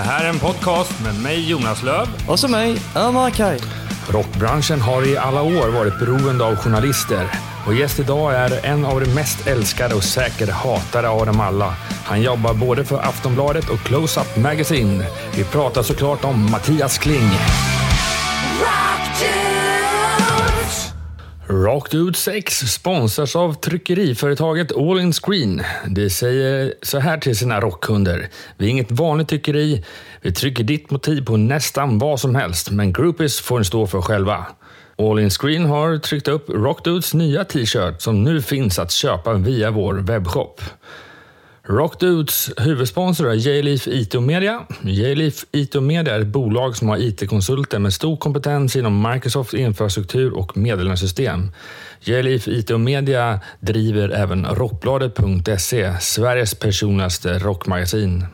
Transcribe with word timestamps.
Det 0.00 0.04
här 0.04 0.24
är 0.24 0.28
en 0.28 0.38
podcast 0.38 1.04
med 1.04 1.22
mig 1.22 1.50
Jonas 1.50 1.82
Löv 1.82 2.08
Och 2.28 2.38
så 2.38 2.48
mig, 2.48 2.78
Ömer 2.96 3.30
Kaj. 3.30 3.60
Rockbranschen 4.08 4.80
har 4.80 5.08
i 5.08 5.16
alla 5.16 5.42
år 5.42 5.68
varit 5.68 5.98
beroende 5.98 6.44
av 6.44 6.56
journalister 6.56 7.26
och 7.66 7.74
gäst 7.74 7.98
idag 7.98 8.34
är 8.34 8.66
en 8.66 8.84
av 8.84 9.00
de 9.00 9.14
mest 9.14 9.46
älskade 9.46 9.94
och 9.94 10.04
säkert 10.04 10.50
hatade 10.50 11.08
av 11.08 11.26
dem 11.26 11.40
alla. 11.40 11.74
Han 12.04 12.22
jobbar 12.22 12.54
både 12.54 12.84
för 12.84 12.98
Aftonbladet 12.98 13.68
och 13.68 13.78
Close-Up 13.78 14.36
Magazine. 14.36 15.04
Vi 15.36 15.44
pratar 15.44 15.82
såklart 15.82 16.24
om 16.24 16.50
Mattias 16.50 16.98
Kling. 16.98 17.30
Rocked 21.50 22.00
ut 22.00 22.16
6 22.16 22.58
sponsras 22.58 23.36
av 23.36 23.54
tryckeriföretaget 23.54 24.76
All 24.76 25.00
In 25.00 25.12
Screen. 25.12 25.62
De 25.88 26.10
säger 26.10 26.74
så 26.82 26.98
här 26.98 27.18
till 27.18 27.36
sina 27.36 27.60
rockkunder. 27.60 28.28
Vi 28.56 28.66
är 28.66 28.70
inget 28.70 28.90
vanligt 28.90 29.28
tryckeri. 29.28 29.84
Vi 30.20 30.32
trycker 30.32 30.64
ditt 30.64 30.90
motiv 30.90 31.24
på 31.24 31.36
nästan 31.36 31.98
vad 31.98 32.20
som 32.20 32.34
helst, 32.34 32.70
men 32.70 32.92
groupies 32.92 33.40
får 33.40 33.58
ni 33.58 33.64
stå 33.64 33.86
för 33.86 34.00
själva. 34.00 34.46
All 34.98 35.18
In 35.18 35.30
Screen 35.30 35.64
har 35.66 35.98
tryckt 35.98 36.28
upp 36.28 36.50
Rockdudes 36.50 37.14
nya 37.14 37.44
t-shirt 37.44 38.00
som 38.00 38.24
nu 38.24 38.42
finns 38.42 38.78
att 38.78 38.92
köpa 38.92 39.34
via 39.34 39.70
vår 39.70 39.94
webbshop. 39.94 40.60
Rockdudes 41.70 42.50
huvudsponsor 42.56 43.30
är 43.30 43.34
J-Leaf 43.34 43.86
IT 43.86 44.14
och 44.14 44.22
Media. 44.22 44.66
J-Leaf 44.82 45.44
IT 45.52 45.74
och 45.74 45.82
Media 45.82 46.14
är 46.14 46.20
ett 46.20 46.26
bolag 46.26 46.76
som 46.76 46.88
har 46.88 46.96
IT-konsulter 46.96 47.78
med 47.78 47.92
stor 47.92 48.16
kompetens 48.16 48.76
inom 48.76 49.10
Microsofts 49.12 49.54
infrastruktur 49.54 50.32
och 50.32 50.56
meddelandesystem. 50.56 51.50
J-Leaf 52.00 52.48
IT 52.48 52.70
och 52.70 52.80
Media 52.80 53.40
driver 53.60 54.08
även 54.08 54.46
Rockbladet.se, 54.46 55.94
Sveriges 56.00 56.54
personligaste 56.54 57.38
rockmagasin. 57.38 58.26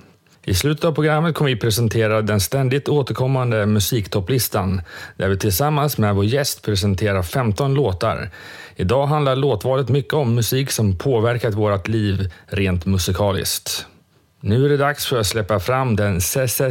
I 0.49 0.55
slutet 0.55 0.85
av 0.85 0.93
programmet 0.93 1.35
kommer 1.35 1.51
vi 1.51 1.57
presentera 1.57 2.23
den 2.23 2.41
ständigt 2.41 2.89
återkommande 2.89 3.67
musiktopplistan 3.67 4.81
där 5.17 5.29
vi 5.29 5.39
tillsammans 5.39 5.99
med 5.99 6.15
vår 6.15 6.25
gäst 6.25 6.63
presenterar 6.63 7.23
15 7.23 7.75
låtar. 7.75 8.31
Idag 8.77 9.07
handlar 9.07 9.37
låtvalet 9.37 9.89
mycket 9.89 10.15
om 10.15 10.35
musik 10.35 10.71
som 10.71 10.97
påverkat 10.99 11.55
vårt 11.55 11.89
liv 11.89 12.33
rent 12.47 12.87
musikaliskt. 12.87 13.87
Nu 14.49 14.65
är 14.65 14.69
det 14.69 14.77
dags 14.77 15.07
för 15.07 15.21
att 15.21 15.27
släppa 15.27 15.61
fram 15.61 15.97
den 15.97 16.21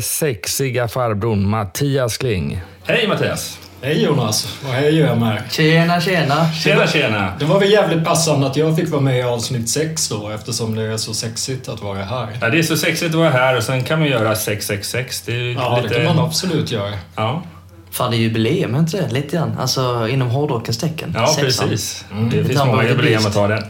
sexiga 0.02 0.88
farbrorn 0.88 1.50
Mattias 1.50 2.18
Kling. 2.18 2.62
Hej 2.86 3.08
Mattias! 3.08 3.59
Hej 3.81 4.04
Jonas 4.04 4.59
och 4.64 4.70
hej 4.73 5.04
Ömer. 5.04 5.42
Tjena, 5.52 6.02
tjena. 6.02 6.52
Tjena 6.52 6.88
tjena! 6.88 7.34
Det 7.40 7.46
var 7.46 7.59
väl 7.59 7.72
jävligt 7.72 8.06
passande 8.06 8.48
att 8.48 8.56
jag 8.58 8.76
fick 8.76 8.90
vara 8.90 9.02
med 9.02 9.20
i 9.20 9.22
avsnitt 9.22 9.70
6 9.70 10.09
då 10.09 10.30
eftersom 10.30 10.76
det 10.76 10.84
är 10.84 10.98
så 10.98 11.14
sexigt 11.14 11.70
att 11.70 11.81
vara 11.81 12.03
här. 12.03 12.38
Ja, 12.42 12.50
det 12.50 12.59
är 12.59 12.64
så 12.64 12.78
sexigt 12.78 13.09
att 13.09 13.20
vara 13.20 13.30
här 13.30 13.58
och 13.58 13.64
sen 13.64 13.84
kan 13.84 14.02
vi 14.03 14.09
göra 14.09 14.36
666. 14.36 15.22
Det 15.22 15.31
är 15.31 15.53
Ja, 15.53 15.80
lite... 15.84 15.94
det 16.00 16.06
kan 16.06 16.16
man 16.16 16.26
absolut 16.26 16.72
göra. 16.72 16.94
Ja, 17.16 17.44
Fan, 17.92 18.12
det 18.12 18.18
är 18.18 18.20
jubileum, 18.20 18.76
inte 18.76 18.98
det? 18.98 19.14
Lite 19.14 19.36
grann. 19.38 19.58
Alltså 19.59 20.08
inom 20.08 20.30
hårdrockens 20.30 20.78
tecken. 20.78 21.12
ja 21.18 21.28
Sexan. 21.28 21.70
precis. 21.70 22.06
Mm. 22.12 22.30
Det 22.30 22.38
Det 22.38 22.46
finns 22.46 22.59
många 22.59 22.76
man 22.76 22.88
jubileum 22.88 23.26
att 23.26 23.34
ta 23.34 23.48
den. 23.48 23.64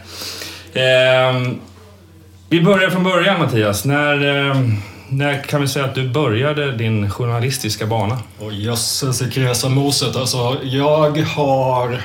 Ehm, 0.74 1.60
vi 2.48 2.60
börjar 2.60 2.90
från 2.90 3.04
början 3.04 3.38
Mattias. 3.38 3.84
När, 3.84 4.48
eh, 4.50 4.60
när 5.08 5.42
kan 5.42 5.60
vi 5.60 5.68
säga 5.68 5.84
att 5.84 5.94
du 5.94 6.08
började 6.08 6.76
din 6.76 7.10
journalistiska 7.10 7.86
bana? 7.86 8.18
Oh, 8.40 8.54
jösses 8.54 9.22
i 9.22 9.30
kresamoset. 9.30 10.16
Alltså, 10.16 10.56
jag 10.62 11.18
har... 11.18 12.02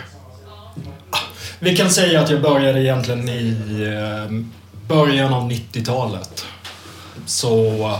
Ah, 1.09 1.17
vi 1.59 1.77
kan 1.77 1.89
säga 1.89 2.21
att 2.21 2.29
jag 2.29 2.41
började 2.41 2.81
egentligen 2.81 3.29
i 3.29 3.57
eh, 3.81 4.37
början 4.87 5.33
av 5.33 5.51
90-talet. 5.51 6.45
Så 7.25 7.99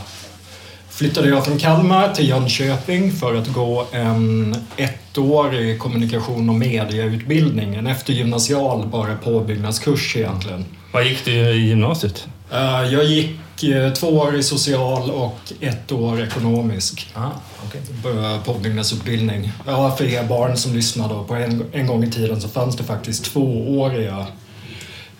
flyttade 0.89 1.29
jag 1.29 1.45
från 1.45 1.57
Kalmar 1.57 2.13
till 2.13 2.29
Jönköping 2.29 3.11
för 3.11 3.35
att 3.35 3.47
gå 3.47 3.85
en 3.91 4.55
ettårig 4.77 5.79
kommunikation 5.79 6.49
och 6.49 6.55
mediautbildning. 6.55 7.75
En 7.75 7.87
eftergymnasial, 7.87 8.87
bara 8.87 9.15
påbyggnadskurs 9.15 10.15
egentligen. 10.15 10.65
Vad 10.91 11.03
gick 11.05 11.25
du 11.25 11.31
i 11.31 11.67
gymnasiet? 11.67 12.27
Eh, 12.51 12.93
Jag 12.93 13.05
gick 13.05 13.63
eh, 13.63 13.93
två 13.93 14.07
år 14.07 14.35
i 14.35 14.43
social 14.43 15.09
och 15.11 15.53
ett 15.59 15.91
år 15.91 16.21
ekonomisk 16.21 17.07
Ah, 17.13 17.29
okay. 17.67 17.81
påbyggnadsutbildning. 18.45 19.51
Ja, 19.65 19.95
för 19.97 20.05
er 20.05 20.23
barn 20.23 20.57
som 20.57 20.73
lyssnar 20.75 21.09
då, 21.09 21.23
på 21.23 21.35
en, 21.35 21.65
en 21.71 21.87
gång 21.87 22.03
i 22.03 22.11
tiden 22.11 22.41
så 22.41 22.47
fanns 22.47 22.75
det 22.77 22.83
faktiskt 22.83 23.25
tvååriga 23.25 24.25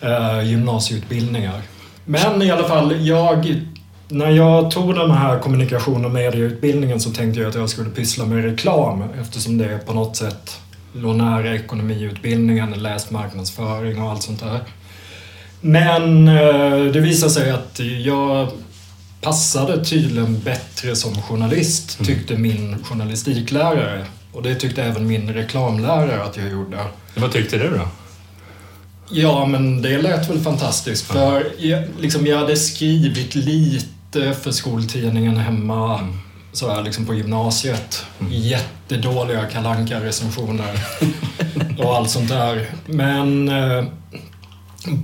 eh, 0.02 0.42
gymnasieutbildningar. 0.50 1.62
Men 2.06 2.42
i 2.42 2.52
alla 2.52 2.68
fall, 2.68 3.06
jag, 3.08 3.62
när 4.08 4.30
jag 4.30 4.72
tog 4.72 4.96
den 4.96 5.12
här 5.12 5.40
kommunikation 5.40 6.06
och 6.06 6.12
medieutbildningen 6.12 7.00
så 7.00 7.12
tänkte 7.12 7.40
jag 7.40 7.50
att 7.50 7.56
jag 7.56 7.70
skulle 7.70 7.90
pyssla 7.90 8.26
med 8.26 8.44
reklam 8.44 9.04
eftersom 9.22 9.58
det 9.58 9.86
på 9.86 9.94
något 9.94 10.16
sätt 10.16 10.60
låg 10.94 11.16
nära 11.16 11.56
ekonomiutbildningen, 11.56 12.72
läst 12.72 13.12
marknadsföring 13.12 14.02
och 14.02 14.12
allt 14.12 14.24
sånt 14.24 14.40
där. 14.40 14.60
Men 15.62 16.28
eh, 16.28 16.86
det 16.94 17.00
visade 17.00 17.32
sig 17.32 17.52
att 17.52 17.80
jag 18.04 18.48
passade 19.22 19.86
tydligen 19.86 20.40
bättre 20.40 20.96
som 20.96 21.22
journalist, 21.22 22.06
tyckte 22.06 22.38
min 22.38 22.84
journalistiklärare. 22.84 24.06
Och 24.32 24.44
det 24.44 24.56
tyckte 24.56 24.84
även 24.84 25.08
min 25.08 25.34
reklamlärare 25.34 26.24
att 26.24 26.38
jag 26.38 26.52
gjorde. 26.52 26.78
Vad 27.16 27.32
tyckte 27.32 27.58
du 27.58 27.70
då? 27.70 27.88
Ja, 29.10 29.46
men 29.46 29.82
det 29.82 30.02
lät 30.02 30.30
väl 30.30 30.40
fantastiskt. 30.40 31.06
För 31.06 31.44
jag, 31.58 31.84
liksom, 32.00 32.28
jag 32.28 32.38
hade 32.38 32.58
skrivit 32.58 33.36
lite 33.36 34.34
för 34.34 34.52
skoltidningen 34.52 35.38
hemma 35.38 36.10
så 36.54 36.72
här, 36.72 36.84
liksom 36.84 37.06
på 37.06 37.14
gymnasiet. 37.14 38.06
Jättedåliga 38.30 39.46
kalanka 39.46 40.04
recensioner 40.04 40.80
och 41.78 41.96
allt 41.96 42.10
sånt 42.10 42.30
där. 42.30 42.70
Men 42.86 43.50
eh, 43.50 43.86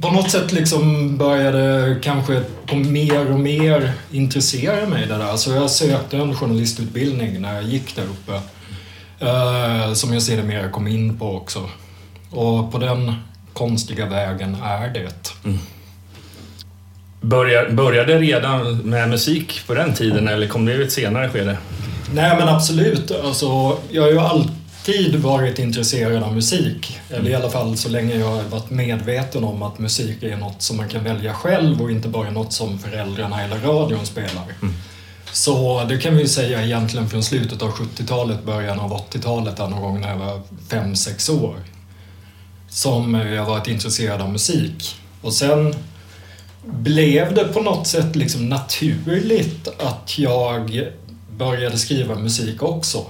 på 0.01 0.11
något 0.11 0.31
sätt 0.31 0.51
liksom 0.51 1.17
började 1.17 1.95
kanske 2.01 2.41
på 2.65 2.75
mer 2.75 3.31
och 3.31 3.39
mer 3.39 3.93
intressera 4.11 4.87
mig 4.87 5.07
det 5.07 5.17
där. 5.17 5.37
Så 5.37 5.51
jag 5.51 5.69
sökte 5.69 6.17
en 6.17 6.35
journalistutbildning 6.35 7.41
när 7.41 7.55
jag 7.55 7.63
gick 7.63 7.95
där 7.95 8.03
uppe. 8.03 8.41
Eh, 9.19 9.93
som 9.93 10.13
jag 10.13 10.21
sedermera 10.21 10.69
kom 10.69 10.87
in 10.87 11.17
på 11.17 11.35
också. 11.35 11.69
Och 12.31 12.71
på 12.71 12.77
den 12.77 13.13
konstiga 13.53 14.05
vägen 14.05 14.57
är 14.63 14.89
det. 14.89 15.33
Började, 17.21 17.73
började 17.73 18.19
redan 18.19 18.77
med 18.77 19.09
musik 19.09 19.61
på 19.67 19.73
den 19.73 19.93
tiden 19.93 20.27
eller 20.27 20.47
kom 20.47 20.65
det 20.65 20.73
i 20.73 20.83
ett 20.83 20.91
senare 20.91 21.29
skede? 21.29 21.57
Nej 22.13 22.37
men 22.37 22.47
absolut. 22.47 23.11
Alltså, 23.11 23.77
jag 23.91 24.01
har 24.01 24.09
ju 24.09 24.19
alltid 24.19 24.51
varit 25.17 25.59
intresserad 25.59 26.23
av 26.23 26.35
musik. 26.35 26.99
Eller 27.09 27.29
i 27.29 27.35
alla 27.35 27.49
fall 27.49 27.77
så 27.77 27.89
länge 27.89 28.15
jag 28.15 28.27
har 28.27 28.43
varit 28.43 28.69
medveten 28.69 29.43
om 29.43 29.63
att 29.63 29.79
musik 29.79 30.23
är 30.23 30.37
något 30.37 30.61
som 30.61 30.77
man 30.77 30.89
kan 30.89 31.03
välja 31.03 31.33
själv 31.33 31.81
och 31.81 31.91
inte 31.91 32.07
bara 32.07 32.31
något 32.31 32.53
som 32.53 32.79
föräldrarna 32.79 33.43
eller 33.43 33.59
radion 33.59 34.05
spelar. 34.05 34.45
Så 35.31 35.83
det 35.83 35.97
kan 35.97 36.15
vi 36.15 36.21
ju 36.21 36.27
säga 36.27 36.65
egentligen 36.65 37.09
från 37.09 37.23
slutet 37.23 37.61
av 37.61 37.71
70-talet, 37.71 38.43
början 38.43 38.79
av 38.79 38.93
80-talet, 38.93 39.57
där 39.57 39.67
någon 39.67 39.81
gång 39.81 40.01
när 40.01 40.09
jag 40.09 40.17
var 40.17 40.41
5-6 40.69 41.43
år. 41.43 41.55
Som 42.69 43.13
jag 43.13 43.45
varit 43.45 43.67
intresserad 43.67 44.21
av 44.21 44.31
musik. 44.31 44.95
Och 45.21 45.33
sen 45.33 45.75
blev 46.63 47.33
det 47.33 47.43
på 47.43 47.61
något 47.61 47.87
sätt 47.87 48.15
liksom 48.15 48.49
naturligt 48.49 49.67
att 49.79 50.19
jag 50.19 50.87
började 51.37 51.77
skriva 51.77 52.15
musik 52.15 52.63
också. 52.63 53.05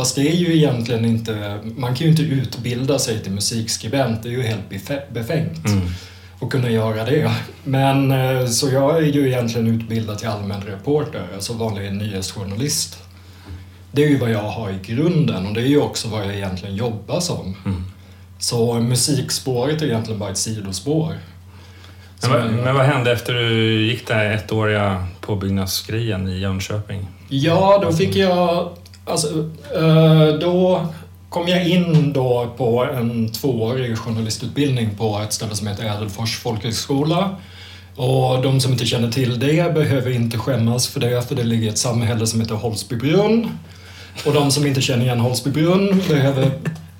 Fast 0.00 0.14
det 0.16 0.28
är 0.28 0.34
ju 0.36 0.56
egentligen 0.56 1.04
inte, 1.04 1.58
man 1.76 1.94
kan 1.94 2.04
ju 2.04 2.10
inte 2.10 2.22
utbilda 2.22 2.98
sig 2.98 3.22
till 3.22 3.32
musikskribent, 3.32 4.22
det 4.22 4.28
är 4.28 4.32
ju 4.32 4.42
helt 4.42 4.68
befängt 5.12 5.58
att 6.40 6.50
kunna 6.50 6.70
göra 6.70 7.04
det. 7.04 7.32
Men 7.64 8.10
eh, 8.12 8.46
så 8.46 8.68
jag 8.68 8.96
är 8.98 9.02
ju 9.06 9.26
egentligen 9.28 9.66
utbildad 9.66 10.18
till 10.18 10.28
allmän 10.28 10.60
reporter, 10.62 11.26
alltså 11.34 11.52
vanlig 11.52 11.92
nyhetsjournalist. 11.92 12.98
Det 13.92 14.04
är 14.04 14.08
ju 14.08 14.18
vad 14.18 14.30
jag 14.30 14.42
har 14.42 14.70
i 14.70 14.78
grunden 14.94 15.46
och 15.46 15.54
det 15.54 15.60
är 15.60 15.66
ju 15.66 15.80
också 15.80 16.08
vad 16.08 16.20
jag 16.26 16.34
egentligen 16.34 16.76
jobbar 16.76 17.20
som. 17.20 17.56
Så 18.38 18.74
musikspåret 18.74 19.82
är 19.82 19.86
egentligen 19.86 20.18
bara 20.20 20.30
ett 20.30 20.38
sidospår. 20.38 21.14
Men, 22.22 22.30
vad- 22.30 22.52
men 22.64 22.74
vad 22.74 22.86
hände 22.86 23.12
efter 23.12 23.34
du 23.34 23.82
gick 23.86 24.06
den 24.06 24.16
här 24.18 24.30
ettåriga 24.34 25.06
påbyggnadsgrejen 25.20 26.28
i 26.28 26.38
Jönköping? 26.38 27.06
Ja, 27.28 27.80
då 27.82 27.92
fick 27.92 28.16
jag... 28.16 28.70
Alltså, 29.10 29.28
eh, 29.76 30.38
då 30.40 30.86
kom 31.28 31.48
jag 31.48 31.68
in 31.68 32.12
då 32.12 32.54
på 32.56 32.84
en 32.84 33.32
tvåårig 33.32 33.98
journalistutbildning 33.98 34.90
på 34.96 35.20
ett 35.24 35.32
ställe 35.32 35.54
som 35.54 35.66
heter 35.66 35.84
Ädelfors 35.84 36.38
folkhögskola. 36.38 37.36
Och 37.96 38.42
de 38.42 38.60
som 38.60 38.72
inte 38.72 38.86
känner 38.86 39.10
till 39.10 39.38
det 39.38 39.74
behöver 39.74 40.10
inte 40.10 40.38
skämmas 40.38 40.88
för 40.88 41.00
det, 41.00 41.28
för 41.28 41.34
det 41.34 41.44
ligger 41.44 41.64
i 41.64 41.68
ett 41.68 41.78
samhälle 41.78 42.26
som 42.26 42.40
heter 42.40 42.54
Holsbybrunn. 42.54 43.58
Och 44.26 44.32
de 44.32 44.50
som 44.50 44.66
inte 44.66 44.80
känner 44.80 45.04
igen 45.04 45.20
Holsbybrunn 45.20 46.02
behöver 46.08 46.50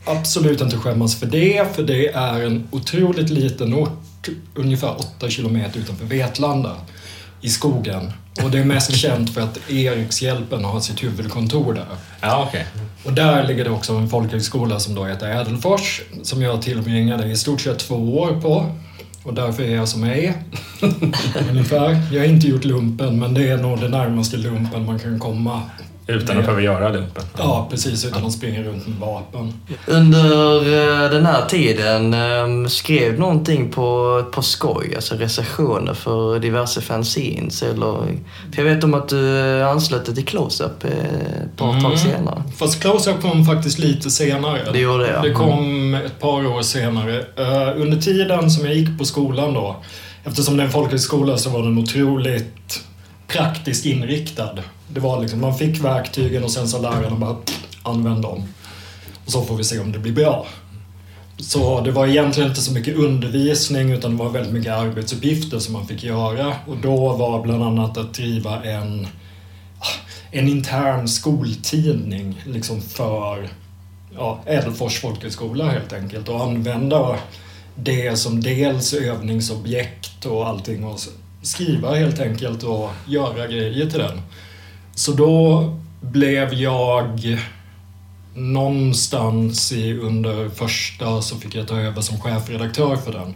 absolut 0.05 0.61
inte 0.61 0.77
skämmas 0.77 1.21
för 1.21 1.27
det, 1.27 1.77
för 1.77 1.83
det 1.83 2.09
är 2.09 2.41
en 2.41 2.69
otroligt 2.71 3.31
liten 3.31 3.75
ort, 3.75 4.29
ungefär 4.55 4.95
8 4.99 5.29
kilometer 5.29 5.81
utanför 5.81 6.05
Vetlanda 6.05 6.77
i 7.41 7.49
skogen. 7.49 8.13
Och 8.45 8.51
det 8.51 8.59
är 8.59 8.65
mest 8.65 8.97
känt 8.97 9.35
för 9.35 9.41
att 9.41 9.71
Erikshjälpen 9.71 10.65
har 10.65 10.81
sitt 10.81 11.03
huvudkontor 11.03 11.75
där. 11.75 11.87
Ja, 12.21 12.47
okej. 12.49 12.67
Och 13.05 13.13
där 13.13 13.45
ligger 13.45 13.65
det 13.65 13.71
också 13.71 13.93
en 13.93 14.09
folkhögskola 14.09 14.81
som 14.81 14.95
då 14.95 15.05
heter 15.05 15.41
Ädelfors, 15.41 16.03
som 16.23 16.43
jag 16.43 16.63
tillbringade 16.63 17.27
i 17.27 17.37
stort 17.37 17.61
sett 17.61 17.79
två 17.79 18.19
år 18.19 18.41
på. 18.41 18.77
Och 19.23 19.35
därför 19.35 19.63
är 19.63 19.75
jag 19.75 19.89
som 19.89 20.07
jag 20.07 20.19
är. 20.19 20.35
Ungefär. 21.51 22.03
Jag 22.13 22.21
har 22.21 22.27
inte 22.27 22.47
gjort 22.47 22.65
lumpen, 22.65 23.19
men 23.19 23.35
det 23.35 23.49
är 23.49 23.57
nog 23.57 23.81
det 23.81 23.89
närmaste 23.89 24.37
lumpen 24.37 24.87
man 24.87 24.99
kan 24.99 25.19
komma. 25.19 25.63
Utan 26.11 26.39
att 26.39 26.45
behöva 26.45 26.61
göra 26.63 26.89
lumpen. 26.89 27.23
Ja, 27.39 27.67
precis. 27.71 28.05
Utan 28.05 28.27
att 28.27 28.33
springa 28.33 28.63
runt 28.63 28.87
med 28.89 28.99
vapen. 28.99 29.53
Under 29.87 30.57
eh, 31.05 31.11
den 31.11 31.27
här 31.27 31.47
tiden 31.47 32.15
eh, 32.15 32.69
skrev 32.69 33.19
någonting 33.19 33.71
på, 33.71 34.25
på 34.33 34.43
skoj, 34.43 34.93
alltså 34.95 35.15
recensioner 35.15 35.95
för 35.95 36.39
diverse 36.39 36.81
fanzines 36.81 37.63
eller... 37.63 37.97
För 38.55 38.63
jag 38.63 38.75
vet 38.75 38.85
om 38.85 38.95
att 38.95 39.09
du 39.09 39.39
eh, 39.61 39.69
anslöt 39.69 40.07
dig 40.07 40.15
till 40.15 40.25
Close-Up 40.25 40.85
eh, 40.85 40.91
ett 40.91 41.57
par 41.57 41.73
tag 41.73 41.85
Mm. 41.91 41.99
senare. 41.99 42.43
Fast 42.57 42.83
Close-Up 42.83 43.23
kom 43.23 43.45
faktiskt 43.45 43.79
lite 43.79 44.11
senare. 44.11 44.61
Det 44.73 44.79
gjorde 44.79 45.03
det, 45.05 45.13
ja. 45.13 45.23
Det 45.23 45.33
kom 45.33 45.95
ett 45.95 46.21
par 46.21 46.47
år 46.47 46.63
senare. 46.63 47.25
Under 47.77 47.97
tiden 48.01 48.51
som 48.51 48.67
jag 48.67 48.75
gick 48.75 48.99
på 48.99 49.05
skolan 49.05 49.55
då, 49.55 49.77
eftersom 50.25 50.57
det 50.57 50.63
är 50.63 50.65
en 50.67 50.73
folkhögskola 50.73 51.37
så 51.39 51.51
var 51.51 51.63
den 51.63 51.79
otroligt 51.79 52.81
praktiskt 53.29 53.87
inriktad. 53.87 54.51
Det 54.95 55.01
var 55.01 55.21
liksom, 55.21 55.41
man 55.41 55.59
fick 55.59 55.85
verktygen 55.85 56.45
och 56.45 56.51
sen 56.51 56.69
sa 56.69 56.79
lärarna 56.79 57.17
bara 57.17 57.37
använd 57.83 58.23
dem. 58.23 58.43
Och 59.25 59.33
så 59.33 59.43
får 59.43 59.57
vi 59.57 59.65
se 59.65 59.79
om 59.79 59.93
det 59.93 59.99
blir 59.99 60.13
bra. 60.13 60.47
Så 61.39 61.81
det 61.81 61.91
var 61.91 62.07
egentligen 62.07 62.49
inte 62.49 62.61
så 62.61 62.73
mycket 62.73 62.97
undervisning 62.97 63.93
utan 63.93 64.11
det 64.11 64.25
var 64.25 64.31
väldigt 64.31 64.53
mycket 64.53 64.73
arbetsuppgifter 64.73 65.59
som 65.59 65.73
man 65.73 65.87
fick 65.87 66.05
göra. 66.05 66.55
Och 66.67 66.77
då 66.77 67.13
var 67.13 67.43
bland 67.43 67.63
annat 67.63 67.99
att 67.99 68.15
driva 68.15 68.65
en, 68.65 69.07
ah, 69.79 70.09
en 70.31 70.49
intern 70.49 71.09
skoltidning 71.09 72.43
liksom 72.47 72.81
för 72.81 73.49
ja, 74.15 74.43
Ädelfors 74.47 75.01
folkhögskola 75.01 75.71
helt 75.71 75.93
enkelt 75.93 76.29
och 76.29 76.43
använda 76.43 77.17
det 77.75 78.19
som 78.19 78.41
dels 78.41 78.95
övningsobjekt 78.95 80.27
och 80.27 80.49
allting 80.49 80.85
och 80.85 81.01
skriva 81.43 81.95
helt 81.95 82.21
enkelt 82.21 82.63
och 82.63 82.91
göra 83.07 83.47
grejer 83.47 83.91
till 83.91 83.99
den. 83.99 84.21
Så 84.95 85.13
då 85.13 85.65
blev 86.01 86.55
jag 86.55 87.39
någonstans 88.35 89.73
i, 89.73 89.95
under 89.99 90.49
första 90.49 91.23
så 91.23 91.37
fick 91.37 91.55
jag 91.55 91.69
ta 91.69 91.81
över 91.81 92.01
som 92.01 92.21
chefredaktör 92.21 92.97
för 92.97 93.13
den. 93.13 93.35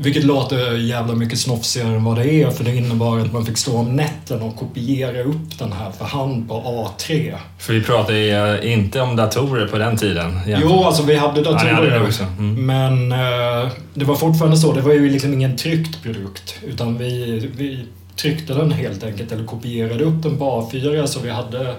Vilket 0.00 0.24
låter 0.24 0.76
jävla 0.76 1.14
mycket 1.14 1.38
snofsigare 1.38 1.94
än 1.94 2.04
vad 2.04 2.16
det 2.16 2.30
är 2.42 2.50
för 2.50 2.64
det 2.64 2.76
innebar 2.76 3.18
att 3.18 3.32
man 3.32 3.46
fick 3.46 3.58
stå 3.58 3.78
om 3.78 3.96
nätterna 3.96 4.44
och 4.44 4.56
kopiera 4.56 5.22
upp 5.22 5.58
den 5.58 5.72
här 5.72 5.90
för 5.90 6.04
hand 6.04 6.48
på 6.48 6.54
A3. 6.54 7.36
För 7.58 7.72
vi 7.72 7.82
pratar 7.82 8.14
ju 8.14 8.30
eh, 8.30 8.72
inte 8.72 9.00
om 9.00 9.16
datorer 9.16 9.66
på 9.66 9.78
den 9.78 9.96
tiden. 9.96 10.40
Jo, 10.46 10.84
alltså 10.84 11.02
vi 11.02 11.16
hade 11.16 11.40
Ja, 11.40 11.50
ni 11.64 11.70
hade 11.70 11.86
det 11.86 11.90
datorer. 11.90 12.06
också. 12.06 12.24
Mm. 12.38 12.66
Men 12.66 13.12
eh, 13.12 13.68
det 13.94 14.04
var 14.04 14.14
fortfarande 14.14 14.56
så, 14.56 14.72
det 14.72 14.80
var 14.80 14.92
ju 14.92 15.10
liksom 15.10 15.32
ingen 15.34 15.56
tryckt 15.56 16.02
produkt. 16.02 16.54
Utan 16.66 16.98
vi, 16.98 17.38
vi 17.56 17.84
tryckte 18.20 18.54
den 18.54 18.72
helt 18.72 19.04
enkelt, 19.04 19.32
eller 19.32 19.44
kopierade 19.44 20.04
upp 20.04 20.22
den 20.22 20.38
på 20.38 20.44
A4 20.44 21.06
så 21.06 21.20
vi 21.20 21.30
hade, 21.30 21.74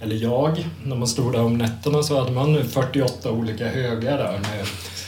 eller 0.00 0.16
jag, 0.16 0.66
när 0.84 0.96
man 0.96 1.08
stod 1.08 1.32
där 1.32 1.42
om 1.42 1.58
nätterna 1.58 2.02
så 2.02 2.18
hade 2.20 2.32
man 2.32 2.64
48 2.68 3.30
olika 3.30 3.68
högar 3.68 4.18
där 4.18 4.40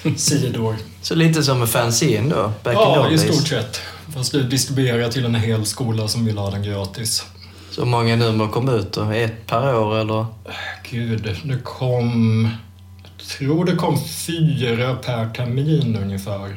med 0.04 0.18
sidor. 0.20 0.76
Så 1.02 1.14
lite 1.14 1.42
som 1.42 1.62
en 1.62 1.68
fanzine 1.68 2.34
då, 2.34 2.52
back 2.62 2.74
Ja, 2.74 3.10
i 3.10 3.18
stort 3.18 3.48
sett. 3.48 3.80
Fast 4.14 4.32
det 4.32 4.42
distribuerade 4.42 5.12
till 5.12 5.24
en 5.24 5.34
hel 5.34 5.66
skola 5.66 6.08
som 6.08 6.24
ville 6.24 6.40
ha 6.40 6.50
den 6.50 6.62
gratis. 6.62 7.24
Så 7.70 7.84
många 7.84 8.16
nummer 8.16 8.48
kom 8.48 8.68
ut 8.68 8.92
då? 8.92 9.10
Ett 9.10 9.46
per 9.46 9.76
år 9.76 9.98
eller? 9.98 10.26
Gud, 10.90 11.38
det 11.44 11.58
kom... 11.64 12.48
Jag 13.18 13.28
tror 13.38 13.64
det 13.64 13.76
kom 13.76 13.98
fyra 14.26 14.94
per 14.94 15.30
termin 15.30 15.98
ungefär. 16.02 16.56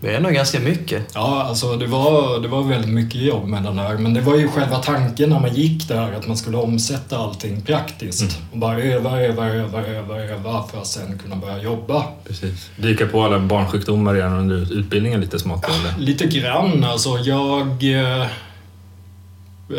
Det 0.00 0.14
är 0.14 0.20
nog 0.20 0.32
ganska 0.32 0.60
mycket. 0.60 1.02
Ja, 1.14 1.42
alltså 1.42 1.76
det 1.76 1.86
var, 1.86 2.40
det 2.40 2.48
var 2.48 2.62
väldigt 2.62 2.90
mycket 2.90 3.20
jobb 3.20 3.48
med 3.48 3.62
den 3.62 3.76
där. 3.76 3.98
Men 3.98 4.14
det 4.14 4.20
var 4.20 4.36
ju 4.36 4.48
själva 4.48 4.76
tanken 4.78 5.30
när 5.30 5.40
man 5.40 5.54
gick 5.54 5.88
där 5.88 6.12
att 6.12 6.26
man 6.26 6.36
skulle 6.36 6.56
omsätta 6.56 7.18
allting 7.18 7.60
praktiskt. 7.62 8.38
Och 8.52 8.58
bara 8.58 8.78
öva, 8.82 9.20
öva, 9.20 9.46
öva, 9.48 9.86
öva, 9.86 10.16
öva 10.22 10.62
för 10.70 10.78
att 10.78 10.86
sen 10.86 11.18
kunna 11.18 11.36
börja 11.36 11.62
jobba. 11.62 12.04
Precis. 12.24 12.70
Dyka 12.76 13.06
på 13.06 13.22
alla 13.24 13.38
barnsjukdomar 13.38 14.14
redan 14.14 14.32
under 14.38 14.72
utbildningen 14.78 15.20
lite 15.20 15.38
smått. 15.38 15.64
Eller? 15.64 16.04
Lite 16.06 16.26
grann, 16.26 16.84
alltså 16.84 17.18
jag... 17.18 17.66
eh, 17.94 18.22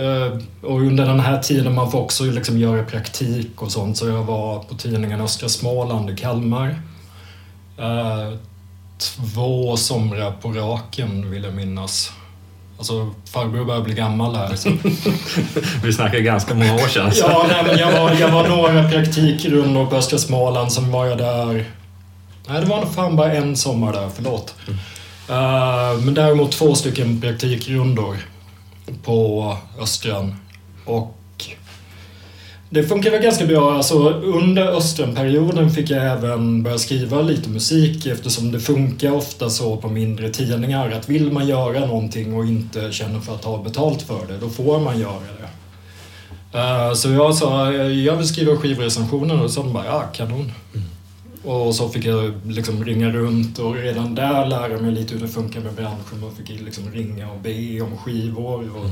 eh, 0.01 0.37
Och 0.61 0.81
under 0.81 1.05
den 1.05 1.19
här 1.19 1.41
tiden 1.41 1.75
man 1.75 1.91
får 1.91 1.99
också 2.01 2.23
liksom 2.23 2.57
göra 2.57 2.83
praktik 2.83 3.61
och 3.61 3.71
sånt. 3.71 3.97
Så 3.97 4.07
jag 4.07 4.23
var 4.23 4.59
på 4.59 4.75
tidningen 4.75 5.21
Östra 5.21 5.49
Småland 5.49 6.09
i 6.09 6.15
Kalmar. 6.15 6.81
Eh, 7.77 8.33
Två 8.97 9.77
somrar 9.77 10.31
på 10.31 10.51
raken 10.51 11.31
vill 11.31 11.43
jag 11.43 11.53
minnas. 11.53 12.11
Alltså 12.77 13.11
farbror 13.31 13.65
börjar 13.65 13.81
bli 13.81 13.93
gammal 13.93 14.35
här. 14.35 14.55
Så. 14.55 14.69
Vi 15.83 15.93
snackar 15.93 16.19
ganska 16.19 16.53
många 16.53 16.73
år 16.75 16.87
sedan. 16.87 17.11
så- 17.13 17.25
Ja, 17.29 17.45
nej, 17.49 17.63
men 17.67 17.77
jag 17.77 17.91
var, 18.01 18.11
jag 18.11 18.31
var 18.31 18.47
några 18.47 18.89
praktikrundor 18.89 19.85
på 19.85 19.95
Östra 19.95 20.17
Småland, 20.19 20.71
sen 20.71 20.91
var 20.91 21.05
jag 21.05 21.17
där... 21.17 21.65
Nej, 22.49 22.61
det 22.61 22.65
var 22.65 22.81
nog 22.81 22.93
fan 22.93 23.15
bara 23.15 23.33
en 23.33 23.55
sommar 23.57 23.93
där, 23.93 24.09
förlåt. 24.15 24.55
Eh, 25.29 25.99
men 26.05 26.13
däremot 26.13 26.51
två 26.51 26.75
stycken 26.75 27.21
praktikrundor 27.21 28.17
på 29.03 29.57
Östran. 29.79 30.35
Och 30.85 31.16
det 32.69 32.83
funkar 32.83 33.11
väl 33.11 33.21
ganska 33.21 33.45
bra. 33.45 33.73
Alltså, 33.73 34.09
under 34.09 34.67
Östran-perioden 34.67 35.71
fick 35.71 35.89
jag 35.89 36.05
även 36.05 36.63
börja 36.63 36.77
skriva 36.77 37.21
lite 37.21 37.49
musik 37.49 38.05
eftersom 38.05 38.51
det 38.51 38.59
funkar 38.59 39.11
ofta 39.11 39.49
så 39.49 39.77
på 39.77 39.89
mindre 39.89 40.29
tidningar 40.29 40.91
att 40.91 41.09
vill 41.09 41.31
man 41.31 41.47
göra 41.47 41.79
någonting 41.79 42.33
och 42.35 42.45
inte 42.45 42.91
känner 42.91 43.19
för 43.19 43.35
att 43.35 43.41
ta 43.41 43.63
betalt 43.63 44.01
för 44.01 44.27
det, 44.27 44.37
då 44.41 44.49
får 44.49 44.79
man 44.79 44.99
göra 44.99 45.19
det. 45.39 45.47
Eh, 46.59 46.93
Så 46.93 47.09
jag 47.09 47.35
sa, 47.35 47.73
jag 47.73 48.15
vill 48.15 48.27
skriva 48.27 48.55
skivrecensioner 48.57 49.43
och 49.43 49.51
så 49.51 49.63
de 49.63 49.73
bara, 49.73 49.85
ja 49.85 50.03
kanon. 50.13 50.51
Och 51.43 51.75
så 51.75 51.89
fick 51.89 52.05
jag 52.05 52.33
liksom 52.47 52.85
ringa 52.85 53.09
runt 53.09 53.59
och 53.59 53.75
redan 53.75 54.15
där 54.15 54.45
lära 54.45 54.81
mig 54.81 54.91
lite 54.91 55.13
hur 55.13 55.21
det 55.21 55.27
funkar 55.27 55.59
med 55.59 55.73
branschen. 55.73 56.21
Man 56.21 56.35
fick 56.35 56.61
liksom 56.61 56.91
ringa 56.91 57.31
och 57.31 57.39
be 57.39 57.81
om 57.81 57.97
skivor 57.97 58.69
och 58.77 58.89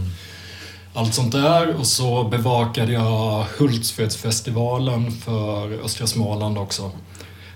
allt 0.96 1.14
sånt 1.14 1.32
där. 1.32 1.76
Och 1.80 1.86
så 1.88 2.24
bevakade 2.24 2.92
jag 2.94 3.46
Hultsfredsfestivalen 3.58 5.12
för 5.12 5.84
Östra 5.86 6.08
Småland 6.08 6.58
också. 6.58 6.92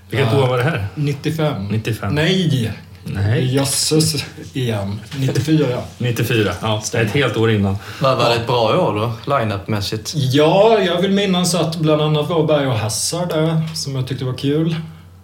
Vilket 0.09 0.33
Eh, 0.33 0.39
år 0.43 0.47
var 0.47 0.57
det 0.57 0.63
här? 0.63 0.87
95. 0.95 1.67
95? 1.67 2.15
Nej! 2.15 2.71
Nej. 3.03 3.55
Jösses 3.55 4.25
igen. 4.53 4.99
94. 5.17 5.67
94. 5.97 6.51
Ja, 6.61 6.81
det 6.91 6.97
är 6.97 7.05
ett 7.05 7.11
helt 7.11 7.37
år 7.37 7.51
innan. 7.51 7.77
Var, 8.01 8.15
var 8.15 8.29
det 8.29 8.35
ett 8.35 8.47
bra 8.47 8.61
år 8.87 8.95
då, 9.25 9.37
line-up-mässigt? 9.37 10.13
Ja, 10.15 10.79
jag 10.79 11.01
vill 11.01 11.11
minnas 11.11 11.55
att 11.55 11.75
bland 11.75 12.01
annat 12.01 12.29
var 12.29 12.47
Berg 12.47 12.67
och 12.67 12.73
Hassar 12.77 13.25
där, 13.25 13.75
som 13.75 13.95
jag 13.95 14.07
tyckte 14.07 14.25
var 14.25 14.37
kul. 14.37 14.75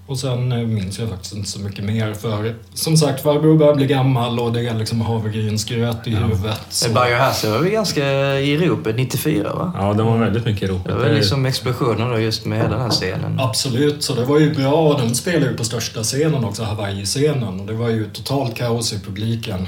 Och 0.08 0.20
sen 0.20 0.52
eh, 0.52 0.58
minns 0.58 1.00
jag 1.00 1.10
faktiskt 1.10 1.34
inte 1.34 1.50
så 1.50 1.60
mycket 1.60 1.86
mer 1.86 2.14
för 2.14 2.56
som 2.74 2.98
sagt 2.98 3.24
farbror 3.24 3.58
börjar 3.58 3.76
bli 3.76 3.86
gammal 3.86 4.40
och 4.40 4.54
det 4.54 4.68
är 4.68 4.74
liksom 4.74 5.02
havregrynsgröt 5.02 6.08
i 6.08 6.16
huvudet. 6.16 6.62
Så. 6.70 6.86
Så. 6.86 6.92
Biohazard 6.92 7.52
var 7.52 7.60
väl 7.60 7.72
ganska 7.72 8.04
i 8.40 8.58
ropet 8.58 8.96
94 8.96 9.54
va? 9.54 9.74
Ja, 9.78 9.94
de 9.94 10.08
var 10.08 10.18
väldigt 10.18 10.46
mycket 10.46 10.64
i 10.64 10.68
ropet. 10.68 10.86
Det 10.86 11.04
var 11.04 11.10
liksom 11.10 11.46
explosionen 11.46 12.10
då 12.10 12.20
just 12.20 12.46
med 12.46 12.58
hela 12.58 12.70
den 12.70 12.82
här 12.82 12.90
scenen. 12.90 13.40
Absolut, 13.40 14.04
så 14.04 14.14
det 14.16 14.26
var 14.26 14.40
ju 14.40 14.54
bra. 14.54 14.74
och 14.74 15.02
Den 15.02 15.16
spelade 15.16 15.52
ju 15.52 15.58
på 15.58 15.64
största 15.64 16.04
scenen 16.04 16.46
också, 16.46 16.64
Hawaii-scenen. 16.64 17.60
Och 17.60 17.66
det 17.66 17.74
var 17.74 17.90
ju 17.90 18.10
totalt 18.10 18.56
kaos 18.56 18.94
i 18.94 19.00
publiken, 19.00 19.68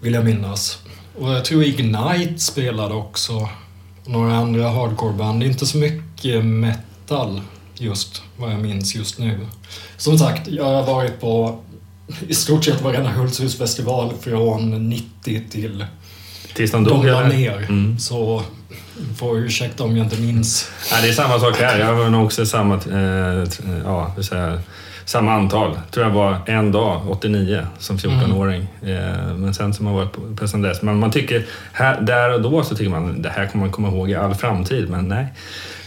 vill 0.00 0.14
jag 0.14 0.24
minnas. 0.24 0.78
Och 1.18 1.32
jag 1.32 1.44
tror 1.44 1.64
Ignite 1.64 2.38
spelade 2.38 2.94
också. 2.94 3.48
Några 4.04 4.36
andra 4.36 4.68
hardcoreband. 4.68 5.40
Det 5.40 5.46
inte 5.46 5.66
så 5.66 5.78
mycket 5.78 6.44
metal, 6.44 7.40
just 7.78 8.22
vad 8.36 8.52
jag 8.52 8.60
minns 8.60 8.94
just 8.94 9.18
nu. 9.18 9.46
Som 9.96 10.18
sagt, 10.18 10.48
jag 10.48 10.64
har 10.64 10.82
varit 10.94 11.20
på 11.20 11.58
i 12.28 12.34
stort 12.34 12.64
sett 12.64 12.80
varenda 12.82 13.10
Hultshusfestival 13.10 14.12
från 14.20 14.88
90 14.88 15.42
till 15.50 15.84
Tills 16.54 16.70
de 16.70 16.84
de 16.84 16.90
dog. 16.90 17.04
la 17.06 17.28
ner. 17.28 17.56
Mm. 17.68 17.98
Så 17.98 18.42
får 19.18 19.38
ursäkta 19.38 19.84
om 19.84 19.96
jag 19.96 20.06
inte 20.06 20.20
minns. 20.20 20.70
Nej, 20.92 21.02
det 21.02 21.08
är 21.08 21.12
samma 21.12 21.38
sak 21.38 21.58
här. 21.58 21.78
Jag 21.78 21.94
var 21.94 22.10
nog 22.10 22.24
också 22.24 22.46
samma, 22.46 22.74
eh, 22.74 23.48
ja, 23.84 24.14
säga, 24.22 24.60
samma 25.04 25.32
antal. 25.32 25.78
tror 25.90 26.06
jag 26.06 26.12
var 26.12 26.40
en 26.46 26.72
dag, 26.72 27.02
89, 27.10 27.66
som 27.78 27.98
14-åring. 27.98 28.66
Eh, 28.82 29.34
men 29.36 29.54
sen 29.54 29.74
som 29.74 29.84
man 29.84 29.94
varit 29.94 30.12
på, 30.12 30.20
på 30.36 30.48
sen 30.48 30.62
dess. 30.62 30.82
Men 30.82 30.98
man 30.98 31.10
tycker, 31.10 31.46
här, 31.72 32.00
där 32.00 32.34
och 32.34 32.42
då 32.42 32.64
så 32.64 32.76
tycker 32.76 32.90
man 32.90 33.22
det 33.22 33.28
här 33.30 33.46
kommer 33.46 33.64
man 33.64 33.72
komma 33.72 33.88
ihåg 33.88 34.10
i 34.10 34.14
all 34.14 34.34
framtid. 34.34 34.88
Men 34.90 35.08
nej. 35.08 35.26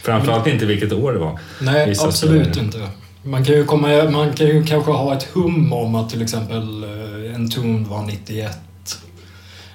Framförallt 0.02 0.48
inte 0.48 0.66
vilket 0.66 0.94
år 0.94 1.14
det 1.14 1.20
var. 1.20 1.40
Nej, 1.62 1.90
Vissa 1.90 2.08
absolut 2.08 2.56
spelare. 2.56 2.66
inte. 2.66 2.90
Man 3.24 3.46
kan, 3.46 3.56
ju 3.56 3.66
komma, 3.66 4.10
man 4.10 4.34
kan 4.34 4.48
ju 4.48 4.64
kanske 4.64 4.92
ha 4.92 5.18
ett 5.18 5.24
hum 5.24 5.74
om 5.74 5.96
att 5.96 6.10
till 6.10 6.22
exempel 6.22 6.84
eh, 6.84 7.36
en 7.36 7.50
ton 7.50 7.90
var 7.90 8.02
91. 8.06 8.58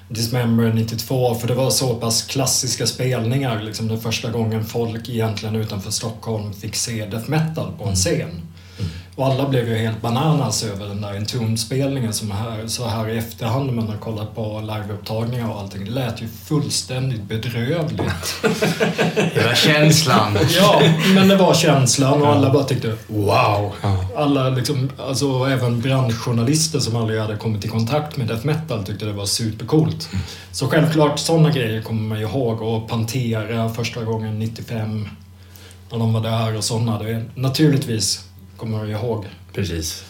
Dismember 0.09 0.73
92 0.73 1.35
för 1.35 1.47
det 1.47 1.53
var 1.53 1.69
så 1.69 1.95
pass 1.95 2.23
klassiska 2.23 2.87
spelningar. 2.87 3.61
Liksom 3.61 3.87
den 3.87 4.01
första 4.01 4.31
gången 4.31 4.65
folk 4.65 5.09
egentligen 5.09 5.55
utanför 5.55 5.91
Stockholm 5.91 6.53
fick 6.53 6.75
se 6.75 7.05
death 7.05 7.29
metal 7.29 7.71
på 7.79 7.85
en 7.89 7.95
scen. 7.95 8.41
Och 9.15 9.25
alla 9.25 9.49
blev 9.49 9.69
ju 9.69 9.75
helt 9.75 10.01
bananas 10.01 10.63
över 10.63 10.87
den 10.87 11.01
där 11.01 11.15
Entombed-spelningen 11.15 12.13
som 12.13 12.31
här, 12.31 12.67
så 12.67 12.87
här 12.87 13.09
i 13.09 13.17
efterhand 13.17 13.65
när 13.65 13.73
man 13.73 13.87
har 13.87 13.97
kollat 13.97 14.35
på 14.35 14.61
liveupptagningar 14.61 15.49
och 15.49 15.59
allting. 15.59 15.85
Det 15.85 15.91
lät 15.91 16.21
ju 16.21 16.27
fullständigt 16.27 17.21
bedrövligt. 17.21 18.35
Det 19.15 19.45
var 19.45 19.55
känslan. 19.55 20.37
Ja, 20.57 20.81
men 21.15 21.27
det 21.27 21.35
var 21.35 21.53
känslan 21.53 22.21
och 22.21 22.27
alla 22.27 22.53
bara 22.53 22.63
tyckte 22.63 22.95
wow. 23.07 23.73
Alla 24.15 24.49
liksom, 24.49 24.89
alltså 25.07 25.45
även 25.45 25.81
branschjournalister 25.81 26.79
som 26.79 26.95
aldrig 26.95 27.19
hade 27.19 27.35
kommit 27.35 27.65
i 27.65 27.67
kontakt 27.67 28.17
med 28.17 28.27
death 28.27 28.45
metal 28.45 28.83
tyckte 28.83 29.05
det 29.05 29.13
var 29.13 29.25
supercoolt. 29.25 30.09
Så 30.51 30.67
självklart 30.67 31.19
sådana 31.19 31.49
grejer 31.49 31.81
kommer 31.81 32.01
man 32.01 32.19
ju 32.19 32.25
ihåg 32.25 32.61
och 32.61 32.89
Pantera 32.89 33.69
första 33.69 34.03
gången 34.03 34.39
95 34.39 35.09
när 35.91 35.99
de 35.99 36.13
var 36.13 36.21
där 36.21 36.57
och 36.57 36.63
sådana. 36.63 37.03
Det, 37.03 37.23
naturligtvis 37.35 38.24
kommer 38.57 38.85
ju 38.85 38.91
ihåg. 38.91 39.25
Precis. 39.53 40.05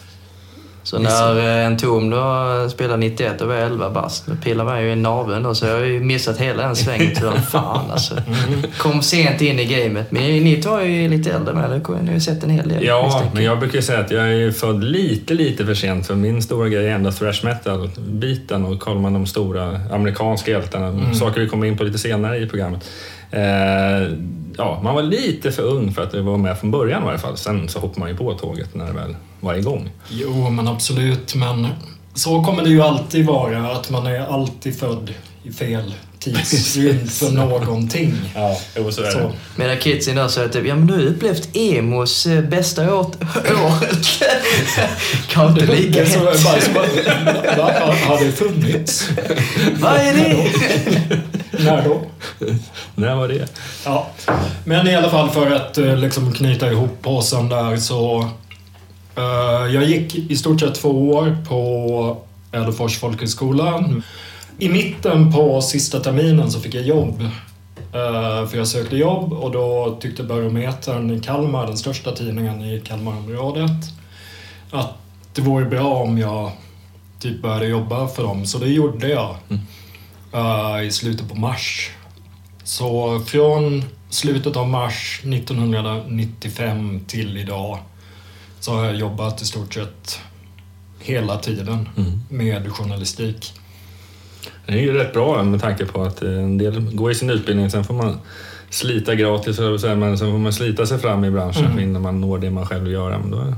Så 0.86 0.98
när 0.98 1.38
eh, 1.38 1.66
en 1.66 1.76
tom 1.76 2.10
då 2.10 2.68
spelade 2.70 2.96
91, 2.96 3.38
då 3.38 3.46
var 3.46 3.54
jag 3.54 3.66
11 3.66 3.90
bast. 3.90 4.26
Då 4.26 4.36
pillade 4.36 4.70
man 4.70 4.82
ju 4.82 4.92
i 4.92 4.96
naveln 4.96 5.42
då, 5.42 5.54
så 5.54 5.66
jag 5.66 5.72
har 5.72 5.84
ju 5.84 6.00
missat 6.00 6.38
hela 6.38 6.62
den 6.62 6.76
svängen. 6.76 7.12
Tyvärr. 7.16 7.40
Fan 7.40 7.90
alltså. 7.90 8.14
Kom 8.78 9.02
sent 9.02 9.40
in 9.40 9.58
i 9.58 9.64
gamet. 9.64 10.12
Men 10.12 10.22
ni 10.22 10.62
två 10.62 10.76
är 10.76 10.84
ju 10.84 11.08
lite 11.08 11.32
äldre 11.32 11.54
med. 11.54 11.70
Ni 11.70 12.06
har 12.06 12.14
ju 12.14 12.20
sett 12.20 12.44
en 12.44 12.50
hel 12.50 12.68
del. 12.68 12.84
Ja, 12.84 13.22
men 13.34 13.44
jag 13.44 13.58
brukar 13.58 13.80
säga 13.80 14.00
att 14.00 14.10
jag 14.10 14.32
är 14.32 14.50
född 14.50 14.84
lite, 14.84 15.34
lite 15.34 15.66
för 15.66 15.74
sent 15.74 16.06
för 16.06 16.14
min 16.14 16.42
stora 16.42 16.68
grej 16.68 16.86
är 16.86 16.94
ändå 16.94 17.12
thrash 17.12 17.44
metal-biten 17.44 18.64
och 18.64 18.80
kollar 18.80 19.00
man 19.00 19.12
de 19.12 19.26
stora 19.26 19.80
amerikanska 19.92 20.50
hjältarna, 20.50 21.14
saker 21.14 21.40
vi 21.40 21.48
kommer 21.48 21.66
in 21.66 21.76
på 21.76 21.84
lite 21.84 21.98
senare 21.98 22.38
i 22.38 22.46
programmet. 22.46 22.84
Eh, 23.30 24.10
ja, 24.56 24.80
man 24.82 24.94
var 24.94 25.02
lite 25.02 25.52
för 25.52 25.62
ung 25.62 25.92
för 25.94 26.02
att 26.02 26.14
vara 26.14 26.36
med 26.36 26.58
från 26.58 26.70
början 26.70 27.02
i 27.02 27.04
varje 27.06 27.18
fall. 27.18 27.36
Sen 27.36 27.68
så 27.68 27.78
hoppar 27.78 28.00
man 28.00 28.08
ju 28.08 28.16
på 28.16 28.34
tåget 28.34 28.74
när 28.74 28.86
det 28.86 28.92
väl 28.92 29.16
var 29.40 29.54
igång. 29.54 29.90
Jo, 30.08 30.50
men 30.50 30.68
absolut. 30.68 31.34
Men 31.34 31.68
så 32.14 32.44
kommer 32.44 32.62
det 32.62 32.70
ju 32.70 32.82
alltid 32.82 33.26
vara. 33.26 33.70
Att 33.72 33.90
man 33.90 34.06
är 34.06 34.20
alltid 34.34 34.78
född 34.78 35.14
i 35.42 35.52
fel 35.52 35.94
tidsrymd 36.18 37.10
för 37.10 37.30
någonting. 37.30 38.14
Ja, 38.34 38.56
jo, 38.76 38.92
så 38.92 39.02
är 39.02 39.10
Så. 39.10 39.32
Medan 39.56 39.76
kidsen 39.76 40.16
då 40.16 40.28
säger 40.28 40.48
typ, 40.48 40.66
ja 40.66 40.74
men 40.74 40.86
du 40.86 40.94
har 40.94 41.02
upplevt 41.02 41.48
emos 41.56 42.26
eh, 42.26 42.42
bästa 42.44 42.94
år, 42.94 43.06
året. 43.64 44.06
kan 45.28 45.48
inte 45.52 45.66
Det 45.66 45.72
lika 45.76 46.02
är 46.02 46.06
så, 46.06 46.18
hett. 46.30 46.44
bara, 46.44 46.60
så 46.60 46.70
bara, 46.70 47.56
va, 47.56 47.72
har, 47.80 47.92
har 48.16 48.24
det 48.24 48.32
funnits? 48.32 49.08
Vad 49.80 49.92
är 49.96 50.14
det? 50.14 50.46
När 51.64 51.84
då? 51.84 52.00
När 52.94 53.14
var 53.14 53.28
det? 53.28 53.48
Ja. 53.84 54.06
Men 54.64 54.88
i 54.88 54.94
alla 54.94 55.10
fall 55.10 55.30
för 55.30 55.50
att 55.50 55.78
eh, 55.78 55.96
liksom 55.96 56.32
knyta 56.32 56.72
ihop 56.72 57.02
påsen 57.02 57.48
där 57.48 57.76
så... 57.76 58.20
eh, 59.16 59.74
jag 59.74 59.84
gick 59.84 60.14
i 60.14 60.36
stort 60.36 60.60
sett 60.60 60.74
två 60.74 61.10
år 61.10 61.36
på 61.48 62.16
Ädelfors 62.52 62.98
folkhögskola. 62.98 63.84
I 64.58 64.68
mitten 64.68 65.32
på 65.32 65.62
sista 65.62 66.00
terminen 66.00 66.50
så 66.50 66.60
fick 66.60 66.74
jag 66.74 66.82
jobb. 66.84 67.20
eh, 67.92 68.48
för 68.48 68.56
jag 68.56 68.68
sökte 68.68 68.96
jobb 68.96 69.32
och 69.32 69.50
då 69.52 69.96
tyckte 70.00 70.22
Barometern 70.22 71.10
i 71.10 71.20
Kalmar, 71.20 71.66
den 71.66 71.76
största 71.78 72.12
tidningen 72.12 72.60
i 72.64 72.80
Kalmarområdet, 72.80 73.70
att 74.70 74.90
det 75.34 75.42
vore 75.42 75.64
bra 75.64 75.94
om 75.94 76.18
jag 76.18 76.50
typ 77.20 77.42
började 77.42 77.66
jobba 77.66 78.08
för 78.08 78.22
dem. 78.22 78.46
Så 78.46 78.58
det 78.58 78.68
gjorde 78.68 79.08
jag 79.08 79.36
eh, 79.50 79.56
i 80.86 80.90
slutet 80.90 81.28
på 81.28 81.34
mars. 81.34 81.90
Så 82.64 83.20
från 83.20 83.84
slutet 84.10 84.56
av 84.56 84.68
mars 84.68 85.20
1995 85.24 87.00
till 87.06 87.36
idag 87.36 87.78
så 88.60 88.72
har 88.74 88.84
jag 88.84 88.96
jobbat 88.96 89.42
i 89.42 89.44
stort 89.44 89.74
sett 89.74 90.20
hela 90.98 91.38
tiden 91.38 91.88
med 92.28 92.72
journalistik. 92.72 93.54
Det 94.66 94.72
är 94.72 94.82
ju 94.82 94.92
rätt 94.92 95.12
bra 95.12 95.42
med 95.42 95.60
tanke 95.60 95.86
på 95.86 96.02
att 96.02 96.22
eh, 96.22 96.30
en 96.30 96.58
del 96.58 96.80
går 96.80 97.10
i 97.10 97.14
sin 97.14 97.30
utbildning, 97.30 97.70
sen 97.70 97.84
får 97.84 97.94
man 97.94 98.18
slita 98.70 99.14
gratis, 99.14 99.58
men 99.58 100.18
sen 100.18 100.30
får 100.30 100.38
man 100.38 100.52
slita 100.52 100.86
sig 100.86 100.98
fram 100.98 101.24
i 101.24 101.30
branschen 101.30 101.80
innan 101.80 102.02
man 102.02 102.20
når 102.20 102.38
det 102.38 102.50
man 102.50 102.66
själv 102.66 102.84
vill 102.84 102.92
göra. 102.92 103.18
Men 103.18 103.30
då 103.30 103.54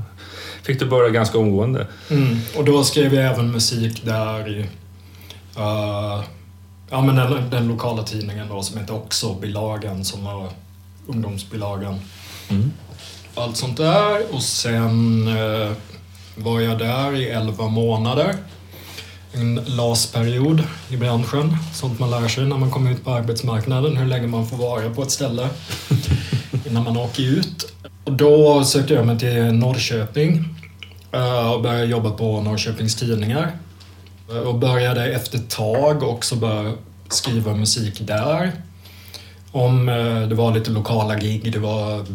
fick 0.63 0.79
du 0.79 0.85
börja 0.85 1.09
ganska 1.09 1.37
omgående. 1.37 1.87
Mm. 2.09 2.37
Och 2.57 2.65
då 2.65 2.83
skrev 2.83 3.13
jag 3.13 3.25
även 3.25 3.51
musik 3.51 4.05
där 4.05 4.57
i 4.57 4.59
eh, 5.57 6.23
ja, 6.89 7.01
men 7.01 7.15
den, 7.15 7.49
den 7.49 7.67
lokala 7.67 8.03
tidningen 8.03 8.47
då 8.49 8.63
som 8.63 8.77
heter 8.77 8.95
också 8.95 9.33
Bilagan 9.33 10.05
som 10.05 10.25
var 10.25 10.49
ungdomsbilagan. 11.07 11.99
Mm. 12.49 12.71
Allt 13.35 13.57
sånt 13.57 13.77
där 13.77 14.35
och 14.35 14.43
sen 14.43 15.27
eh, 15.27 15.71
var 16.35 16.59
jag 16.59 16.79
där 16.79 17.15
i 17.15 17.29
11 17.29 17.67
månader. 17.67 18.35
En 19.33 19.55
LAS-period 19.55 20.63
i 20.89 20.97
branschen. 20.97 21.57
Sånt 21.73 21.99
man 21.99 22.11
lär 22.11 22.27
sig 22.27 22.45
när 22.45 22.57
man 22.57 22.71
kommer 22.71 22.91
ut 22.91 23.03
på 23.03 23.11
arbetsmarknaden, 23.11 23.97
hur 23.97 24.05
länge 24.05 24.27
man 24.27 24.47
får 24.47 24.57
vara 24.57 24.89
på 24.89 25.03
ett 25.03 25.11
ställe 25.11 25.49
innan 26.69 26.83
man 26.83 26.97
åker 26.97 27.23
ut. 27.23 27.73
Och 28.03 28.13
då 28.13 28.63
sökte 28.63 28.93
jag 28.93 29.05
mig 29.05 29.19
till 29.19 29.43
Norrköping 29.43 30.45
eh, 31.11 31.51
och 31.51 31.61
började 31.61 31.85
jobba 31.85 32.09
på 32.09 32.41
Norrköpings 32.41 32.95
Tidningar. 32.95 33.51
Och 34.45 34.55
började 34.55 35.13
efter 35.13 35.37
ett 35.37 35.49
tag 35.49 36.03
också 36.03 36.35
börja 36.35 36.73
skriva 37.09 37.53
musik 37.53 37.99
där. 38.01 38.51
Om 39.51 39.89
eh, 39.89 40.21
det 40.21 40.35
var 40.35 40.53
lite 40.53 40.71
lokala 40.71 41.15
gig, 41.15 41.53
det 41.53 41.59
var 41.59 42.05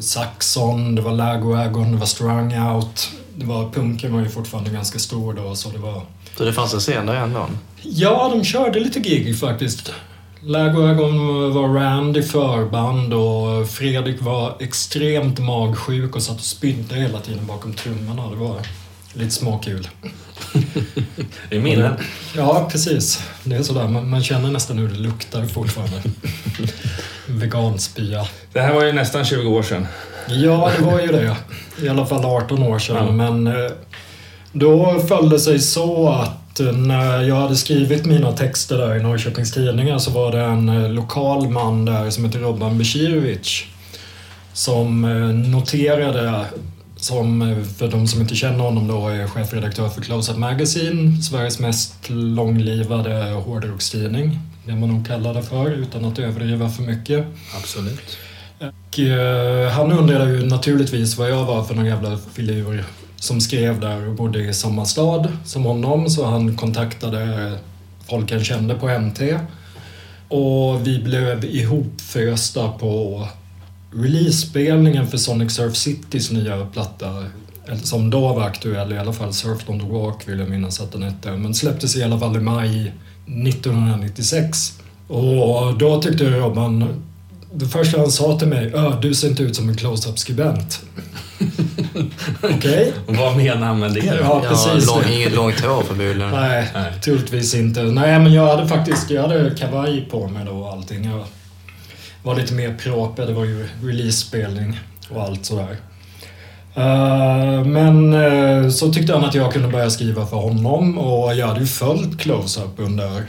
Saxon, 0.00 0.94
det 0.94 1.02
var 1.02 1.12
Lagwagon, 1.12 1.92
det 1.92 1.98
var 1.98 2.06
Strung 2.06 2.58
Out. 2.58 3.10
Det 3.36 3.46
var, 3.46 3.70
punken 3.70 4.14
var 4.14 4.20
ju 4.20 4.28
fortfarande 4.28 4.70
ganska 4.70 4.98
stor 4.98 5.32
då 5.32 5.54
så 5.54 5.68
det 5.70 5.78
var... 5.78 6.02
Så 6.36 6.44
det 6.44 6.52
fanns 6.52 6.74
en 6.74 6.80
scen 6.80 7.06
där 7.06 7.14
ändå? 7.14 7.46
Ja, 7.82 8.30
de 8.34 8.44
körde 8.44 8.80
lite 8.80 9.00
gig 9.00 9.38
faktiskt. 9.38 9.92
Lagwagon 10.42 11.18
var 11.52 11.68
Rand 11.68 12.16
i 12.16 12.22
förband 12.22 13.14
och 13.14 13.68
Fredrik 13.68 14.22
var 14.22 14.56
extremt 14.60 15.38
magsjuk 15.38 16.16
och 16.16 16.22
satt 16.22 16.36
och 16.36 16.44
spydde 16.44 16.94
hela 16.94 17.20
tiden 17.20 17.46
bakom 17.46 17.74
trummorna. 17.74 18.30
Det 18.30 18.36
var 18.36 18.56
lite 19.12 19.30
småkul. 19.30 19.88
Det 21.48 21.56
är 21.56 21.60
minnen. 21.60 21.94
Ja, 22.36 22.68
precis. 22.72 23.22
Det 23.44 23.56
är 23.56 23.62
sådär. 23.62 23.88
Man, 23.88 24.10
man 24.10 24.22
känner 24.22 24.50
nästan 24.50 24.78
hur 24.78 24.88
det 24.88 24.98
luktar 24.98 25.44
fortfarande. 25.44 26.02
Veganspya. 27.26 28.26
Det 28.52 28.60
här 28.60 28.74
var 28.74 28.84
ju 28.84 28.92
nästan 28.92 29.24
20 29.24 29.48
år 29.48 29.62
sedan. 29.62 29.86
Ja, 30.28 30.70
det 30.78 30.84
var 30.84 31.00
ju 31.00 31.06
det. 31.06 31.36
I 31.82 31.88
alla 31.88 32.06
fall 32.06 32.24
18 32.24 32.62
år 32.62 32.78
sedan. 32.78 33.06
Ja. 33.06 33.12
Men 33.12 33.46
eh, 33.46 33.70
då 34.52 35.00
föll 35.08 35.28
det 35.28 35.40
sig 35.40 35.58
så 35.58 36.08
att 36.08 36.60
eh, 36.60 36.72
när 36.72 37.22
jag 37.22 37.36
hade 37.36 37.56
skrivit 37.56 38.04
mina 38.04 38.32
texter 38.32 38.78
där 38.78 38.96
i 38.96 39.02
Norrköpings 39.02 39.52
Tidningar 39.52 39.98
så 39.98 40.10
var 40.10 40.32
det 40.32 40.40
en 40.40 40.68
eh, 40.68 40.90
lokal 40.90 41.48
man 41.48 41.84
där 41.84 42.10
som 42.10 42.24
heter 42.24 42.38
Robban 42.38 42.78
Becirovic 42.78 43.64
som 44.52 45.02
noterade 45.50 46.44
som, 47.00 47.56
för 47.78 47.88
de 47.88 48.06
som 48.06 48.20
inte 48.20 48.34
känner 48.34 48.64
honom 48.64 48.88
då, 48.88 49.08
är 49.08 49.26
chefredaktör 49.26 49.88
för 49.88 50.00
Close 50.00 50.32
Up 50.32 50.38
Magazine, 50.38 51.22
Sveriges 51.22 51.58
mest 51.58 51.94
långlivade 52.08 53.30
hårdrockstidning. 53.30 54.38
Det 54.66 54.76
man 54.76 54.88
nog 54.88 55.06
kallar 55.06 55.34
det 55.34 55.42
för, 55.42 55.70
utan 55.70 56.04
att 56.04 56.18
överdriva 56.18 56.68
för 56.68 56.82
mycket. 56.82 57.26
Absolut. 57.56 58.18
Och, 58.58 58.98
eh, 58.98 59.70
han 59.70 59.92
undrade 59.92 60.30
ju 60.30 60.46
naturligtvis 60.46 61.18
vad 61.18 61.30
jag 61.30 61.44
var 61.44 61.64
för 61.64 61.74
någon 61.74 61.86
jävla 61.86 62.18
filur 62.32 62.84
som 63.16 63.40
skrev 63.40 63.80
där 63.80 64.08
och 64.08 64.14
bodde 64.14 64.44
i 64.44 64.54
samma 64.54 64.84
stad 64.84 65.28
som 65.44 65.64
honom, 65.64 66.10
så 66.10 66.24
han 66.24 66.56
kontaktade 66.56 67.52
folk 68.08 68.32
han 68.32 68.44
kände 68.44 68.74
på 68.74 68.88
MT. 68.88 69.38
Och 70.28 70.86
vi 70.86 70.98
blev 70.98 71.44
ihopfösta 71.44 72.68
på 72.68 73.28
release-spelningen 73.92 75.06
för 75.06 75.18
Sonic 75.18 75.52
Surf 75.52 75.76
Citys 75.76 76.30
nya 76.30 76.66
platta. 76.66 77.24
Som 77.82 78.10
då 78.10 78.20
var 78.34 78.42
aktuell, 78.42 78.92
i 78.92 78.98
alla 78.98 79.12
fall 79.12 79.32
Surf 79.32 79.68
on 79.68 79.80
the 79.80 79.86
Walk 79.86 80.28
vill 80.28 80.38
jag 80.38 80.50
minnas 80.50 80.80
att 80.80 80.92
den 80.92 81.02
hette. 81.02 81.30
Men 81.30 81.54
släpptes 81.54 81.96
i 81.96 82.02
alla 82.02 82.18
fall 82.18 82.36
i 82.36 82.40
maj 82.40 82.92
1996. 83.26 84.72
Och 85.08 85.78
då 85.78 86.02
tyckte 86.02 86.30
Robban, 86.30 87.02
det 87.54 87.66
första 87.66 87.98
han 87.98 88.10
sa 88.10 88.38
till 88.38 88.48
mig, 88.48 88.72
Ö, 88.74 88.92
du 89.02 89.14
ser 89.14 89.28
inte 89.28 89.42
ut 89.42 89.56
som 89.56 89.68
en 89.68 89.76
close-up 89.76 90.18
skribent. 90.18 90.80
Okej? 92.42 92.92
Vad 93.06 93.36
menar 93.36 93.66
han 93.66 93.78
med 93.78 93.94
det? 93.94 94.00
då? 94.00 94.16
Ja, 94.20 94.42
precis. 94.48 94.86
lång, 94.86 95.02
inget 95.12 95.34
långt 95.34 95.60
hår 95.60 95.82
förmodligen. 95.82 96.30
Nej, 96.30 96.68
Nej. 96.74 96.92
troligtvis 97.04 97.54
inte. 97.54 97.82
Nej, 97.82 98.18
men 98.18 98.32
jag 98.32 98.46
hade 98.56 98.68
faktiskt 98.68 99.10
jag 99.10 99.22
hade 99.22 99.50
kavaj 99.58 100.08
på 100.10 100.28
mig 100.28 100.44
då 100.46 100.52
och 100.52 100.72
allting. 100.72 101.04
Jag 101.04 101.24
var 102.22 102.36
lite 102.36 102.54
mer 102.54 102.74
proper, 102.74 103.26
det 103.26 103.32
var 103.32 103.44
ju 103.44 103.68
release-spelning 103.82 104.80
och 105.10 105.22
allt 105.22 105.44
sådär. 105.44 105.76
Uh, 106.76 107.64
men 107.64 108.14
uh, 108.14 108.70
så 108.70 108.92
tyckte 108.92 109.12
han 109.14 109.24
att 109.24 109.34
jag 109.34 109.52
kunde 109.52 109.68
börja 109.68 109.90
skriva 109.90 110.26
för 110.26 110.36
honom 110.36 110.98
och 110.98 111.34
jag 111.34 111.46
hade 111.46 111.60
ju 111.60 111.66
följt 111.66 112.20
Close-Up 112.20 112.72
under 112.76 113.24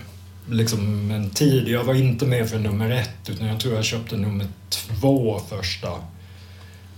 liksom 0.50 1.12
en 1.12 1.29
tid. 1.29 1.67
Jag 1.67 1.83
var 1.83 1.93
inte 1.93 2.25
med 2.25 2.50
för 2.50 2.60
nummer 2.60 2.89
ett 2.89 3.29
utan 3.29 3.48
jag 3.48 3.60
tror 3.60 3.75
jag 3.75 3.83
köpte 3.83 4.17
nummer 4.17 4.45
två 4.69 5.41
första. 5.50 5.89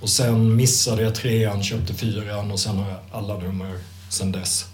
Och 0.02 0.10
sen 0.10 0.56
missade 0.56 1.04
jag 1.04 1.16
trean, 1.16 1.64
köpte 1.64 1.94
fyran 1.94 2.52
och 2.52 2.60
sen 2.60 2.78
har 2.78 2.90
jag 2.90 3.00
alla 3.12 3.38
nummer 3.38 3.72
sen 4.10 4.32
dess. 4.32 4.66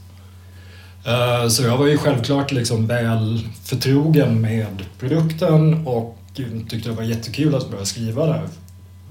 Uh, 1.08 1.48
Så 1.48 1.64
jag 1.64 1.78
var 1.78 1.88
ju 1.88 1.98
självklart 1.98 2.52
liksom 2.52 2.88
väl 2.88 3.48
förtrogen 3.64 4.42
med 4.42 4.84
produkten 5.00 5.88
och 5.88 6.19
tyckte 6.34 6.90
det 6.90 6.96
var 6.96 7.04
jättekul 7.04 7.56
att 7.56 7.72
börja 7.72 7.86
skriva 7.86 8.26
där. 8.26 8.50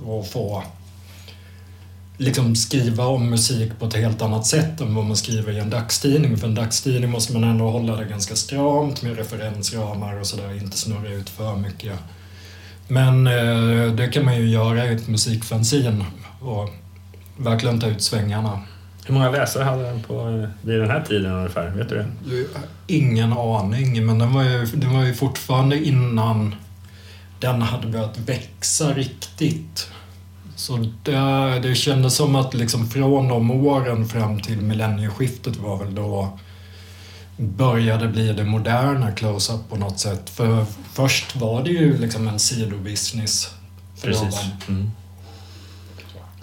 Och 0.04 0.26
få 0.26 0.62
liksom 2.18 2.56
skriva 2.56 3.06
om 3.06 3.30
musik 3.30 3.78
på 3.78 3.86
ett 3.86 3.94
helt 3.94 4.22
annat 4.22 4.46
sätt 4.46 4.80
än 4.80 4.94
vad 4.94 5.04
man 5.04 5.16
skriver 5.16 5.52
i 5.52 5.58
en 5.58 5.70
dagstidning. 5.70 6.36
För 6.36 6.46
en 6.46 6.54
dagstidning 6.54 7.10
måste 7.10 7.32
man 7.32 7.44
ändå 7.44 7.70
hålla 7.70 7.96
det 7.96 8.04
ganska 8.04 8.36
stramt 8.36 9.02
med 9.02 9.16
referensramar 9.16 10.20
och 10.20 10.26
sådär, 10.26 10.62
inte 10.62 10.78
snurra 10.78 11.08
ut 11.08 11.28
för 11.28 11.56
mycket. 11.56 11.98
Men 12.88 13.26
eh, 13.26 13.92
det 13.94 14.08
kan 14.12 14.24
man 14.24 14.36
ju 14.36 14.48
göra 14.48 14.86
i 14.86 14.94
ett 14.94 15.08
musikfanzin 15.08 16.04
och 16.40 16.70
verkligen 17.36 17.80
ta 17.80 17.86
ut 17.86 18.02
svängarna. 18.02 18.60
Hur 19.06 19.14
många 19.14 19.30
läsare 19.30 19.64
hade 19.64 19.82
den 19.82 20.02
på, 20.02 20.46
vid 20.62 20.80
den 20.80 20.90
här 20.90 21.02
tiden 21.02 21.32
ungefär? 21.32 21.70
Vet 21.70 21.88
du 21.88 21.96
det? 21.96 22.06
Ingen 22.86 23.32
aning, 23.32 24.06
men 24.06 24.18
den 24.18 24.32
var 24.32 24.42
ju, 24.42 24.66
det 24.66 24.86
var 24.86 25.04
ju 25.04 25.14
fortfarande 25.14 25.84
innan 25.84 26.54
den 27.40 27.62
hade 27.62 27.86
börjat 27.86 28.18
växa 28.18 28.92
riktigt. 28.94 29.88
Så 30.56 30.76
det, 31.04 31.60
det 31.62 31.74
kändes 31.74 32.14
som 32.14 32.36
att 32.36 32.54
liksom 32.54 32.90
från 32.90 33.28
de 33.28 33.50
åren 33.50 34.08
fram 34.08 34.40
till 34.40 34.60
millennieskiftet 34.60 35.56
var 35.56 35.76
väl 35.76 35.94
då 35.94 36.38
började 37.36 38.08
bli 38.08 38.32
det 38.32 38.44
moderna 38.44 39.12
close-up 39.12 39.60
på 39.68 39.76
något 39.76 39.98
sätt. 39.98 40.30
För 40.30 40.66
först 40.92 41.36
var 41.36 41.64
det 41.64 41.70
ju 41.70 41.98
liksom 41.98 42.28
en 42.28 42.38
sidobusiness 42.38 43.48
för 43.96 44.08
Precis. 44.08 44.40
Mm. 44.68 44.90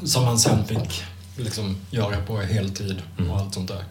som 0.03 0.25
man 0.25 0.39
sen 0.39 0.65
fick 0.65 1.03
liksom 1.37 1.77
göra 1.91 2.17
på 2.27 2.37
heltid 2.37 3.01
Mm. 3.17 3.31
och 3.31 3.37
allt 3.39 3.53
sånt 3.53 3.67
där. 3.67 3.83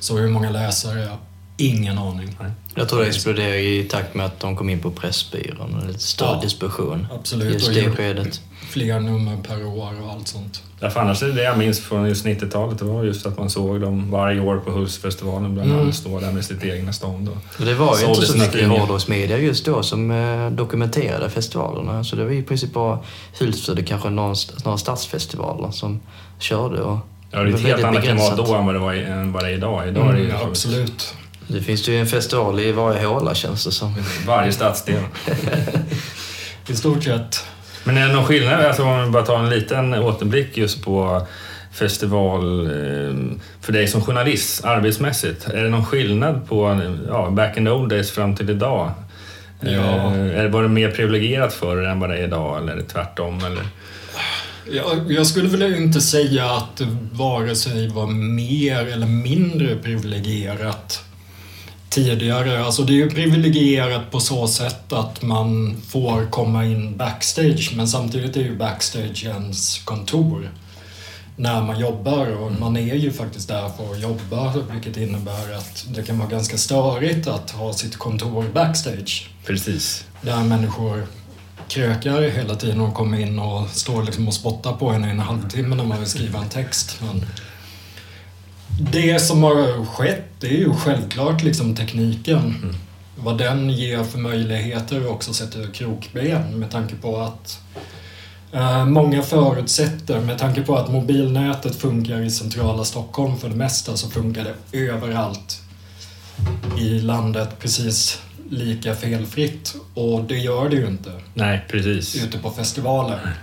Så 0.00 0.18
hur 0.18 0.28
många 0.30 0.50
läsare? 0.50 1.16
Ingen 1.56 1.98
aning. 1.98 2.36
Jag 2.74 2.88
tror 2.88 3.00
det 3.00 3.06
exploderade 3.06 3.60
i 3.60 3.84
takt 3.84 4.14
med 4.14 4.26
att 4.26 4.40
de 4.40 4.56
kom 4.56 4.68
in 4.70 4.78
på 4.80 4.90
Pressbyrån 4.90 5.74
och 5.74 5.86
lite 5.86 5.98
större 5.98 6.28
Ja, 6.34 6.40
distribution. 6.42 7.06
Absolut. 7.14 7.52
Just 7.52 7.74
det 7.74 7.90
skedet. 7.90 8.40
Fler 8.70 9.00
nummer 9.00 9.36
per 9.48 9.66
år 9.66 9.94
och 10.04 10.10
allt 10.12 10.28
sånt. 10.28 10.62
Därför 10.80 11.00
annars 11.00 11.22
är 11.22 11.28
det 11.28 11.42
jag 11.42 11.58
minns 11.58 11.80
från 11.80 12.08
just 12.08 12.24
90-talet, 12.26 12.78
det 12.78 12.84
var 12.84 13.04
just 13.04 13.26
att 13.26 13.38
man 13.38 13.50
såg 13.50 13.80
dem 13.80 14.10
varje 14.10 14.40
år 14.40 14.58
på 14.58 14.70
Hultsfestivalen 14.70 15.54
bland 15.54 15.70
Mm. 15.70 15.82
annat 15.82 15.94
stå 15.94 16.20
där 16.20 16.32
med 16.32 16.44
sitt 16.44 16.64
egna 16.64 16.92
stånd. 16.92 17.28
Och 17.28 17.36
Och 17.60 17.64
det 17.66 17.74
var 17.74 17.98
ju 17.98 18.06
inte 18.06 18.26
så 18.26 18.38
mycket 18.38 18.68
hårdrocksmedia 18.68 19.38
just 19.38 19.64
då 19.64 19.82
som 19.82 20.10
eh, 20.10 20.50
dokumenterade 20.50 21.30
festivalerna. 21.30 22.04
Så 22.04 22.16
det 22.16 22.24
var 22.24 22.30
ju 22.30 22.38
i 22.38 22.42
princip 22.42 22.72
bara 22.72 22.98
Hultsfred 23.40 23.78
och 23.78 23.86
kanske 23.86 24.10
några, 24.10 24.34
några 24.64 24.78
stadsfestivaler 24.78 25.70
som 25.70 26.00
körde. 26.38 26.82
Och 26.82 26.98
Ja, 27.30 27.38
det 27.42 27.48
är 27.50 27.54
ett 27.54 27.60
var 27.60 27.60
helt 27.60 27.84
väldigt 27.84 27.84
annat 27.86 28.02
klimat 28.04 28.36
då 28.36 28.54
än 28.54 28.66
vad 28.66 28.74
det, 28.74 28.78
var, 28.78 28.94
i- 28.94 29.04
än 29.04 29.32
vad 29.32 29.44
det 29.44 29.48
är 29.50 29.54
idag. 29.54 29.88
Idag 29.88 30.08
är 30.08 30.12
det 30.12 30.18
ju 30.20 30.86
Mm, 31.48 31.58
absolut. 31.58 31.60
Det 31.60 31.66
finns 31.66 31.88
ju 31.88 32.00
en 32.00 32.06
festival 32.06 32.60
i 32.60 32.72
varje 32.72 33.06
håla 33.06 33.34
känns 33.34 33.64
det 33.64 33.72
som. 33.72 33.94
varje 34.26 34.52
stadsdel. 34.52 35.02
I 36.68 36.74
stort 36.76 37.04
sett. 37.04 37.44
Men 37.84 37.96
är 37.98 38.08
det 38.08 38.14
någon 38.14 38.24
skillnad, 38.24 38.64
alltså 38.64 38.82
om 38.82 39.04
vi 39.04 39.10
bara 39.10 39.22
tar 39.26 39.38
en 39.38 39.50
liten 39.50 39.94
återblick 39.94 40.56
just 40.56 40.84
på 40.84 41.26
festival 41.72 42.66
eh, 42.66 43.16
för 43.60 43.72
dig 43.72 43.88
som 43.88 44.00
journalist 44.02 44.64
arbetsmässigt? 44.64 45.48
Är 45.48 45.62
det 45.64 45.70
någon 45.70 45.84
skillnad 45.84 46.48
på 46.48 46.80
ja, 47.08 47.30
back 47.30 47.56
in 47.56 47.64
the 47.64 47.70
old 47.70 47.90
days 47.90 48.10
fram 48.10 48.36
till 48.36 48.50
idag? 48.50 48.90
Ja. 49.60 49.70
Eh, 49.70 50.38
Är 50.38 50.42
det, 50.42 50.48
var 50.48 50.62
det 50.62 50.68
mer 50.68 50.90
privilegierat 50.90 51.54
förr 51.54 51.82
än 51.82 52.00
vad 52.00 52.10
det 52.10 52.16
är 52.18 52.24
idag 52.24 52.58
eller 52.58 52.72
är 52.72 52.76
det 52.76 52.82
tvärtom? 52.82 53.38
Eller? 53.38 53.62
Jag, 54.72 55.12
jag 55.12 55.26
skulle 55.26 55.48
väl 55.48 55.74
inte 55.74 56.00
säga 56.00 56.44
att 56.50 56.76
det 56.76 56.96
vare 57.12 57.56
sig 57.56 57.88
var 57.88 58.06
mer 58.06 58.86
eller 58.86 59.06
mindre 59.06 59.76
privilegierat 59.76 61.04
tidigare. 61.96 62.64
Alltså 62.64 62.82
det 62.82 62.92
är 62.92 62.96
ju 62.96 63.10
privilegierat 63.10 64.10
på 64.10 64.20
så 64.20 64.48
sätt 64.48 64.92
att 64.92 65.22
man 65.22 65.76
får 65.88 66.30
komma 66.30 66.64
in 66.64 66.96
backstage 66.96 67.72
men 67.76 67.88
samtidigt 67.88 68.36
är 68.36 68.40
ju 68.40 68.56
backstage 68.56 69.24
ens 69.24 69.78
kontor 69.78 70.50
när 71.36 71.62
man 71.62 71.80
jobbar 71.80 72.26
och 72.26 72.52
man 72.52 72.76
är 72.76 72.94
ju 72.94 73.12
faktiskt 73.12 73.48
där 73.48 73.68
för 73.68 73.92
att 73.92 74.00
jobba 74.00 74.54
vilket 74.72 74.96
innebär 74.96 75.54
att 75.54 75.86
det 75.94 76.02
kan 76.02 76.18
vara 76.18 76.28
ganska 76.28 76.56
störigt 76.56 77.26
att 77.26 77.50
ha 77.50 77.72
sitt 77.72 77.96
kontor 77.96 78.44
backstage. 78.54 79.30
Precis. 79.46 80.04
Där 80.22 80.44
människor 80.44 81.06
krökar 81.68 82.22
hela 82.22 82.54
tiden 82.54 82.80
och 82.80 82.94
kommer 82.94 83.20
in 83.20 83.38
och 83.38 83.68
står 83.70 84.02
liksom 84.02 84.28
och 84.28 84.34
spottar 84.34 84.72
på 84.72 84.88
en 84.88 85.04
i 85.04 85.08
en 85.08 85.20
halvtimme 85.20 85.76
när 85.76 85.84
man 85.84 85.98
vill 85.98 86.08
skriva 86.08 86.38
en 86.38 86.48
text. 86.48 87.00
Men 87.00 87.26
det 88.78 89.20
som 89.20 89.42
har 89.42 89.84
skett 89.84 90.22
det 90.40 90.46
är 90.46 90.58
ju 90.58 90.72
självklart 90.74 91.42
liksom 91.42 91.74
tekniken. 91.76 92.74
Vad 93.16 93.38
den 93.38 93.70
ger 93.70 94.04
för 94.04 94.18
möjligheter 94.18 95.06
och 95.06 95.12
också 95.12 95.32
sätter 95.34 95.66
krokben 95.74 96.58
med 96.58 96.70
tanke 96.70 96.94
på 96.94 97.18
att 97.20 97.60
eh, 98.52 98.86
Många 98.86 99.22
förutsätter, 99.22 100.20
med 100.20 100.38
tanke 100.38 100.62
på 100.62 100.76
att 100.76 100.92
mobilnätet 100.92 101.76
funkar 101.76 102.20
i 102.22 102.30
centrala 102.30 102.84
Stockholm 102.84 103.38
för 103.38 103.48
det 103.48 103.54
mesta, 103.56 103.96
så 103.96 104.10
funkar 104.10 104.44
det 104.72 104.78
överallt 104.78 105.60
i 106.78 106.98
landet 107.00 107.48
precis 107.60 108.20
lika 108.50 108.94
felfritt. 108.94 109.74
Och 109.94 110.24
det 110.24 110.38
gör 110.38 110.68
det 110.68 110.76
ju 110.76 110.86
inte 110.86 111.10
Nej, 111.34 111.64
precis. 111.70 112.24
ute 112.24 112.38
på 112.38 112.50
festivaler. 112.50 113.34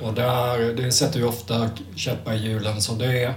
Och 0.00 0.14
där, 0.14 0.74
det 0.82 0.92
sätter 0.92 1.18
ju 1.18 1.24
ofta 1.26 1.70
käppar 1.96 2.32
i 2.32 2.36
hjulen. 2.48 2.80
Så 2.82 2.94
det, 2.94 3.22
är- 3.22 3.34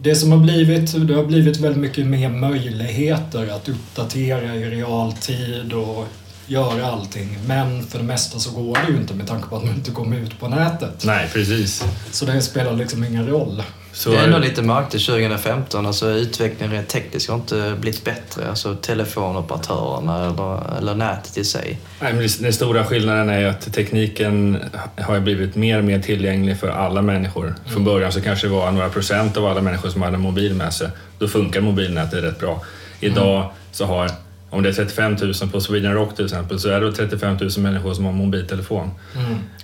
det 0.00 0.14
som 0.14 0.32
har 0.32 0.38
blivit, 0.38 1.08
det 1.08 1.14
har 1.14 1.24
blivit 1.24 1.56
väldigt 1.56 1.80
mycket 1.80 2.06
mer 2.06 2.28
möjligheter 2.28 3.48
att 3.56 3.68
uppdatera 3.68 4.54
i 4.54 4.64
realtid 4.64 5.72
och 5.72 6.06
göra 6.46 6.86
allting. 6.86 7.38
Men 7.46 7.86
för 7.86 7.98
det 7.98 8.04
mesta 8.04 8.38
så 8.38 8.50
går 8.50 8.78
det 8.86 8.92
ju 8.92 8.98
inte 8.98 9.14
med 9.14 9.26
tanke 9.26 9.48
på 9.48 9.56
att 9.56 9.64
man 9.64 9.74
inte 9.74 9.90
kommer 9.90 10.16
ut 10.16 10.40
på 10.40 10.48
nätet. 10.48 11.04
Nej, 11.04 11.28
precis. 11.32 11.84
Så 12.10 12.24
det 12.24 12.42
spelar 12.42 12.72
liksom 12.72 13.04
ingen 13.04 13.26
roll. 13.26 13.62
Så 13.92 14.10
det 14.10 14.16
är 14.16 14.24
ändå 14.24 14.38
lite 14.38 14.62
märkligt 14.62 15.06
2015. 15.06 15.86
Alltså 15.86 16.10
utvecklingen 16.10 16.72
rent 16.72 16.88
tekniskt 16.88 17.28
har 17.28 17.36
inte 17.36 17.74
blivit 17.80 18.04
bättre. 18.04 18.48
Alltså 18.48 18.74
telefonoperatörerna 18.74 20.26
eller, 20.26 20.78
eller 20.78 20.94
nätet 20.94 21.38
i 21.38 21.44
sig. 21.44 21.78
Nej, 22.00 22.12
men 22.12 22.28
den 22.40 22.52
stora 22.52 22.84
skillnaden 22.84 23.28
är 23.28 23.40
ju 23.40 23.46
att 23.46 23.72
tekniken 23.72 24.58
har 25.00 25.20
blivit 25.20 25.54
mer 25.56 25.78
och 25.78 25.84
mer 25.84 26.00
tillgänglig 26.00 26.60
för 26.60 26.68
alla 26.68 27.02
människor. 27.02 27.54
Från 27.66 27.84
början 27.84 28.12
så 28.12 28.20
kanske 28.20 28.46
det 28.46 28.52
var 28.52 28.72
några 28.72 28.88
procent 28.88 29.36
av 29.36 29.46
alla 29.46 29.60
människor 29.60 29.88
som 29.88 30.02
hade 30.02 30.14
en 30.14 30.20
mobil 30.20 30.54
med 30.54 30.72
sig. 30.72 30.88
Då 31.18 31.28
funkar 31.28 31.60
mobilnätet 31.60 32.24
rätt 32.24 32.38
bra. 32.38 32.62
Idag 33.00 33.50
så 33.72 33.84
har, 33.84 34.10
om 34.50 34.62
det 34.62 34.68
är 34.68 34.72
35 34.72 35.16
000 35.20 35.34
på 35.52 35.60
Sweden 35.60 35.94
Rock 35.94 36.16
till 36.16 36.24
exempel, 36.24 36.60
så 36.60 36.68
är 36.68 36.80
det 36.80 36.92
35 36.92 37.36
000 37.40 37.50
människor 37.58 37.94
som 37.94 38.04
har 38.04 38.12
mobiltelefon. 38.12 38.90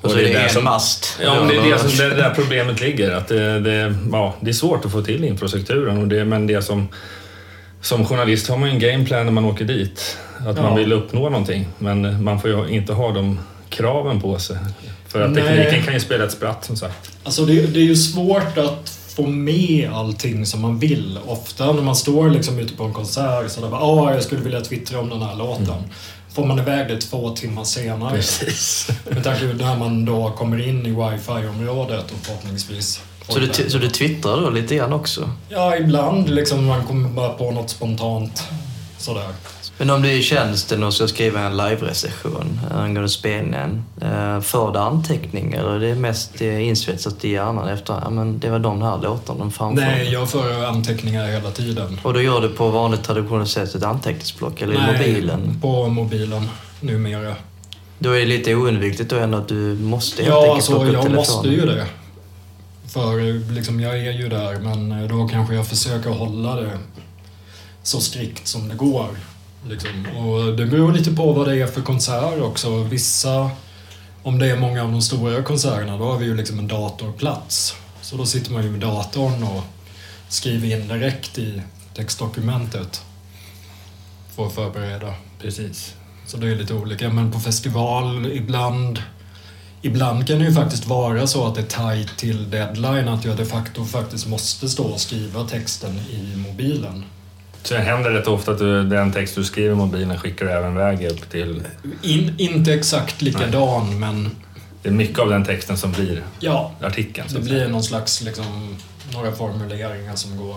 Och 0.00 0.10
så 0.10 0.18
är 0.18 0.22
det, 0.22 0.32
en 0.32 0.50
som- 0.50 0.64
mast. 0.64 1.18
Ja, 1.22 1.34
men 1.40 1.48
det 1.48 1.54
är 1.56 1.72
det, 1.72 1.78
som, 1.78 1.90
det 1.98 2.04
är 2.04 2.16
där 2.16 2.30
problemet 2.34 2.80
ligger. 2.80 3.10
Att 3.14 3.28
det, 3.28 3.60
det, 3.60 3.94
ja, 4.12 4.34
det 4.40 4.50
är 4.50 4.52
svårt 4.54 4.84
att 4.84 4.92
få 4.92 5.02
till 5.02 5.24
infrastrukturen. 5.24 5.98
Och 5.98 6.08
det, 6.08 6.24
men 6.24 6.46
det 6.46 6.62
som, 6.62 6.88
som 7.80 8.06
journalist 8.06 8.48
har 8.48 8.56
man 8.56 8.68
ju 8.68 8.74
en 8.74 8.80
gameplan 8.80 9.24
när 9.26 9.32
man 9.32 9.44
åker 9.44 9.64
dit. 9.64 10.18
Att 10.38 10.56
man 10.56 10.64
Ja. 10.64 10.74
vill 10.74 10.92
uppnå 10.92 11.20
någonting. 11.28 11.68
Men 11.78 12.24
man 12.24 12.40
får 12.40 12.50
ju 12.50 12.68
inte 12.68 12.92
ha 12.92 13.12
de 13.12 13.38
kraven 13.68 14.20
på 14.20 14.38
sig. 14.38 14.56
För 15.08 15.22
att 15.22 15.30
Nej. 15.30 15.42
tekniken 15.44 15.82
kan 15.84 15.94
ju 15.94 16.00
spela 16.00 16.24
ett 16.24 16.32
spratt 16.32 16.64
som 16.64 16.76
sagt. 16.76 17.10
Alltså 17.24 17.44
det, 17.44 17.66
det 17.66 17.78
är 17.80 17.84
ju 17.84 17.96
svårt 17.96 18.58
att 18.58 19.00
få 19.14 19.26
med 19.26 19.90
allting 19.92 20.46
som 20.46 20.60
man 20.60 20.78
vill. 20.78 21.18
Ofta 21.26 21.72
när 21.72 21.82
man 21.82 21.96
står 21.96 22.30
liksom 22.30 22.58
ute 22.58 22.74
på 22.74 22.84
en 22.84 22.92
konsert 22.92 23.50
så 23.50 23.60
där 23.60 23.68
bara 23.68 23.82
"Åh, 23.84 24.12
jag 24.12 24.22
skulle 24.22 24.40
vilja 24.40 24.60
twittra 24.60 25.00
om 25.00 25.08
den 25.08 25.22
här 25.22 25.34
låten. 25.36 25.82
Får 26.34 26.44
man 26.46 26.58
iväg 26.58 26.88
det 26.88 27.00
två 27.00 27.30
timmar 27.30 27.64
senare. 27.64 28.14
Precis. 28.16 28.88
Med 29.10 29.24
tanke 29.24 29.48
på 29.48 29.54
när 29.64 29.76
man 29.78 30.04
då 30.04 30.30
kommer 30.30 30.68
in 30.68 30.86
i 30.86 30.90
wifi-området 30.90 32.04
och 32.10 32.18
förhoppningsvis 32.26 33.00
Så 33.28 33.38
du, 33.38 33.70
så 33.70 33.78
du 33.78 33.88
twittrar 33.88 34.40
då 34.40 34.50
lite 34.50 34.74
grann 34.76 34.92
också? 34.92 35.30
Ja, 35.48 35.76
ibland 35.76 36.30
liksom 36.30 36.66
man 36.66 36.84
kommer 36.86 37.08
bara 37.08 37.28
på 37.28 37.50
något 37.50 37.70
spontant. 37.70 38.42
Sådär. 38.98 39.28
Men 39.78 39.90
om 39.90 40.02
du 40.02 40.08
är 40.08 40.14
i 40.14 40.22
tjänsten 40.22 40.82
och 40.84 40.94
ska 40.94 41.08
skriva 41.08 41.40
en 41.40 41.56
live-recension 41.56 42.60
angående 42.74 43.08
spelningen, 43.08 43.84
eh, 44.02 44.40
för 44.40 44.72
du 44.72 44.78
anteckningar 44.78 45.60
eller 45.60 45.70
är 45.74 45.80
det 45.80 45.94
mest 45.94 46.40
eh, 46.40 46.68
insvetsat 46.68 47.24
i 47.24 47.30
hjärnan 47.30 47.68
efter 47.68 47.94
ja, 48.04 48.10
men 48.10 48.38
det 48.38 48.50
var 48.50 48.58
de 48.58 48.82
här 48.82 48.98
låtarna 49.02 49.38
de 49.38 49.50
framförde? 49.50 49.86
Nej, 49.86 50.12
jag 50.12 50.30
för 50.30 50.64
anteckningar 50.64 51.26
hela 51.26 51.50
tiden. 51.50 52.00
Och 52.02 52.14
då 52.14 52.22
gör 52.22 52.40
du 52.40 52.48
på 52.48 52.70
vanligt 52.70 53.02
traditionellt 53.02 53.50
sätt 53.50 53.74
ett 53.74 53.82
anteckningsblock 53.82 54.62
eller 54.62 54.74
i 54.74 54.78
Nej, 54.78 54.92
mobilen? 54.98 55.58
På 55.62 55.88
mobilen 55.88 56.48
numera. 56.80 57.34
Då 57.98 58.10
är 58.10 58.18
det 58.20 58.26
lite 58.26 58.54
oundvikligt 58.54 59.10
då 59.10 59.16
ändå 59.16 59.38
att 59.38 59.48
du 59.48 59.74
måste 59.74 60.22
helt 60.22 60.34
Ja, 60.34 60.40
enkelt 60.40 60.54
alltså 60.56 60.72
plocka 60.72 60.86
upp 60.88 60.92
jag 60.94 61.02
telefonen. 61.02 61.16
måste 61.16 61.48
ju 61.48 61.66
det. 61.66 61.86
För 62.88 63.52
liksom, 63.52 63.80
jag 63.80 63.98
är 63.98 64.12
ju 64.12 64.28
där, 64.28 64.58
men 64.58 65.08
då 65.08 65.28
kanske 65.28 65.54
jag 65.54 65.66
försöker 65.66 66.10
hålla 66.10 66.56
det 66.56 66.78
så 67.82 68.00
strikt 68.00 68.46
som 68.46 68.68
det 68.68 68.74
går. 68.74 69.08
Liksom. 69.68 70.06
Och 70.16 70.56
det 70.56 70.66
beror 70.66 70.92
lite 70.92 71.10
på 71.10 71.32
vad 71.32 71.48
det 71.48 71.62
är 71.62 71.66
för 71.66 71.82
konsert 71.82 72.40
också. 72.40 72.82
Vissa, 72.82 73.50
om 74.22 74.38
det 74.38 74.50
är 74.50 74.56
många 74.56 74.82
av 74.82 74.92
de 74.92 75.02
stora 75.02 75.42
konserterna, 75.42 75.98
då 75.98 76.04
har 76.04 76.18
vi 76.18 76.24
ju 76.24 76.36
liksom 76.36 76.58
en 76.58 76.68
datorplats. 76.68 77.74
Så 78.02 78.16
då 78.16 78.26
sitter 78.26 78.52
man 78.52 78.62
ju 78.62 78.70
med 78.70 78.80
datorn 78.80 79.42
och 79.42 79.64
skriver 80.28 80.76
in 80.76 80.88
direkt 80.88 81.38
i 81.38 81.62
textdokumentet 81.94 83.02
för 84.36 84.46
att 84.46 84.54
förbereda. 84.54 85.14
Precis. 85.40 85.94
Så 86.26 86.36
det 86.36 86.48
är 86.48 86.56
lite 86.56 86.74
olika. 86.74 87.10
Men 87.10 87.32
på 87.32 87.40
festival 87.40 88.26
ibland 88.32 89.02
Ibland 89.86 90.26
kan 90.26 90.38
det 90.38 90.44
ju 90.44 90.52
faktiskt 90.52 90.86
vara 90.86 91.26
så 91.26 91.46
att 91.46 91.54
det 91.54 91.60
är 91.60 91.66
tajt 91.66 92.16
till 92.16 92.50
deadline, 92.50 93.08
att 93.08 93.24
jag 93.24 93.36
de 93.36 93.44
facto 93.44 93.84
faktiskt 93.84 94.26
måste 94.26 94.68
stå 94.68 94.84
och 94.84 95.00
skriva 95.00 95.44
texten 95.44 95.98
i 96.10 96.36
mobilen. 96.36 97.04
Så 97.64 97.74
det 97.74 97.80
händer 97.80 98.10
rätt 98.10 98.26
ofta 98.26 98.52
att 98.52 98.58
du, 98.58 98.84
den 98.84 99.12
text 99.12 99.34
du 99.34 99.44
skriver 99.44 99.72
i 99.72 99.74
mobilen 99.74 100.18
skickar 100.18 100.46
du 100.46 100.52
även 100.52 100.72
iväg 100.72 101.10
upp 101.10 101.30
till... 101.30 101.62
In, 102.02 102.34
inte 102.38 102.74
exakt 102.74 103.22
likadan, 103.22 103.86
Nej. 103.86 103.98
men... 103.98 104.30
Det 104.82 104.88
är 104.88 104.92
mycket 104.92 105.18
av 105.18 105.28
den 105.28 105.44
texten 105.44 105.76
som 105.76 105.92
blir 105.92 106.22
ja, 106.40 106.72
artikeln. 106.82 107.28
det 107.32 107.40
blir 107.40 107.68
någon 107.68 107.82
slags, 107.82 108.20
liksom, 108.22 108.76
några 109.12 109.32
formuleringar 109.32 110.14
som 110.14 110.36
går 110.36 110.56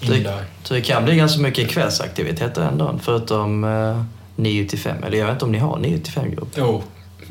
in 0.00 0.10
det, 0.10 0.18
där. 0.20 0.44
Så 0.62 0.74
det 0.74 0.80
kan 0.80 1.04
bli 1.04 1.16
ganska 1.16 1.40
mycket 1.40 1.70
kvällsaktiviteter 1.70 2.62
ändå, 2.62 2.98
förutom 3.02 3.64
eh, 3.64 4.02
9 4.36 4.68
till 4.68 4.78
5. 4.78 5.04
Eller 5.04 5.18
jag 5.18 5.26
vet 5.26 5.32
inte 5.32 5.44
om 5.44 5.52
ni 5.52 5.58
har 5.58 5.78
9 5.78 5.98
till 5.98 6.12
5 6.12 6.30
grupp? 6.30 6.48
Jo, 6.56 6.82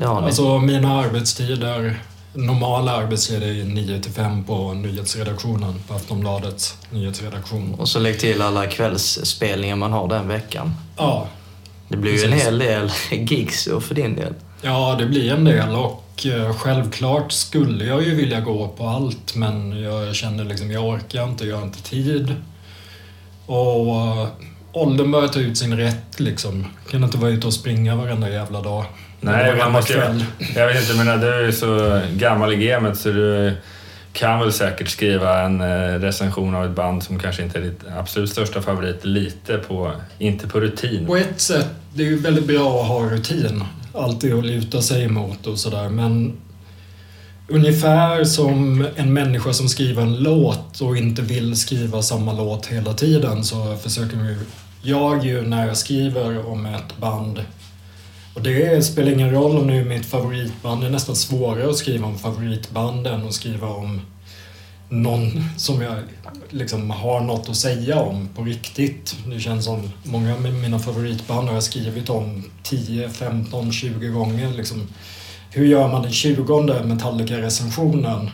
Ja, 0.02 0.22
alltså 0.24 0.58
mina 0.58 1.00
arbetstider, 1.00 2.00
normala 2.32 2.92
arbetstider 2.92 3.46
är 3.46 3.64
9 3.64 4.00
till 4.00 4.12
5 4.12 4.44
på 4.44 4.74
nyhetsredaktionen, 4.74 5.74
på 5.88 5.94
Aftonbladets 5.94 6.76
nyhetsredaktion. 6.90 7.74
Och 7.74 7.88
så 7.88 7.98
lägg 7.98 8.20
till 8.20 8.42
alla 8.42 8.66
kvällsspelningar 8.66 9.76
man 9.76 9.92
har 9.92 10.08
den 10.08 10.28
veckan. 10.28 10.74
Ja. 10.96 11.28
Det 11.88 11.96
blir 11.96 12.18
ju 12.18 12.24
en 12.24 12.32
hel 12.32 12.58
del 12.58 12.90
gigs 13.10 13.68
för 13.80 13.94
din 13.94 14.16
del. 14.16 14.34
Ja, 14.62 14.96
det 14.98 15.06
blir 15.06 15.32
en 15.32 15.44
del 15.44 15.74
och 15.74 16.26
eh, 16.26 16.54
självklart 16.54 17.32
skulle 17.32 17.84
jag 17.84 18.02
ju 18.02 18.14
vilja 18.14 18.40
gå 18.40 18.68
på 18.68 18.86
allt 18.86 19.34
men 19.34 19.82
jag 19.82 20.14
känner 20.14 20.44
liksom, 20.44 20.70
jag 20.70 20.84
orkar 20.84 21.24
inte, 21.24 21.46
jag 21.46 21.56
har 21.56 21.62
inte 21.62 21.82
tid. 21.82 22.34
Och 23.46 23.86
uh, 23.86 24.26
åldern 24.72 25.10
börjar 25.10 25.28
ta 25.28 25.40
ut 25.40 25.58
sin 25.58 25.76
rätt 25.76 26.20
liksom. 26.20 26.66
Jag 26.82 26.92
kan 26.92 27.04
inte 27.04 27.18
vara 27.18 27.30
ute 27.30 27.46
och 27.46 27.54
springa 27.54 27.96
varenda 27.96 28.30
jävla 28.30 28.60
dag. 28.60 28.84
Nej, 29.20 29.56
man 29.56 29.72
måste 29.72 29.92
kväll. 29.92 30.24
Jag 30.54 30.66
vet 30.66 30.90
inte, 30.90 31.04
men 31.04 31.20
du 31.20 31.28
är 31.28 31.40
ju 31.40 31.52
så 31.52 32.00
gammal 32.12 32.52
i 32.52 32.56
gamet 32.66 32.98
så 32.98 33.08
du 33.08 33.56
kan 34.12 34.40
väl 34.40 34.52
säkert 34.52 34.88
skriva 34.88 35.40
en 35.40 35.60
eh, 35.60 36.00
recension 36.00 36.54
av 36.54 36.64
ett 36.64 36.70
band 36.70 37.02
som 37.02 37.18
kanske 37.18 37.42
inte 37.42 37.58
är 37.58 37.62
ditt 37.62 37.80
absolut 37.98 38.30
största 38.30 38.62
favorit, 38.62 39.04
lite 39.04 39.58
på, 39.58 39.92
inte 40.18 40.48
på 40.48 40.60
rutin. 40.60 41.06
På 41.06 41.16
ett 41.16 41.40
sätt, 41.40 41.66
det 41.94 42.02
är 42.02 42.06
ju 42.06 42.18
väldigt 42.18 42.46
bra 42.46 42.80
att 42.80 42.88
ha 42.88 43.10
rutin. 43.10 43.64
Alltid 43.94 44.34
att 44.34 44.44
luta 44.44 44.82
sig 44.82 45.04
emot 45.04 45.46
och 45.46 45.58
sådär, 45.58 45.88
men 45.88 46.36
ungefär 47.48 48.24
som 48.24 48.86
en 48.96 49.12
människa 49.12 49.52
som 49.52 49.68
skriver 49.68 50.02
en 50.02 50.16
låt 50.16 50.80
och 50.80 50.96
inte 50.96 51.22
vill 51.22 51.56
skriva 51.56 52.02
samma 52.02 52.32
låt 52.32 52.66
hela 52.66 52.92
tiden 52.94 53.44
så 53.44 53.76
försöker 53.76 54.36
jag 54.82 55.24
ju 55.24 55.42
när 55.42 55.66
jag 55.66 55.76
skriver 55.76 56.46
om 56.46 56.66
ett 56.66 56.96
band 56.96 57.40
och 58.40 58.46
det 58.46 58.82
spelar 58.82 59.12
ingen 59.12 59.30
roll 59.30 59.56
om 59.56 59.66
nu 59.66 59.84
mitt 59.84 60.06
favoritband, 60.06 60.80
det 60.80 60.86
är 60.86 60.90
nästan 60.90 61.16
svårare 61.16 61.70
att 61.70 61.76
skriva 61.76 62.06
om 62.06 62.18
favoritbanden 62.18 63.14
än 63.14 63.26
att 63.26 63.34
skriva 63.34 63.68
om 63.68 64.00
någon 64.88 65.44
som 65.56 65.82
jag 65.82 65.96
liksom 66.50 66.90
har 66.90 67.20
något 67.20 67.48
att 67.48 67.56
säga 67.56 68.00
om 68.00 68.28
på 68.34 68.42
riktigt. 68.42 69.16
Det 69.26 69.40
känns 69.40 69.64
som 69.64 69.90
många 70.02 70.34
av 70.34 70.40
mina 70.40 70.78
favoritband 70.78 71.48
har 71.48 71.54
jag 71.54 71.62
skrivit 71.62 72.10
om 72.10 72.44
10, 72.62 73.08
15, 73.08 73.72
20 73.72 74.08
gånger. 74.08 74.52
Liksom, 74.52 74.88
hur 75.50 75.66
gör 75.66 75.88
man 75.88 76.02
den 76.02 76.12
20 76.12 76.82
Metallica-recensionen? 76.84 78.30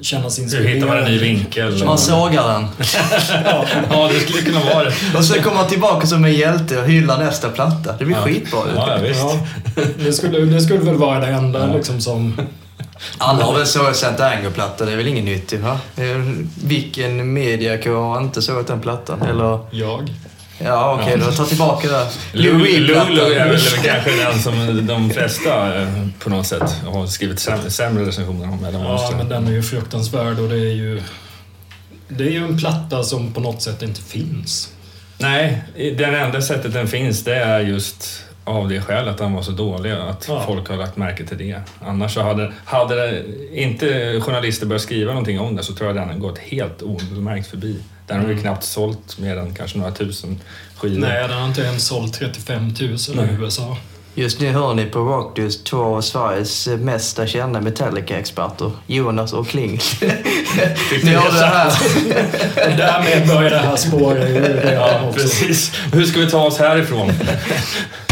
Känna 0.00 0.24
inspirerad. 0.24 0.66
Hur 0.66 0.74
hittar 0.74 0.86
man 0.86 0.96
en 0.96 1.04
ny 1.04 1.18
vinkel? 1.18 1.84
Man 1.84 1.98
sågar 1.98 2.48
den. 2.52 2.66
ja. 3.44 3.64
ja, 3.90 4.10
det 4.12 4.20
skulle 4.20 4.42
kunna 4.42 4.60
vara 4.74 4.84
det. 4.84 5.18
Och 5.18 5.24
sen 5.24 5.42
kommer 5.42 5.56
man 5.56 5.68
tillbaka 5.68 6.06
som 6.06 6.24
en 6.24 6.32
hjälte 6.32 6.78
och 6.78 6.88
hyllar 6.88 7.18
nästa 7.18 7.48
platta. 7.48 7.94
Det 7.98 8.04
blir 8.04 8.16
ja. 8.16 8.22
skitbra 8.22 8.60
ja, 8.74 8.90
ja, 8.90 9.02
visst. 9.02 9.20
Ja. 9.76 9.82
Det, 9.98 10.12
skulle, 10.12 10.38
det 10.38 10.60
skulle 10.60 10.80
väl 10.80 10.96
vara 10.96 11.20
det 11.20 11.26
enda 11.26 11.66
ja. 11.68 11.74
liksom 11.74 12.00
som... 12.00 12.40
Alla 13.18 13.44
har 13.44 13.54
väl 13.54 13.66
sågat 13.66 13.96
Santa 13.96 14.28
Anger-platta, 14.28 14.84
det 14.84 14.92
är 14.92 14.96
väl 14.96 15.08
inget 15.08 15.24
nytt 15.24 15.52
va? 15.52 15.78
Vilken 16.64 17.32
mediakår 17.32 18.14
har 18.14 18.20
inte 18.20 18.42
sågat 18.42 18.66
den 18.66 18.80
plattan? 18.80 19.22
Eller? 19.22 19.58
Jag. 19.70 20.10
Ja, 20.58 20.94
okej 20.94 21.14
okay, 21.14 21.26
då. 21.26 21.32
Ta 21.32 21.44
tillbaka 21.44 21.88
det. 21.88 22.06
Lulu 22.32 22.94
är 22.94 23.48
väl 23.48 23.60
kanske 23.84 24.10
den 24.16 24.38
som 24.38 24.86
de 24.86 25.10
flesta 25.10 25.82
eh, 25.82 25.88
på 26.18 26.30
något 26.30 26.46
sätt 26.46 26.76
har 26.86 27.06
skrivit 27.06 27.40
sämre 27.68 28.06
recensioner 28.06 28.52
om. 28.52 28.64
Eller 28.64 28.78
ja, 28.78 29.12
men 29.16 29.28
den 29.28 29.46
är 29.46 29.52
ju 29.52 29.62
fruktansvärd 29.62 30.38
och 30.38 30.48
det 30.48 30.56
är 30.56 30.74
ju... 30.74 31.02
Det 32.08 32.24
är 32.24 32.30
ju 32.30 32.44
en 32.44 32.58
platta 32.58 33.02
som 33.02 33.32
på 33.32 33.40
något 33.40 33.62
sätt 33.62 33.82
inte 33.82 34.00
finns. 34.00 34.72
Nej, 35.18 35.62
det 35.74 36.04
enda 36.04 36.42
sättet 36.42 36.72
den 36.72 36.88
finns 36.88 37.24
det 37.24 37.36
är 37.36 37.60
just 37.60 38.24
av 38.44 38.68
det 38.68 38.80
skälet 38.80 39.10
att 39.10 39.18
den 39.18 39.32
var 39.32 39.42
så 39.42 39.52
dålig, 39.52 39.92
att 39.92 40.26
ja. 40.28 40.42
folk 40.46 40.68
har 40.68 40.76
lagt 40.76 40.96
märke 40.96 41.26
till 41.26 41.38
det. 41.38 41.60
Annars 41.80 42.14
så 42.14 42.22
hade, 42.22 42.52
hade 42.64 43.22
inte 43.52 44.20
journalister 44.20 44.66
börjat 44.66 44.82
skriva 44.82 45.12
någonting 45.12 45.40
om 45.40 45.56
det 45.56 45.62
så 45.62 45.74
tror 45.74 45.88
jag 45.88 45.96
den 45.96 46.08
hade 46.08 46.20
gått 46.20 46.38
helt 46.38 46.82
obemärkt 46.82 47.46
förbi. 47.46 47.80
Den 48.06 48.16
har 48.16 48.24
ju 48.24 48.32
mm. 48.32 48.42
knappt 48.42 48.64
sålt 48.64 49.18
mer 49.18 49.36
än 49.36 49.54
kanske 49.54 49.78
några 49.78 49.92
tusen 49.92 50.40
skivor. 50.76 51.00
Nej, 51.00 51.28
den 51.28 51.38
har 51.38 51.46
inte 51.46 51.62
ens 51.62 51.86
sålt 51.86 52.14
35 52.14 52.74
000 52.80 53.28
i 53.30 53.42
USA. 53.42 53.76
Just 54.16 54.40
nu 54.40 54.50
hör 54.50 54.74
ni 54.74 54.84
på 54.84 54.98
Rocknews 54.98 55.64
två 55.64 55.82
av 55.82 56.00
Sveriges 56.00 56.66
mest 56.66 57.28
kända 57.28 57.60
Metallica-experter, 57.60 58.70
Jonas 58.86 59.32
och 59.32 59.48
Kling. 59.48 59.80
ni 61.02 61.14
har 61.14 61.32
det 61.32 61.46
här. 61.46 61.72
och 62.70 62.76
därmed 62.76 63.28
börjar 63.28 63.50
det 63.50 63.58
här 63.58 63.76
spåra 63.76 64.28
ur 64.28 64.72
ja, 64.72 65.12
precis. 65.14 65.72
Hur 65.92 66.04
ska 66.04 66.20
vi 66.20 66.30
ta 66.30 66.46
oss 66.46 66.58
härifrån? 66.58 67.12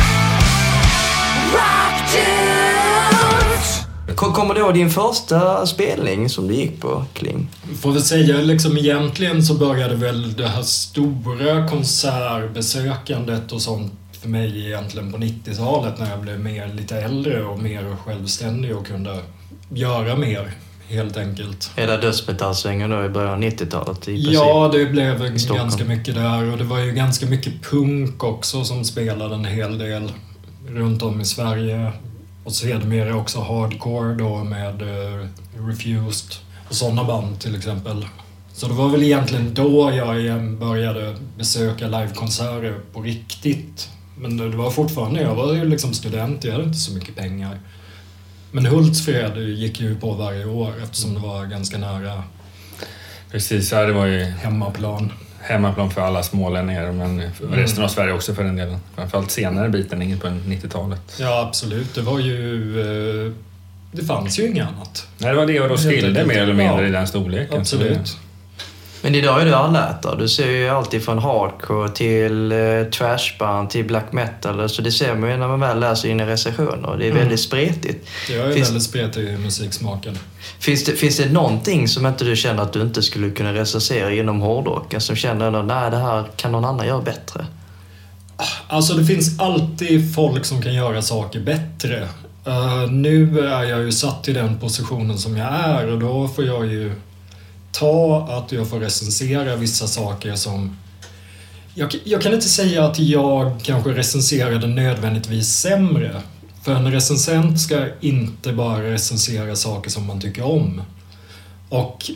Kommer 4.15 4.55
du 4.55 4.61
ihåg 4.61 4.75
din 4.75 4.91
första 4.91 5.67
spelning 5.67 6.29
som 6.29 6.49
du 6.49 6.55
gick 6.55 6.81
på, 6.81 7.05
Kling? 7.13 7.49
Får 7.81 7.93
väl 7.93 8.03
säga 8.03 8.37
liksom 8.37 8.79
egentligen 8.79 9.43
så 9.43 9.55
började 9.55 9.95
väl 9.95 10.33
det 10.37 10.49
här 10.49 10.63
stora 10.63 11.69
konsertbesökandet 11.69 13.53
och 13.53 13.63
sånt 13.63 13.93
för 14.23 14.29
mig 14.29 14.67
egentligen 14.67 15.13
på 15.13 15.19
90-talet 15.19 15.99
när 15.99 16.11
jag 16.11 16.21
blev 16.21 16.41
mer 16.41 16.69
lite 16.75 16.97
äldre 16.97 17.45
och 17.45 17.59
mer 17.59 17.97
självständig 18.05 18.77
och 18.77 18.87
kunde 18.87 19.19
göra 19.75 20.17
mer 20.17 20.53
helt 20.89 21.17
enkelt. 21.17 21.71
Är 21.77 21.87
det 21.87 21.97
dödsmetallsvängen 21.97 22.91
då 22.91 23.05
i 23.05 23.09
början 23.09 23.33
av 23.33 23.41
90-talet? 23.41 23.99
Ja, 24.07 24.71
det 24.73 24.87
blev 24.87 25.37
ganska 25.55 25.85
mycket 25.85 26.15
där 26.15 26.53
och 26.53 26.59
det 26.59 26.65
var 26.65 26.79
ju 26.79 26.93
ganska 26.93 27.27
mycket 27.27 27.63
punk 27.63 28.25
också 28.25 28.65
som 28.65 28.85
spelade 28.85 29.35
en 29.35 29.45
hel 29.45 29.79
del 29.79 30.13
runt 30.69 31.03
om 31.03 31.21
i 31.21 31.25
Sverige. 31.25 31.93
Och 32.45 32.53
sedermera 32.53 33.17
också 33.17 33.41
hardcore 33.41 34.15
då 34.15 34.45
med 34.45 34.83
uh, 34.83 35.27
Refused 35.69 36.35
och 36.69 36.75
sådana 36.75 37.05
band 37.05 37.41
till 37.41 37.57
exempel. 37.57 38.07
Så 38.53 38.69
det 38.69 38.75
var 38.75 38.89
väl 38.89 39.03
egentligen 39.03 39.55
då 39.55 39.93
jag 39.93 40.43
började 40.59 41.17
besöka 41.39 41.89
livekonserter 41.89 42.79
på 42.93 43.03
riktigt. 43.03 43.91
Men 44.17 44.37
det 44.37 44.57
var 44.57 44.71
fortfarande, 44.71 45.23
jag 45.23 45.35
var 45.35 45.55
ju 45.55 45.65
liksom 45.65 45.95
student, 45.95 46.45
jag 46.45 46.53
hade 46.53 46.65
inte 46.65 46.79
så 46.79 46.93
mycket 46.93 47.17
pengar. 47.17 47.59
Men 48.51 48.67
Hultsfred 48.67 49.39
gick 49.39 49.81
ju 49.81 49.97
på 49.97 50.13
varje 50.13 50.45
år 50.45 50.73
eftersom 50.83 51.15
det 51.15 51.21
var 51.21 51.47
ganska 51.47 51.79
nära 51.79 52.23
Precis, 53.31 53.73
ja, 53.73 53.83
det 53.83 53.93
var 53.93 54.07
ju 54.07 54.25
hemmaplan 54.25 55.13
hemmaplan 55.43 55.91
för 55.91 56.01
alla 56.01 56.23
smålänningar, 56.23 56.93
men 56.93 57.21
mm. 57.21 57.31
resten 57.55 57.85
av 57.85 57.89
Sverige 57.89 58.13
också 58.13 58.35
för 58.35 58.45
den 58.45 58.57
delen. 58.57 58.79
Framförallt 58.95 59.31
senare 59.31 59.69
biten 59.69 60.19
på 60.19 60.27
90-talet. 60.27 61.17
Ja, 61.21 61.47
absolut. 61.49 61.95
Det 61.95 62.01
var 62.01 62.19
ju... 62.19 63.27
Eh, 63.27 63.33
det 63.93 64.05
fanns 64.05 64.39
ju 64.39 64.47
inget 64.47 64.69
annat. 64.69 65.07
Nej, 65.19 65.31
det 65.31 65.37
var 65.37 65.47
det 65.47 65.61
och 65.61 65.69
Roskilde 65.69 66.27
mer 66.27 66.43
eller 66.43 66.55
mindre 66.55 66.83
ja, 66.83 66.89
i 66.89 66.91
den 66.91 67.07
storleken. 67.07 67.61
Absolut. 67.61 68.19
Men 69.05 69.15
idag 69.15 69.41
är 69.41 69.47
du 69.47 69.55
allätare. 69.55 70.17
Du 70.19 70.29
ser 70.29 70.51
ju 70.51 70.69
alltid 70.69 71.05
från 71.05 71.19
hardcore 71.19 71.89
till 71.89 72.53
eh, 72.53 72.59
trashband 72.93 73.71
till 73.71 73.85
black 73.85 74.13
metal. 74.13 74.69
Så 74.69 74.83
det 74.83 74.93
ser 74.93 75.15
man 75.15 75.31
ju 75.31 75.37
när 75.37 75.49
man 75.49 75.61
väl 75.61 75.81
läser 75.81 76.09
dina 76.09 76.27
recensioner. 76.27 76.97
Det 76.99 77.05
är 77.05 77.11
mm. 77.11 77.19
väldigt 77.19 77.41
spretigt. 77.41 78.09
Jag 78.31 78.39
är 78.39 78.53
finns, 78.53 78.69
väldigt 78.69 78.83
spretig 78.83 79.29
i 79.29 79.37
musiksmaken. 79.37 80.19
Finns 80.59 80.85
det, 80.85 80.93
finns 80.93 81.17
det 81.17 81.33
någonting 81.33 81.89
som 81.89 82.07
inte 82.07 82.25
du 82.25 82.37
känner 82.37 82.63
att 82.63 82.73
du 82.73 82.83
inte 82.83 83.03
skulle 83.03 83.31
kunna 83.31 83.55
recensera 83.55 84.13
inom 84.13 84.41
hårdrocken? 84.41 85.01
Som 85.01 85.17
känner 85.17 85.53
att 85.53 85.65
nej, 85.65 85.91
det 85.91 85.99
här 85.99 86.25
kan 86.37 86.53
någon 86.53 86.65
annan 86.65 86.87
göra 86.87 87.03
bättre? 87.03 87.47
Alltså 88.69 88.95
det 88.95 89.05
finns 89.05 89.41
alltid 89.41 90.15
folk 90.15 90.45
som 90.45 90.63
kan 90.63 90.75
göra 90.75 91.03
saker 91.03 91.41
bättre. 91.41 92.09
Uh, 92.47 92.91
nu 92.91 93.41
är 93.41 93.63
jag 93.63 93.83
ju 93.83 93.93
satt 93.93 94.29
i 94.29 94.33
den 94.33 94.59
positionen 94.59 95.19
som 95.19 95.37
jag 95.37 95.49
är 95.49 95.93
och 95.93 95.99
då 95.99 96.29
får 96.29 96.45
jag 96.45 96.67
ju 96.67 96.93
ta 97.73 98.27
att 98.31 98.53
jag 98.53 98.69
får 98.69 98.81
recensera 98.81 99.57
vissa 99.57 99.87
saker 99.87 100.35
som 100.35 100.77
Jag, 101.75 101.95
jag 102.05 102.23
kan 102.23 102.35
inte 102.35 102.49
säga 102.49 102.85
att 102.85 102.99
jag 102.99 103.61
kanske 103.63 103.91
recenserade 103.91 104.67
nödvändigtvis 104.67 105.49
sämre. 105.49 106.23
För 106.63 106.75
en 106.75 106.93
recensent 106.93 107.61
ska 107.61 107.87
inte 108.01 108.53
bara 108.53 108.83
recensera 108.83 109.57
saker 109.57 109.91
som 109.91 110.07
man 110.07 110.21
tycker 110.21 110.45
om. 110.45 110.83
Och 111.69 112.11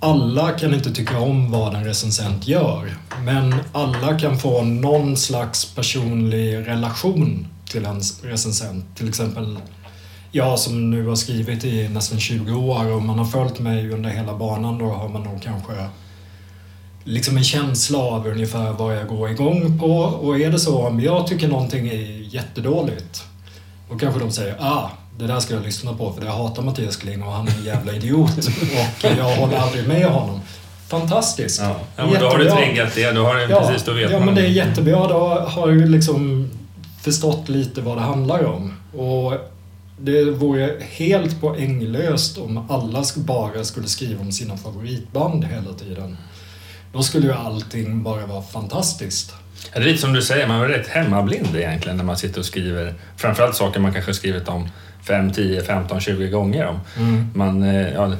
alla 0.00 0.50
kan 0.50 0.74
inte 0.74 0.92
tycka 0.92 1.18
om 1.18 1.50
vad 1.50 1.74
en 1.74 1.84
recensent 1.84 2.48
gör. 2.48 2.96
Men 3.24 3.54
alla 3.72 4.18
kan 4.18 4.38
få 4.38 4.62
någon 4.62 5.16
slags 5.16 5.74
personlig 5.74 6.54
relation 6.68 7.46
till 7.70 7.84
en 7.84 8.00
recensent. 8.22 8.96
Till 8.96 9.08
exempel 9.08 9.58
jag 10.32 10.58
som 10.58 10.90
nu 10.90 11.06
har 11.06 11.16
skrivit 11.16 11.64
i 11.64 11.88
nästan 11.88 12.20
20 12.20 12.52
år 12.52 12.92
och 12.92 13.02
man 13.02 13.18
har 13.18 13.26
följt 13.26 13.58
mig 13.58 13.90
under 13.90 14.10
hela 14.10 14.34
banan 14.34 14.78
då 14.78 14.86
har 14.86 15.08
man 15.08 15.22
nog 15.22 15.42
kanske 15.42 15.72
liksom 17.04 17.36
en 17.36 17.44
känsla 17.44 17.98
av 17.98 18.26
ungefär 18.26 18.72
vad 18.72 18.96
jag 18.96 19.06
går 19.06 19.30
igång 19.30 19.78
på. 19.78 19.96
Och 19.96 20.40
är 20.40 20.50
det 20.50 20.58
så 20.58 20.86
om 20.86 21.00
jag 21.00 21.26
tycker 21.26 21.48
någonting 21.48 21.88
är 21.88 22.34
jättedåligt, 22.34 23.24
då 23.90 23.98
kanske 23.98 24.20
de 24.20 24.30
säger 24.30 24.56
ah, 24.60 24.90
det 25.18 25.26
där 25.26 25.40
ska 25.40 25.54
jag 25.54 25.62
lyssna 25.62 25.92
på 25.94 26.12
för 26.12 26.24
jag 26.24 26.32
hatar 26.32 26.62
Mattias 26.62 26.96
Kling 26.96 27.22
och 27.22 27.32
han 27.32 27.48
är 27.48 27.52
en 27.52 27.64
jävla 27.64 27.92
idiot 27.92 28.38
och 29.04 29.10
jag 29.18 29.36
håller 29.36 29.56
aldrig 29.56 29.88
med 29.88 30.06
honom. 30.06 30.40
Fantastiskt! 30.88 31.60
Ja, 31.60 31.76
ja 31.96 32.06
men 32.06 32.20
då 32.20 32.26
har 32.26 32.38
du 32.38 32.50
triggat 32.50 32.94
det. 32.94 33.12
Då 33.12 33.24
har 33.24 33.34
du, 33.34 33.42
ja, 33.42 33.60
precis, 33.60 33.84
då 33.84 33.92
vet 33.92 34.10
ja, 34.10 34.16
man. 34.16 34.26
men 34.26 34.34
det 34.34 34.40
är 34.40 34.48
jättebra. 34.48 35.08
Då 35.08 35.18
har 35.48 35.68
du 35.68 35.86
liksom 35.86 36.50
förstått 37.02 37.48
lite 37.48 37.80
vad 37.80 37.96
det 37.96 38.00
handlar 38.00 38.44
om. 38.44 38.74
Och 38.92 39.34
det 40.02 40.24
vore 40.24 40.76
helt 40.80 41.40
poänglöst 41.40 42.38
om 42.38 42.70
alla 42.70 43.04
bara 43.16 43.64
skulle 43.64 43.86
skriva 43.86 44.20
om 44.20 44.32
sina 44.32 44.56
favoritband 44.56 45.44
hela 45.44 45.72
tiden. 45.72 46.16
Då 46.92 47.02
skulle 47.02 47.26
ju 47.26 47.32
allting 47.32 48.02
bara 48.02 48.26
vara 48.26 48.42
fantastiskt. 48.42 49.34
Det 49.72 49.78
är 49.78 49.84
lite 49.84 49.98
som 49.98 50.12
du 50.12 50.22
säger, 50.22 50.46
man 50.46 50.60
är 50.60 50.68
rätt 50.68 50.88
hemmablind 50.88 51.56
egentligen 51.56 51.96
när 51.96 52.04
man 52.04 52.16
sitter 52.16 52.38
och 52.38 52.46
skriver. 52.46 52.94
Framförallt 53.16 53.56
saker 53.56 53.80
man 53.80 53.92
kanske 53.92 54.14
skrivit 54.14 54.48
om 54.48 54.68
5, 55.06 55.32
10, 55.32 55.62
15, 55.62 56.00
20 56.00 56.28
gånger 56.28 56.66
om. 56.66 56.80
Mm. 56.96 57.30
Man, 57.34 57.62
eh, 57.62 57.92
ja, 57.92 58.12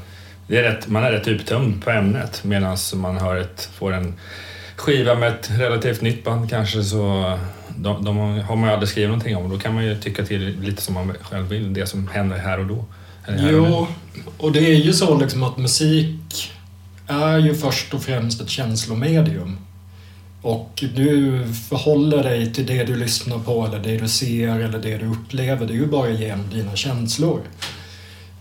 det 0.47 0.59
är 0.59 0.63
rätt, 0.63 0.89
man 0.89 1.05
är 1.05 1.13
rätt 1.13 1.29
uttömd 1.29 1.85
på 1.85 1.91
ämnet 1.91 2.45
medan 2.45 2.77
man 2.95 3.17
hör 3.17 3.37
ett, 3.37 3.69
får 3.75 3.93
en 3.93 4.15
skiva 4.77 5.15
med 5.15 5.29
ett 5.29 5.51
relativt 5.51 6.01
nytt 6.01 6.25
band 6.25 6.51
kanske 6.51 6.83
så 6.83 7.39
de, 7.83 8.05
de 8.05 8.17
har 8.19 8.57
man 8.57 8.69
ju 8.69 8.73
aldrig 8.73 8.89
skrivit 8.89 9.09
någonting 9.09 9.37
om 9.37 9.51
då 9.51 9.59
kan 9.59 9.75
man 9.75 9.85
ju 9.85 10.01
tycka 10.01 10.25
till 10.25 10.61
lite 10.61 10.83
som 10.83 10.95
man 10.95 11.13
själv 11.21 11.49
vill, 11.49 11.75
det 11.75 11.87
som 11.87 12.09
händer 12.09 12.39
här 12.39 12.59
och 12.59 12.67
då. 12.67 12.85
Här 13.23 13.61
och. 13.61 13.67
Jo, 13.69 13.87
och 14.39 14.53
det 14.53 14.71
är 14.73 14.77
ju 14.77 14.93
så 14.93 15.19
liksom 15.19 15.43
att 15.43 15.59
musik 15.59 16.53
är 17.07 17.39
ju 17.39 17.55
först 17.55 17.95
och 17.95 18.03
främst 18.03 18.41
ett 18.41 18.51
känslomedium. 18.51 19.59
Och 20.43 20.85
du 20.95 21.45
förhåller 21.69 22.23
dig 22.23 22.55
till 22.55 22.67
det 22.67 22.85
du 22.85 22.97
lyssnar 22.97 23.39
på 23.39 23.67
eller 23.67 23.79
det 23.79 23.97
du 23.97 24.09
ser 24.09 24.59
eller 24.59 24.79
det 24.79 24.97
du 24.99 25.07
upplever. 25.07 25.67
Det 25.67 25.73
är 25.73 25.77
ju 25.77 25.87
bara 25.87 26.11
genom 26.11 26.51
dina 26.51 26.77
känslor. 26.77 27.41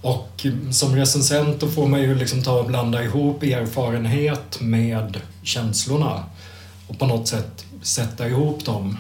Och 0.02 0.46
som 0.72 0.96
recensent 0.96 1.60
då 1.60 1.68
får 1.68 1.88
man 1.88 2.02
ju 2.02 2.16
liksom 2.16 2.44
ta 2.44 2.60
och 2.60 2.66
blanda 2.66 3.04
ihop 3.04 3.44
erfarenhet 3.44 4.62
med 4.62 5.18
känslorna 5.44 6.24
och 6.88 7.00
på 7.00 7.06
något 7.06 7.28
sätt 7.28 7.66
sätta 7.82 8.28
ihop 8.28 8.66
dem 8.66 8.98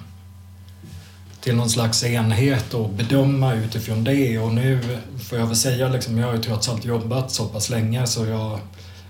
till 1.41 1.55
någon 1.55 1.69
slags 1.69 2.03
enhet 2.03 2.73
och 2.73 2.89
bedöma 2.89 3.53
utifrån 3.53 4.03
det. 4.03 4.39
Och 4.39 4.53
nu 4.53 4.79
får 5.23 5.39
jag 5.39 5.45
väl 5.45 5.55
säga, 5.55 5.89
liksom, 5.89 6.17
jag 6.17 6.27
har 6.27 6.33
ju 6.33 6.41
trots 6.41 6.69
allt 6.69 6.85
jobbat 6.85 7.31
så 7.31 7.45
pass 7.45 7.69
länge 7.69 8.07
så 8.07 8.25
jag 8.25 8.59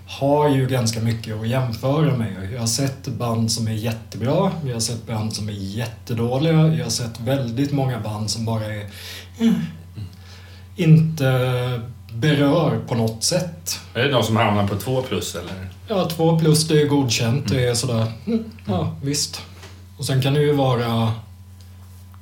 har 0.06 0.48
ju 0.48 0.66
ganska 0.66 1.00
mycket 1.00 1.40
att 1.40 1.48
jämföra 1.48 2.16
med. 2.16 2.52
Jag 2.52 2.60
har 2.60 2.66
sett 2.66 3.06
band 3.06 3.52
som 3.52 3.68
är 3.68 3.72
jättebra, 3.72 4.52
jag 4.64 4.72
har 4.72 4.80
sett 4.80 5.06
band 5.06 5.36
som 5.36 5.48
är 5.48 5.52
jättedåliga, 5.52 6.74
jag 6.74 6.84
har 6.84 6.90
sett 6.90 7.20
väldigt 7.20 7.72
många 7.72 8.00
band 8.00 8.30
som 8.30 8.44
bara 8.44 8.64
är 8.64 8.86
mm, 9.38 9.54
inte 10.76 11.80
berör 12.12 12.80
på 12.88 12.94
något 12.94 13.24
sätt. 13.24 13.80
Är 13.94 14.02
det 14.02 14.10
de 14.10 14.22
som 14.22 14.36
hamnar 14.36 14.68
på 14.68 14.76
två 14.76 15.02
plus 15.02 15.34
eller? 15.34 15.70
Ja, 15.88 16.08
två 16.08 16.38
plus 16.38 16.68
det 16.68 16.82
är 16.82 16.86
godkänt. 16.86 17.48
Det 17.48 17.66
är 17.66 17.74
sådär, 17.74 18.12
mm, 18.26 18.44
ja 18.66 18.96
visst. 19.02 19.42
Och 19.98 20.04
sen 20.04 20.22
kan 20.22 20.34
det 20.34 20.40
ju 20.40 20.52
vara 20.52 21.12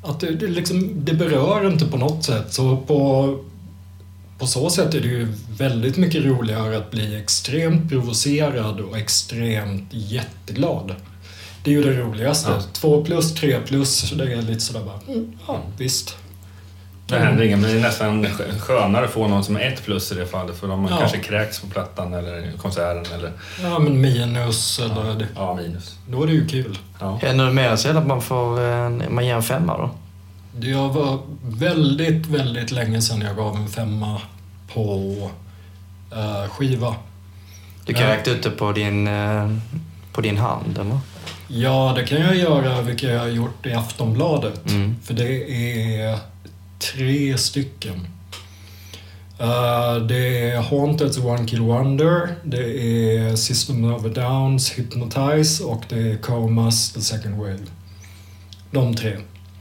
att 0.09 0.21
det, 0.21 0.31
det, 0.31 0.47
liksom, 0.47 1.05
det 1.05 1.15
berör 1.15 1.71
inte 1.73 1.85
på 1.85 1.97
något 1.97 2.25
sätt. 2.25 2.53
Så 2.53 2.77
på, 2.77 3.39
på 4.39 4.47
så 4.47 4.71
sätt 4.71 4.95
är 4.95 5.01
det 5.01 5.09
ju 5.09 5.29
väldigt 5.59 5.97
mycket 5.97 6.25
roligare 6.25 6.77
att 6.77 6.91
bli 6.91 7.17
extremt 7.17 7.89
provocerad 7.89 8.81
och 8.81 8.99
extremt 8.99 9.89
jätteglad. 9.91 10.95
Det 11.65 11.71
är 11.71 11.75
ju 11.75 11.83
det 11.83 12.01
roligaste. 12.01 12.51
Ja. 12.51 12.63
Två 12.73 13.05
plus, 13.05 13.35
tre 13.35 13.61
plus, 13.67 14.11
det 14.11 14.33
är 14.33 14.43
lite 14.43 14.61
sådär 14.61 14.83
bara, 14.85 15.15
mm, 15.15 15.33
ja 15.47 15.61
visst. 15.79 16.17
Det 17.09 17.19
händer 17.19 17.45
inget, 17.45 17.59
men 17.59 17.71
det 17.71 17.77
är 17.79 17.81
nästan 17.83 18.27
skö- 18.27 18.59
skönare 18.61 19.05
att 19.05 19.11
få 19.11 19.29
någon 19.29 19.45
som 19.45 19.57
är 19.57 19.61
ett 19.61 19.85
plus 19.85 20.13
i 20.13 20.15
det 20.15 20.27
fallet 20.27 20.57
för 20.61 20.69
de 20.69 20.87
Ja. 20.91 20.97
kanske 20.99 21.19
kräks 21.19 21.61
på 21.61 21.67
plattan 21.67 22.15
eller 22.15 22.53
konserten 22.63 23.15
eller 23.19 23.33
Ja 23.63 23.79
men 23.79 24.01
minus 24.01 24.79
eller 24.81 25.15
det, 25.15 25.27
ja, 25.37 25.55
minus. 25.55 25.97
då 26.11 26.23
är 26.23 26.27
det 26.27 26.33
ju 26.33 26.47
kul. 26.49 26.79
Ja. 27.01 27.19
Händer 27.23 27.47
det 27.47 27.53
mer 27.53 27.77
så 27.77 27.99
att 27.99 28.07
man 28.07 28.23
får 28.23 28.61
en, 28.61 29.03
man 29.11 29.27
ger 29.27 29.35
en 29.35 29.43
femma 29.43 29.77
då? 29.79 29.91
Det 30.61 30.75
var 30.75 31.19
väldigt, 31.43 32.27
väldigt 32.27 32.71
länge 32.71 33.01
sedan 33.03 33.21
jag 33.21 33.37
gav 33.37 33.57
en 33.57 33.69
femma 33.69 34.21
på 34.75 35.31
eh, 36.13 36.51
skiva. 36.51 36.95
Du 37.87 37.95
kan 37.95 38.03
Ja. 38.05 38.11
räkna 38.15 38.33
ut 38.33 38.43
det 38.43 38.51
på 38.51 38.73
din, 38.73 39.09
eh, 39.09 39.51
på 40.13 40.21
din 40.21 40.39
hand 40.39 40.79
eller? 40.79 40.99
Ja, 41.49 41.93
det 41.97 42.05
kan 42.05 42.21
jag 42.21 42.37
göra, 42.37 42.81
vilket 42.83 43.11
jag 43.11 43.19
har 43.21 43.27
gjort 43.29 43.67
i 43.67 43.73
Aftonbladet. 43.73 44.71
Mm. 44.71 44.97
För 45.05 45.15
det 45.15 45.29
är 46.05 46.19
tre 46.79 47.39
stycken. 47.39 48.07
Eh, 49.39 49.97
det 50.09 50.51
är 50.51 50.63
Haunted's 50.63 51.25
One 51.27 51.47
Kill 51.49 51.61
Wonder, 51.61 52.35
det 52.45 52.81
är 52.81 53.37
System 53.37 53.85
of 53.95 54.05
a 54.05 54.09
Downs 54.09 54.71
Hypnotize 54.79 55.65
och 55.65 55.83
det 55.89 55.99
är 56.13 56.17
Comas 56.17 56.93
The 56.93 57.01
Second 57.01 57.37
Wave. 57.39 57.59
De 58.71 58.95
tre. 58.95 59.17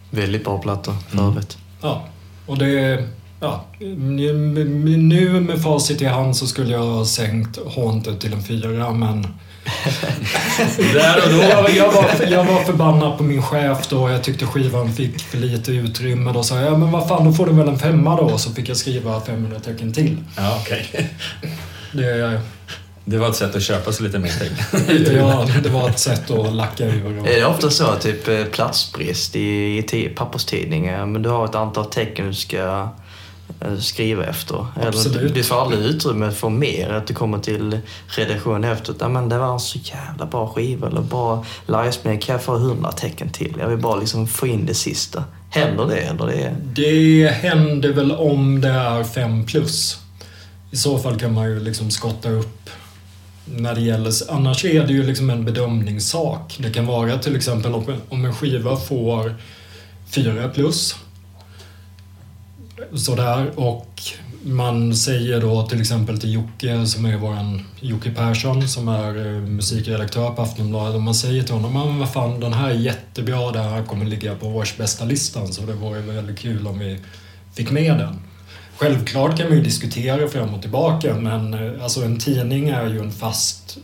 Väldigt 0.09 0.43
bra 0.43 0.57
plattor 0.57 0.95
för 1.09 1.17
Mm. 1.17 1.29
övrigt. 1.31 1.57
Ja, 1.81 2.05
och 2.45 2.57
det 2.57 2.79
är... 2.79 3.07
Ja, 3.39 3.65
nu 3.79 5.39
med 5.41 5.61
facit 5.61 6.01
i 6.01 6.05
hand 6.05 6.35
så 6.37 6.47
skulle 6.47 6.71
jag 6.71 6.83
ha 6.83 7.05
sänkt 7.05 7.59
Haunted 7.75 8.19
till 8.19 8.33
en 8.33 8.43
fyra, 8.43 8.91
men... 8.91 9.27
Där 10.93 11.23
och 11.25 11.31
då. 11.31 11.37
Jag, 11.43 11.69
jag, 11.75 11.91
var, 11.91 12.05
jag 12.31 12.43
var 12.43 12.63
förbannad 12.63 13.17
på 13.17 13.23
min 13.23 13.41
chef 13.43 13.87
då. 13.89 14.09
Jag 14.09 14.23
tyckte 14.23 14.45
skivan 14.45 14.93
fick 14.93 15.19
för 15.21 15.37
lite 15.37 15.71
utrymme. 15.71 16.31
Då 16.31 16.43
sa 16.43 16.55
jag, 16.55 16.65
ja 16.73 16.77
men 16.77 16.91
vad 16.91 17.07
fan, 17.07 17.25
då 17.25 17.31
får 17.33 17.45
du 17.45 17.51
väl 17.53 17.67
en 17.67 17.79
femma 17.79 18.15
då. 18.15 18.37
Så 18.37 18.51
fick 18.53 18.69
jag 18.69 18.77
skriva 18.77 19.21
500 19.21 19.59
tecken 19.59 19.93
till. 19.93 20.17
Ja, 20.37 20.59
okej. 20.61 21.09
Det, 21.91 22.41
Det 23.05 23.17
var 23.17 23.29
ett 23.29 23.35
sätt 23.35 23.55
att 23.55 23.63
köpa 23.63 23.91
sig 23.91 24.05
lite 24.05 24.19
mer 24.19 24.29
tid. 24.87 25.13
ja, 25.17 25.47
det 25.63 25.69
var 25.69 25.89
ett 25.89 25.99
sätt 25.99 26.31
att 26.31 26.53
lacka 26.53 26.85
ur. 26.85 27.19
Och, 27.21 27.27
Är 27.27 27.39
det 27.39 27.45
ofta 27.45 27.69
så, 27.69 27.95
typ 27.95 28.27
eh, 28.27 28.43
platsbrist 28.45 29.35
i, 29.35 29.77
i 29.77 29.81
ti- 29.81 30.15
papperstidningar, 30.15 31.05
men 31.05 31.21
du 31.21 31.29
har 31.29 31.45
ett 31.45 31.55
antal 31.55 31.85
tecken 31.85 32.27
du 32.27 32.33
ska 32.33 32.89
skriva 33.79 34.25
efter? 34.25 34.65
Eller 34.75 34.87
Absolut. 34.87 35.19
du, 35.21 35.27
du 35.27 35.43
får 35.43 35.61
aldrig 35.61 35.81
utrymme 35.81 36.31
för 36.31 36.49
mer, 36.49 36.89
att 36.89 37.07
du 37.07 37.13
kommer 37.13 37.39
till 37.39 37.79
redaktionen 38.07 38.71
efteråt. 38.71 38.97
Ja, 39.01 39.09
men 39.09 39.29
det 39.29 39.37
var 39.37 39.53
en 39.53 39.59
så 39.59 39.79
jävla 39.83 40.25
bra 40.25 40.47
skiva 40.47 40.87
eller 40.87 41.01
bra 41.01 41.45
livespelning. 41.67 42.21
Kan 42.21 42.33
jag 42.33 42.43
få 42.43 42.57
hundra 42.57 42.91
tecken 42.91 43.29
till? 43.29 43.53
Jag 43.59 43.67
vill 43.69 43.77
bara 43.79 43.95
liksom 43.95 44.27
få 44.27 44.47
in 44.47 44.65
det 44.65 44.73
sista. 44.73 45.23
Händer 45.49 45.85
det? 45.85 45.97
Eller 45.97 46.25
det. 46.27 46.55
Det 46.73 47.27
händer 47.27 47.93
väl 47.93 48.11
om 48.11 48.61
det 48.61 48.69
är 48.69 49.03
5 49.03 49.45
plus. 49.45 49.97
I 50.71 50.75
så 50.75 50.97
fall 50.99 51.19
kan 51.19 51.33
man 51.33 51.45
ju 51.49 51.59
liksom 51.59 51.91
skotta 51.91 52.29
upp 52.29 52.69
när 53.45 53.75
det 53.75 53.81
gäller... 53.81 54.11
Annars 54.29 54.65
är 54.65 54.87
det 54.87 54.93
ju 54.93 55.03
liksom 55.03 55.29
en 55.29 55.45
bedömningssak. 55.45 56.57
Det 56.59 56.69
kan 56.71 56.85
vara 56.85 57.17
till 57.17 57.35
exempel 57.35 57.73
om 58.09 58.25
en- 58.25 58.35
skiva 58.35 58.77
får 58.77 59.35
4 60.09 60.47
plus. 60.49 60.95
Sådär. 62.93 63.59
Och 63.59 64.01
man 64.43 64.95
säger 64.95 65.41
då 65.41 65.67
till 65.67 65.81
exempel 65.81 66.19
till 66.19 66.33
Jocke, 66.33 66.85
som 66.85 67.05
är 67.05 67.17
våran 67.17 67.65
Jocke 67.79 68.11
Persson, 68.11 68.67
som 68.67 68.87
är 68.87 69.25
eh, 69.25 69.41
musikredaktör 69.41 70.29
på 70.29 70.41
Aftonbladet. 70.41 70.95
Och 70.95 71.01
man 71.01 71.15
säger 71.15 71.43
till 71.43 71.53
honom, 71.53 71.73
men 71.73 71.99
vad 71.99 72.13
fan 72.13 72.39
den 72.39 72.53
här 72.53 72.69
är 72.69 72.73
jättebra, 72.73 73.51
den 73.51 73.63
här 73.63 73.83
kommer 73.83 74.05
ligga 74.05 74.35
på 74.35 74.47
årsbästa 74.47 75.05
listan 75.05 75.47
så 75.47 75.61
det 75.61 75.73
vore 75.73 76.01
väldigt 76.01 76.39
kul 76.39 76.67
om 76.67 76.79
vi 76.79 76.99
fick 77.53 77.71
med 77.71 77.97
den. 77.97 78.19
Självklart 78.77 79.37
kan 79.37 79.47
man 79.47 79.57
ju 79.57 79.63
diskutera 79.63 80.27
fram 80.27 80.53
och 80.53 80.61
tillbaka 80.61 81.15
men 81.15 81.53
eh, 81.53 81.83
alltså 81.83 82.03
en 82.03 82.19
tidning 82.19 82.69
är 82.69 82.87
ju 82.87 82.99
en 82.99 83.11
fast 83.11 83.77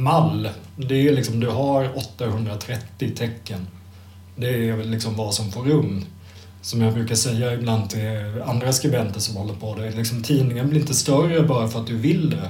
mall. 0.00 0.48
Det 0.76 1.08
är 1.08 1.12
liksom, 1.12 1.40
du 1.40 1.48
har 1.48 1.96
830 1.96 3.14
tecken. 3.16 3.66
Det 4.36 4.68
är 4.68 4.72
väl 4.72 4.90
liksom 4.90 5.16
vad 5.16 5.34
som 5.34 5.52
får 5.52 5.62
rum. 5.62 6.04
Som 6.62 6.82
jag 6.82 6.94
brukar 6.94 7.14
säga 7.14 7.54
ibland 7.54 7.90
till 7.90 8.42
andra 8.44 8.72
skribenter 8.72 9.20
som 9.20 9.36
håller 9.36 9.54
på. 9.54 9.74
Det 9.74 9.90
liksom, 9.90 10.22
tidningen 10.22 10.70
blir 10.70 10.80
inte 10.80 10.94
större 10.94 11.42
bara 11.42 11.68
för 11.68 11.80
att 11.80 11.86
du 11.86 11.96
vill 11.96 12.30
det. 12.30 12.48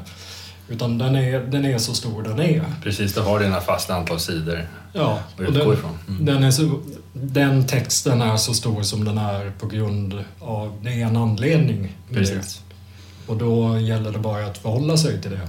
Utan 0.69 0.99
den 0.99 1.17
är, 1.17 1.41
den 1.41 1.65
är 1.65 1.79
så 1.79 1.95
stor 1.95 2.23
den 2.23 2.41
är. 2.41 2.65
Precis, 2.83 3.15
du 3.15 3.21
har 3.21 3.41
dina 3.41 3.61
fasta 3.61 3.95
antal 3.95 4.21
sidor 4.21 4.69
Ja, 4.93 5.19
att 5.35 5.41
och 5.41 5.45
utgå 5.45 5.65
den, 5.65 5.73
ifrån. 5.73 5.99
Mm. 6.09 6.25
den, 6.25 6.45
är 6.45 6.51
så, 6.51 6.81
den 7.13 7.67
texten 7.67 8.23
är 8.23 8.37
så 8.37 8.55
stor 8.55 8.83
som 8.83 9.05
den 9.05 9.19
är 9.19 9.53
på 9.59 9.67
grund 9.67 10.25
av, 10.41 10.79
det 10.83 10.91
är 10.91 11.07
en 11.07 11.17
anledning. 11.17 11.97
Precis. 12.13 12.63
Det. 12.69 13.33
Och 13.33 13.39
då 13.39 13.79
gäller 13.79 14.13
det 14.13 14.19
bara 14.19 14.47
att 14.47 14.59
förhålla 14.59 14.97
sig 14.97 15.23
till 15.23 15.31
det. 15.31 15.49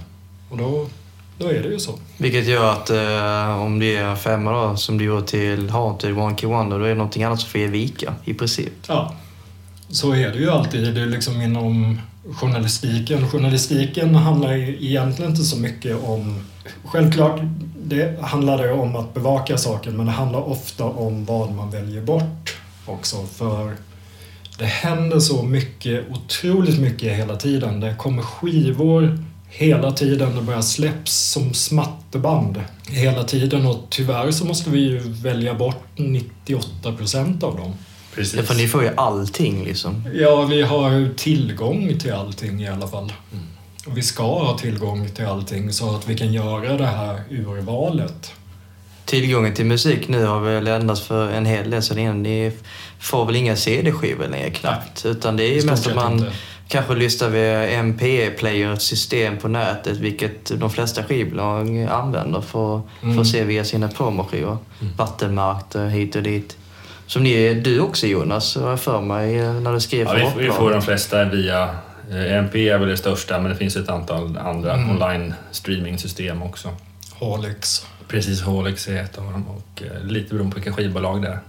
Och 0.50 0.58
då, 0.58 0.90
då 1.40 1.48
är 1.48 1.64
det 1.64 1.70
ju 1.70 1.80
så. 1.80 2.00
Vilket 2.18 2.48
gör 2.48 2.72
att 2.72 2.90
eh, 2.90 3.62
om 3.62 3.80
det 3.80 3.96
är 3.96 4.16
femma 4.16 4.52
då, 4.52 4.76
som 4.76 4.98
du 4.98 5.06
gjorde 5.06 5.28
till 5.28 5.70
Haunted 5.70 6.18
One 6.18 6.38
Key 6.38 6.50
Wonder, 6.50 6.80
då 6.80 6.86
är 6.86 6.90
det 6.90 6.96
någonting 6.96 7.24
annat 7.24 7.40
som 7.40 7.50
får 7.50 7.62
ge 7.62 7.68
vika 7.68 8.14
i 8.26 8.34
princip. 8.34 8.74
Ja, 8.88 9.14
så 9.90 10.12
är 10.12 10.30
det 10.30 10.38
ju 10.38 10.50
alltid. 10.50 10.96
Det 10.96 11.02
är 11.02 11.06
liksom 11.06 11.42
inom 11.42 12.00
journalistiken. 12.34 13.30
Journalistiken 13.30 14.16
handlar 14.16 14.54
egentligen 14.54 15.32
inte 15.32 15.44
så 15.44 15.58
mycket 15.60 16.04
om... 16.04 16.46
Självklart, 16.86 17.42
det 17.84 18.22
handlar 18.22 18.58
det 18.58 18.72
om 18.72 18.96
att 18.96 19.14
bevaka 19.14 19.58
saker, 19.58 19.92
men 19.92 20.06
det 20.06 20.12
handlar 20.12 20.50
ofta 20.50 20.84
om 20.84 21.26
vad 21.26 21.52
man 21.52 21.72
väljer 21.72 22.02
bort 22.02 22.58
också. 22.86 23.26
För 23.36 23.76
det 24.58 24.66
händer 24.66 25.20
så 25.20 25.44
mycket, 25.44 26.06
otroligt 26.12 26.80
mycket 26.80 27.18
hela 27.18 27.36
tiden. 27.36 27.80
Det 27.80 27.96
kommer 27.98 28.22
skivor 28.22 29.24
hela 29.50 29.92
tiden. 29.92 30.46
Bara 30.46 30.62
släpps 30.62 31.32
som 31.32 31.54
smatterband 31.54 32.64
hela 32.90 33.24
tiden 33.24 33.66
och 33.66 33.86
tyvärr 33.90 34.32
så 34.32 34.46
måste 34.46 34.70
vi 34.70 34.80
ju 34.80 35.00
välja 35.00 35.54
bort 35.54 35.84
98 35.96 36.94
procent 36.94 37.44
av 37.44 37.58
dem. 37.58 37.74
Precis. 38.16 38.36
Ja, 38.36 38.44
för 38.44 38.56
ni 38.56 38.68
får 38.68 38.84
ju 38.84 38.90
allting 38.96 39.64
liksom. 39.64 40.10
Ja, 40.14 40.42
vi 40.42 40.62
har 40.62 41.16
tillgång 41.16 42.00
till 42.00 42.14
allting 42.14 42.62
i 42.62 42.68
alla 42.68 42.88
fall. 42.88 43.14
Och 43.88 43.98
vi 43.98 44.02
ska 44.02 44.24
ha 44.24 44.58
tillgång 44.58 45.10
till 45.10 45.26
allting 45.26 45.74
så 45.74 45.96
att 45.96 46.10
vi 46.10 46.18
kan 46.18 46.34
göra 46.34 46.78
det 46.78 46.86
här 46.86 47.22
urvalet. 47.30 48.32
Tillgången 49.06 49.54
till 49.54 49.66
musik 49.66 50.08
nu 50.08 50.26
har 50.26 50.40
väl 50.40 50.68
ändrats 50.68 51.02
för 51.02 51.32
en 51.32 51.46
hel 51.46 51.70
del 51.70 51.84
sedan 51.84 51.98
innan. 51.98 52.24
Ni 52.24 52.52
får 53.00 53.26
väl 53.26 53.36
inga 53.36 53.56
CD-skivor 53.56 54.28
längre 54.28 54.50
knappt. 54.50 55.06
Utan 55.06 55.38
det 55.38 55.44
är 55.44 55.62
ju 55.62 55.66
mest 55.66 55.88
att 55.88 55.96
man 55.96 56.14
inte. 56.14 56.32
Kanske 56.70 56.96
lyssnar 56.96 57.30
via 57.30 57.68
MP-player, 57.70 58.74
ett 58.74 58.82
system 58.82 59.38
på 59.38 59.48
nätet, 59.48 59.98
vilket 59.98 60.60
de 60.60 60.70
flesta 60.70 61.04
skivbolag 61.04 61.88
använder 61.92 62.42
för, 62.42 62.82
för 63.00 63.06
Mm. 63.08 63.20
att 63.20 63.28
se 63.28 63.44
via 63.44 63.64
sina 63.66 63.88
promoskivor. 63.88 64.58
Vattenmarkt 64.98 65.76
eh, 65.76 65.84
hit 65.84 66.16
och 66.16 66.24
dit. 66.24 66.58
Som 67.08 67.24
ni, 67.24 67.54
du 67.54 67.80
också 67.80 68.08
Jonas, 68.08 68.56
har 68.56 68.70
jag 68.70 68.80
för 68.80 69.02
mig, 69.02 69.36
när 69.62 69.74
du 69.74 69.80
skrev 69.80 70.08
Ja, 70.08 70.30
för 70.30 70.40
vi, 70.40 70.46
vi 70.46 70.52
får 70.52 70.72
de 70.72 70.82
flesta 70.82 71.24
via 71.26 71.64
eh, 72.12 72.34
MP 72.38 72.70
är 72.70 72.78
väl 72.78 72.90
det 72.90 72.98
största, 72.98 73.40
men 73.40 73.52
det 73.52 73.58
finns 73.58 73.76
ett 73.76 73.90
antal 73.90 74.38
andra 74.38 74.74
Mm. 74.74 74.90
online 74.90 75.34
streaming-system 75.52 76.44
också. 76.44 76.70
Holix. 77.14 77.86
Precis, 78.10 78.42
Holix 78.42 78.88
är 78.88 79.04
ett 79.04 79.18
av 79.18 79.24
dem 79.32 79.46
och 79.48 79.84
eh, 79.84 80.04
lite 80.04 80.34
beroende 80.34 80.56
på 80.56 80.62
vilka 80.62 80.74
skivbolag 80.74 81.22
det 81.22 81.28
är. 81.28 81.40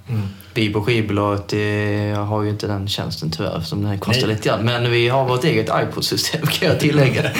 Vi 0.54 0.72
på 0.72 0.82
skivbolaget 0.82 1.52
eh, 1.52 2.24
har 2.24 2.42
ju 2.42 2.50
inte 2.50 2.66
den 2.66 2.88
tjänsten 2.88 3.30
tyvärr 3.30 3.56
eftersom 3.56 3.82
den 3.84 3.98
kostar 3.98 4.26
Nej. 4.26 4.36
lite 4.36 4.48
grann. 4.48 4.64
Men 4.64 4.90
vi 4.90 5.08
har 5.08 5.24
vårt 5.28 5.44
eget 5.44 5.68
iPod-system 5.82 6.46
kan 6.46 6.68
jag 6.68 6.80
tillägga. 6.80 7.22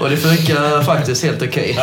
och 0.00 0.10
det 0.10 0.16
funkar 0.16 0.82
faktiskt 0.82 1.24
helt 1.24 1.42
okej. 1.42 1.78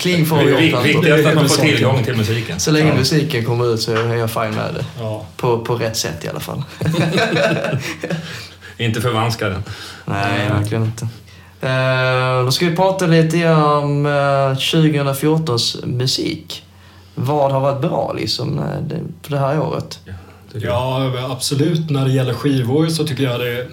Kling 0.00 0.26
får 0.30 0.36
Det 0.38 0.44
vi 0.44 0.92
viktigast 0.92 1.26
att 1.26 1.34
man 1.34 1.48
får 1.48 1.56
tillgång 1.62 2.04
till 2.04 2.16
musiken. 2.16 2.60
Så 2.60 2.70
länge 2.70 2.88
Ja. 2.88 2.94
musiken 2.94 3.44
kommer 3.44 3.74
ut 3.74 3.80
så 3.82 3.92
är 3.92 4.14
jag 4.14 4.30
fine 4.30 4.50
med 4.54 4.74
det. 4.74 4.84
Ja. 5.00 5.26
På, 5.36 5.58
på 5.58 5.74
rätt 5.74 5.96
sätt 5.96 6.24
i 6.24 6.28
alla 6.28 6.40
fall. 6.40 6.62
Inte 8.76 9.00
förvanska 9.00 9.48
den. 9.48 9.62
Nej, 10.04 10.48
verkligen 10.48 10.84
inte. 10.84 11.08
Eh, 11.64 12.44
då 12.44 12.50
ska 12.50 12.68
vi 12.68 12.76
prata 12.76 13.06
lite 13.06 13.38
grann 13.38 13.84
om 13.84 14.06
eh, 14.06 14.10
2014s 14.10 15.86
musik. 15.86 16.62
Vad 17.14 17.52
har 17.52 17.60
varit 17.60 17.80
bra 17.80 18.12
liksom 18.12 18.58
eh, 18.58 18.64
det, 18.88 19.00
på 19.22 19.28
det 19.28 19.38
här 19.38 19.60
året? 19.60 19.98
Ja, 20.52 21.12
absolut. 21.30 21.90
När 21.90 22.04
det 22.04 22.12
gäller 22.12 22.34
skivor 22.34 22.88
så 22.88 23.06
tycker 23.06 23.24
jag 23.24 23.40
det 23.40 23.48
är 23.48 23.68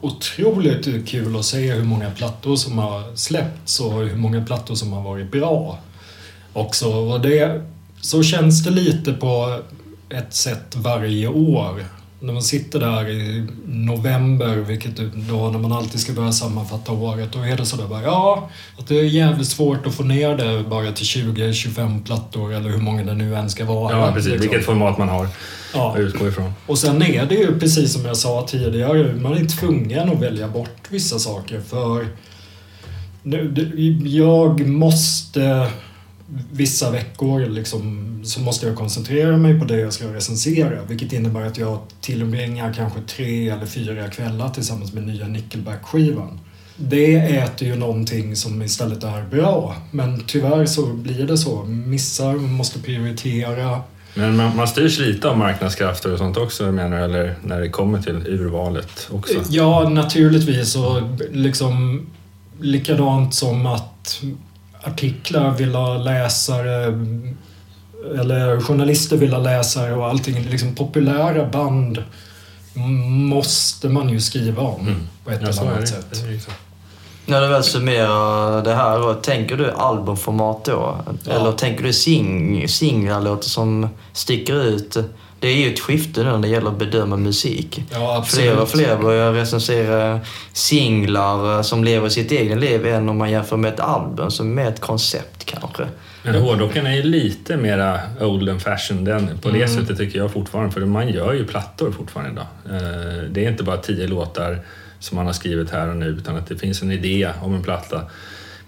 otroligt 0.00 1.08
kul 1.08 1.36
att 1.36 1.44
se 1.44 1.72
hur 1.72 1.84
många 1.84 2.10
plattor 2.10 2.56
som 2.56 2.78
har 2.78 3.16
släppts 3.16 3.80
och 3.80 3.92
hur 3.92 4.16
många 4.16 4.44
plattor 4.44 4.74
som 4.74 4.92
har 4.92 5.02
varit 5.02 5.32
bra 5.32 5.78
också. 6.52 6.88
Och 6.88 7.20
det, 7.20 7.62
så 8.00 8.22
känns 8.22 8.64
det 8.64 8.70
lite 8.70 9.12
på 9.12 9.60
ett 10.08 10.34
sätt 10.34 10.76
varje 10.76 11.28
år. 11.28 11.84
När 12.20 12.32
man 12.32 12.42
sitter 12.42 12.80
där 12.80 13.08
i 13.10 13.46
november, 13.66 14.56
vilket 14.56 14.96
då 15.14 15.50
när 15.50 15.58
man 15.58 15.72
alltid 15.72 16.00
ska 16.00 16.12
börja 16.12 16.32
sammanfatta 16.32 16.92
året, 16.92 17.28
då 17.32 17.38
är 17.38 17.56
det 17.56 17.66
sådär 17.66 17.86
bara 17.86 18.02
ja, 18.02 18.50
att 18.78 18.86
det 18.86 18.98
är 18.98 19.02
jävligt 19.04 19.48
svårt 19.48 19.86
att 19.86 19.94
få 19.94 20.02
ner 20.02 20.36
det 20.36 20.64
bara 20.68 20.92
till 20.92 21.04
20-25 21.06 22.04
plattor 22.04 22.52
eller 22.54 22.70
hur 22.70 22.78
många 22.78 23.04
det 23.04 23.14
nu 23.14 23.34
än 23.36 23.50
ska 23.50 23.64
vara. 23.64 23.98
Ja, 23.98 24.12
precis. 24.12 24.30
liksom. 24.32 24.48
Vilket 24.50 24.66
format 24.66 24.98
man 24.98 25.08
har 25.08 25.28
Ja. 25.74 25.92
att 25.92 25.98
utgå 25.98 26.28
ifrån. 26.28 26.52
Och 26.66 26.78
sen 26.78 27.02
är 27.02 27.26
det 27.26 27.34
ju 27.34 27.58
precis 27.58 27.92
som 27.92 28.04
jag 28.04 28.16
sa 28.16 28.46
tidigare, 28.48 29.14
man 29.14 29.32
är 29.32 29.44
tvungen 29.44 30.08
att 30.12 30.20
välja 30.20 30.48
bort 30.48 30.80
vissa 30.88 31.18
saker 31.18 31.60
för 31.60 32.06
jag 34.04 34.66
måste 34.66 35.70
vissa 36.52 36.90
veckor 36.90 37.46
liksom, 37.46 38.20
så 38.24 38.40
måste 38.40 38.66
jag 38.66 38.76
koncentrera 38.76 39.36
mig 39.36 39.58
på 39.58 39.64
det 39.64 39.78
jag 39.78 39.92
ska 39.92 40.14
recensera 40.14 40.84
vilket 40.88 41.12
innebär 41.12 41.46
att 41.46 41.58
jag 41.58 41.78
tillbringar 42.00 42.74
kanske 42.76 43.00
tre 43.00 43.48
eller 43.48 43.66
fyra 43.66 44.08
kvällar 44.08 44.48
tillsammans 44.48 44.92
med 44.92 45.06
nya 45.06 45.28
Nickelback-skivan. 45.28 46.40
Det 46.76 47.14
äter 47.14 47.68
ju 47.68 47.76
någonting 47.76 48.36
som 48.36 48.62
istället 48.62 49.04
är 49.04 49.22
bra 49.30 49.76
men 49.90 50.24
tyvärr 50.26 50.66
så 50.66 50.86
blir 50.86 51.26
det 51.26 51.38
så. 51.38 51.64
Missar, 51.64 52.34
måste 52.34 52.78
prioritera. 52.78 53.80
Men 54.14 54.36
man, 54.36 54.56
man 54.56 54.68
styrs 54.68 54.98
lite 54.98 55.28
av 55.28 55.38
marknadskrafter 55.38 56.12
och 56.12 56.18
sånt 56.18 56.36
också 56.36 56.72
menar 56.72 56.98
du? 56.98 57.04
Eller 57.04 57.34
när 57.44 57.60
det 57.60 57.68
kommer 57.68 58.02
till 58.02 58.26
urvalet 58.26 59.08
också? 59.10 59.34
Ja, 59.50 59.88
naturligtvis. 59.88 60.76
Och 60.76 61.02
liksom 61.32 62.06
likadant 62.60 63.34
som 63.34 63.66
att 63.66 64.22
artiklar 64.84 65.50
vill 65.50 65.74
ha 65.74 65.96
läsare 65.98 66.84
eller 68.20 68.60
journalister 68.60 69.16
vill 69.16 69.32
ha 69.32 69.40
läsare 69.40 69.94
och 69.94 70.06
allting. 70.06 70.42
Liksom 70.42 70.74
populära 70.74 71.44
band 71.46 72.02
måste 73.28 73.88
man 73.88 74.08
ju 74.08 74.20
skriva 74.20 74.62
om 74.62 74.80
Mm. 74.80 74.94
på 75.24 75.30
ett 75.30 75.40
Ja, 75.42 75.48
eller 75.48 75.62
annat 75.62 75.80
det. 75.80 75.86
sätt. 75.86 76.48
När 77.26 77.40
du 77.40 77.46
väl 77.48 77.62
summerar 77.64 78.62
det 78.64 78.74
här, 78.74 78.98
då, 78.98 79.14
tänker 79.14 79.56
du 79.56 79.70
albumformat 79.72 80.64
då? 80.64 80.96
Ja. 81.24 81.32
Eller 81.32 81.52
tänker 81.52 81.84
du 81.84 81.92
sing, 81.92 82.68
singlar, 82.68 83.20
låtar 83.20 83.42
som 83.48 83.88
sticker 84.12 84.54
ut? 84.64 84.96
Det 85.40 85.48
är 85.48 85.56
ju 85.56 85.72
ett 85.72 85.80
skifte 85.80 86.22
nu 86.24 86.30
när 86.30 86.38
det 86.38 86.48
gäller 86.48 86.68
att 86.70 86.78
bedöma 86.78 87.16
musik. 87.16 87.82
Ja. 87.92 88.24
Fler 88.28 88.58
och 88.60 88.68
fler 88.68 88.96
börjar 88.96 89.32
recensera 89.32 90.20
singlar 90.52 91.56
eh, 91.56 91.62
som 91.62 91.84
lever 91.84 92.08
sitt 92.08 92.30
eget 92.32 92.58
liv 92.58 92.86
än 92.86 93.08
om 93.08 93.16
man 93.18 93.30
jämför 93.30 93.56
med 93.56 93.74
ett 93.74 93.80
album 93.80 94.30
som 94.30 94.46
är 94.50 94.62
mer 94.62 94.68
ett 94.68 94.80
koncept 94.80 95.44
kanske. 95.44 95.86
Men 96.22 96.34
hårdrocken 96.34 96.86
är 96.86 96.96
ju 96.96 97.02
lite 97.02 97.56
mera 97.56 98.00
old 98.20 98.48
and 98.48 98.62
fashion 98.62 99.04
den, 99.04 99.38
på 99.42 99.48
det 99.50 99.56
Mm. 99.62 99.68
sättet 99.68 99.98
tycker 99.98 100.18
jag 100.18 100.32
fortfarande. 100.32 100.72
För 100.72 100.80
man 100.80 101.08
gör 101.08 101.32
ju 101.32 101.44
plattor 101.44 101.90
fortfarande 101.92 102.32
idag. 102.32 102.46
Eh, 102.80 103.22
Det 103.30 103.44
är 103.44 103.50
inte 103.50 103.62
bara 103.62 103.76
tio 103.76 104.06
låtar 104.06 104.58
som 105.00 105.16
man 105.16 105.26
har 105.26 105.32
skrivit 105.32 105.70
här 105.70 105.88
och 105.88 105.96
nu 105.96 106.06
utan 106.06 106.36
att 106.36 106.46
det 106.48 106.56
finns 106.56 106.82
en 106.82 106.92
idé 106.92 107.28
om 107.42 107.54
en 107.54 107.62
platta. 107.62 108.02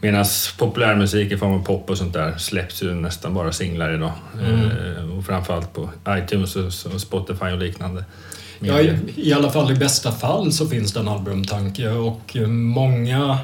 Medan 0.00 0.24
populärmusik 0.58 1.32
i 1.32 1.36
form 1.36 1.54
av 1.54 1.64
pop 1.64 1.90
och 1.90 1.98
sånt 1.98 2.12
där 2.12 2.38
släpps 2.38 2.82
ju 2.82 2.94
nästan 2.94 3.34
bara 3.34 3.52
singlar 3.52 3.94
idag. 3.94 4.12
Mm. 4.40 4.70
Eh, 4.70 5.18
Och 5.18 5.24
framförallt 5.26 5.72
på 5.72 5.90
iTunes 6.08 6.56
och 6.56 6.92
och 6.94 7.00
Spotify 7.00 7.44
och 7.44 7.58
liknande. 7.58 8.04
Ja, 8.60 8.80
i, 8.80 8.98
I 9.16 9.32
alla 9.32 9.50
fall 9.50 9.72
i 9.72 9.74
bästa 9.74 10.12
fall 10.12 10.52
så 10.52 10.66
finns 10.66 10.92
det 10.92 11.00
en 11.00 11.08
albumtanke 11.08 11.90
och 11.90 12.36
eh, 12.36 12.46
många 12.46 13.38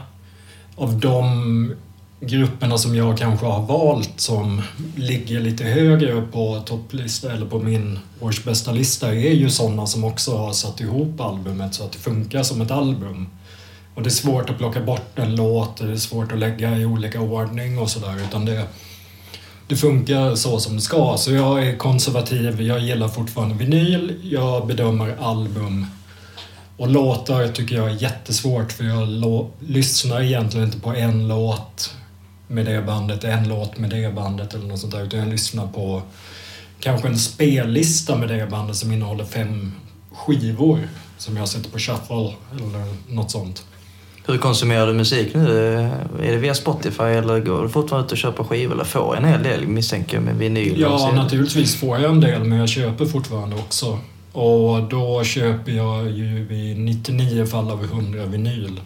av 0.77 1.01
de 1.01 1.75
grupperna 2.21 2.79
som 2.79 2.95
jag 2.95 3.19
kanske 3.19 3.47
har 3.47 3.63
valt 3.63 4.21
som 4.21 4.63
ligger 4.97 5.41
lite 5.41 5.65
högre 5.65 6.23
på 6.23 6.63
topplista 6.67 7.33
eller 7.33 7.47
på 7.47 7.59
min 7.59 7.99
årsbästa 8.21 8.73
lista 8.73 9.15
är 9.15 9.33
ju 9.33 9.51
sådana 9.51 9.87
som 9.87 10.05
också 10.05 10.37
har 10.37 10.53
satt 10.53 10.81
ihop 10.81 11.21
albumet 11.21 11.75
så 11.75 11.85
att 11.85 11.93
det 11.93 11.99
funkar 11.99 12.43
som 12.43 12.61
ett 12.61 12.71
album. 12.71 13.27
Och 13.97 14.03
det 14.03 14.09
är 14.09 14.11
svårt 14.11 14.51
att 14.51 14.59
plocka 14.59 14.81
bort 14.81 15.19
en 15.19 15.37
låt, 15.37 15.77
det 15.77 15.93
är 15.93 15.97
svårt 15.97 16.33
att 16.33 16.39
lägga 16.39 16.79
i 16.79 16.85
olika 16.85 17.21
ordning 17.21 17.79
och 17.79 17.91
sådär 17.91 18.23
utan 18.29 18.45
det, 18.45 18.65
det 19.67 19.77
funkar 19.77 20.35
så 20.35 20.61
som 20.61 20.77
det 20.77 20.83
ska. 20.83 21.17
Så 21.19 21.33
jag 21.33 21.67
är 21.67 21.77
konservativ, 21.77 22.63
jag 22.63 22.81
gillar 22.81 23.09
fortfarande 23.09 23.55
vinyl, 23.55 24.21
jag 24.23 24.67
bedömer 24.67 25.17
album. 25.21 25.87
Och 26.77 26.89
låtar 26.89 27.49
tycker 27.49 27.77
jag 27.77 27.91
är 27.91 28.03
jättesvårt 28.03 28.73
för 28.73 28.85
jag 28.85 29.09
lyssnar 29.61 30.23
egentligen 30.23 30.67
inte 30.67 30.81
på 30.81 30.95
en 30.95 31.29
låt 31.29 31.95
med 32.47 32.67
det 32.67 32.83
bandet, 32.83 33.25
en 33.25 33.49
låt 33.49 33.79
med 33.79 33.91
det 33.91 34.15
bandet 34.15 34.55
eller 34.55 34.67
något 34.67 34.81
sånt 34.81 34.93
där. 34.93 35.03
Utan 35.05 35.21
jag 35.21 35.29
lyssnar 35.29 35.67
på 35.67 36.03
kanske 36.81 37.09
en 37.09 37.19
spellista 37.19 38.17
med 38.17 38.29
det 38.29 38.47
bandet 38.51 38.77
som 38.77 38.93
innehåller 38.93 39.25
fem 39.25 39.73
skivor 40.13 40.89
som 41.19 41.37
jag 41.37 41.49
sätter 41.49 41.71
på 41.71 41.79
shuffle 41.79 42.35
eller 42.53 43.15
något 43.15 43.31
sånt. 43.31 43.65
Hur 44.29 44.39
konsumerar 44.39 44.87
du 44.87 44.93
musik 44.93 45.35
nu? 45.35 45.71
Är 46.23 46.33
det 46.33 46.37
via 46.37 46.55
Spotify 46.55 47.03
eller 47.03 47.41
går 47.41 47.63
du 47.63 47.69
fortfarande 47.69 48.07
ut 48.07 48.13
och 48.13 48.19
köper 48.19 48.45
skivor? 48.45 48.75
Eller 48.75 48.85
får 48.85 49.17
en 49.17 49.25
hel 49.25 49.43
del 49.43 49.67
misstänker 49.67 50.17
jag 50.17 50.25
med 50.25 50.37
vinyl? 50.37 50.81
Ja, 50.81 50.99
CD? 50.99 51.23
naturligtvis 51.23 51.81
får 51.81 51.99
jag 51.99 52.11
en 52.11 52.21
del, 52.21 52.45
men 52.45 52.59
jag 52.59 52.69
köper 52.69 53.05
fortfarande 53.05 53.57
också. 53.57 53.99
Och 54.33 54.83
då 54.83 55.25
köper 55.25 55.73
jag 55.73 56.11
ju 56.11 56.47
i 56.51 56.75
99 56.75 57.47
fall 57.47 57.71
av 57.71 57.85
100 57.85 58.25
vinyl. 58.25 58.81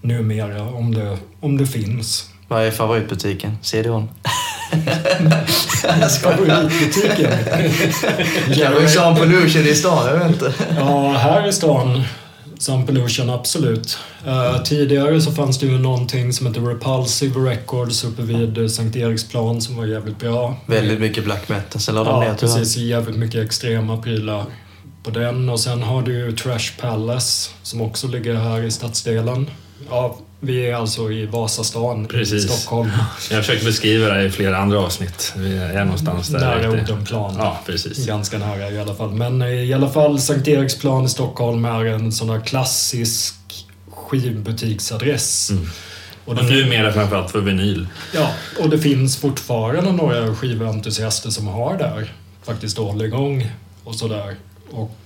Numera, 0.00 0.62
om 0.62 0.94
det, 0.94 1.18
om 1.40 1.56
det 1.56 1.66
finns. 1.66 2.30
Vad 2.48 2.62
är 2.62 2.70
favoritbutiken? 2.70 3.58
CD-ON? 3.62 4.08
jag. 5.82 6.12
Favoritbutiken? 6.22 7.32
Kanske 8.54 8.98
Jean 8.98 9.16
Pollution 9.16 9.62
i 9.62 9.74
stan, 9.74 10.06
jag 10.06 10.18
vet 10.18 10.28
inte. 10.28 10.54
Ja, 10.76 11.12
här 11.12 11.48
i 11.48 11.52
stan, 11.52 12.02
Sun 12.58 12.86
Pollution, 12.86 13.30
absolut. 13.30 13.98
Eh, 14.26 14.62
tidigare 14.62 15.20
så 15.20 15.32
fanns 15.32 15.58
det 15.58 15.66
ju 15.66 15.78
någonting 15.78 16.32
som 16.32 16.46
hette 16.46 16.60
Repulsive 16.60 17.40
Records 17.50 18.04
uppe 18.04 18.22
vid 18.22 18.58
eh, 18.58 18.66
Sankt 18.66 18.96
Eriksplan 18.96 19.60
som 19.60 19.76
var 19.76 19.86
jävligt 19.86 20.18
bra. 20.18 20.56
Väldigt 20.66 21.00
mycket 21.00 21.24
black 21.24 21.48
metal. 21.48 21.80
Sen 21.80 21.94
lade 21.94 22.10
de 22.10 22.20
ner 22.20 22.26
Ja, 22.28 22.34
precis. 22.34 22.76
Jävligt 22.76 23.16
mycket 23.16 23.44
extrema 23.44 23.96
prylar 23.96 24.44
på 25.02 25.10
den. 25.10 25.48
Och 25.48 25.60
sen 25.60 25.82
har 25.82 26.02
du 26.02 26.12
ju 26.12 26.32
Trash 26.32 26.80
Palace 26.80 27.50
som 27.62 27.80
också 27.80 28.06
ligger 28.08 28.34
här 28.34 28.62
i 28.62 28.70
stadsdelen. 28.70 29.50
Ja, 29.90 30.18
vi 30.46 30.66
är 30.66 30.74
alltså 30.74 31.12
i 31.12 31.26
Vasastan 31.26 32.04
i 32.04 32.08
Precis. 32.08 32.50
Stockholm. 32.50 32.90
Jag 33.30 33.36
har 33.36 33.42
försökt 33.42 33.64
beskriva 33.64 34.08
det 34.08 34.24
i 34.24 34.30
flera 34.30 34.58
andra 34.58 34.78
avsnitt. 34.78 35.32
Vi 35.36 35.58
är 35.58 35.84
någonstans 35.84 36.28
där. 36.28 36.38
Nära. 36.38 36.70
Odenplan. 36.70 37.34
Ja, 37.38 37.60
precis. 37.66 38.06
Ganska 38.06 38.38
nära 38.38 38.70
i 38.70 38.80
alla 38.80 38.94
fall. 38.94 39.10
Men 39.10 39.42
i 39.42 39.72
alla 39.72 39.90
fall 39.90 40.20
Sankt 40.20 40.48
Eriksplan 40.48 41.04
i 41.04 41.08
Stockholm 41.08 41.64
är 41.64 41.84
en 41.84 42.12
sån 42.12 42.30
här 42.30 42.40
klassisk 42.40 43.34
skivbutiksadress. 43.90 45.50
Mm. 45.50 45.68
Och, 46.24 46.44
numera 46.44 46.92
framförallt 46.92 47.30
för 47.30 47.40
vinyl. 47.40 47.88
ja, 48.14 48.30
och 48.60 48.70
det 48.70 48.78
finns 48.78 49.16
fortfarande 49.16 49.92
några 49.92 50.34
skiventusiaster 50.34 51.30
som 51.30 51.46
har 51.46 51.78
där 51.78 52.12
faktiskt 52.42 52.78
hålligång 52.78 53.50
och 53.84 53.94
sådär. 53.94 54.34
Och 54.70 54.82
eh, 54.82 55.05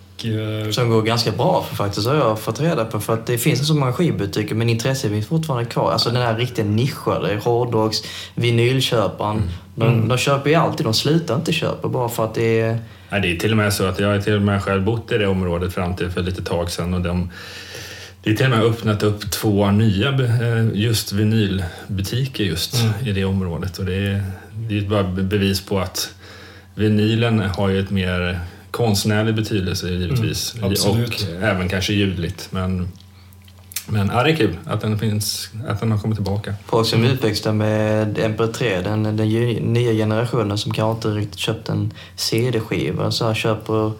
Som 0.73 0.91
går 0.91 1.03
ganska 1.03 1.31
bra 1.33 1.66
för 1.68 1.77
faktiskt 1.77 2.07
har 2.07 2.14
jag 2.14 2.39
fått 2.39 2.61
reda 2.61 2.85
på. 2.85 3.01
För 3.01 3.14
att 3.14 3.27
det 3.27 3.39
finns 3.39 3.68
så 3.68 3.75
många 3.75 3.93
skivbutiker 3.93 4.55
men 4.55 4.68
intresset 4.68 5.11
finns 5.11 5.27
fortfarande 5.27 5.64
kvar. 5.64 5.93
Alltså 5.93 6.11
den 6.11 6.23
här 6.23 6.37
riktiga 6.37 6.64
nischade 6.64 7.41
hårdrocks, 7.43 8.03
vinylköparen. 8.35 9.43
De, 9.75 10.09
de 10.09 10.18
köper 10.18 10.51
ju 10.51 10.57
alltid, 10.57 10.87
de 10.87 10.95
slutar 10.95 11.37
inte 11.37 11.53
köpa 11.53 11.89
bara 11.89 12.09
för 12.09 12.25
att 12.25 12.35
det 12.35 12.61
är... 12.61 12.79
Nej, 13.11 13.21
det 13.21 13.33
är 13.33 13.37
till 13.37 13.51
och 13.51 13.57
med 13.57 13.73
så 13.73 13.85
att 13.85 13.99
jag 14.01 14.09
har 14.09 14.18
till 14.18 14.35
och 14.37 14.43
med 14.43 14.62
själv 14.62 14.85
bott 14.85 15.12
i 15.12 15.18
det 15.18 15.27
området 15.27 15.75
fram 15.75 15.97
till 15.97 16.11
för 16.11 16.23
lite 16.23 16.43
tag 16.45 16.71
sedan. 16.71 16.95
Och 16.95 17.01
de, 17.01 17.31
det 18.23 18.31
är 18.31 18.35
till 18.35 18.45
och 18.45 18.51
med 18.51 18.62
öppnat 18.62 19.03
upp 19.03 19.31
två 19.31 19.71
nya 19.71 20.09
eh, 20.09 20.68
just 20.75 21.12
vinylbutiker 21.12 22.45
just 22.45 22.75
Mm. 22.81 23.09
i 23.09 23.12
det 23.12 23.25
området. 23.25 23.79
Och 23.79 23.85
det 23.85 23.95
är, 23.95 24.23
det 24.55 24.79
är 24.79 24.83
bara 24.83 25.03
bevis 25.05 25.61
på 25.61 25.79
att 25.81 26.11
vinylen 26.75 27.41
har 27.41 27.68
ju 27.68 27.81
ett 27.81 27.91
mer 27.91 28.41
konstnärlig 28.71 29.35
betydelse 29.35 29.89
givetvis. 29.89 30.55
Mm, 30.55 30.73
och 30.73 31.43
även 31.43 31.68
kanske 31.68 31.93
ljudligt. 31.93 32.49
Men, 32.51 32.89
men 33.87 34.11
ja, 34.14 34.23
det 34.23 34.31
är 34.31 34.37
kul 34.37 34.57
att 34.66 34.81
den, 34.81 34.99
finns, 34.99 35.51
att 35.68 35.81
den 35.81 35.91
har 35.93 35.99
kommit 35.99 36.16
tillbaka. 36.16 36.55
Folk 36.66 36.87
som 36.87 37.05
är 37.05 37.12
uppväxta 37.12 37.53
med 37.53 38.18
MP3, 38.18 38.83
den, 38.83 39.16
den 39.16 39.29
ju- 39.29 39.61
nya 39.61 39.93
generationen 39.93 40.59
som 40.59 40.73
kanske 40.73 41.09
inte 41.09 41.21
riktigt 41.21 41.39
köpt 41.41 41.68
en 41.68 41.93
CD-skiva, 42.16 43.11
så 43.11 43.27
här 43.27 43.35
köper 43.35 43.93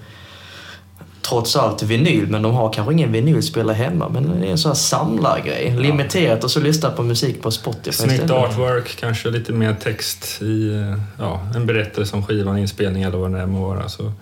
trots 1.23 1.57
allt 1.57 1.83
vinyl, 1.83 2.27
men 2.27 2.43
de 2.43 2.55
har 2.55 2.73
kanske 2.73 2.93
ingen 2.93 3.13
vinylspelare 3.13 3.75
hemma. 3.75 4.09
Men 4.09 4.41
det 4.41 4.47
är 4.47 4.51
en 4.51 4.59
sån 4.59 4.71
här 4.71 4.77
samlargrej. 4.77 5.77
Limiterat 5.79 6.45
och 6.45 6.51
så 6.51 6.61
lyssna 6.61 6.91
på 6.91 7.03
musik 7.03 7.43
på 7.43 7.51
Spotify 7.51 7.93
Snyggt 7.93 8.13
istället. 8.13 8.31
artwork, 8.31 8.97
kanske 9.01 9.31
lite 9.31 9.53
mer 9.53 9.75
text 9.75 10.43
i 10.43 10.75
eh, 10.75 10.99
ja, 11.19 11.41
en 11.55 11.67
berättelse 11.67 12.17
om 12.17 12.27
skivan, 12.27 12.59
inspelning 12.59 13.03
eller 13.03 13.19
vad 13.19 13.33
det 13.33 13.41
än 13.41 13.51
må 13.51 13.69
vara. 13.69 13.89
Så, 13.89 14.03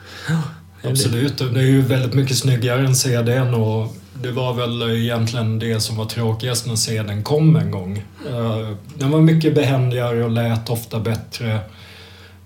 är 0.82 0.90
Absolut, 0.90 1.38
det 1.38 1.60
är 1.60 1.64
ju 1.64 1.80
väldigt 1.82 2.14
mycket 2.14 2.36
snyggare 2.36 2.86
än 2.86 2.94
CDn 2.94 3.54
och 3.54 3.96
det 4.22 4.30
var 4.30 4.54
väl 4.54 4.82
egentligen 4.96 5.58
det 5.58 5.80
som 5.80 5.96
var 5.96 6.04
tråkigast 6.04 6.66
när 6.66 6.76
CDn 6.76 7.22
kom 7.22 7.56
en 7.56 7.70
gång. 7.70 8.02
Eh, 8.28 8.68
Den 8.94 9.10
var 9.10 9.20
mycket 9.20 9.54
behändigare 9.54 10.24
och 10.24 10.30
lät 10.30 10.70
ofta 10.70 11.00
bättre. 11.00 11.58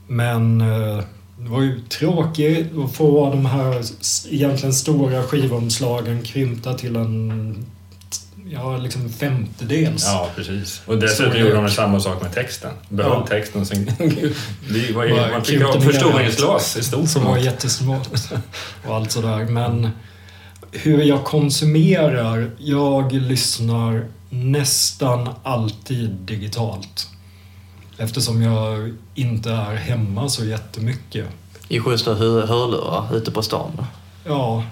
Men 0.06 0.60
eh, 0.60 1.04
det 1.42 1.48
var 1.48 1.60
ju 1.62 1.80
tråkigt 1.80 2.66
att 2.78 2.94
få 2.94 3.30
de 3.30 3.46
här 3.46 3.82
egentligen 4.30 4.72
stora 4.72 5.22
skivomslagen 5.22 6.22
krympta 6.22 6.74
till 6.74 6.96
en 6.96 7.66
ja, 8.52 8.76
liksom 8.76 9.08
femtedels. 9.12 10.04
Ja, 10.06 10.28
precis. 10.36 10.82
Och 10.86 10.98
dessutom 10.98 11.40
gjorde 11.40 11.54
de 11.54 11.70
samma 11.70 12.00
sak 12.00 12.22
med 12.22 12.32
texten. 12.32 12.70
Behöll 12.88 13.12
Ja. 13.12 13.26
texten. 13.26 13.66
Sen, 13.66 13.84
det 14.68 14.92
var 14.94 15.04
ju, 15.04 15.14
man 15.32 15.44
fick 15.44 15.62
ha 15.62 15.80
förstoringsglas 15.80 16.76
i 16.76 16.82
stort 16.82 17.08
Som 17.08 17.24
var 17.24 17.38
jättesmart 17.38 18.08
och 18.86 18.94
allt 18.96 19.12
sådär. 19.12 19.44
Men 19.44 19.90
hur 20.72 21.02
jag 21.02 21.24
konsumerar, 21.24 22.50
jag 22.58 23.12
lyssnar 23.12 24.06
nästan 24.30 25.28
alltid 25.42 26.10
digitalt. 26.10 27.08
Eftersom 27.98 28.42
jag 28.42 28.94
inte 29.14 29.50
är 29.52 29.74
hemma 29.76 30.28
så 30.28 30.44
jättemycket. 30.44 31.26
I 31.68 31.80
schyssta 31.80 32.14
hör- 32.14 32.46
hörlurar 32.46 33.16
ute 33.16 33.30
på 33.30 33.42
stan. 33.42 33.86
Ja, 34.26 34.64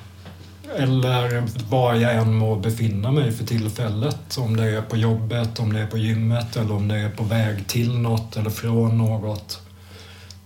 eller 0.76 1.42
var 1.70 1.94
jag 1.94 2.14
än 2.14 2.34
må 2.34 2.56
befinna 2.56 3.12
mig 3.12 3.32
för 3.32 3.44
tillfället. 3.44 4.38
Om 4.38 4.56
det 4.56 4.64
är 4.76 4.82
på 4.82 4.96
jobbet, 4.96 5.58
om 5.58 5.72
det 5.72 5.80
är 5.80 5.86
på 5.86 5.98
gymmet 5.98 6.56
eller 6.56 6.74
om 6.74 6.88
det 6.88 6.96
är 6.96 7.10
på 7.10 7.24
väg 7.24 7.66
till 7.66 7.98
något 7.98 8.36
eller 8.36 8.50
från 8.50 8.98
något. 8.98 9.60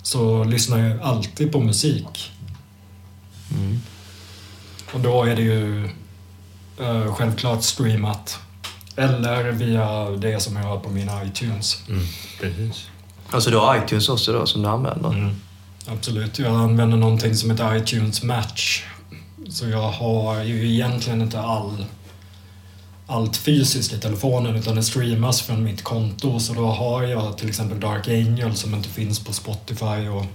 Så 0.03 0.45
lyssnar 0.45 0.79
jag 0.79 1.01
alltid 1.01 1.53
på 1.53 1.61
musik. 1.61 2.33
Mm. 3.57 3.81
Och 4.93 5.01
då 5.01 5.25
är 5.25 5.37
det 5.37 5.43
ju 5.43 5.85
eh, 6.81 7.14
självklart 7.14 7.62
streamat. 7.62 8.39
Eller 8.97 9.51
via 9.53 10.11
det 10.11 10.40
som 10.40 10.57
jag 10.57 10.64
har 10.64 10.78
på 10.78 10.90
min 10.90 11.11
iTunes. 11.24 11.82
Mm, 11.88 12.07
precis. 12.40 12.88
Alltså 13.30 13.51
du 13.51 13.57
har 13.57 13.84
iTunes 13.84 14.09
också 14.09 14.32
då 14.32 14.47
som 14.47 14.62
du 14.62 14.68
använder? 14.68 15.09
Mm. 15.09 15.34
Absolut. 15.86 16.38
Jag 16.38 16.55
använder 16.55 16.97
någonting 16.97 17.34
som 17.34 17.51
heter 17.51 17.76
iTunes 17.76 18.22
Match. 18.22 18.84
Så 19.49 19.68
jag 19.68 19.90
har 19.90 20.42
ju 20.42 20.72
egentligen 20.72 21.22
inte 21.22 21.40
all, 21.40 21.86
allt 23.07 23.36
fysiskt 23.36 23.92
i 23.92 23.99
telefonen 23.99 24.57
utan 24.57 24.76
det 24.76 24.82
streamas 24.82 25.42
från 25.42 25.64
mitt 25.64 25.84
konto. 25.84 26.40
Så 26.40 26.55
då 26.55 26.66
har 26.66 27.03
jag 27.03 27.38
till 27.38 27.49
exempel 27.49 27.80
Dark 27.80 28.09
Angel 28.09 28.57
som 28.57 28.74
inte 28.74 28.88
finns 28.88 29.24
på 29.24 29.32
Spotify. 29.32 30.09
Och, 30.09 30.26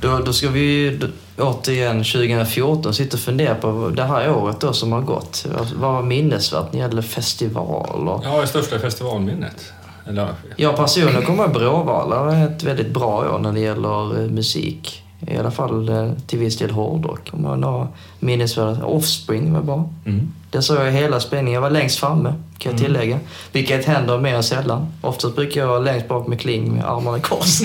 Då, 0.00 0.18
då 0.18 0.32
ska 0.32 0.48
vi 0.48 0.96
då, 1.00 1.06
återigen 1.44 2.04
2014 2.04 2.94
sitta 2.94 3.16
och 3.16 3.20
fundera 3.20 3.54
på 3.54 3.92
det 3.96 4.04
här 4.04 4.30
året 4.30 4.60
då 4.60 4.72
som 4.72 4.92
har 4.92 5.00
gått. 5.00 5.46
Vad 5.54 5.92
var 5.92 6.02
minnesvärt 6.02 6.72
när 6.72 6.80
det 6.80 6.86
gäller 6.88 7.02
festivaler? 7.02 8.20
Ja, 8.24 8.40
det 8.40 8.46
största 8.46 8.78
festivalminnet. 8.78 9.72
Eller, 10.08 10.28
Jag 10.56 10.76
personligen 10.76 11.22
kommer 11.22 11.42
ihåg 11.44 11.52
Bråvalla 11.52 12.36
ett 12.36 12.62
väldigt 12.62 12.90
bra 12.90 13.34
år 13.34 13.38
när 13.38 13.52
det 13.52 13.60
gäller 13.60 14.22
eh, 14.22 14.30
musik. 14.30 15.02
I 15.28 15.36
alla 15.36 15.50
fall 15.50 15.88
eh, 15.88 16.12
till 16.26 16.38
viss 16.38 16.58
del 16.58 16.70
hårdrock. 16.70 17.30
Kommer 17.30 17.48
jag 17.48 17.52
ihåg 17.52 17.60
några 17.60 17.88
minnesvärda. 18.20 18.84
Offspring 18.84 19.52
var 19.52 19.62
bra. 19.62 19.88
mm. 20.06 20.32
Det 20.52 20.62
såg 20.62 20.76
jag 20.76 20.90
hela 20.92 21.20
spelningen. 21.20 21.54
Jag 21.54 21.60
var 21.60 21.70
längst 21.70 21.98
framme, 21.98 22.28
kan 22.58 22.72
jag 22.72 22.80
Mm. 22.80 22.84
tillägga. 22.84 23.18
Vilket 23.52 23.84
händer 23.84 24.18
mer 24.18 24.34
än 24.34 24.42
sällan. 24.42 24.92
Oftast 25.00 25.36
brukar 25.36 25.60
jag 25.60 25.68
vara 25.68 25.78
längst 25.78 26.08
bak 26.08 26.26
med 26.26 26.40
kling 26.40 26.72
med 26.74 26.84
armarna 26.84 27.18
i 27.18 27.20
kors. 27.20 27.58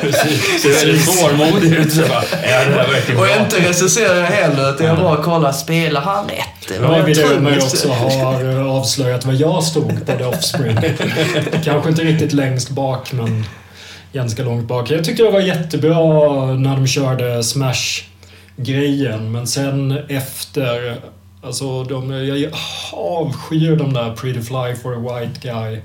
Precis. 0.00 0.62
Ser 0.62 0.86
väldigt 0.86 1.04
svårmodig 1.04 1.72
ut. 1.72 1.92
Så 1.92 2.00
bara, 2.00 2.22
är 2.42 2.68
det 2.68 2.74
här 2.74 2.88
verkligen 2.88 3.20
Och 3.20 3.26
bra? 3.26 3.40
inte 3.44 3.68
recenserar 3.68 4.14
jag 4.16 4.26
heller, 4.26 4.74
utan 4.74 4.86
jag 4.86 4.96
bara 4.98 5.22
kollar, 5.22 5.52
spelar 5.52 6.00
han 6.00 6.24
rätt? 6.28 6.68
Det 6.68 6.78
var 6.78 7.14
trummis. 7.14 7.64
också 7.64 7.88
har 7.88 8.44
eh, 8.58 8.66
avslöjat 8.70 9.24
var 9.24 9.32
jag 9.32 9.64
stod 9.64 10.06
på 10.06 10.12
The 10.18 10.24
Offspring. 10.24 10.78
Kanske 11.64 11.88
inte 11.90 12.02
riktigt 12.02 12.32
längst 12.32 12.70
bak, 12.70 13.12
men 13.12 13.44
ganska 14.12 14.42
långt 14.42 14.68
bak. 14.68 14.90
Jag 14.90 15.04
tyckte 15.04 15.22
det 15.22 15.30
var 15.30 15.40
jättebra 15.40 16.44
när 16.54 16.76
de 16.76 16.86
körde 16.86 17.42
Smash-grejen, 17.42 19.32
men 19.32 19.46
sen 19.46 19.98
efter... 20.08 20.96
Alltså, 21.42 21.84
de, 21.84 22.10
jag 22.12 22.52
avskyr 22.92 23.76
de 23.76 23.92
där 23.92 24.16
Pretty 24.16 24.42
Fly 24.42 24.74
for 24.82 24.94
a 24.94 24.98
White 25.20 25.40
Guy, 25.48 25.80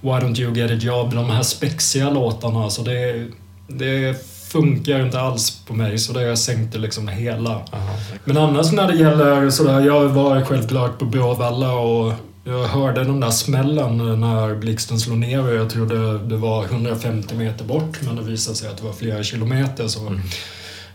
Why 0.00 0.10
Don't 0.26 0.40
You 0.40 0.54
Get 0.54 0.70
a 0.70 0.74
Job, 0.74 1.14
de 1.14 1.30
här 1.30 1.42
spexiga 1.42 2.10
låtarna. 2.10 2.70
Så 2.70 2.82
det, 2.82 3.26
det 3.68 4.26
funkar 4.48 5.00
inte 5.00 5.20
alls 5.20 5.60
på 5.66 5.74
mig, 5.74 5.98
så 5.98 6.12
det 6.12 6.36
sänkte 6.36 6.78
liksom 6.78 7.08
hela. 7.08 7.50
Jaha. 7.72 7.80
Men 8.24 8.36
annars 8.36 8.72
när 8.72 8.88
det 8.88 8.96
gäller 8.96 9.50
sådär, 9.50 9.80
jag 9.80 10.08
var 10.08 10.40
självklart 10.42 10.98
på 10.98 11.04
Bråvalla 11.04 11.72
och 11.72 12.12
jag 12.44 12.64
hörde 12.64 13.04
den 13.04 13.20
där 13.20 13.30
smällen 13.30 14.20
när 14.20 14.54
blixten 14.54 15.00
slog 15.00 15.18
ner 15.18 15.48
och 15.48 15.54
jag 15.54 15.70
trodde 15.70 16.18
det 16.18 16.36
var 16.36 16.64
150 16.64 17.34
meter 17.34 17.64
bort 17.64 17.98
men 18.02 18.16
det 18.16 18.22
visade 18.22 18.56
sig 18.56 18.68
att 18.68 18.76
det 18.76 18.84
var 18.84 18.92
flera 18.92 19.22
kilometer 19.22 19.88
så 19.88 20.00
Mm. 20.00 20.20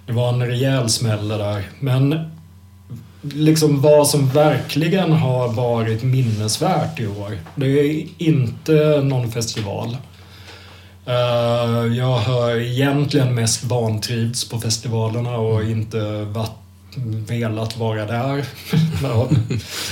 det 0.05 0.13
var 0.13 0.29
en 0.29 0.45
rejäl 0.47 0.89
smäll 0.89 1.27
det 1.27 1.37
där. 1.37 1.69
Men 1.79 2.29
liksom 3.21 3.81
vad 3.81 4.07
som 4.07 4.29
verkligen 4.29 5.11
har 5.11 5.47
varit 5.47 6.03
minnesvärt 6.03 6.99
i 6.99 7.07
år. 7.07 7.37
Det 7.55 7.67
är 7.67 8.07
inte 8.17 9.01
någon 9.03 9.31
festival. 9.31 9.97
Eh, 11.05 11.97
jag 11.97 12.17
har 12.17 12.55
egentligen 12.55 13.35
mest 13.35 13.63
vantrivts 13.63 14.49
på 14.49 14.59
festivalerna 14.59 15.37
och 15.37 15.63
inte 15.63 15.99
varit, 16.23 16.51
velat 17.27 17.77
vara 17.77 18.05
där. 18.05 18.45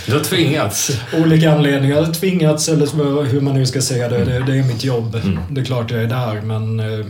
Du 0.08 0.14
har 0.14 0.24
tvingats. 0.24 1.02
Olika 1.14 1.52
anledningar. 1.52 2.14
Tvingats 2.14 2.70
eller 2.70 3.26
hur 3.26 3.42
man 3.42 3.54
nu 3.54 3.66
ska 3.66 3.82
säga 3.82 4.10
det. 4.10 4.26
Det, 4.26 4.40
det 4.40 4.58
är 4.58 4.64
mitt 4.64 4.84
jobb. 4.84 5.16
Mm. 5.16 5.40
Det 5.50 5.62
är 5.62 5.66
klart 5.66 5.92
jag 5.92 6.04
är 6.04 6.08
där 6.08 6.42
men 6.42 6.80
eh, 6.80 7.06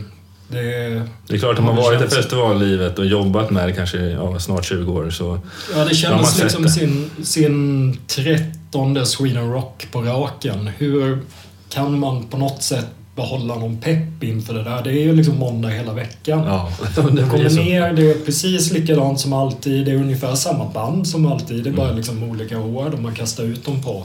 det 0.48 0.58
är... 0.58 1.02
Det 1.26 1.34
är 1.34 1.38
klart, 1.38 1.58
om 1.58 1.64
man 1.64 1.76
varit 1.76 2.02
i 2.02 2.14
festivallivet 2.14 2.98
och 2.98 3.06
jobbat 3.06 3.50
med 3.50 3.68
det 3.68 3.72
kanske 3.72 3.98
ja, 3.98 4.38
snart 4.38 4.64
20 4.64 4.92
år 4.92 5.10
så... 5.10 5.38
Ja, 5.72 5.78
det 5.78 5.84
har 5.84 5.90
kändes 5.94 6.38
liksom 6.42 6.68
sin, 6.68 7.10
sin 7.22 7.96
trettonde 8.06 9.06
Sweden 9.06 9.52
Rock 9.52 9.86
på 9.92 10.02
raken. 10.02 10.66
Hur 10.78 11.18
kan 11.68 11.98
man 11.98 12.24
på 12.24 12.36
något 12.38 12.62
sätt 12.62 12.86
behålla 13.16 13.54
någon 13.54 13.76
pepp 13.80 14.22
inför 14.22 14.54
det 14.54 14.62
där? 14.62 14.82
Det 14.84 14.90
är 14.90 15.02
ju 15.02 15.12
liksom 15.16 15.38
måndag 15.38 15.68
hela 15.68 15.92
veckan. 15.92 16.42
Ja, 16.46 16.68
Du 16.96 17.02
det 17.02 17.30
kommer 17.30 17.48
så. 17.48 17.56
ner, 17.60 17.92
det 17.92 18.10
är 18.10 18.14
precis 18.24 18.72
likadant 18.72 19.20
som 19.20 19.32
alltid. 19.32 19.84
Det 19.86 19.90
är 19.92 19.96
ungefär 19.96 20.34
samma 20.34 20.64
band 20.64 21.08
som 21.08 21.26
alltid. 21.26 21.56
Det 21.64 21.68
är 21.70 21.72
Mm. 21.72 21.76
bara 21.76 21.92
liksom 21.92 22.22
olika 22.22 22.58
år 22.58 22.90
de 22.90 23.04
har 23.04 23.12
kastat 23.12 23.44
ut 23.44 23.64
dem 23.64 23.82
på. 23.82 24.04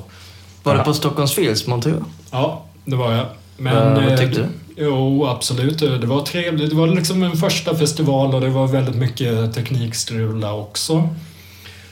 Var 0.63 0.77
det 0.77 0.83
på 0.83 0.93
Stockholms 0.93 1.33
Fields 1.33 1.67
montur? 1.67 2.03
Ja, 2.31 2.63
det 2.85 2.95
var 2.95 3.11
jag. 3.11 3.25
Men, 3.57 3.77
Eh, 3.77 3.93
vad 3.93 4.11
eh, 4.13 4.17
tyckte 4.19 4.39
du? 4.41 4.47
Jo, 4.78 5.26
absolut. 5.26 5.80
Det 5.80 6.05
var 6.07 6.26
trevligt. 6.26 6.69
Det 6.69 6.76
var 6.76 6.88
liksom 6.88 7.24
en 7.24 7.38
första 7.38 7.76
festival 7.76 8.36
och 8.36 8.41
det 8.41 8.49
var 8.49 8.67
väldigt 8.67 8.95
mycket 8.95 9.53
teknikstrula 9.53 10.53
också. 10.53 11.09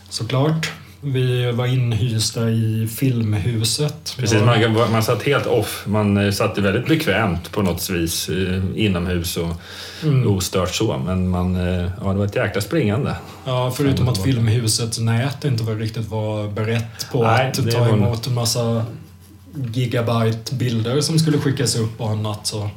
Såklart. 0.10 0.72
Vi 1.04 1.52
var 1.52 1.66
inhysta 1.66 2.50
i 2.50 2.88
Filmhuset. 2.98 4.14
Precis, 4.18 4.42
man, 4.42 4.92
man 4.92 5.04
satt 5.04 5.24
helt 5.24 5.46
off. 5.48 5.84
Man 5.88 6.18
eh, 6.18 6.32
satt 6.32 6.58
väldigt 6.58 6.88
bekvämt 6.88 7.52
på 7.52 7.62
något 7.62 7.90
vis 7.90 8.30
eh, 8.30 8.62
inomhus 8.76 9.38
och 9.38 9.50
Mm. 10.04 10.28
ostört 10.36 10.76
så. 10.76 10.98
Men 11.06 11.30
man, 11.30 11.56
eh, 11.56 11.90
ja, 12.04 12.12
det 12.12 12.18
var 12.18 12.26
ett 12.26 12.36
jäkla 12.36 12.62
springande. 12.62 13.16
Ja, 13.46 13.74
förutom 13.78 14.08
att 14.10 14.24
Filmhusets 14.24 15.00
nät 15.00 15.46
inte 15.46 15.64
var 15.64 15.76
riktigt 15.76 16.10
var 16.10 16.48
berett 16.48 17.12
på 17.12 17.24
Nej, 17.24 17.48
att 17.50 17.72
ta 17.72 17.90
emot 17.90 18.28
en 18.28 18.34
massa 18.34 18.86
gigabyte 19.74 20.56
bilder 20.56 21.02
som 21.02 21.20
skulle 21.20 21.38
skickas 21.38 21.76
upp 21.76 22.02
och 22.02 22.10
annat. 22.10 22.48
Så 22.48 22.70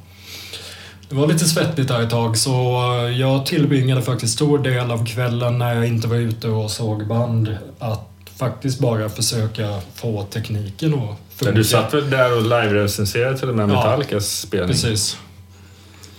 det 1.08 1.14
var 1.14 1.26
lite 1.26 1.44
svettigt 1.44 1.88
där 1.88 2.02
ett 2.02 2.10
tag 2.10 2.36
så 2.36 2.52
eh, 2.98 3.20
jag 3.20 3.46
tillbringade 3.46 4.02
faktiskt 4.02 4.34
stor 4.34 4.58
del 4.58 4.90
av 4.90 5.06
kvällen 5.06 5.58
när 5.58 5.74
jag 5.74 5.86
inte 5.86 6.08
var 6.08 6.16
ute 6.16 6.48
och 6.48 6.70
såg 6.70 7.06
band 7.06 7.56
att 7.78 8.08
faktiskt 8.36 8.78
bara 8.78 9.08
försöka 9.08 9.80
få 9.94 10.22
tekniken 10.22 10.94
att 10.94 11.00
Ja, 11.00 11.16
funka. 11.36 11.52
du 11.54 11.64
satt 11.64 11.94
väl 11.94 12.10
där 12.10 12.36
och 12.36 12.42
live-recenserade 12.42 13.38
till 13.38 13.48
och 13.48 13.54
med 13.56 13.62
Ja, 13.62 13.66
Metallicas 13.76 14.38
spelning? 14.40 14.68
Precis. 14.68 15.16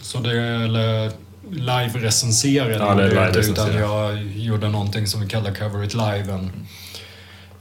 Så 0.01 0.17
det, 0.19 0.31
eller 0.41 1.11
live-recenserade 1.51 2.73
Ja, 2.73 2.93
live-recensera. 2.93 3.51
utan 3.51 3.75
jag 3.75 4.23
gjorde 4.23 4.69
någonting 4.69 5.07
som 5.07 5.21
vi 5.21 5.27
kallar 5.27 5.51
Cover 5.53 5.83
It 5.83 5.93
Live. 5.93 6.31
En, 6.33 6.51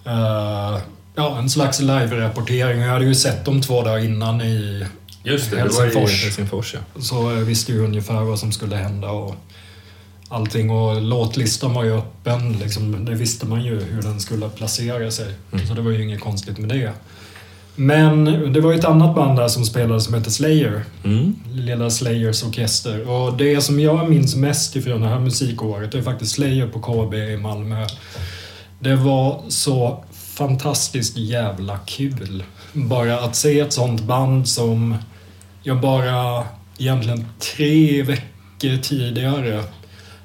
eh, 0.05 0.81
ja, 1.15 1.39
en 1.39 1.51
slags 1.51 1.81
live-rapportering. 1.81 2.81
Jag 2.81 2.93
hade 2.93 3.05
ju 3.05 3.15
sett 3.15 3.45
dem 3.45 3.63
två 3.63 3.83
dagar 3.83 4.05
innan 4.05 4.41
i 4.41 4.87
Just 5.23 5.51
det, 5.51 5.57
det 5.57 5.63
var 5.63 5.69
i 5.69 5.85
Helsingfors. 5.85 6.25
Helsingfors. 6.25 6.75
Ja. 6.75 7.01
så 7.01 7.15
jag 7.15 7.41
visste 7.41 7.73
ju 7.73 7.85
ungefär 7.85 8.21
vad 8.21 8.39
som 8.39 8.53
skulle 8.53 8.77
hända 8.77 9.11
och 9.11 9.35
allting. 10.29 10.71
Och 10.71 11.03
låtlistan 11.03 11.75
var 11.75 11.85
ju 11.85 11.99
öppen. 11.99 12.53
Liksom, 12.53 13.05
det 13.05 13.15
visste 13.15 13.47
man 13.47 13.65
ju 13.65 13.81
hur 13.81 14.03
den 14.03 14.21
skulle 14.21 14.49
placera 14.49 15.11
sig. 15.11 15.35
Mm. 15.53 15.67
Så 15.67 15.75
det 15.75 15.81
var 15.81 15.91
ju 15.91 16.03
inget 16.03 16.21
konstigt 16.21 16.59
med 16.59 16.69
det. 16.69 16.93
Men 17.77 18.25
det 18.53 18.61
var 18.61 18.73
ju 18.73 18.79
ett 18.79 18.85
annat 18.85 19.15
band 19.15 19.39
där 19.39 19.49
som 19.49 19.65
spelade 19.65 20.01
som 20.01 20.15
heter 20.15 20.31
Slayer. 20.31 20.85
Mm. 21.05 21.37
Lilla 21.53 21.91
Slayers 21.91 22.43
orkester. 22.43 23.09
Och 23.09 23.37
det 23.37 23.61
som 23.61 23.81
jag 23.81 24.11
minns 24.11 24.37
mest 24.37 24.77
ifrån 24.77 25.01
det 25.01 25.09
här 25.09 25.21
musikåret 25.21 25.95
är 25.95 26.03
faktiskt 26.03 26.33
Slayer 26.33 26.67
på 26.67 26.81
KB 26.81 27.15
i 27.15 27.37
Malmö. 27.37 27.87
Det 28.79 28.97
var 28.97 29.43
så 29.49 30.05
fantastiskt 30.35 31.17
jävla 31.17 31.79
kul. 31.79 32.45
Bara 32.73 33.21
att 33.21 33.37
se 33.37 33.61
ett 33.61 33.73
sånt 33.73 34.03
band 34.03 34.49
som 34.49 34.97
jag 35.63 35.81
bara 35.81 36.45
egentligen 36.79 37.27
tre 37.39 38.03
veckor 38.03 38.83
tidigare 38.83 39.65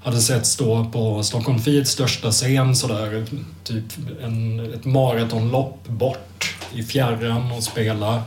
hade 0.03 0.19
sett 0.19 0.45
stå 0.45 0.85
på 0.85 1.23
Stockholm 1.23 1.59
Fields 1.59 1.91
största 1.91 2.31
scen 2.31 2.75
sådär, 2.75 3.25
typ 3.63 3.83
en, 4.23 4.73
ett 4.73 4.85
maratonlopp 4.85 5.87
bort 5.87 6.55
i 6.73 6.83
fjärran 6.83 7.51
och 7.51 7.63
spela 7.63 8.23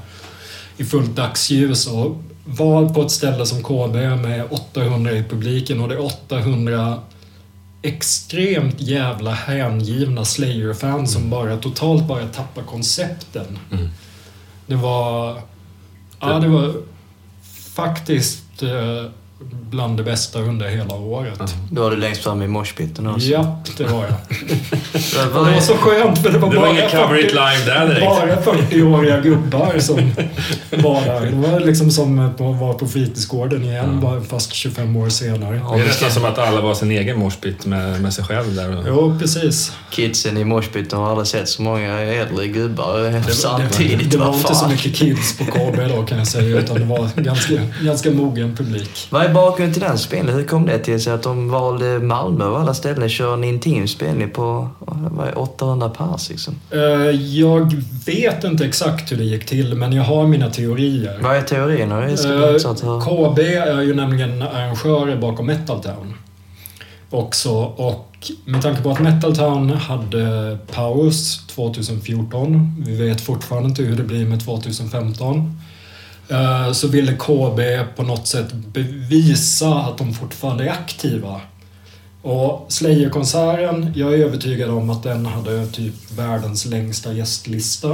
i 0.76 0.84
fullt 0.84 1.16
dagsljus 1.16 1.86
och 1.86 2.16
var 2.44 2.88
på 2.88 3.02
ett 3.02 3.10
ställe 3.10 3.46
som 3.46 3.62
KB 3.62 3.94
med 4.22 4.44
800 4.50 5.12
i 5.12 5.24
publiken 5.24 5.80
och 5.80 5.88
det 5.88 5.94
är 5.94 6.04
800 6.04 7.00
extremt 7.82 8.80
jävla 8.80 9.30
hängivna 9.30 10.24
Slayer-fans 10.24 11.12
som 11.12 11.30
bara 11.30 11.56
totalt 11.56 12.08
bara 12.08 12.28
tappar 12.28 12.62
koncepten. 12.62 13.58
Mm. 13.72 13.88
Det 14.66 14.76
var... 14.76 15.42
Ja, 16.20 16.38
det 16.38 16.48
var 16.48 16.74
faktiskt 17.74 18.62
eh, 18.62 19.10
bland 19.50 19.96
det 19.96 20.02
bästa 20.02 20.38
under 20.40 20.68
hela 20.68 20.94
året. 20.94 21.54
Då 21.70 21.82
var 21.82 21.90
du 21.90 21.96
längst 21.96 22.22
fram 22.22 22.42
i 22.42 22.46
moshpiten 22.48 23.06
också. 23.06 23.26
Ja, 23.26 23.62
det 23.76 23.84
var 23.84 24.04
jag. 24.04 24.12
Vad- 25.32 25.36
Och 25.40 25.46
det 25.46 25.52
var 25.52 25.60
så 25.60 25.74
skönt 25.76 26.18
för 26.18 26.30
det 26.32 26.38
var, 26.38 26.50
Det 26.50 26.56
var 26.56 26.62
bara, 26.66 26.72
ingen 26.78 26.90
cover 26.90 27.18
it 27.18 27.30
40, 27.30 27.34
live 27.34 27.64
där 27.74 27.86
direkt. 27.86 28.06
bara 28.06 28.54
40-åriga 28.56 29.20
gubbar 29.20 29.78
som 29.78 29.96
var 30.70 31.00
där. 31.04 31.20
Det 31.30 31.48
var 31.48 31.60
liksom 31.60 31.90
som 31.90 32.18
att 32.18 32.40
vara 32.40 32.72
på 32.74 32.86
fritidsgården 32.88 33.64
igen, 33.64 34.00
bara 34.00 34.20
fast 34.20 34.52
25 34.52 34.96
år 34.96 35.08
senare. 35.08 35.60
Ja, 35.64 35.74
Det 35.76 35.82
är 35.82 35.86
nästan 35.86 36.10
som 36.10 36.24
att 36.24 36.38
alla 36.38 36.60
var 36.60 36.74
sin 36.74 36.90
egen 36.90 37.18
morspit 37.18 37.66
med, 37.66 38.02
med 38.02 38.12
sig 38.14 38.24
själv 38.24 38.54
där. 38.54 38.84
Jo, 38.86 39.16
precis. 39.20 39.72
Kidsen 39.90 40.36
i 40.36 40.44
moshpiten 40.44 40.98
har 40.98 41.10
aldrig 41.10 41.26
sett 41.26 41.48
så 41.48 41.62
många 41.62 42.00
äldre 42.00 42.46
gubbar 42.48 42.98
Det, 42.98 43.10
det, 43.26 43.32
samtidigt. 43.34 44.10
det 44.10 44.18
var 44.18 44.26
Vad 44.26 44.36
inte 44.36 44.54
så 44.54 44.68
mycket 44.68 44.94
kids 44.94 45.38
på 45.38 45.44
KB 45.44 45.76
då 45.96 46.02
kan 46.02 46.18
jag 46.18 46.26
säga, 46.26 46.58
utan 46.58 46.78
det 46.78 46.84
var 46.84 47.08
ganska, 47.22 47.54
ganska 47.82 48.10
mogen 48.10 48.56
publik. 48.56 49.06
Vad 49.10 49.22
är 49.24 49.31
bakgrunden 49.32 49.72
till 49.72 49.82
den 49.82 49.98
spelningen? 49.98 50.34
Hur 50.36 50.44
kom 50.46 50.66
det 50.66 50.78
till 50.78 51.02
sig 51.02 51.12
att 51.12 51.22
de 51.22 51.48
valde 51.50 51.98
Malmö 51.98 52.44
av 52.44 52.56
alla 52.56 52.74
ställen 52.74 53.08
köra 53.08 53.34
en 53.34 53.44
intim 53.44 53.88
spelning 53.88 54.30
på 54.30 54.68
vad 55.10 55.28
är, 55.28 55.38
800 55.38 55.88
pers 55.88 56.28
liksom? 56.30 56.54
Eh, 56.70 56.80
Jag 57.40 57.82
vet 58.06 58.44
inte 58.44 58.64
exakt 58.64 59.12
hur 59.12 59.16
det 59.16 59.24
gick 59.24 59.46
till, 59.46 59.74
men 59.74 59.92
jag 59.92 60.02
har 60.02 60.26
mina 60.26 60.50
teorier. 60.50 61.18
Vad 61.22 61.36
är 61.36 61.42
teorierna? 61.42 62.08
Eh. 62.08 62.14
KB 63.00 63.38
är 63.38 63.80
ju 63.80 63.94
nämligen 63.94 64.42
arrangörer 64.42 65.16
bakom 65.16 65.46
Metal 65.46 65.82
Town. 65.82 66.14
Också. 67.10 67.50
Och 67.76 68.08
med 68.44 68.62
tanke 68.62 68.82
på 68.82 68.90
att 68.90 69.00
Metal 69.00 69.36
Town 69.36 69.70
hade 69.70 70.58
paus 70.72 71.46
2014, 71.46 72.74
vi 72.86 72.96
vet 73.08 73.20
fortfarande 73.20 73.68
inte 73.68 73.82
hur 73.82 73.96
det 73.96 74.02
blir 74.02 74.26
med 74.26 74.44
2015, 74.44 75.36
eh, 75.36 75.44
så 76.72 76.88
ville 76.88 77.12
KB 77.12 77.60
på 77.96 78.02
något 78.02 78.26
sätt 78.26 78.52
bevisa 78.52 79.68
att 79.74 79.98
de 79.98 80.14
fortfarande 80.14 80.64
är 80.64 80.68
aktiva. 80.70 81.40
Och 82.22 82.66
Slayer-konserten, 82.68 83.92
jag 83.96 84.14
är 84.14 84.18
övertygad 84.18 84.70
om 84.70 84.90
att 84.90 85.02
den 85.02 85.26
hade 85.26 85.66
typ 85.66 85.94
världens 86.16 86.64
längsta 86.66 87.12
gästlista. 87.12 87.88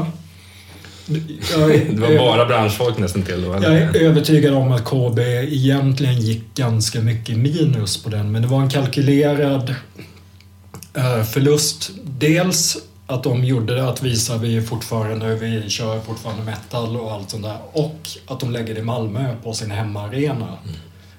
Är- 1.08 1.92
Det 1.94 2.00
var 2.00 2.18
bara 2.18 2.46
branschfolk 2.46 2.98
nästan 2.98 3.22
till 3.22 3.42
då. 3.42 3.52
eller? 3.54 3.72
jag 3.72 3.96
är 3.96 4.00
övertygad 4.00 4.54
om 4.54 4.72
att 4.72 4.84
KB 4.84 5.18
egentligen 5.18 6.20
gick 6.20 6.54
ganska 6.54 7.00
mycket 7.00 7.36
minus 7.38 8.02
på 8.02 8.08
den, 8.10 8.32
men 8.32 8.42
det 8.42 8.48
var 8.48 8.60
en 8.62 8.70
kalkylerad 8.70 9.74
eh, 10.94 11.22
förlust. 11.24 11.90
Dels 12.04 12.76
att 13.10 13.22
de 13.22 13.44
gjorde 13.44 13.74
det, 13.74 13.88
att 13.88 14.02
visa 14.02 14.36
vi 14.36 14.56
är 14.56 14.62
fortfarande, 14.62 15.34
vi 15.34 15.70
kör 15.70 16.00
fortfarande 16.00 16.44
metal 16.44 16.96
och 16.96 17.12
allt 17.12 17.30
sånt 17.30 17.42
där. 17.42 17.58
Och 17.72 18.08
att 18.26 18.40
de 18.40 18.50
lägger 18.50 18.74
det 18.74 18.80
i 18.80 18.84
Malmö 18.84 19.34
på 19.42 19.52
sin 19.52 19.70
hemmaarena. 19.70 20.58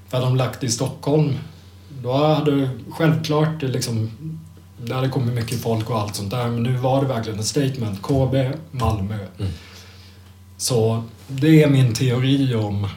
För 0.07 0.17
hade 0.17 0.29
de 0.29 0.35
lagt 0.35 0.61
det 0.61 0.67
i 0.67 0.69
Stockholm, 0.69 1.33
då 2.03 2.13
hade 2.13 2.69
självklart 2.89 3.59
det 3.59 3.67
liksom 3.67 4.11
det 4.85 4.93
hade 4.93 5.09
kommit 5.09 5.33
mycket 5.33 5.61
folk 5.61 5.89
och 5.89 5.99
allt 5.99 6.15
sånt 6.15 6.31
där, 6.31 6.47
men 6.47 6.63
nu 6.63 6.77
var 6.77 7.01
det 7.01 7.07
verkligen 7.07 7.39
ett 7.39 7.45
statement. 7.45 8.01
KB, 8.01 8.35
Malmö. 8.71 9.17
Så 10.57 11.03
det 11.27 11.63
är 11.63 11.69
min 11.69 11.93
teori 11.93 12.55
om 12.55 12.87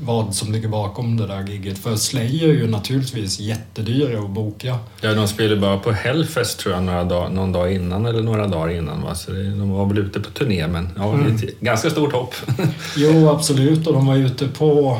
vad 0.00 0.34
som 0.34 0.52
ligger 0.52 0.68
bakom 0.68 1.16
det 1.16 1.26
där 1.26 1.46
giget. 1.46 1.78
För 1.78 1.96
Slayer 1.96 2.48
är 2.48 2.52
ju 2.52 2.66
naturligtvis 2.66 3.40
jättedyra 3.40 4.18
att 4.20 4.30
boka. 4.30 4.78
Ja, 5.00 5.14
de 5.14 5.28
spelade 5.28 5.60
bara 5.60 5.78
på 5.78 5.92
Hellfest 5.92 6.58
tror 6.58 6.74
jag 6.74 6.84
några 6.84 7.04
dag, 7.04 7.32
någon 7.32 7.52
dag 7.52 7.72
innan 7.74 8.06
eller 8.06 8.22
några 8.22 8.46
dagar 8.46 8.74
innan. 8.74 9.02
Va? 9.02 9.14
Så 9.14 9.30
det, 9.30 9.50
de 9.50 9.70
var 9.70 9.86
väl 9.86 9.98
ute 9.98 10.20
på 10.20 10.30
turné, 10.30 10.66
men 10.66 10.88
ja, 10.96 11.12
Mm. 11.14 11.36
ett 11.36 11.60
ganska 11.60 11.90
stort 11.90 12.12
hopp. 12.12 12.34
Jo, 12.96 13.28
absolut. 13.28 13.86
Och 13.86 13.92
de 13.92 14.06
var 14.06 14.16
ute 14.16 14.48
på 14.48 14.98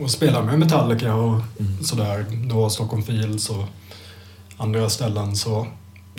och 0.00 0.10
spelade 0.10 0.46
med 0.46 0.58
Metallica 0.58 1.14
och 1.14 1.40
sådär. 1.84 2.24
Då 2.50 2.70
Stockholm 2.70 3.02
Fields 3.02 3.50
och 3.50 3.64
andra 4.56 4.88
ställen. 4.88 5.36
Så 5.36 5.66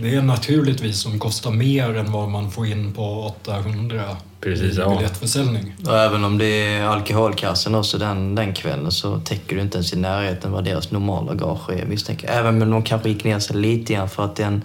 Det 0.01 0.15
är 0.15 0.21
naturligtvis 0.21 1.01
som 1.01 1.19
kostar 1.19 1.51
mer 1.51 1.95
än 1.95 2.11
vad 2.11 2.29
man 2.29 2.51
får 2.51 2.67
in 2.67 2.93
på 2.93 3.33
800 3.43 4.17
Precis, 4.41 4.77
i 4.77 4.79
ja. 4.79 4.89
biljettförsäljning. 4.89 5.75
Och 5.85 5.97
även 5.97 6.23
om 6.23 6.37
det 6.37 6.45
är 6.45 6.83
alkoholkassen 6.83 7.75
också 7.75 7.97
den, 7.97 8.35
den 8.35 8.53
kvällen 8.53 8.91
så 8.91 9.19
täcker 9.19 9.55
du 9.55 9.61
inte 9.61 9.77
ens 9.77 9.93
i 9.93 9.95
närheten 9.95 10.51
vad 10.51 10.63
deras 10.63 10.91
normala 10.91 11.33
gage 11.33 11.69
är 11.69 11.85
misstänker. 11.85 12.27
Även 12.27 12.61
om 12.61 12.71
de 12.71 12.83
kanske 12.83 13.09
gick 13.09 13.23
ner 13.23 13.39
sig 13.39 13.55
lite 13.55 13.93
grann 13.93 14.09
för 14.09 14.25
att 14.25 14.35
det 14.35 14.43
är 14.43 14.47
en 14.47 14.63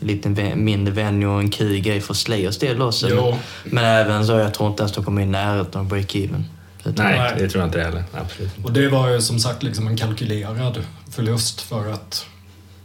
liten 0.00 0.64
mindre 0.64 0.94
venue 0.94 1.28
och 1.28 1.40
en 1.40 1.50
kul 1.50 1.80
grej 1.80 2.00
för 2.00 2.14
Slayers 2.14 2.58
del 2.58 2.82
också. 2.82 3.08
Jo. 3.10 3.38
Men 3.64 3.84
även 3.84 4.26
så, 4.26 4.32
jag 4.32 4.54
tror 4.54 4.70
inte 4.70 4.82
ens 4.82 4.92
de 4.92 5.04
kommer 5.04 5.22
i 5.22 5.26
närheten 5.26 5.80
av 5.80 5.88
break-even. 5.88 6.44
Nej. 6.84 7.34
det 7.38 7.48
tror 7.48 7.60
jag 7.60 7.68
inte 7.68 7.80
heller. 7.80 8.04
Absolut. 8.12 8.50
Och 8.64 8.72
det 8.72 8.88
var 8.88 9.08
ju 9.08 9.20
som 9.20 9.38
sagt 9.38 9.62
liksom 9.62 9.86
en 9.86 9.96
kalkylerad 9.96 10.84
förlust 11.10 11.60
för 11.60 11.92
att 11.92 12.26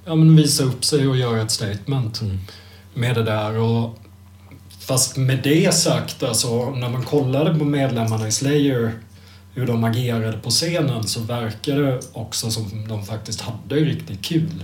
ja, 0.08 0.16
men 0.16 0.36
visa 0.36 0.64
upp 0.64 0.86
sig 0.86 1.08
och 1.08 1.18
göra 1.18 1.42
ett 1.42 1.52
statement 1.52 2.22
med 2.94 3.16
det 3.16 3.24
där. 3.24 3.58
Och, 3.58 4.00
fast 4.80 5.18
med 5.18 5.40
det 5.44 5.74
sagt, 5.74 6.24
alltså, 6.24 6.70
när 6.70 6.90
man 6.90 7.04
kollade 7.04 7.60
på 7.60 7.66
medlemmarna 7.66 8.28
i 8.28 8.32
Slayer 8.32 8.92
hur 9.54 9.68
de 9.68 9.84
agerade 9.84 10.38
på 10.38 10.50
scenen 10.50 11.04
så 11.04 11.20
verkade 11.20 11.82
det 11.82 12.00
också 12.14 12.52
som 12.52 12.88
de 12.88 13.06
faktiskt 13.06 13.42
hade 13.42 13.76
riktigt 13.76 14.22
kul. 14.22 14.64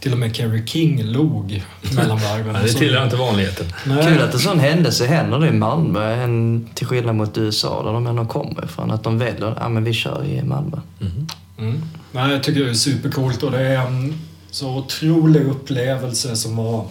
Till 0.00 0.12
och 0.12 0.18
med 0.18 0.36
Kerry 0.36 0.66
King 0.66 1.02
log 1.02 1.64
mellan 1.96 2.18
varven. 2.18 2.54
Ja, 2.54 2.62
det 2.62 2.72
tillhör 2.72 3.04
inte 3.04 3.16
vanligheten. 3.16 3.66
Nej. 3.86 4.06
Kul 4.06 4.22
att 4.22 4.34
en 4.34 4.40
sån 4.40 4.60
händelse 4.60 5.06
händer 5.06 5.46
i 5.46 5.52
Malmö, 5.52 6.12
en, 6.12 6.68
till 6.74 6.86
skillnad 6.86 7.14
mot 7.14 7.38
USA 7.38 7.82
där 7.82 7.92
de 7.92 8.06
ändå 8.06 8.24
kommer 8.24 8.64
ifrån. 8.64 8.90
Att 8.90 9.02
de 9.02 9.18
väljer, 9.18 9.54
ja 9.60 9.68
men 9.68 9.84
vi 9.84 9.92
kör 9.92 10.24
i 10.24 10.42
Malmö. 10.42 10.76
Mm. 11.58 11.82
Nej, 12.12 12.32
jag 12.32 12.42
tycker 12.42 12.64
det 12.64 12.70
är 12.70 12.74
supercoolt 12.74 13.42
och 13.42 13.50
det 13.50 13.60
är 13.60 13.86
en 13.86 14.14
så 14.50 14.76
otrolig 14.76 15.46
upplevelse 15.46 16.36
som 16.36 16.56
var 16.56 16.84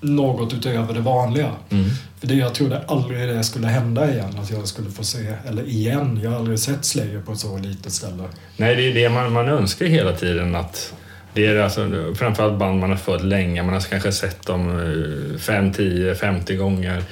något 0.00 0.54
utöver 0.54 0.94
det 0.94 1.00
vanliga. 1.00 1.50
Mm. 1.70 1.90
För 2.20 2.26
det, 2.26 2.34
jag 2.34 2.54
trodde 2.54 2.84
aldrig 2.86 3.28
det 3.28 3.44
skulle 3.44 3.66
hända 3.66 4.12
igen, 4.12 4.38
att 4.42 4.50
jag 4.50 4.68
skulle 4.68 4.90
få 4.90 5.04
se, 5.04 5.34
eller 5.48 5.68
igen, 5.68 6.20
jag 6.22 6.30
har 6.30 6.38
aldrig 6.38 6.58
sett 6.58 6.84
Slayer 6.84 7.20
på 7.20 7.32
ett 7.32 7.38
så 7.38 7.58
litet 7.58 7.92
ställe. 7.92 8.22
Nej, 8.56 8.76
det 8.76 8.90
är 8.90 8.94
det 8.94 9.08
man, 9.08 9.32
man 9.32 9.48
önskar 9.48 9.86
hela 9.86 10.12
tiden. 10.12 10.54
att 10.54 10.92
det 11.36 11.46
är 11.46 11.56
alltså, 11.56 12.14
framförallt 12.14 12.58
band 12.58 12.80
man 12.80 12.90
har 12.90 12.96
följt 12.96 13.24
länge. 13.24 13.62
Man 13.62 13.74
har 13.74 13.80
kanske 13.80 14.12
sett 14.12 14.46
dem 14.46 14.70
eh, 15.34 15.38
5, 15.38 15.72
10, 15.72 16.14
50 16.14 16.56
gånger. 16.56 17.02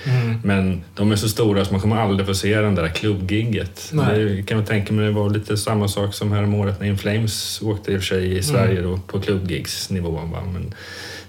Men 0.42 0.84
de 0.94 1.12
är 1.12 1.16
så 1.16 1.28
stora 1.28 1.64
så 1.64 1.72
man 1.72 1.80
kommer 1.80 1.96
aldrig 1.96 2.26
få 2.26 2.34
se 2.34 2.60
den 2.60 2.74
där 2.74 2.88
klubbgigget. 2.88 3.92
Det 3.92 4.46
kan 4.46 4.58
jag 4.58 4.66
tänka 4.66 4.92
mig 4.92 5.04
det 5.06 5.10
var 5.10 5.30
lite 5.30 5.56
samma 5.56 5.88
sak 5.88 6.14
som 6.14 6.32
häromåret 6.32 6.80
när 6.80 6.86
In 6.86 6.98
Flames 6.98 7.62
åkte 7.62 7.92
i 7.92 7.96
och 7.96 8.00
för 8.00 8.06
sig 8.06 8.36
i 8.38 8.42
Sverige 8.42 8.82
då, 8.82 9.00
på 9.06 9.20
klubbgigsnivå. 9.20 10.20
Men 10.52 10.74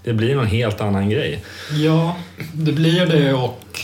det 0.04 0.14
blir 0.14 0.36
någon 0.36 0.48
helt 0.48 0.82
annan 0.82 1.10
grej. 1.10 1.44
Ja, 1.72 2.18
det 2.54 2.72
blir 2.72 3.06
det 3.06 3.34
och 3.34 3.80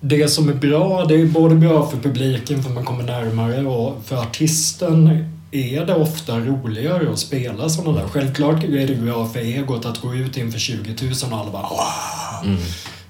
det 0.00 0.28
som 0.28 0.48
är 0.48 0.54
bra, 0.54 1.04
det 1.04 1.14
är 1.14 1.26
både 1.26 1.54
bra 1.54 1.90
för 1.90 1.98
publiken 1.98 2.62
för 2.62 2.70
man 2.70 2.84
kommer 2.84 3.04
närmare 3.04 3.66
och 3.66 4.04
för 4.04 4.16
artisten 4.16 5.30
är 5.56 5.86
det 5.86 5.94
ofta 5.94 6.38
roligare 6.38 7.10
att 7.12 7.18
spela 7.18 7.68
sådana 7.68 7.98
där. 8.00 8.08
Självklart 8.08 8.64
är 8.64 8.86
det 8.86 8.94
bra 8.94 9.26
för 9.28 9.40
egot 9.40 9.84
att 9.86 10.00
gå 10.00 10.14
ut 10.14 10.36
inför 10.36 10.58
20 10.58 10.94
000 11.02 11.12
och 11.32 11.38
alla 11.38 11.50
bara 11.50 11.62
wow. 11.62 12.56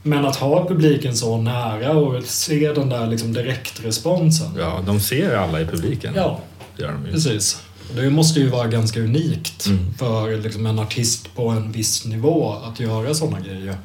Men 0.03 0.25
att 0.27 0.37
ha 0.37 0.69
publiken 0.69 1.17
så 1.17 1.37
nära 1.37 1.93
och 1.93 2.23
se 2.25 2.73
den 2.73 2.89
där 2.89 3.07
liksom 3.07 3.33
direktresponsen. 3.33 4.47
Ja, 4.59 4.81
de 4.87 5.01
ser 5.01 5.37
alla 5.37 5.61
i 5.61 5.67
publiken. 5.67 6.13
Ja, 6.17 6.41
Gör 6.79 6.93
de 6.93 7.07
ju. 7.07 7.13
precis. 7.13 7.63
Det 7.97 8.11
måste 8.11 8.41
ju 8.41 8.49
vara 8.49 8.67
ganska 8.67 9.01
unikt 9.01 9.67
Mm. 9.67 9.95
för 9.99 10.37
liksom 10.43 10.67
en 10.67 10.79
artist 10.79 11.35
på 11.37 11.49
en 11.49 11.73
viss 11.73 12.05
nivå 12.05 12.53
att 12.65 12.81
göra 12.81 13.15
sådana 13.15 13.41
grejer. 13.41 13.77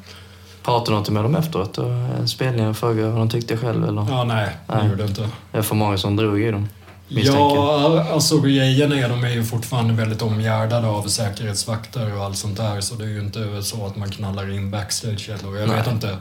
Pratade 0.62 0.96
du 0.96 0.98
inte 0.98 1.12
med 1.12 1.22
dem 1.24 1.34
efteråt? 1.36 1.78
Och 1.78 1.90
en 1.90 2.28
spelning 2.28 2.68
och 2.68 2.76
frågade 2.76 3.08
vad 3.08 3.18
de 3.18 3.28
tyckte 3.30 3.56
själv? 3.56 3.84
Eller? 3.88 4.06
Ja, 4.10 4.24
nej, 4.24 4.48
det 4.66 4.86
gjorde 4.88 5.02
det 5.02 5.08
inte. 5.08 5.28
Det 5.52 5.58
är 5.58 5.62
för 5.62 5.74
många 5.74 5.98
som 5.98 6.16
drog 6.16 6.40
i 6.40 6.50
dem. 6.50 6.68
Misstänker. 7.14 7.56
Ja, 7.56 8.06
alltså 8.12 8.40
grejen 8.40 8.92
är 8.92 9.08
de 9.08 9.24
är 9.24 9.30
ju 9.30 9.44
fortfarande 9.44 9.94
väldigt 9.94 10.22
omgärdade 10.22 10.86
av 10.86 11.08
säkerhetsvakter 11.08 12.16
och 12.16 12.24
allt 12.24 12.38
sånt 12.38 12.56
där. 12.56 12.80
Så 12.80 12.94
det 12.94 13.04
är 13.04 13.08
ju 13.08 13.20
inte 13.20 13.62
så 13.62 13.86
att 13.86 13.96
man 13.96 14.10
knallar 14.10 14.54
in 14.54 14.70
backstage 14.70 15.28
eller 15.28 15.58
jag 15.58 15.68
Nej. 15.68 15.76
vet 15.76 15.86
inte 15.86 16.16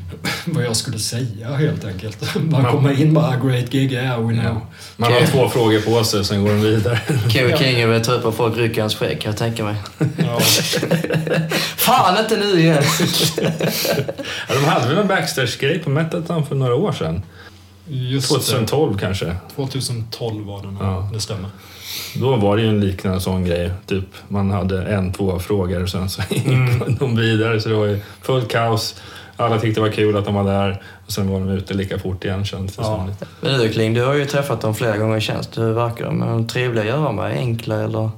vad 0.44 0.64
jag 0.64 0.76
skulle 0.76 0.98
säga 0.98 1.48
helt 1.56 1.84
enkelt. 1.84 2.34
Bara 2.40 2.70
komma 2.70 2.92
in 2.92 3.14
bara, 3.14 3.36
great 3.36 3.70
gig, 3.70 3.92
yeah 3.92 4.26
we 4.28 4.34
know. 4.34 4.60
Man 4.96 5.12
har 5.12 5.20
två 5.26 5.48
frågor 5.48 5.80
på 5.80 6.04
sig, 6.04 6.24
sen 6.24 6.44
går 6.44 6.50
de 6.50 6.60
vidare. 6.60 7.00
Ja. 7.34 7.58
King 7.58 7.80
är 7.80 7.86
väl 7.86 8.04
trött 8.04 8.22
på 8.22 8.28
att 8.28 8.34
folk 8.34 8.56
rycker 8.56 8.80
hans 8.80 8.94
skägg 8.94 9.20
kan 9.20 9.30
jag 9.30 9.38
tänka 9.38 9.64
mig. 9.64 9.74
Ja. 10.16 10.40
Fan 11.76 12.18
inte 12.18 12.36
nu 12.36 12.60
igen! 12.60 12.82
Ja, 14.48 14.54
de 14.54 14.64
hade 14.64 14.88
väl 14.88 14.98
en 14.98 15.08
backstage-grej 15.08 15.78
på 15.78 15.90
Metatown 15.90 16.46
för 16.46 16.54
några 16.54 16.74
år 16.74 16.92
sedan. 16.92 17.22
Just 17.90 18.28
2012 18.28 18.98
kanske. 18.98 19.24
det. 19.24 19.36
2012 19.56 20.46
var 20.46 20.60
det 20.62 20.66
nog, 20.70 20.82
Ja. 20.82 21.10
det 21.12 21.20
stämmer. 21.20 21.50
Då 22.20 22.36
var 22.36 22.56
det 22.56 22.62
ju 22.62 22.68
en 22.68 22.80
liknande 22.80 23.20
sån 23.20 23.44
grej. 23.44 23.70
Typ, 23.86 24.04
man 24.28 24.50
hade 24.50 24.82
en, 24.82 25.12
två 25.12 25.38
frågor 25.38 25.82
och 25.82 25.88
sen 25.88 26.08
så 26.08 26.22
gick 26.30 26.46
Mm. 26.46 26.96
de 27.00 27.16
vidare. 27.16 27.60
Så 27.60 27.68
det 27.68 27.74
var 27.74 27.86
ju 27.86 28.00
fullt 28.22 28.48
kaos. 28.50 29.00
Alla 29.36 29.58
tyckte 29.58 29.80
det 29.80 29.84
var 29.86 29.92
kul 29.94 30.16
att 30.16 30.24
de 30.24 30.34
var 30.34 30.44
där. 30.44 30.82
Och 31.06 31.12
sen 31.12 31.30
var 31.30 31.40
de 31.40 31.48
ute 31.48 31.74
lika 31.74 31.98
fort 31.98 32.24
igen 32.24 32.44
kändes 32.44 32.76
det 32.76 32.82
Ja. 32.82 33.06
som. 33.18 33.26
Men 33.40 33.60
du 33.60 33.68
Kling, 33.68 33.94
du 33.94 34.04
har 34.04 34.14
ju 34.14 34.26
träffat 34.26 34.60
dem 34.60 34.74
flera 34.74 34.96
gånger 34.96 35.16
i 35.16 35.20
tjänst. 35.20 35.58
Hur 35.58 35.72
verkar 35.72 36.04
de? 36.04 36.22
Är 36.22 36.26
de 36.26 36.46
trevliga 36.46 36.82
att 36.82 36.88
göra 37.00 37.12
med? 37.12 37.32
Enkla 37.36 37.82
eller? 37.84 38.10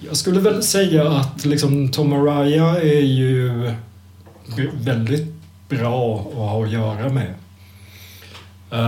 Jag 0.00 0.16
skulle 0.16 0.40
väl 0.40 0.62
säga 0.62 1.10
att 1.10 1.44
liksom, 1.44 1.88
Tom 1.88 2.12
Araya 2.12 2.80
är 2.80 3.00
ju 3.00 3.70
väldigt 4.74 5.32
bra 5.68 6.26
att 6.30 6.34
ha 6.36 6.64
att 6.64 6.70
göra 6.70 7.08
med. 7.08 7.34
Uh, 8.72 8.78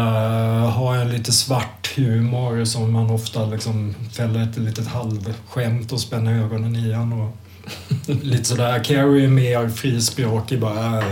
har 0.70 0.96
en 0.96 1.08
lite 1.08 1.32
svart 1.32 1.92
humor 1.96 2.64
som 2.64 2.92
man 2.92 3.10
ofta 3.10 3.46
liksom 3.46 3.94
fäller 4.12 4.42
ett 4.42 4.56
litet 4.56 4.86
halvskämt 4.86 5.92
och 5.92 6.00
spänner 6.00 6.44
ögonen 6.44 6.76
i 6.76 6.92
han 6.92 7.12
och 7.12 7.36
lite 8.22 8.44
sådär. 8.44 8.84
Carrie 8.84 9.24
är 9.24 9.28
mer 9.28 9.68
frispråkig 9.68 10.60
bara. 10.60 11.02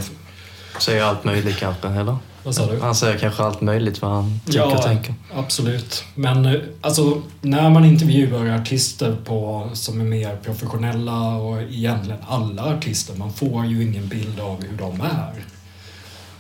Säger 0.80 1.02
allt 1.02 1.24
möjligt 1.24 1.56
kanske, 1.56 1.88
eller? 1.88 2.16
vad 2.44 2.54
sa 2.54 2.66
du? 2.72 2.80
Han 2.80 2.94
säger 2.94 3.18
kanske 3.18 3.42
allt 3.42 3.60
möjligt 3.60 4.02
vad 4.02 4.10
han 4.10 4.40
tycker 4.46 4.66
och 4.66 4.72
Ja, 4.72 4.82
tänker. 4.82 5.14
absolut. 5.34 6.04
Men 6.14 6.46
eh, 6.46 6.60
alltså, 6.80 7.22
när 7.40 7.70
man 7.70 7.84
intervjuar 7.84 8.46
artister 8.60 9.16
på, 9.24 9.70
som 9.72 10.00
är 10.00 10.04
mer 10.04 10.36
professionella 10.36 11.34
och 11.36 11.62
egentligen 11.62 12.20
alla 12.28 12.64
artister, 12.64 13.14
man 13.16 13.32
får 13.32 13.66
ju 13.66 13.82
ingen 13.82 14.08
bild 14.08 14.40
av 14.40 14.64
hur 14.64 14.78
de 14.78 15.00
är 15.00 15.44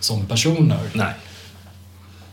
som 0.00 0.26
personer. 0.26 0.80
Nej. 0.92 1.14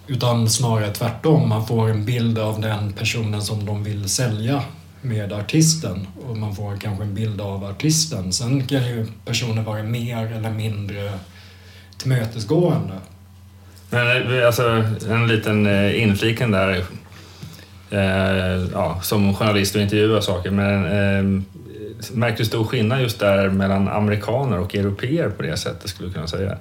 Utan 0.09 0.49
snarare 0.49 0.93
tvärtom, 0.93 1.49
man 1.49 1.67
får 1.67 1.89
en 1.89 2.05
bild 2.05 2.39
av 2.39 2.61
den 2.61 2.93
personen 2.93 3.41
som 3.41 3.65
de 3.65 3.83
vill 3.83 4.09
sälja 4.09 4.63
med 5.01 5.33
artisten 5.33 6.07
och 6.27 6.37
man 6.37 6.55
får 6.55 6.77
kanske 6.77 7.03
en 7.03 7.13
bild 7.13 7.41
av 7.41 7.63
artisten. 7.63 8.33
Sen 8.33 8.67
kan 8.67 8.87
ju 8.87 9.05
personer 9.25 9.61
vara 9.61 9.83
mer 9.83 10.25
eller 10.25 10.51
mindre 10.51 11.11
tillmötesgående. 11.97 12.93
Men 13.89 14.37
eh, 14.37 14.45
alltså, 14.45 14.83
en 15.09 15.27
liten 15.27 15.67
eh, 15.67 16.03
infliken 16.03 16.51
där. 16.51 16.83
Eh, 17.89 18.67
ja, 18.73 18.99
som 19.01 19.35
journalist 19.35 19.75
och 19.75 19.81
intervjuar 19.81 20.21
saker. 20.21 20.51
Men 20.51 20.85
eh, 20.85 21.43
märkte 22.13 22.43
du 22.43 22.45
stor 22.45 22.63
skillnad 22.63 23.01
just 23.01 23.19
där 23.19 23.49
mellan 23.49 23.87
amerikaner 23.87 24.59
och 24.59 24.75
europeer 24.75 25.29
på 25.29 25.43
det 25.43 25.57
sättet 25.57 25.89
skulle 25.89 26.09
du 26.09 26.13
kunna 26.13 26.27
säga? 26.27 26.57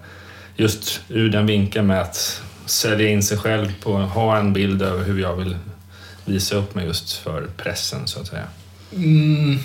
Just 0.56 1.00
ur 1.08 1.28
den 1.28 1.46
vinkeln 1.46 1.86
med 1.86 2.00
att 2.00 2.42
sälja 2.70 3.08
in 3.08 3.22
sig 3.22 3.38
själv 3.38 3.72
på 3.82 3.92
ha 3.92 4.38
en 4.38 4.52
bild 4.52 4.82
över 4.82 5.04
hur 5.04 5.20
jag 5.20 5.36
vill 5.36 5.56
visa 6.24 6.56
upp 6.56 6.74
mig 6.74 6.86
just 6.86 7.12
för 7.12 7.46
pressen 7.56 8.06
så 8.06 8.20
att 8.20 8.26
säga. 8.26 8.44
Mm, 8.92 9.58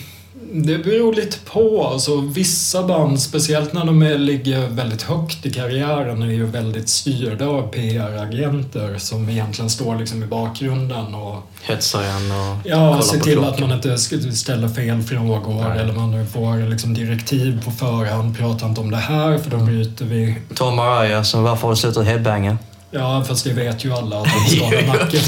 det 0.54 0.78
beror 0.78 1.14
lite 1.14 1.38
på. 1.46 1.88
Alltså, 1.88 2.22
vissa 2.22 2.84
band, 2.84 3.22
speciellt 3.22 3.74
när 3.74 3.86
de 3.86 4.02
är, 4.02 4.18
ligger 4.18 4.68
väldigt 4.68 5.02
högt 5.02 5.46
i 5.46 5.54
karriären, 5.54 6.22
är 6.22 6.28
ju 6.28 6.46
väldigt 6.46 6.90
styrda 6.90 7.48
av 7.48 7.72
PR-agenter 7.72 8.98
som 8.98 9.30
egentligen 9.30 9.70
står 9.70 9.96
liksom 9.96 10.24
i 10.24 10.26
bakgrunden 10.26 11.16
och 11.16 11.42
Hetsar 11.62 12.04
igen 12.04 12.32
och 12.32 12.70
ja, 12.70 13.02
ser 13.02 13.20
till 13.20 13.34
klockan. 13.34 13.54
att 13.54 13.60
man 13.60 13.72
inte 13.72 13.98
ställer 14.36 14.68
fel 14.68 15.02
frågor 15.02 15.70
Nej. 15.70 15.80
eller 15.80 15.94
man 15.94 16.28
får 16.28 16.70
liksom 16.70 16.94
direktiv 16.94 17.66
på 17.66 17.72
förhand. 17.72 18.38
Prata 18.38 18.66
inte 18.66 18.82
om 18.82 18.92
det 18.92 18.98
här 18.98 19.38
för 19.38 19.50
då 19.50 19.58
bryter 19.58 20.06
vi. 20.06 20.36
Tom 20.56 20.80
Araya 20.80 21.24
som 21.24 21.44
varför 21.44 21.68
har 21.68 21.70
du 21.70 21.76
slutat 21.76 22.06
headbanga? 22.06 22.58
Ja, 22.94 23.24
fast 23.28 23.44
det 23.44 23.54
vet 23.54 23.86
ju 23.86 23.94
alla 23.94 24.18
att 24.22 24.26
de 24.50 24.56
skadar 24.56 24.88
nacken. 24.88 25.20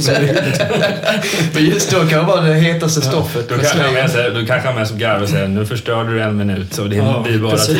Men 1.53 1.65
just 1.65 1.91
då 1.91 1.99
kan 1.99 2.19
det 2.19 2.25
vara 2.25 2.41
det 2.41 2.53
hetaste 2.53 3.01
stoffet. 3.01 3.49
Du 3.49 3.55
med 3.55 3.65
kanske 3.71 3.91
med, 3.91 4.11
sig- 4.11 4.31
du 4.33 4.45
kanske 4.45 4.67
har 4.67 4.75
med 4.75 4.87
sig 4.87 4.97
garv 4.97 5.23
och 5.23 5.29
säger 5.29 5.47
nu 5.47 5.65
förstörde 5.65 6.13
du 6.13 6.21
en 6.23 6.37
minut 6.37 6.73
så 6.73 6.83
det 6.83 6.95
Ja, 6.95 7.21
blir 7.27 7.39
bara 7.39 7.57
tid. 7.57 7.77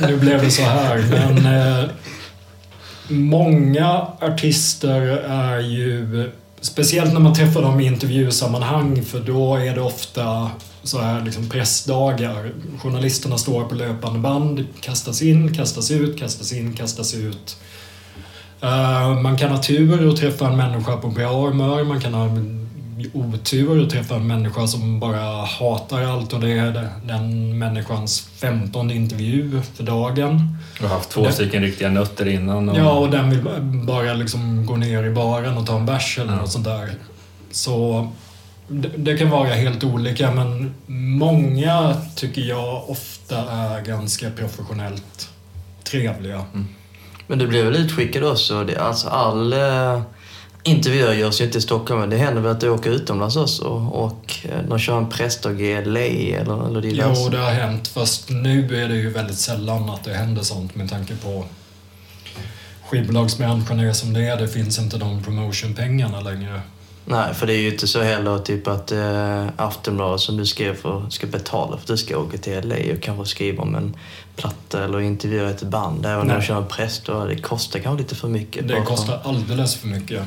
nu 0.08 0.16
blev 0.16 0.42
det 0.44 0.50
så 0.50 0.62
här, 0.62 1.04
men 1.10 1.46
eh, 1.78 1.84
många 3.08 4.06
artister 4.20 5.00
är 5.28 5.60
ju 5.60 6.30
speciellt 6.60 7.12
när 7.12 7.20
man 7.20 7.34
träffar 7.34 7.62
dem 7.62 7.80
i 7.80 7.84
intervjusammanhang 7.86 9.04
för 9.04 9.20
då 9.20 9.56
är 9.56 9.74
det 9.74 9.80
ofta 9.80 10.50
så 10.82 11.00
här 11.00 11.22
liksom 11.24 11.48
pressdagar. 11.48 12.50
Journalisterna 12.82 13.38
står 13.38 13.64
på 13.64 13.74
löpande 13.74 14.18
band, 14.18 14.64
kastas 14.80 15.22
in, 15.22 15.54
kastas 15.54 15.90
ut, 15.90 16.18
kastas 16.18 16.52
in, 16.52 16.72
kastas 16.76 17.14
ut. 17.14 17.56
Uh, 18.62 19.20
man 19.22 19.36
kan 19.36 19.50
ha 19.50 19.62
tur 19.62 20.08
och 20.08 20.16
träffa 20.16 20.46
en 20.46 20.56
människa 20.56 20.96
på 20.96 21.08
bra 21.08 21.46
humör, 21.46 21.84
man 21.84 22.00
kan 22.00 22.14
ha 22.14 22.28
otur 23.12 23.82
och 23.84 23.90
träffa 23.90 24.14
en 24.14 24.26
människa 24.26 24.66
som 24.66 25.00
bara 25.00 25.44
hatar 25.44 26.02
allt 26.02 26.32
och 26.32 26.40
det 26.40 26.52
är 26.52 26.88
den 27.04 27.58
människans 27.58 28.20
femtonde 28.20 28.94
intervju 28.94 29.60
för 29.74 29.84
dagen. 29.84 30.58
Och 30.82 30.88
haft 30.88 31.10
två 31.10 31.30
stycken 31.30 31.62
riktiga 31.62 31.88
nötter 31.88 32.28
innan. 32.28 32.68
Och... 32.68 32.78
Ja, 32.78 32.92
och 32.92 33.10
den 33.10 33.30
vill 33.30 33.40
bara 33.86 34.14
liksom 34.14 34.66
gå 34.66 34.76
ner 34.76 35.04
i 35.04 35.10
baren 35.10 35.56
och 35.56 35.66
ta 35.66 35.76
en 35.76 35.86
bärs 35.86 36.18
eller 36.18 36.36
något 36.36 36.50
sånt 36.50 36.64
där. 36.64 36.94
Så 37.50 38.08
det, 38.68 38.90
det 38.96 39.18
kan 39.18 39.30
vara 39.30 39.48
helt 39.48 39.84
olika 39.84 40.30
men 40.30 40.74
många 41.18 41.96
tycker 42.16 42.42
jag 42.42 42.90
ofta 42.90 43.36
är 43.50 43.82
ganska 43.82 44.30
professionellt 44.30 45.28
trevliga. 45.84 46.44
Mm. 46.54 46.68
Men 47.26 47.38
du 47.38 47.46
blev 47.46 47.64
väl 47.64 47.76
utskickad 47.76 48.24
också? 48.24 48.64
Det, 48.64 48.76
alltså 48.76 49.08
all 49.08 49.52
eh, 49.52 50.02
intervjuer 50.62 51.12
görs 51.12 51.40
ju 51.40 51.44
inte 51.44 51.58
i 51.58 51.60
Stockholm, 51.60 52.00
men 52.00 52.10
det 52.10 52.16
händer 52.16 52.42
väl 52.42 52.52
att 52.52 52.60
du 52.60 52.68
åker 52.68 52.90
utomlands 52.90 53.36
också 53.36 53.64
och 53.92 54.36
eh, 54.44 54.68
de 54.68 54.78
kör 54.78 54.98
en 54.98 55.08
pressdag 55.08 55.60
i 55.60 55.84
LA 55.84 56.00
eller, 56.00 56.66
eller 56.66 56.80
diverse? 56.80 57.22
Jo, 57.24 57.28
det 57.28 57.38
har 57.38 57.50
hänt. 57.50 57.88
Fast 57.88 58.30
nu 58.30 58.82
är 58.82 58.88
det 58.88 58.96
ju 58.96 59.10
väldigt 59.10 59.38
sällan 59.38 59.90
att 59.90 60.04
det 60.04 60.14
händer 60.14 60.42
sånt 60.42 60.74
med 60.74 60.90
tanke 60.90 61.16
på 61.16 61.44
skivbolagsbranschen 62.90 63.80
är 63.80 63.92
som 63.92 64.12
det 64.12 64.26
är. 64.26 64.36
Det 64.36 64.48
finns 64.48 64.78
inte 64.78 64.98
de 64.98 65.22
promotionpengarna 65.22 66.20
längre. 66.20 66.60
Nej, 67.06 67.34
för 67.34 67.46
det 67.46 67.52
är 67.54 67.58
ju 67.58 67.70
inte 67.72 67.86
så 67.86 68.02
heller 68.02 68.38
typ 68.38 68.68
att 68.68 68.92
eh, 68.92 69.46
Aftonbladet 69.56 70.20
som 70.20 70.36
du 70.36 70.46
skrev 70.46 70.74
för, 70.74 71.10
ska 71.10 71.26
betala 71.26 71.76
för 71.76 71.82
att 71.82 71.86
du 71.86 71.96
ska 71.96 72.18
åka 72.18 72.38
till 72.38 72.68
LA 72.68 72.94
och 72.94 73.02
kanske 73.02 73.24
skriva 73.26 73.62
om 73.62 73.74
en 73.74 73.96
platta 74.36 74.84
eller 74.84 75.00
intervjua 75.00 75.50
ett 75.50 75.62
band. 75.62 76.06
Även 76.06 76.20
om 76.20 76.28
de 76.28 76.42
kör 76.42 76.56
en 76.56 76.68
pressdag. 76.68 77.28
Det 77.28 77.36
kostar 77.36 77.80
kanske 77.80 78.02
lite 78.02 78.14
för 78.14 78.28
mycket. 78.28 78.68
Det 78.68 78.80
kostar 78.80 79.20
alldeles 79.24 79.76
för 79.76 79.88
mycket. 79.88 80.22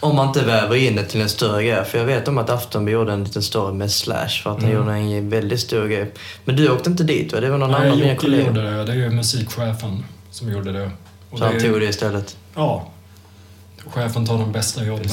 Om 0.00 0.16
man 0.16 0.28
inte 0.28 0.44
väver 0.44 0.76
in 0.76 0.96
det 0.96 1.04
till 1.04 1.20
en 1.20 1.28
större 1.28 1.64
grej. 1.64 1.84
För 1.84 1.98
jag 1.98 2.04
vet 2.04 2.28
om 2.28 2.38
att 2.38 2.50
Aftonbladet 2.50 3.00
gjorde 3.00 3.12
en 3.12 3.24
liten 3.24 3.42
story 3.42 3.74
med 3.74 3.92
Slash 3.92 4.28
för 4.42 4.50
att 4.50 4.62
han 4.62 4.70
mm. 4.70 4.76
gjorde 4.76 4.92
en 4.92 5.30
väldigt 5.30 5.60
stor 5.60 5.86
grej. 5.86 6.12
Men 6.44 6.56
du 6.56 6.70
åkte 6.70 6.90
inte 6.90 7.04
dit 7.04 7.32
va? 7.32 7.40
Det 7.40 7.50
var 7.50 7.58
någon 7.58 7.70
Nej, 7.70 7.80
annan 7.80 7.92
av 7.92 7.98
dina 7.98 8.16
kollegor? 8.16 8.46
gjorde 8.46 8.62
det. 8.62 8.84
Det 8.84 8.92
är 8.92 8.96
ju 8.96 9.10
musikchefen 9.10 10.04
som 10.30 10.52
gjorde 10.52 10.72
det. 10.72 10.90
Och 11.30 11.38
så 11.38 11.44
det 11.44 11.50
han 11.50 11.60
tog 11.60 11.80
det 11.80 11.86
istället? 11.86 12.36
Ja. 12.54 12.88
Chefen 13.90 14.26
tar 14.26 14.38
de 14.38 14.52
bästa 14.52 14.84
jobben. 14.84 15.08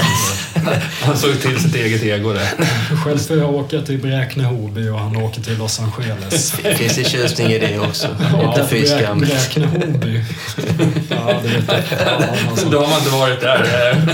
han 1.01 1.17
såg 1.17 1.41
till 1.41 1.59
sitt 1.59 1.75
eget 1.75 2.03
ego 2.03 2.33
där. 2.33 2.49
Själv 2.95 3.17
får 3.17 3.37
jag 3.37 3.53
åka 3.55 3.81
till 3.81 3.99
Bräkne-Hoby 4.01 4.89
och 4.89 4.99
han 4.99 5.15
åker 5.17 5.41
till 5.41 5.57
Los 5.57 5.79
Angeles. 5.79 6.51
Finns 6.77 6.95
det 6.95 7.03
tjusning 7.03 7.47
i 7.47 7.59
det 7.59 7.79
också? 7.79 8.07
Ja, 8.31 8.55
Bräkne-Hoby. 8.69 10.23
ja, 11.09 11.39
det 11.43 11.49
vet 11.49 11.69
jag. 11.91 12.23
Alltså. 12.49 12.69
Då 12.69 12.79
har 12.79 12.87
man 12.87 12.97
inte 12.97 13.09
varit 13.11 13.41
där. 13.41 14.05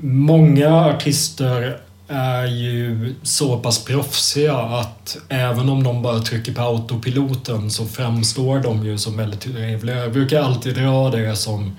Många 0.00 0.74
artister 0.74 1.76
är 2.08 2.46
ju 2.46 3.14
så 3.22 3.58
pass 3.58 3.84
proffsiga 3.84 4.56
att 4.56 5.16
även 5.28 5.68
om 5.68 5.82
de 5.82 6.02
bara 6.02 6.18
trycker 6.18 6.52
på 6.52 6.60
autopiloten 6.62 7.70
så 7.70 7.86
framstår 7.86 8.58
de 8.60 8.86
ju 8.86 8.98
som 8.98 9.16
väldigt 9.16 9.40
trevliga. 9.40 9.96
Jag 9.96 10.12
brukar 10.12 10.42
alltid 10.42 10.74
dra 10.74 11.10
det 11.10 11.36
som 11.36 11.76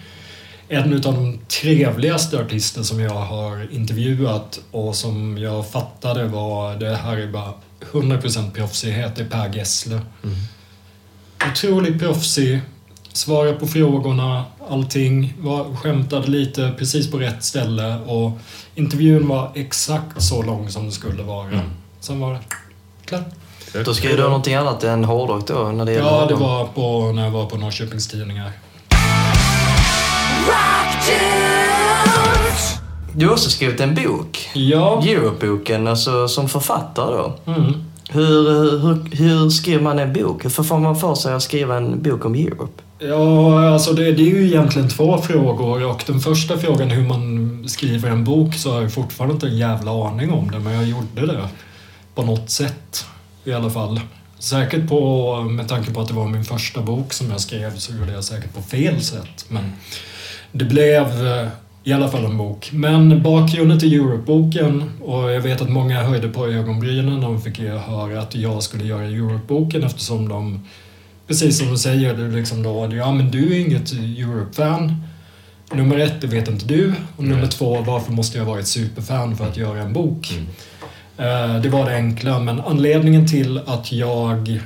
en 0.72 0.94
av 0.94 1.02
de 1.02 1.40
trevligaste 1.48 2.40
artister 2.40 2.84
som 2.84 3.00
jag 3.00 3.10
har 3.14 3.74
intervjuat 3.74 4.60
och 4.72 4.96
som 4.96 5.38
jag 5.38 5.72
fattade 5.72 6.26
var 6.28 6.76
det 6.76 6.96
här 6.96 7.18
är 7.18 7.28
bara 7.28 7.54
100% 7.92 8.52
proffsighet, 8.52 9.16
det 9.16 9.22
är 9.22 9.28
Per 9.28 9.56
Gessle. 9.56 10.02
Mm. 10.24 10.36
Otroligt 11.52 12.00
proffsig, 12.00 12.62
svarar 13.14 13.54
på 13.54 13.68
frågorna, 13.68 14.46
allting, 14.70 15.34
var, 15.40 15.76
skämtade 15.76 16.28
lite 16.28 16.74
precis 16.78 17.12
på 17.12 17.20
rätt 17.20 17.44
ställe 17.44 17.96
och 18.00 18.32
intervjun 18.76 19.28
var 19.28 19.52
exakt 19.56 20.24
så 20.24 20.44
lång 20.44 20.70
som 20.70 20.86
det 20.86 20.92
skulle 20.92 21.24
vara. 21.24 21.48
Mm. 21.48 21.66
Sen 22.00 22.20
var 22.20 22.34
det 22.34 22.40
klart. 23.06 23.26
Då 23.86 23.94
skrev 23.94 24.18
du 24.18 24.24
någonting 24.24 24.54
annat 24.54 24.84
än 24.84 25.04
hårdrock 25.04 25.48
då? 25.48 25.72
När 25.72 25.86
det 25.86 25.94
ja, 25.94 26.26
det 26.26 26.36
var 26.36 26.66
på, 26.66 27.12
när 27.12 27.24
jag 27.24 27.32
var 27.32 27.46
på 27.46 27.58
Norrköpings 27.58 28.08
Tidningar. 28.08 28.52
Du 33.14 33.26
har 33.26 33.34
också 33.34 33.50
skrivit 33.50 33.80
en 33.80 33.96
bok. 33.96 34.50
Ja. 34.54 35.04
Europe-boken, 35.06 35.88
alltså 35.88 36.28
som 36.28 36.50
författare 36.50 37.16
då. 37.16 37.52
Mm. 37.52 37.74
Hur, 38.10 38.80
hur, 38.80 39.16
hur 39.16 39.50
skriver 39.50 39.84
man 39.84 40.00
en 40.00 40.14
bok? 40.14 40.46
Hur 40.46 40.50
får 40.50 40.80
man 40.80 40.96
för 40.96 41.16
sig 41.16 41.34
att 41.34 41.44
skriva 41.44 41.78
en 41.78 42.02
bok 42.02 42.26
om 42.26 42.36
Europe? 42.36 42.82
Ja, 43.00 43.70
alltså 43.70 43.94
det, 43.94 44.12
det, 44.12 44.22
är 44.22 44.36
ju 44.36 44.48
egentligen 44.48 44.90
två 44.90 45.18
frågor 45.18 45.86
och 45.86 46.04
den 46.08 46.20
första 46.20 46.58
frågan 46.58 46.90
hur 46.90 47.08
man 47.08 47.64
skriver 47.70 48.10
en 48.10 48.24
bok 48.24 48.56
så 48.56 48.72
har 48.72 48.82
jag 48.82 48.94
fortfarande 48.94 49.34
inte 49.34 49.48
en 49.48 49.58
jävla 49.58 50.08
aning 50.08 50.32
om 50.32 50.52
det 50.52 50.60
men 50.60 50.74
jag 50.74 50.86
gjorde 50.86 51.34
det 51.34 51.48
på 52.16 52.24
något 52.24 52.50
sätt 52.50 53.06
i 53.44 53.54
alla 53.54 53.70
fall. 53.70 54.00
Säkert 54.40 54.90
på, 54.90 55.36
med 55.42 55.68
tanke 55.68 55.94
på 55.94 56.02
att 56.02 56.08
det 56.08 56.14
var 56.14 56.28
min 56.28 56.46
första 56.46 56.82
bok 56.82 57.14
som 57.14 57.32
jag 57.32 57.42
skrev 57.42 57.78
så 57.78 57.94
gjorde 57.94 58.12
jag 58.12 58.24
säkert 58.24 58.56
på 58.56 58.62
fel 58.62 59.02
sätt 59.02 59.46
men 59.48 59.64
det 60.52 60.66
blev 60.66 61.28
eh, 61.28 61.48
i 61.84 61.94
alla 61.94 62.08
fall 62.08 62.26
en 62.26 62.38
bok. 62.38 62.70
Men 62.74 63.24
bakgrunden 63.24 63.80
till 63.80 63.94
Europe-boken, 63.94 64.92
och 65.02 65.32
jag 65.32 65.42
vet 65.42 65.62
att 65.62 65.70
många 65.70 66.04
höjde 66.04 66.30
på 66.30 66.48
ögonbrynen 66.48 67.20
när 67.20 67.22
de 67.22 67.42
fick 67.42 67.60
höra 67.60 68.22
att 68.22 68.36
jag 68.36 68.64
skulle 68.64 68.86
göra 68.86 69.04
Europe-boken 69.04 69.84
eftersom 69.84 70.30
de, 70.30 70.68
precis 71.28 71.58
som 71.58 71.72
du 71.72 71.78
säger, 71.78 72.14
du 72.14 72.32
liksom 72.32 72.64
då, 72.64 72.90
ja 72.96 73.12
men 73.12 73.32
du 73.32 73.56
är 73.56 73.60
inget 73.60 73.92
Europe-fan. 73.92 75.04
Nummer 75.74 76.00
ett, 76.00 76.22
det 76.22 76.28
vet 76.28 76.48
inte 76.48 76.66
du. 76.66 76.94
Och 77.18 77.24
nummer 77.24 77.48
två, 77.48 77.82
varför 77.82 78.12
måste 78.12 78.38
jag 78.38 78.46
vara 78.46 78.60
ett 78.60 78.68
superfan 78.68 79.38
för 79.38 79.48
att 79.48 79.58
göra 79.58 79.82
en 79.82 79.94
bok? 79.94 80.34
Mm. 80.38 80.48
Eh, 81.18 81.62
det 81.62 81.70
var 81.70 81.86
det 81.86 81.96
enkla, 81.96 82.40
men 82.40 82.62
anledningen 82.62 83.28
till 83.28 83.58
att 83.66 83.92
jag 83.92 84.60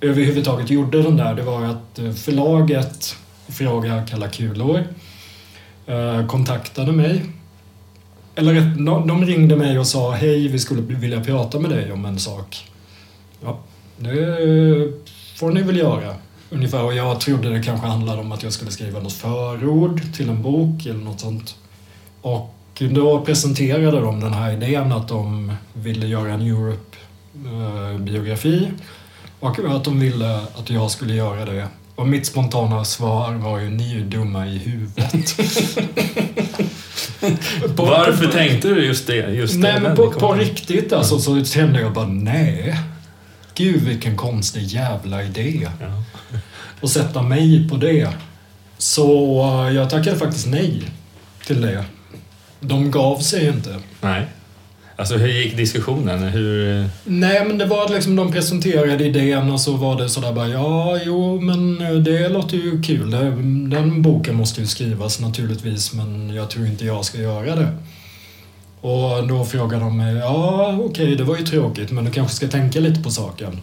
överhuvudtaget 0.00 0.70
gjorde 0.70 1.02
den 1.02 1.16
där, 1.16 1.34
det 1.34 1.42
var 1.42 1.64
att 1.64 1.98
eh, 1.98 2.12
förlaget 2.12 3.16
fråga 3.48 4.06
Kalla 4.06 4.28
kulor 4.28 4.84
eh, 5.86 6.26
kontaktade 6.26 6.92
mig. 6.92 7.22
Eller 8.34 8.54
de 9.06 9.24
ringde 9.24 9.56
mig 9.56 9.78
och 9.78 9.86
sa 9.86 10.12
hej, 10.12 10.48
vi 10.48 10.58
skulle 10.58 10.82
vilja 10.82 11.24
prata 11.24 11.58
med 11.58 11.70
dig 11.70 11.92
om 11.92 12.04
en 12.04 12.18
sak. 12.18 12.70
Ja, 13.44 13.58
det 13.98 14.92
får 15.36 15.50
ni 15.50 15.62
väl 15.62 15.76
göra. 15.76 16.14
Ungefär. 16.50 16.84
Och 16.84 16.94
jag 16.94 17.20
trodde 17.20 17.50
det 17.50 17.62
kanske 17.62 17.86
handlade 17.86 18.20
om 18.20 18.32
att 18.32 18.42
jag 18.42 18.52
skulle 18.52 18.70
skriva 18.70 19.00
något 19.00 19.12
förord 19.12 20.14
till 20.14 20.28
en 20.28 20.42
bok 20.42 20.86
eller 20.86 21.04
något 21.04 21.20
sånt. 21.20 21.56
Och 22.20 22.82
då 22.90 23.20
presenterade 23.20 24.00
de 24.00 24.20
den 24.20 24.32
här 24.32 24.52
idén 24.52 24.92
att 24.92 25.08
de 25.08 25.52
ville 25.72 26.06
göra 26.06 26.32
en 26.32 26.42
Europe-biografi 26.42 28.64
eh, 28.64 28.70
och 29.40 29.76
att 29.76 29.84
de 29.84 30.00
ville 30.00 30.36
att 30.36 30.70
jag 30.70 30.90
skulle 30.90 31.14
göra 31.14 31.44
det 31.44 31.68
och 31.94 32.08
mitt 32.08 32.26
spontana 32.26 32.84
svar 32.84 33.34
var 33.34 33.58
ju, 33.58 33.70
ni 33.70 33.90
är 33.90 33.94
ju 33.94 34.04
dumma 34.04 34.46
i 34.46 34.58
huvudet. 34.58 35.36
på, 37.76 37.84
Varför 37.84 38.26
på, 38.26 38.32
tänkte 38.32 38.68
du 38.68 38.86
just 38.86 39.06
det? 39.06 39.14
Just 39.14 39.54
nej, 39.54 39.80
men 39.80 39.96
på, 39.96 40.10
på 40.10 40.32
riktigt 40.32 40.92
alltså 40.92 41.18
så 41.18 41.44
kände 41.44 41.80
jag 41.80 41.92
bara, 41.92 42.06
nej. 42.06 42.78
Gud 43.54 43.82
vilken 43.82 44.16
konstig 44.16 44.62
jävla 44.62 45.22
idé. 45.22 45.68
Ja. 45.80 46.02
Och 46.80 46.90
sätta 46.90 47.22
mig 47.22 47.68
på 47.68 47.76
det. 47.76 48.08
Så 48.78 49.40
eh, 49.42 49.74
jag 49.74 49.90
tackade 49.90 50.16
faktiskt 50.16 50.46
nej 50.46 50.82
till 51.46 51.60
det. 51.60 51.84
De 52.60 52.90
gav 52.90 53.18
sig 53.18 53.48
inte. 53.48 53.80
Nej. 54.00 54.26
Alltså 54.96 55.16
hur 55.16 55.28
gick 55.28 55.56
diskussionen? 55.56 56.22
Hur... 56.22 56.84
Nej 57.04 57.44
men 57.46 57.58
det 57.58 57.66
var 57.66 57.88
liksom 57.88 58.16
de 58.16 58.32
presenterade 58.32 59.04
idén 59.04 59.50
och 59.50 59.60
så 59.60 59.72
var 59.76 60.02
det 60.02 60.08
sådär 60.08 60.32
bara 60.32 60.48
ja, 60.48 60.98
jo 61.04 61.40
men 61.40 61.80
eh, 61.80 61.94
det 61.94 62.28
låter 62.28 62.56
ju 62.56 62.82
kul. 62.82 63.10
Den 63.70 64.02
boken 64.02 64.34
måste 64.34 64.60
ju 64.60 64.66
skrivas 64.66 65.20
naturligtvis 65.20 65.94
men 65.94 66.34
jag 66.34 66.50
tror 66.50 66.66
inte 66.66 66.84
jag 66.84 67.04
ska 67.04 67.18
göra 67.18 67.56
det. 67.56 67.68
Och 68.80 69.28
då 69.28 69.44
frågade 69.44 69.84
de 69.84 69.96
mig, 69.96 70.16
ja 70.16 70.72
okej 70.72 70.84
okay, 70.84 71.14
det 71.14 71.24
var 71.24 71.36
ju 71.36 71.44
tråkigt 71.44 71.90
men 71.90 72.04
du 72.04 72.10
kanske 72.10 72.36
ska 72.36 72.48
tänka 72.48 72.80
lite 72.80 73.02
på 73.02 73.10
saken. 73.10 73.60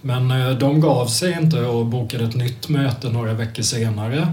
Men 0.00 0.30
eh, 0.30 0.50
de 0.50 0.80
gav 0.80 1.06
sig 1.06 1.36
inte 1.42 1.60
och 1.60 1.86
bokade 1.86 2.24
ett 2.24 2.34
nytt 2.34 2.68
möte 2.68 3.08
några 3.08 3.32
veckor 3.32 3.62
senare 3.62 4.28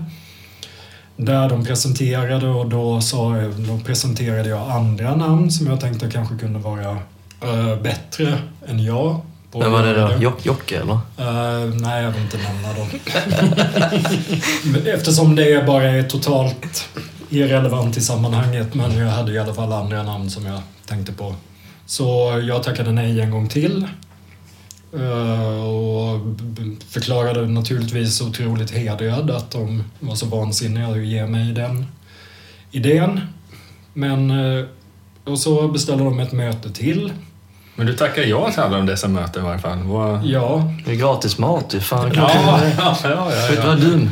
där 1.26 1.50
de 1.50 1.66
presenterade 1.66 2.48
och 2.48 2.70
då, 2.70 3.02
sa, 3.02 3.36
då 3.58 3.80
presenterade 3.86 4.50
jag 4.50 4.72
andra 4.72 5.16
namn 5.16 5.52
som 5.52 5.68
jag 5.68 5.80
tänkte 5.80 6.10
kanske 6.10 6.38
kunde 6.38 6.60
vara 6.60 6.92
uh, 6.92 7.82
bättre 7.82 8.38
än 8.68 8.84
jag. 8.84 9.22
Vem 9.54 9.72
var 9.72 9.84
det 9.84 9.94
då? 9.94 10.12
Jock, 10.20 10.46
Jocke 10.46 10.80
eller? 10.80 10.94
Uh, 10.94 11.74
nej, 11.76 12.04
jag 12.04 12.12
vill 12.12 12.22
inte 12.22 12.38
nämna 12.38 12.74
dem. 12.74 12.88
Eftersom 14.94 15.36
det 15.36 15.66
bara 15.66 15.84
är 15.84 16.04
totalt 16.04 16.90
irrelevant 17.30 17.98
i 17.98 18.02
sammanhanget 18.02 18.74
men 18.74 18.98
jag 18.98 19.08
hade 19.08 19.32
i 19.32 19.40
alla 19.40 19.54
fall 19.54 19.74
andra 19.74 20.04
namn 20.04 20.30
som 20.30 20.46
jag 20.46 20.62
tänkte 20.86 21.12
på. 21.12 21.36
Så 21.86 22.40
jag 22.44 22.64
tackade 22.64 22.92
nej 22.92 23.22
en 23.22 23.32
gång 23.32 23.48
till. 23.48 23.88
Eh, 24.94 25.64
och 25.66 26.20
förklarade 26.90 27.48
naturligtvis 27.48 28.22
otroligt 28.22 28.72
hedrad 28.72 29.32
att 29.32 29.52
de 29.52 29.84
var 30.00 30.16
så 30.16 30.26
vansinniga 30.26 30.88
att 30.88 31.06
ge 31.06 31.28
mig 31.28 31.54
den 31.54 31.86
idén. 32.72 33.20
Men 33.94 34.32
eh, 34.32 34.66
och 35.24 35.40
så 35.40 35.68
beställde 35.68 36.04
de 36.04 36.20
ett 36.20 36.32
möte 36.32 36.74
till. 36.74 37.14
Men 37.76 37.86
du 37.88 37.94
tackar 37.94 38.22
ja 38.24 38.52
till 38.52 38.60
alla 38.60 38.78
de 38.78 38.86
dessa 38.86 39.08
möten 39.08 39.42
i 39.44 39.46
varje 39.46 39.60
fall. 39.60 39.78
Vad... 39.84 40.26
Ja, 40.26 40.74
Det 40.86 40.92
är 40.92 40.96
gratis 40.96 41.38
mat 41.38 41.74
ju. 41.74 41.80
Fan, 41.80 42.12
Ja, 42.16 42.32
ja. 42.34 42.60
ja, 42.78 42.98
ja, 43.04 43.32
ja. 43.56 43.66
vad 43.68 43.82
dum? 43.82 44.10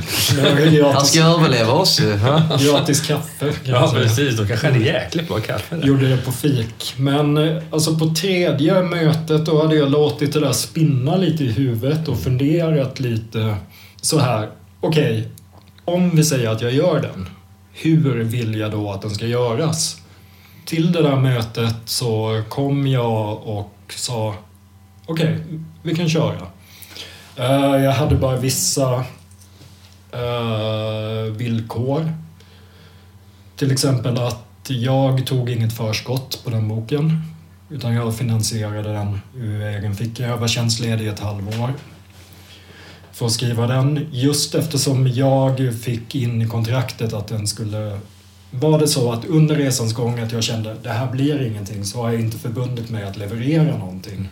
det 0.72 0.82
var 0.82 0.93
Han 0.93 1.05
ska 1.05 1.24
överleva 1.24 1.74
oss 1.74 1.99
ju. 2.01 2.18
ha? 2.18 2.41
gratis 2.60 3.07
kaffe. 3.07 3.53
Ja, 3.64 3.91
precis. 3.95 4.38
Då 4.38 4.45
kanske 4.45 4.70
det 4.72 4.89
är 4.89 4.93
jäkligt 5.01 5.28
bra 5.28 5.39
kaffe 5.39 5.76
där. 5.76 5.88
Gjorde 5.88 6.10
det 6.10 6.18
på 6.18 6.32
fik. 6.32 6.93
Men 6.97 7.38
eh, 7.38 7.64
alltså 7.72 7.95
på 7.97 8.14
tredje 8.14 8.84
mötet 8.84 9.45
då 9.45 9.62
hade 9.62 9.76
jag 9.76 9.91
låtit 9.91 10.34
det 10.34 10.39
där 10.39 10.51
spinna 10.51 11.16
lite 11.16 11.43
i 11.43 11.51
huvudet 11.51 12.07
och 12.07 12.20
funderat 12.20 12.99
lite 12.99 13.55
så 14.01 14.20
här. 14.20 14.49
Okej, 14.82 15.28
om 15.86 16.16
vi 16.16 16.24
säger 16.24 16.49
att 16.49 16.62
jag 16.62 16.72
gör 16.74 17.01
den. 17.01 17.30
Hur 17.74 18.24
vill 18.24 18.55
jag 18.60 18.72
då 18.72 18.91
att 18.91 19.01
den 19.01 19.12
ska 19.12 19.26
göras? 19.26 19.97
Till 20.70 20.91
det 20.91 21.01
där 21.01 21.15
mötet 21.15 21.76
så 21.86 22.43
kom 22.49 22.88
jag 22.88 23.47
och 23.47 23.93
sa 23.95 24.36
okej, 25.05 25.43
vi 25.84 25.95
kan 25.95 26.09
köra. 26.09 26.47
Uh, 27.39 27.84
Jag 27.84 27.91
hade 27.91 28.15
bara 28.15 28.38
vissa 28.38 28.95
uh, 30.13 31.32
villkor. 31.32 32.13
Till 33.55 33.72
exempel 33.72 34.17
att 34.17 34.45
jag 34.67 35.26
tog 35.26 35.49
inget 35.49 35.74
förskott 35.74 36.41
på 36.43 36.49
den 36.49 36.67
boken. 36.67 37.22
Utan 37.70 37.93
jag 37.93 38.15
finansierade 38.15 38.93
den 38.93 39.22
ur 39.36 39.61
egen 39.61 39.95
ficka. 39.95 40.24
Jag 40.24 40.38
var 40.38 40.47
tjänstledig 40.47 41.07
ett 41.07 41.20
halvår 41.20 41.74
för 43.11 43.26
att 43.26 43.32
skriva 43.32 43.67
den. 43.67 44.07
Just 44.11 44.55
eftersom 44.55 45.07
jag 45.07 45.74
fick 45.82 46.15
in 46.15 46.41
i 46.41 46.47
kontraktet 46.47 47.13
att 47.13 47.28
den 47.28 47.47
skulle... 47.47 47.99
Var 48.52 48.80
det 48.80 48.88
så 48.88 49.12
att 49.12 49.26
under 49.26 49.56
resans 49.56 49.93
gång 49.93 50.20
att 50.20 50.32
jag 50.32 50.43
kände 50.43 50.76
det 50.84 50.89
här 50.89 51.12
blir 51.12 51.41
ingenting 51.41 51.86
så 51.86 52.02
har 52.02 52.12
jag 52.12 52.22
inte 52.22 52.38
förbundit 52.38 52.89
mig 52.89 53.04
att 53.04 53.18
leverera 53.18 53.78
någonting. 53.78 54.30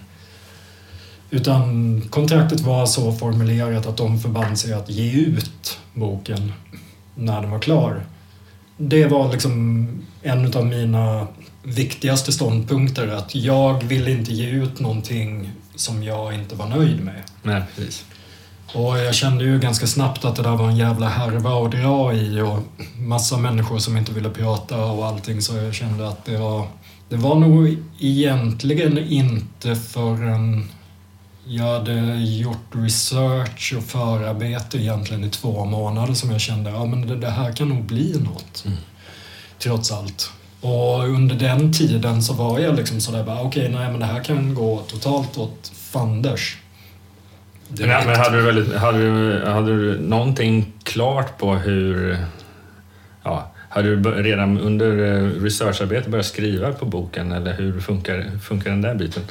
Utan 1.29 2.01
kontraktet 2.09 2.59
var 2.59 2.85
så 2.85 3.11
formulerat 3.11 3.85
att 3.85 3.97
de 3.97 4.19
förband 4.19 4.59
sig 4.59 4.73
att 4.73 4.89
ge 4.89 5.11
ut 5.11 5.79
boken 5.93 6.53
när 7.15 7.41
den 7.41 7.51
var 7.51 7.59
klar. 7.59 8.05
Det 8.77 9.07
var 9.07 9.31
liksom 9.31 9.87
en 10.21 10.53
av 10.53 10.65
mina 10.65 11.27
viktigaste 11.63 12.31
ståndpunkter 12.31 13.07
att 13.07 13.35
jag 13.35 13.83
vill 13.83 14.07
inte 14.07 14.33
ge 14.33 14.49
ut 14.49 14.79
någonting 14.79 15.51
som 15.75 16.03
jag 16.03 16.33
inte 16.33 16.55
var 16.55 16.67
nöjd 16.67 17.03
med. 17.03 17.21
Nej, 17.43 17.61
precis. 17.75 18.05
Och 18.73 18.97
jag 18.97 19.15
kände 19.15 19.43
ju 19.43 19.59
ganska 19.59 19.87
snabbt 19.87 20.25
att 20.25 20.35
det 20.35 20.43
där 20.43 20.55
var 20.55 20.67
en 20.67 20.77
jävla 20.77 21.09
härva 21.09 21.65
att 21.65 21.71
dra 21.71 22.13
i 22.13 22.41
och 22.41 22.59
massa 22.97 23.37
människor 23.37 23.79
som 23.79 23.97
inte 23.97 24.11
ville 24.11 24.29
prata 24.29 24.85
och 24.85 25.05
allting 25.05 25.41
så 25.41 25.55
jag 25.55 25.73
kände 25.73 26.07
att 26.07 26.25
det 26.25 26.37
var 26.37 26.67
det 27.09 27.15
var 27.15 27.35
nog 27.35 27.77
egentligen 27.99 28.97
inte 28.97 29.75
förrän 29.75 30.69
jag 31.45 31.63
hade 31.63 32.15
gjort 32.15 32.67
research 32.71 33.73
och 33.77 33.83
förarbete 33.83 34.77
egentligen 34.77 35.23
i 35.23 35.29
två 35.29 35.65
månader 35.65 36.13
som 36.13 36.31
jag 36.31 36.41
kände 36.41 36.69
att 36.69 36.75
ja, 36.75 36.85
men 36.85 37.19
det, 37.19 37.29
här 37.29 37.51
kan 37.51 37.69
nog 37.69 37.83
bli 37.83 38.19
något. 38.19 38.65
Trots 39.59 39.91
allt. 39.91 40.31
Och 40.61 41.03
under 41.03 41.35
den 41.35 41.73
tiden 41.73 42.23
så 42.23 42.33
var 42.33 42.59
jag 42.59 42.75
liksom 42.75 43.01
sådär 43.01 43.23
bara 43.23 43.41
okej, 43.41 43.69
nej 43.69 43.91
men 43.91 43.99
det 43.99 44.05
här 44.05 44.23
kan 44.23 44.55
gå 44.55 44.81
totalt 44.87 45.37
åt 45.37 45.71
fanders. 45.73 46.57
Men, 47.69 47.87
men 47.87 48.15
hade, 48.15 48.37
du 48.37 48.41
väldigt, 48.41 48.75
hade, 48.75 48.97
du, 48.97 49.45
hade 49.45 49.77
du 49.77 49.99
någonting 49.99 50.73
klart 50.83 51.37
på 51.37 51.55
hur... 51.55 52.17
Ja, 53.23 53.51
hade 53.69 53.95
du 53.95 54.11
redan 54.11 54.59
under 54.59 55.15
eh, 55.15 55.41
researcharbetet 55.41 56.11
börjat 56.11 56.25
skriva 56.25 56.71
på 56.71 56.85
boken 56.85 57.31
eller 57.31 57.53
hur 57.53 57.79
funkar, 57.79 58.39
funkar 58.43 58.69
den 58.69 58.81
där 58.81 58.95
biten? 58.95 59.23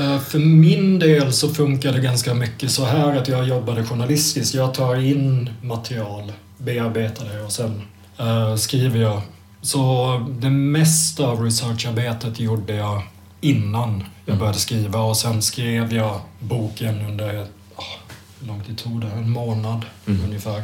Eh, 0.00 0.18
För 0.18 0.38
min 0.38 0.98
del 0.98 1.32
så 1.32 1.48
funkar 1.48 1.92
det 1.92 2.00
ganska 2.00 2.34
mycket 2.34 2.70
så 2.70 2.84
här 2.84 3.16
att 3.16 3.28
jag 3.28 3.48
jobbade 3.48 3.84
journalistiskt. 3.84 4.54
Jag 4.54 4.74
tar 4.74 4.96
in 4.96 5.50
material, 5.62 6.32
bearbetar 6.58 7.24
det 7.24 7.42
och 7.42 7.52
sen 7.52 7.82
eh, 8.18 8.56
skriver 8.56 9.00
jag. 9.00 9.22
Så 9.62 10.26
det 10.40 10.50
mesta 10.50 11.26
av 11.26 11.44
researcharbetet 11.44 12.40
gjorde 12.40 12.74
jag 12.74 13.02
innan 13.40 14.04
jag 14.26 14.38
började 14.38 14.58
skriva 14.58 15.00
och 15.00 15.16
sen 15.16 15.42
skrev 15.42 15.92
jag 15.92 16.20
boken 16.38 17.00
under, 17.08 17.42
ah, 17.42 17.46
hur 18.40 18.46
lång 18.48 18.64
tid 18.64 18.78
tog 18.78 19.00
det? 19.00 19.06
En 19.06 19.30
månad 19.30 19.84
ungefär. 20.06 20.62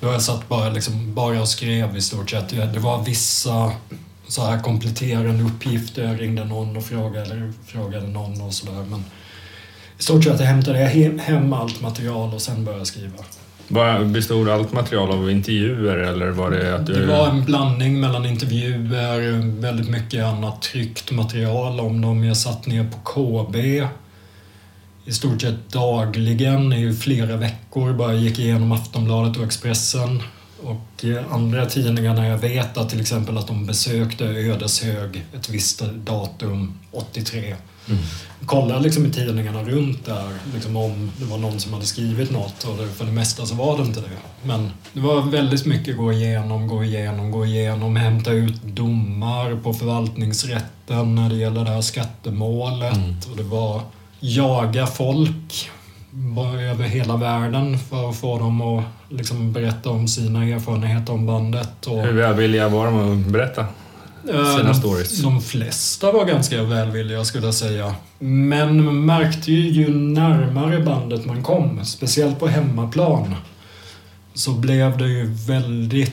Då 0.00 0.08
jag 0.08 0.22
satt 0.22 0.48
bara, 0.48 0.70
liksom, 0.70 1.14
bara 1.14 1.40
och 1.40 1.48
skrev 1.48 1.96
i 1.96 2.00
stort 2.00 2.30
sett. 2.30 2.48
Det 2.48 2.78
var 2.78 3.04
vissa 3.04 3.72
så 4.28 4.44
här 4.44 4.60
kompletterande 4.62 5.44
uppgifter. 5.44 6.04
Jag 6.04 6.20
ringde 6.20 6.44
någon 6.44 6.76
och 6.76 6.84
frågade, 6.84 7.22
eller 7.26 7.52
frågade 7.66 8.06
någon 8.06 8.40
och 8.40 8.54
sådär. 8.54 8.84
Men 8.90 9.04
i 9.98 10.02
stort 10.02 10.24
sett 10.24 10.40
hämtade 10.40 10.80
jag 10.80 10.90
he- 10.90 11.18
hem 11.20 11.52
allt 11.52 11.80
material 11.80 12.34
och 12.34 12.42
sen 12.42 12.64
började 12.64 12.80
jag 12.80 12.86
skriva. 12.86 14.04
Bestod 14.04 14.48
allt 14.48 14.72
material 14.72 15.10
av 15.10 15.30
intervjuer 15.30 15.96
eller 15.96 16.28
var 16.28 16.50
det 16.50 16.74
att 16.74 16.86
du... 16.86 16.92
Det 16.92 17.06
var 17.06 17.28
en 17.28 17.44
blandning 17.44 18.00
mellan 18.00 18.26
intervjuer, 18.26 19.60
väldigt 19.60 19.88
mycket 19.88 20.24
annat 20.24 20.62
tryckt 20.62 21.10
material 21.10 21.80
om 21.80 22.00
dem. 22.00 22.24
Jag 22.24 22.36
satt 22.36 22.66
ner 22.66 22.90
på 22.90 22.98
KB 22.98 23.56
i 25.10 25.12
stort 25.12 25.40
sett 25.40 25.72
dagligen 25.72 26.72
i 26.72 26.92
flera 26.92 27.36
veckor. 27.36 27.92
Bara 27.92 28.14
gick 28.14 28.38
igenom 28.38 28.72
Aftonbladet 28.72 29.36
och 29.36 29.44
Expressen. 29.44 30.22
Och 30.62 31.04
eh, 31.04 31.32
andra 31.32 31.66
tidningar 31.66 32.14
när 32.14 32.28
jag 32.28 32.38
vet 32.38 32.76
att 32.76 32.90
till 32.90 33.00
exempel 33.00 33.38
att 33.38 33.46
de 33.46 33.66
besökte 33.66 34.24
Ödeshög 34.24 35.24
ett 35.36 35.48
visst 35.48 35.82
datum 35.94 36.74
83. 36.92 37.56
Kollade 38.46 38.80
liksom 38.80 39.06
i 39.06 39.10
tidningarna 39.10 39.62
runt 39.62 40.06
där 40.06 40.28
liksom 40.54 40.76
om 40.76 41.12
det 41.16 41.24
var 41.24 41.38
någon 41.38 41.60
som 41.60 41.72
hade 41.72 41.86
skrivit 41.86 42.30
något 42.30 42.64
och 42.64 42.96
för 42.96 43.04
det 43.04 43.12
mesta 43.12 43.46
så 43.46 43.54
var 43.54 43.78
det 43.78 43.84
inte 43.84 44.00
det. 44.00 44.08
Men 44.42 44.70
det 44.92 45.00
var 45.00 45.22
väldigt 45.22 45.66
mycket 45.66 45.96
gå 45.96 46.12
igenom, 46.12 46.68
gå 46.68 46.84
igenom, 46.84 47.30
gå 47.30 47.46
igenom, 47.46 47.96
hämta 47.96 48.30
ut 48.30 48.62
domar 48.62 49.56
på 49.62 49.74
förvaltningsrätten 49.74 51.14
när 51.14 51.28
det 51.28 51.36
gäller 51.36 51.64
det 51.64 51.70
här 51.70 51.80
skattemålet 51.80 53.28
och 53.30 53.36
det 53.36 53.42
var 53.42 53.82
jaga 54.20 54.86
folk 54.86 55.70
över 56.70 56.84
hela 56.84 57.16
världen 57.16 57.78
för 57.78 58.10
att 58.10 58.16
få 58.16 58.38
dem 58.38 58.60
att 58.60 58.84
liksom 59.08 59.52
berätta 59.52 59.90
om 59.90 60.08
sina 60.08 60.44
erfarenheter 60.44 61.12
om 61.12 61.26
bandet. 61.26 61.86
Och, 61.86 62.02
Hur 62.02 62.12
välvilliga 62.12 62.68
var 62.68 62.86
de 62.86 63.12
att 63.12 63.26
berätta? 63.26 63.60
Eh, 64.28 64.56
sina 64.56 64.72
de, 64.72 64.74
stories? 64.74 65.22
De 65.22 65.42
flesta 65.42 66.12
var 66.12 66.24
ganska 66.24 66.62
välvilliga 66.62 67.24
skulle 67.24 67.44
jag 67.44 67.54
säga. 67.54 67.94
Men 68.18 68.84
man 68.84 69.04
märkte 69.04 69.52
ju 69.52 69.68
ju 69.68 69.94
närmare 69.94 70.80
bandet 70.80 71.26
man 71.26 71.42
kom, 71.42 71.84
speciellt 71.84 72.38
på 72.38 72.48
hemmaplan, 72.48 73.34
så 74.34 74.50
blev 74.50 74.98
det 74.98 75.08
ju 75.08 75.26
väldigt 75.26 76.12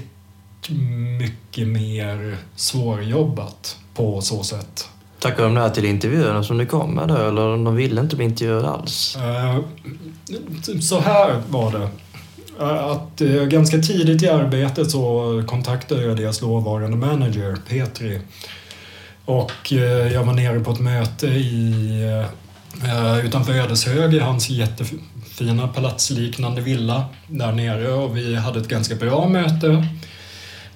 mycket 1.20 1.68
mer 1.68 2.38
svårjobbat 2.56 3.78
på 3.96 4.22
så 4.22 4.44
sätt. 4.44 4.90
Tackade 5.20 5.44
de 5.44 5.54
nej 5.54 5.74
till 5.74 5.86
intervjuerna 5.86 6.44
som 6.44 6.58
du 6.58 6.66
kom 6.66 6.96
med 6.96 7.08
då, 7.08 7.16
eller 7.16 7.64
de 7.64 7.76
ville 7.76 8.02
inte 8.02 8.16
bli 8.16 8.26
intervjuade 8.26 8.70
alls? 8.70 9.16
Eh, 9.16 9.60
så 10.82 11.00
här 11.00 11.42
var 11.50 11.72
det. 11.72 11.90
Eh, 12.60 12.86
att 12.86 13.22
eh, 13.22 13.44
ganska 13.44 13.78
tidigt 13.78 14.24
i 14.24 14.30
arbetet 14.30 14.92
så 14.92 15.44
kontaktade 15.48 16.04
jag 16.06 16.18
deras 16.18 16.40
dåvarande 16.40 16.98
manager, 16.98 17.58
Petri. 17.70 18.22
Och 19.26 19.72
jag 20.12 20.24
var 20.24 20.34
nere 20.34 20.60
på 20.60 20.72
ett 20.72 20.80
möte 20.80 21.28
i, 21.28 22.26
utanför 23.24 23.54
Ödeshög 23.54 24.14
i 24.14 24.20
hans 24.20 24.50
jättefina 24.50 25.68
palatsliknande 25.68 26.62
villa 26.62 27.06
där 27.28 27.52
nere 27.52 27.92
och 27.92 28.18
vi 28.18 28.36
hade 28.36 28.60
ett 28.60 28.68
ganska 28.68 28.96
bra 28.96 29.28
möte 29.28 29.88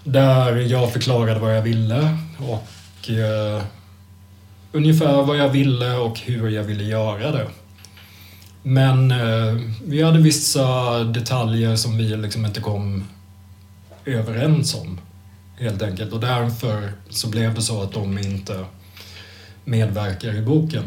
där 0.03 0.55
jag 0.55 0.93
förklarade 0.93 1.39
vad 1.39 1.57
jag 1.57 1.61
ville 1.61 2.17
och 2.37 3.09
ungefär 4.72 5.24
vad 5.24 5.38
jag 5.38 5.49
ville 5.49 5.97
och 5.97 6.19
hur 6.19 6.49
jag 6.49 6.63
ville 6.63 6.84
göra 6.84 7.32
det. 7.32 7.47
Men 8.63 9.11
eh, 9.11 9.61
vi 9.86 10.01
hade 10.01 10.19
vissa 10.19 10.99
detaljer 11.03 11.76
som 11.76 11.97
vi 11.97 12.17
liksom 12.17 12.45
inte 12.45 12.61
kom 12.61 13.07
överens 14.05 14.76
om. 14.76 14.99
Helt 15.59 15.82
enkelt. 15.82 16.13
Och 16.13 16.19
därför 16.19 16.91
så 17.09 17.30
blev 17.30 17.53
det 17.53 17.61
så 17.61 17.82
att 17.82 17.93
de 17.93 18.17
inte 18.17 18.65
medverkar 19.65 20.36
i 20.36 20.41
boken 20.41 20.84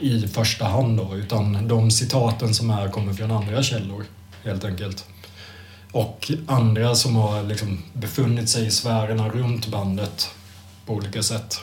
i 0.00 0.28
första 0.28 0.64
hand 0.64 0.98
då, 0.98 1.16
utan 1.16 1.68
de 1.68 1.90
citaten 1.90 2.54
som 2.54 2.70
är 2.70 2.88
kommer 2.88 3.12
från 3.12 3.30
andra 3.30 3.62
källor, 3.62 4.04
helt 4.44 4.64
enkelt. 4.64 5.04
Och 5.92 6.30
andra 6.46 6.94
som 6.94 7.16
har 7.16 7.42
liksom 7.42 7.82
befunnit 7.92 8.48
sig 8.48 8.66
i 8.66 8.70
sfärerna 8.70 9.28
runt 9.28 9.66
bandet 9.66 10.30
på 10.86 10.94
olika 10.94 11.22
sätt. 11.22 11.60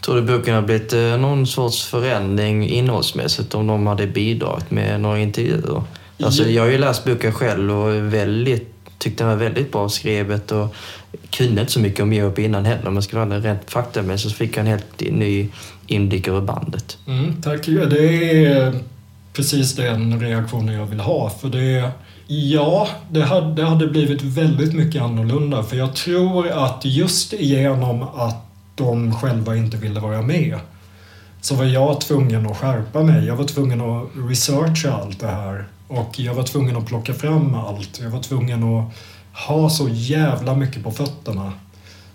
Tror 0.00 0.16
du 0.16 0.22
boken 0.22 0.54
har 0.54 0.62
blivit 0.62 0.92
eh, 0.92 1.00
någon 1.00 1.46
sorts 1.46 1.84
förändring 1.84 2.68
innehållsmässigt 2.68 3.54
om 3.54 3.66
de 3.66 3.86
hade 3.86 4.06
bidragit 4.06 4.70
med 4.70 5.00
några 5.00 5.18
intervjuer? 5.18 5.82
Alltså, 6.22 6.48
jag 6.48 6.62
har 6.62 6.70
ju 6.70 6.78
läst 6.78 7.04
boken 7.04 7.32
själv 7.32 7.70
och 7.70 8.14
väldigt, 8.14 8.74
tyckte 8.98 9.24
den 9.24 9.28
var 9.28 9.36
väldigt 9.36 9.72
bra 9.72 9.88
skrivet 9.88 10.52
och 10.52 10.74
kunde 11.30 11.60
inte 11.60 11.72
så 11.72 11.80
mycket 11.80 12.00
om 12.00 12.12
Europe 12.12 12.42
innan 12.42 12.64
heller. 12.64 12.90
Men 12.90 13.02
ska 13.02 13.24
vara 13.24 13.40
rent 13.40 13.70
faktamässigt 13.70 14.32
så 14.32 14.36
fick 14.36 14.56
jag 14.56 14.60
en 14.60 14.66
helt 14.66 15.00
ny 15.00 15.48
inblick 15.86 16.28
över 16.28 16.40
bandet. 16.40 16.98
Mm, 17.06 17.42
tack. 17.42 17.66
Det 17.66 18.46
är 18.46 18.74
precis 19.32 19.74
den 19.74 20.20
reaktionen 20.20 20.74
jag 20.74 20.86
vill 20.86 21.00
ha. 21.00 21.30
För 21.30 21.48
det, 21.48 21.90
ja, 22.26 22.88
det 23.10 23.22
hade, 23.22 23.54
det 23.54 23.64
hade 23.64 23.86
blivit 23.86 24.22
väldigt 24.22 24.74
mycket 24.74 25.02
annorlunda. 25.02 25.62
För 25.62 25.76
jag 25.76 25.94
tror 25.94 26.48
att 26.48 26.84
just 26.84 27.32
genom 27.32 28.02
att 28.02 28.47
de 28.78 29.14
själva 29.14 29.56
inte 29.56 29.76
ville 29.76 30.00
vara 30.00 30.22
med 30.22 30.58
så 31.40 31.54
var 31.54 31.64
jag 31.64 32.00
tvungen 32.00 32.46
att 32.46 32.56
skärpa 32.56 33.02
mig. 33.02 33.24
Jag 33.24 33.36
var 33.36 33.44
tvungen 33.44 33.80
att 33.80 34.08
researcha 34.30 34.92
allt 34.92 35.20
det 35.20 35.26
här. 35.26 35.68
Och 35.88 36.20
jag 36.20 36.34
var 36.34 36.42
tvungen 36.42 36.76
att 36.76 36.86
plocka 36.86 37.14
fram 37.14 37.54
allt. 37.54 38.00
Jag 38.02 38.10
var 38.10 38.22
tvungen 38.22 38.62
att 38.62 38.94
ha 39.46 39.70
så 39.70 39.88
jävla 39.88 40.54
mycket 40.54 40.84
på 40.84 40.90
fötterna. 40.90 41.52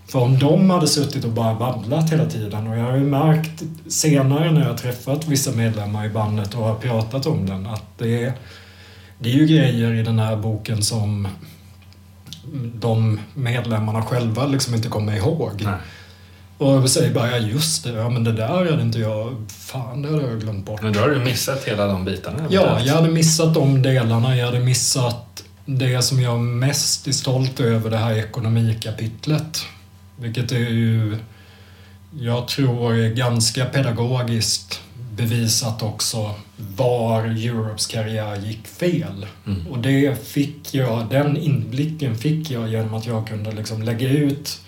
För 0.08 0.20
om 0.20 0.40
de 0.40 0.70
hade 0.70 0.88
suttit 0.88 1.26
och 1.26 1.32
bara 1.32 1.56
babblat 1.56 2.12
hela 2.12 2.26
tiden 2.26 2.68
och 2.68 2.78
jag 2.78 2.84
har 2.84 2.98
ju 2.98 3.04
märkt 3.04 3.64
senare 3.88 4.52
när 4.52 4.68
jag 4.68 4.78
träffat 4.78 5.28
vissa 5.28 5.52
medlemmar 5.52 6.06
i 6.06 6.10
bandet 6.10 6.54
och 6.54 6.64
har 6.64 6.76
pratat 6.76 7.26
om 7.26 7.46
den 7.46 7.68
att 7.68 7.98
det 7.98 8.24
är, 8.24 8.34
det 9.20 9.30
är 9.30 9.34
ju 9.34 9.46
grejer 9.46 9.94
i 9.94 10.04
den 10.04 10.20
här 10.20 10.36
boken 10.36 10.84
som 10.84 11.28
de 12.76 13.20
medlemmarna 13.34 14.02
själva 14.02 14.46
liksom 14.46 14.74
inte 14.74 14.90
kommer 14.90 15.16
ihåg. 15.16 15.52
Nej. 15.64 15.74
Och 16.58 16.90
säger 16.90 17.14
bara, 17.14 17.32
ja 17.32 17.38
just 17.38 17.84
det, 17.84 17.90
ja 17.90 18.10
men 18.10 18.24
det 18.24 18.32
där 18.32 18.48
hade 18.48 18.82
inte 18.82 19.00
jag, 19.00 19.36
fan 19.50 20.02
det 20.02 20.10
hade 20.10 20.22
jag 20.22 20.42
glömt 20.42 20.66
bort. 20.66 20.82
Men 20.82 20.94
då 20.94 21.00
har 21.00 21.10
du 21.10 21.20
missat 21.20 21.64
hela 21.64 21.88
de 21.88 22.06
bitarna. 22.06 22.38
Ja, 22.50 22.80
jag 22.80 22.94
hade 22.96 23.10
missat 23.10 23.54
de 23.54 23.82
delarna. 23.82 24.38
Jag 24.38 24.46
hade 24.46 24.60
missat 24.60 25.44
det 25.66 26.02
som 26.02 26.22
jag 26.22 26.40
mest 26.40 27.08
är 27.08 27.12
stolt 27.12 27.60
över, 27.60 27.90
det 27.90 27.98
här 27.98 28.14
ekonomikapitlet. 28.14 29.66
Vilket 30.16 30.52
är 30.52 30.58
ju, 30.58 31.18
jag 32.20 32.48
tror, 32.48 32.96
är 32.96 33.10
ganska 33.10 33.66
pedagogiskt 33.66 34.82
bevisat 35.16 35.84
också 35.84 36.36
var 36.76 37.24
Europes 37.24 37.88
karriär 37.88 38.36
gick 38.36 38.68
fel. 38.68 39.26
Mm. 39.48 39.68
Och 39.68 39.80
det 39.80 40.28
fick 40.28 40.74
jag, 40.74 41.10
den 41.10 41.38
inblicken 41.38 42.18
fick 42.18 42.52
jag 42.52 42.70
genom 42.70 42.94
att 42.94 43.06
jag 43.06 43.28
kunde 43.28 43.52
liksom 43.52 43.84
lägga 43.84 44.10
ut 44.10 44.60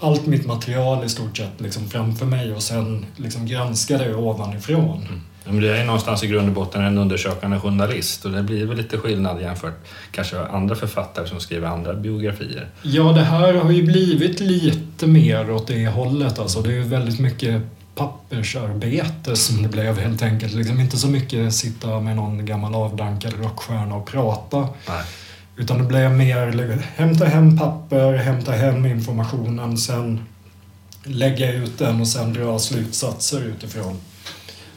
allt 0.00 0.26
mitt 0.26 0.46
material 0.46 1.04
i 1.04 1.08
stort 1.08 1.36
sett 1.36 1.60
liksom 1.60 1.88
framför 1.88 2.26
mig 2.26 2.52
och 2.52 2.62
sen 2.62 3.06
liksom 3.16 3.46
granska 3.46 3.98
det 3.98 4.14
ovanifrån. 4.14 5.22
Ja, 5.44 5.52
men 5.52 5.62
det 5.62 5.78
är 5.78 5.84
någonstans 5.84 6.24
i 6.24 6.26
grund 6.26 6.48
och 6.48 6.54
botten 6.54 6.84
en 6.84 6.98
undersökande 6.98 7.58
journalist 7.58 8.24
och 8.24 8.30
det 8.30 8.42
blir 8.42 8.66
väl 8.66 8.76
lite 8.76 8.98
skillnad 8.98 9.40
jämfört 9.40 9.86
kanske 10.12 10.40
andra 10.40 10.74
författare 10.74 11.28
som 11.28 11.40
skriver 11.40 11.68
andra 11.68 11.94
biografier. 11.94 12.68
Ja, 12.82 13.02
det 13.02 13.24
här 13.24 13.54
har 13.54 13.70
ju 13.70 13.82
blivit 13.82 14.40
lite 14.40 15.06
mer 15.06 15.50
åt 15.50 15.66
det 15.66 15.86
hållet. 15.86 16.38
Alltså, 16.38 16.60
det 16.62 16.68
är 16.68 16.74
ju 16.74 16.82
väldigt 16.82 17.20
mycket 17.20 17.62
pappersarbete 17.94 19.36
som 19.36 19.62
det 19.62 19.68
blev 19.68 19.98
helt 19.98 20.22
enkelt. 20.22 20.54
Liksom 20.54 20.80
inte 20.80 20.96
så 20.96 21.08
mycket 21.08 21.54
sitta 21.54 22.00
med 22.00 22.16
någon 22.16 22.46
gammal 22.46 22.74
avdankad 22.74 23.32
rockstjärna 23.42 23.94
och 23.94 24.06
prata. 24.06 24.60
Nej. 24.88 25.02
Utan 25.58 25.78
det 25.78 25.84
blev 25.84 26.12
mer 26.12 26.82
hämta 26.96 27.24
hem 27.24 27.58
papper, 27.58 28.16
hämta 28.16 28.52
hem 28.52 28.86
informationen, 28.86 29.78
sen 29.78 30.20
lägga 31.04 31.52
ut 31.52 31.78
den 31.78 32.00
och 32.00 32.08
sen 32.08 32.32
dra 32.32 32.58
slutsatser 32.58 33.42
utifrån 33.44 33.96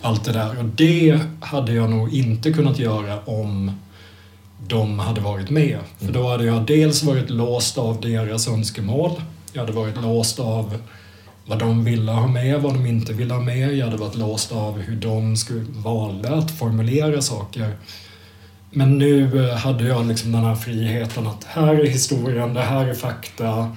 allt 0.02 0.26
det 0.26 0.32
där. 0.32 0.60
Och 0.60 0.66
det 0.66 1.20
hade 1.40 1.74
jag 1.74 1.90
nog 1.90 2.14
inte 2.14 2.54
kunnat 2.54 2.80
göra 2.80 3.20
om 3.20 3.72
de 4.68 5.00
hade 5.00 5.22
varit 5.22 5.50
med. 5.50 5.80
För 6.00 6.12
då 6.12 6.30
hade 6.30 6.46
jag 6.46 6.66
dels 6.66 7.04
varit 7.04 7.30
låst 7.30 7.78
av 7.78 8.02
deras 8.02 8.48
önskemål. 8.48 9.12
Jag 9.54 9.62
hade 9.62 9.74
varit 9.74 10.02
låst 10.02 10.40
av 10.40 10.78
vad 11.46 11.60
de 11.60 11.84
ville 11.84 12.12
ha 12.12 12.28
med, 12.28 12.62
vad 12.62 12.74
de 12.74 12.86
inte 12.86 13.14
ville 13.14 13.34
ha 13.34 13.42
med. 13.42 13.78
Jag 13.78 13.86
hade 13.86 13.98
varit 13.98 14.16
låst 14.16 14.52
av 14.52 14.80
hur 14.80 14.96
de 14.96 15.38
skulle 15.38 15.66
valde 15.70 16.36
att 16.36 16.52
formulera 16.52 17.22
saker. 17.22 17.76
Men 18.72 18.98
nu 18.98 19.50
eh, 19.50 19.56
hade 19.56 19.84
jag 19.84 20.08
liksom 20.08 20.32
den 20.32 20.44
här 20.44 20.56
friheten 20.56 21.28
att 21.28 21.44
här 21.44 21.74
är 21.74 21.86
historien, 21.86 22.54
det 22.54 22.62
här 22.62 22.88
är 22.88 22.94
fakta. 22.94 23.76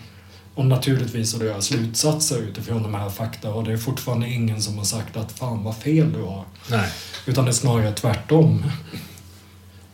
Och 0.55 0.67
naturligtvis 0.67 1.31
så 1.31 1.39
drar 1.39 1.47
jag 1.47 1.63
slutsatser 1.63 2.39
utifrån 2.39 2.83
de 2.83 2.95
här 2.95 3.11
fakta 3.11 3.51
och 3.51 3.65
det 3.65 3.73
är 3.73 3.77
fortfarande 3.77 4.29
ingen 4.29 4.63
som 4.63 4.79
har 4.79 4.85
sagt 4.85 5.17
att 5.17 5.33
fan 5.33 5.65
vad 5.65 5.77
fel 5.77 6.13
du 6.13 6.23
har. 6.23 6.45
Nej. 6.71 6.89
Utan 7.27 7.45
det 7.45 7.51
är 7.51 7.53
snarare 7.53 7.93
tvärtom. 7.93 8.65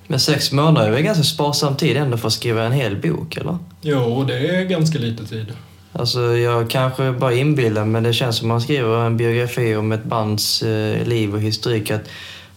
Men 0.07 0.21
sex 0.21 0.53
månader 0.53 0.87
är 0.87 0.93
väl 0.93 1.03
ganska 1.03 1.25
sparsam 1.25 1.77
tid 1.77 1.97
ändå 1.97 2.17
för 2.17 2.27
att 2.27 2.33
skriva 2.33 2.65
en 2.65 2.73
hel 2.73 2.97
bok, 2.97 3.37
eller? 3.37 3.59
Jo, 3.81 4.25
det 4.25 4.49
är 4.57 4.65
ganska 4.65 4.99
lite 4.99 5.27
tid. 5.27 5.47
Alltså, 5.93 6.21
jag 6.21 6.71
kanske 6.71 7.13
bara 7.13 7.33
inbillar 7.35 7.85
men 7.85 8.03
det 8.03 8.13
känns 8.13 8.37
som 8.37 8.49
man 8.49 8.61
skriver 8.61 9.07
en 9.07 9.17
biografi 9.17 9.77
om 9.77 9.93
ett 9.93 10.05
bands 10.05 10.63
eh, 10.63 11.07
liv 11.07 11.35
och 11.35 11.41
historik 11.41 11.91
att 11.91 12.09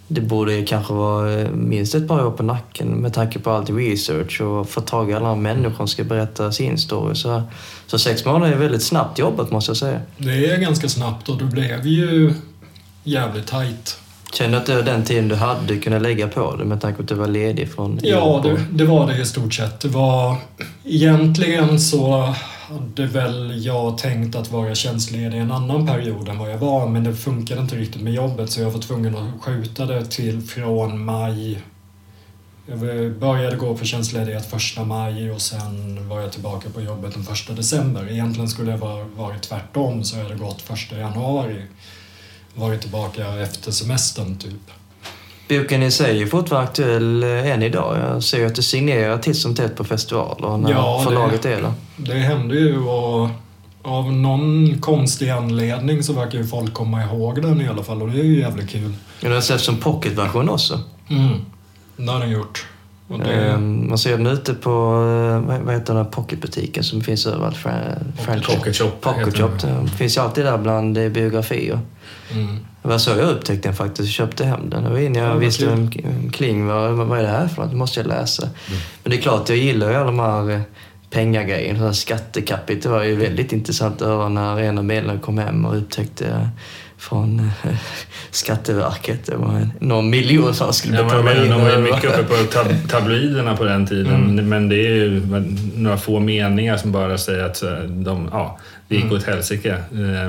det 0.08 0.22
borde 0.22 0.64
kanske 0.64 0.94
vara 0.94 1.42
eh, 1.42 1.50
minst 1.52 1.96
ett 1.96 2.08
par 2.08 2.26
år 2.26 2.32
på 2.32 2.44
nacken 2.44 2.88
med 2.88 3.14
tanke 3.14 3.40
på 3.40 3.52
allt 3.52 3.70
research 3.70 4.42
och 4.42 4.70
få 4.70 4.82
tag 4.82 5.10
i 5.10 5.14
alla 5.14 5.30
de 5.30 5.42
människor 5.42 5.76
som 5.76 5.88
ska 5.88 6.04
berätta 6.04 6.52
sin 6.52 6.78
story. 6.78 7.16
Så, 7.16 7.44
så 7.88 8.00
sex 8.00 8.26
månader 8.26 8.54
är 8.54 8.58
väldigt 8.58 8.84
snabbt 8.84 9.20
jobbat 9.20 9.52
måste 9.52 9.70
jag 9.70 9.78
säga. 9.78 10.00
Det 10.18 10.52
är 10.52 10.58
ganska 10.58 10.90
snabbt 10.90 11.30
och 11.30 11.38
det 11.38 11.46
blev 11.46 11.88
ju 11.88 12.34
jävligt 13.04 13.48
tajt. 13.48 13.98
Känner 14.34 14.52
du 14.52 14.58
att 14.58 14.66
det 14.66 14.76
var 14.76 14.84
den 14.84 15.04
tiden 15.04 15.28
du 15.28 15.36
hade 15.36 15.78
kunnat 15.78 16.02
lägga 16.02 16.28
på 16.28 16.56
det 16.56 16.66
med 16.66 16.82
tanke 16.82 16.98
på 16.98 17.04
att 17.04 17.10
du 17.10 17.16
var 17.16 17.28
ledig 17.28 17.72
från 17.72 18.00
Ja, 18.04 18.42
det, 18.44 18.66
det 18.72 18.86
var 18.86 19.08
det 19.08 19.22
i 19.22 19.26
stort 19.26 19.54
sett. 19.54 19.80
Det 19.80 19.88
var... 19.88 20.36
Egentligen 20.86 21.80
så 21.80 22.34
hade 22.70 23.06
väl 23.06 23.66
jag 23.66 23.98
tänkt 23.98 24.36
att 24.36 24.52
vara 24.52 24.76
tjänstledig 24.76 25.38
en 25.40 25.52
annan 25.52 25.88
period 25.88 26.30
än 26.30 26.38
vad 26.38 26.52
jag 26.52 26.58
var, 26.58 26.88
men 26.88 27.04
det 27.04 27.16
funkade 27.16 27.62
inte 27.62 27.76
riktigt 27.76 28.02
med 28.02 28.14
jobbet 28.14 28.50
så 28.50 28.62
jag 28.62 28.72
var 28.72 28.80
tvungen 28.80 29.16
att 29.18 29.42
skjuta 29.44 29.86
det 29.86 30.06
till 30.06 30.42
från 30.42 31.06
maj. 31.06 31.60
Jag 32.66 32.80
började 33.20 33.56
gå 33.56 33.78
på 33.78 33.86
tjänstledighet 33.86 34.50
första 34.50 34.84
maj 34.84 35.32
och 35.32 35.42
sen 35.42 36.10
var 36.10 36.22
jag 36.22 36.32
tillbaka 36.32 36.70
på 36.70 36.82
jobbet 36.82 37.14
den 37.14 37.24
första 37.24 37.54
december. 37.54 38.12
Egentligen 38.12 38.50
skulle 38.50 38.72
jag 38.72 38.78
vara, 38.78 39.04
varit 39.16 39.42
tvärtom 39.42 40.04
så 40.04 40.18
jag 40.18 40.24
hade 40.24 40.36
gått 40.36 40.62
första 40.62 40.98
januari. 40.98 41.62
Varit 42.56 42.82
tillbaka 42.82 43.28
efter 43.28 43.72
semestern 43.72 44.38
typ. 44.38 44.54
Boken 45.50 45.84
i 45.84 45.92
sig 45.92 46.22
är 46.22 46.26
fortfarande 46.26 46.70
aktuell 46.70 47.24
eh, 47.24 47.52
än 47.52 47.64
idag. 47.64 47.98
Jag 48.00 48.24
ser 48.24 48.46
att 48.46 48.56
du 48.56 48.62
signerar 48.62 49.18
titt 49.18 49.38
som 49.38 49.56
tätt 49.56 49.76
på 49.76 49.84
festivaler 49.84 50.58
när 50.58 50.72
Ja, 50.72 50.98
det- 50.98 51.04
förlaget 51.04 51.46
är 51.46 51.62
där. 51.62 51.74
Det 51.98 52.14
hände 52.14 52.56
ju 52.56 52.80
och 52.80 53.30
av 53.82 54.14
någon 54.14 54.78
konstig 54.82 55.30
anledning 55.30 56.04
så 56.04 56.14
verkar 56.14 56.38
ju 56.38 56.46
folk 56.48 56.74
komma 56.74 57.04
ihåg 57.04 57.42
den 57.42 57.62
i 57.62 57.68
alla 57.68 57.84
fall 57.84 58.02
och 58.02 58.10
det 58.12 58.20
är 58.20 58.24
ju 58.24 58.40
jävligt 58.40 58.70
kul. 58.70 58.94
Den 59.22 59.32
har 59.32 59.42
släppts 59.42 59.66
som 59.66 59.78
pocketversion 59.78 60.50
också. 60.50 60.80
Mm. 61.10 61.38
Det 61.98 62.12
har 62.12 62.20
den 62.20 62.30
gjort. 62.32 62.66
Det, 63.08 63.34
Ehm, 63.34 63.88
Man 63.90 63.98
ser 63.98 64.18
den 64.18 64.28
ute 64.28 64.54
på, 64.54 64.70
eh, 65.50 65.58
vad 65.66 65.74
heter 65.76 65.94
den 65.94 66.06
pocketbutiken 66.06 66.84
som 66.84 67.02
finns 67.02 67.26
överallt? 67.26 67.58
French 67.58 68.46
Pocket 68.56 68.76
Shop. 68.76 68.90
Pocket 69.02 69.38
Shop. 69.38 69.50
den. 69.62 69.88
Finns 69.88 70.18
ju 70.18 70.22
alltid 70.22 70.46
där 70.46 70.58
bland 70.58 70.98
eh, 70.98 71.10
biografier. 71.10 71.80
mm. 72.34 72.58
Det 72.82 72.90
var 72.90 72.98
så 72.98 73.10
jag 73.10 73.30
upptäckte 73.30 73.68
den 73.70 73.76
faktiskt 73.76 74.00
och 74.00 74.08
köpte 74.14 74.46
hem 74.46 74.70
den. 74.70 74.84
Det 74.84 74.90
var 74.90 74.98
innan 74.98 75.24
Ja, 75.24 75.30
jag 75.30 75.36
visste 75.38 75.66
vem 75.66 75.90
Kling 76.32 76.66
var. 76.66 76.90
Vad 76.90 77.20
är 77.20 77.24
det 77.24 77.30
här 77.30 77.48
för 77.48 77.62
något? 77.62 77.72
Det 77.72 77.78
måste 77.78 78.00
jag 78.00 78.08
läsa. 78.08 78.50
Men 79.04 79.12
det 79.12 79.18
är 79.18 79.22
klart, 79.22 79.50
jag 79.50 79.58
gillar 79.58 79.90
ju 79.90 79.96
alla 79.96 80.06
de 80.06 80.20
här 80.20 80.62
här 81.16 81.92
Skattekapit, 81.92 82.84
det 82.84 82.90
var 82.90 83.04
ju 83.04 83.16
väldigt 83.16 83.54
intressant 83.54 84.02
att 84.02 84.08
höra 84.08 84.30
när 84.30 84.60
en 84.60 84.78
av 84.78 84.86
medlemmarna 84.86 85.20
kom 85.20 85.38
hem 85.38 85.66
och 85.66 85.78
upptäckte 85.78 86.28
eh, 86.28 86.48
från 86.98 87.40
eh, 87.40 87.76
Skatteverket. 88.32 89.26
Det 89.26 89.36
var 89.36 89.70
någon 89.80 90.10
miljon 90.10 90.54
som 90.54 90.74
skulle 90.74 90.98
Ja, 90.98 91.02
men, 91.04 91.10
betala 91.26 91.44
in. 91.44 91.50
de 91.52 91.62
var 91.62 91.72
ju 91.72 91.78
mycket 91.78 92.04
uppe 92.20 92.24
på 92.24 92.34
tab- 92.36 92.88
tabloiderna 92.90 93.58
på 93.58 93.64
den 93.64 93.88
tiden. 93.88 94.50
Men 94.50 94.70
det 94.70 94.76
är 94.76 94.96
ju 94.96 95.22
några 95.76 95.98
få 95.98 96.20
meningar 96.20 96.78
som 96.78 96.92
bara 96.92 97.18
säger 97.18 97.44
att 97.44 97.64
eh, 97.64 97.74
de, 97.80 98.30
ja, 98.32 98.60
det 98.88 98.96
gick 98.96 99.12
åt 99.12 99.24
helsike. 99.24 99.78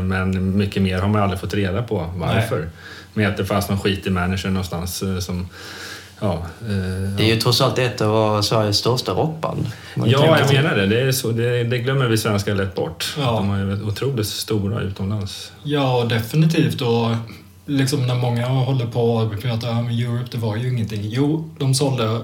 Men 0.02 0.56
mycket 0.56 0.82
mer 0.82 0.98
har 0.98 1.08
man 1.08 1.22
aldrig 1.22 1.40
fått 1.40 1.54
reda 1.54 1.82
på 1.82 2.06
varför. 2.16 2.68
Men 3.14 3.26
att 3.30 3.36
det 3.36 3.44
fanns 3.44 3.68
någon 3.68 3.80
skit 3.80 4.06
i 4.06 4.10
managern 4.10 4.52
någonstans 4.54 5.02
som... 5.20 5.48
Ja, 6.20 6.32
eh, 6.60 7.16
Det 7.16 7.22
är 7.22 7.34
ju 7.34 7.36
trots 7.36 7.60
allt 7.60 7.78
ett 7.78 8.00
av 8.00 8.42
Sveriges 8.42 8.76
största 8.76 9.12
rockband. 9.12 9.66
Ja, 9.94 10.38
jag 10.38 10.52
menar 10.52 10.76
det. 10.76 10.86
Det, 10.86 11.00
är 11.00 11.12
så, 11.12 11.30
det. 11.30 11.64
det 11.64 11.78
glömmer 11.78 12.06
vi 12.06 12.18
svenskar 12.18 12.54
lätt 12.54 12.74
bort. 12.74 13.14
Ja. 13.18 13.32
De 13.32 13.50
är 13.50 13.58
ju 13.58 13.82
otroligt 13.82 14.26
stora 14.26 14.80
utomlands. 14.80 15.52
Ja, 15.62 16.06
definitivt. 16.08 16.80
Och 16.80 17.08
liksom 17.66 18.06
när 18.06 18.14
många 18.14 18.46
håller 18.46 18.86
på 18.86 19.14
och 19.14 19.40
pratar 19.40 19.70
om 19.70 19.88
Europe, 19.88 20.28
det 20.30 20.38
var 20.38 20.56
ju 20.56 20.68
ingenting. 20.68 21.00
Jo, 21.02 21.50
de 21.58 21.74
sålde 21.74 22.20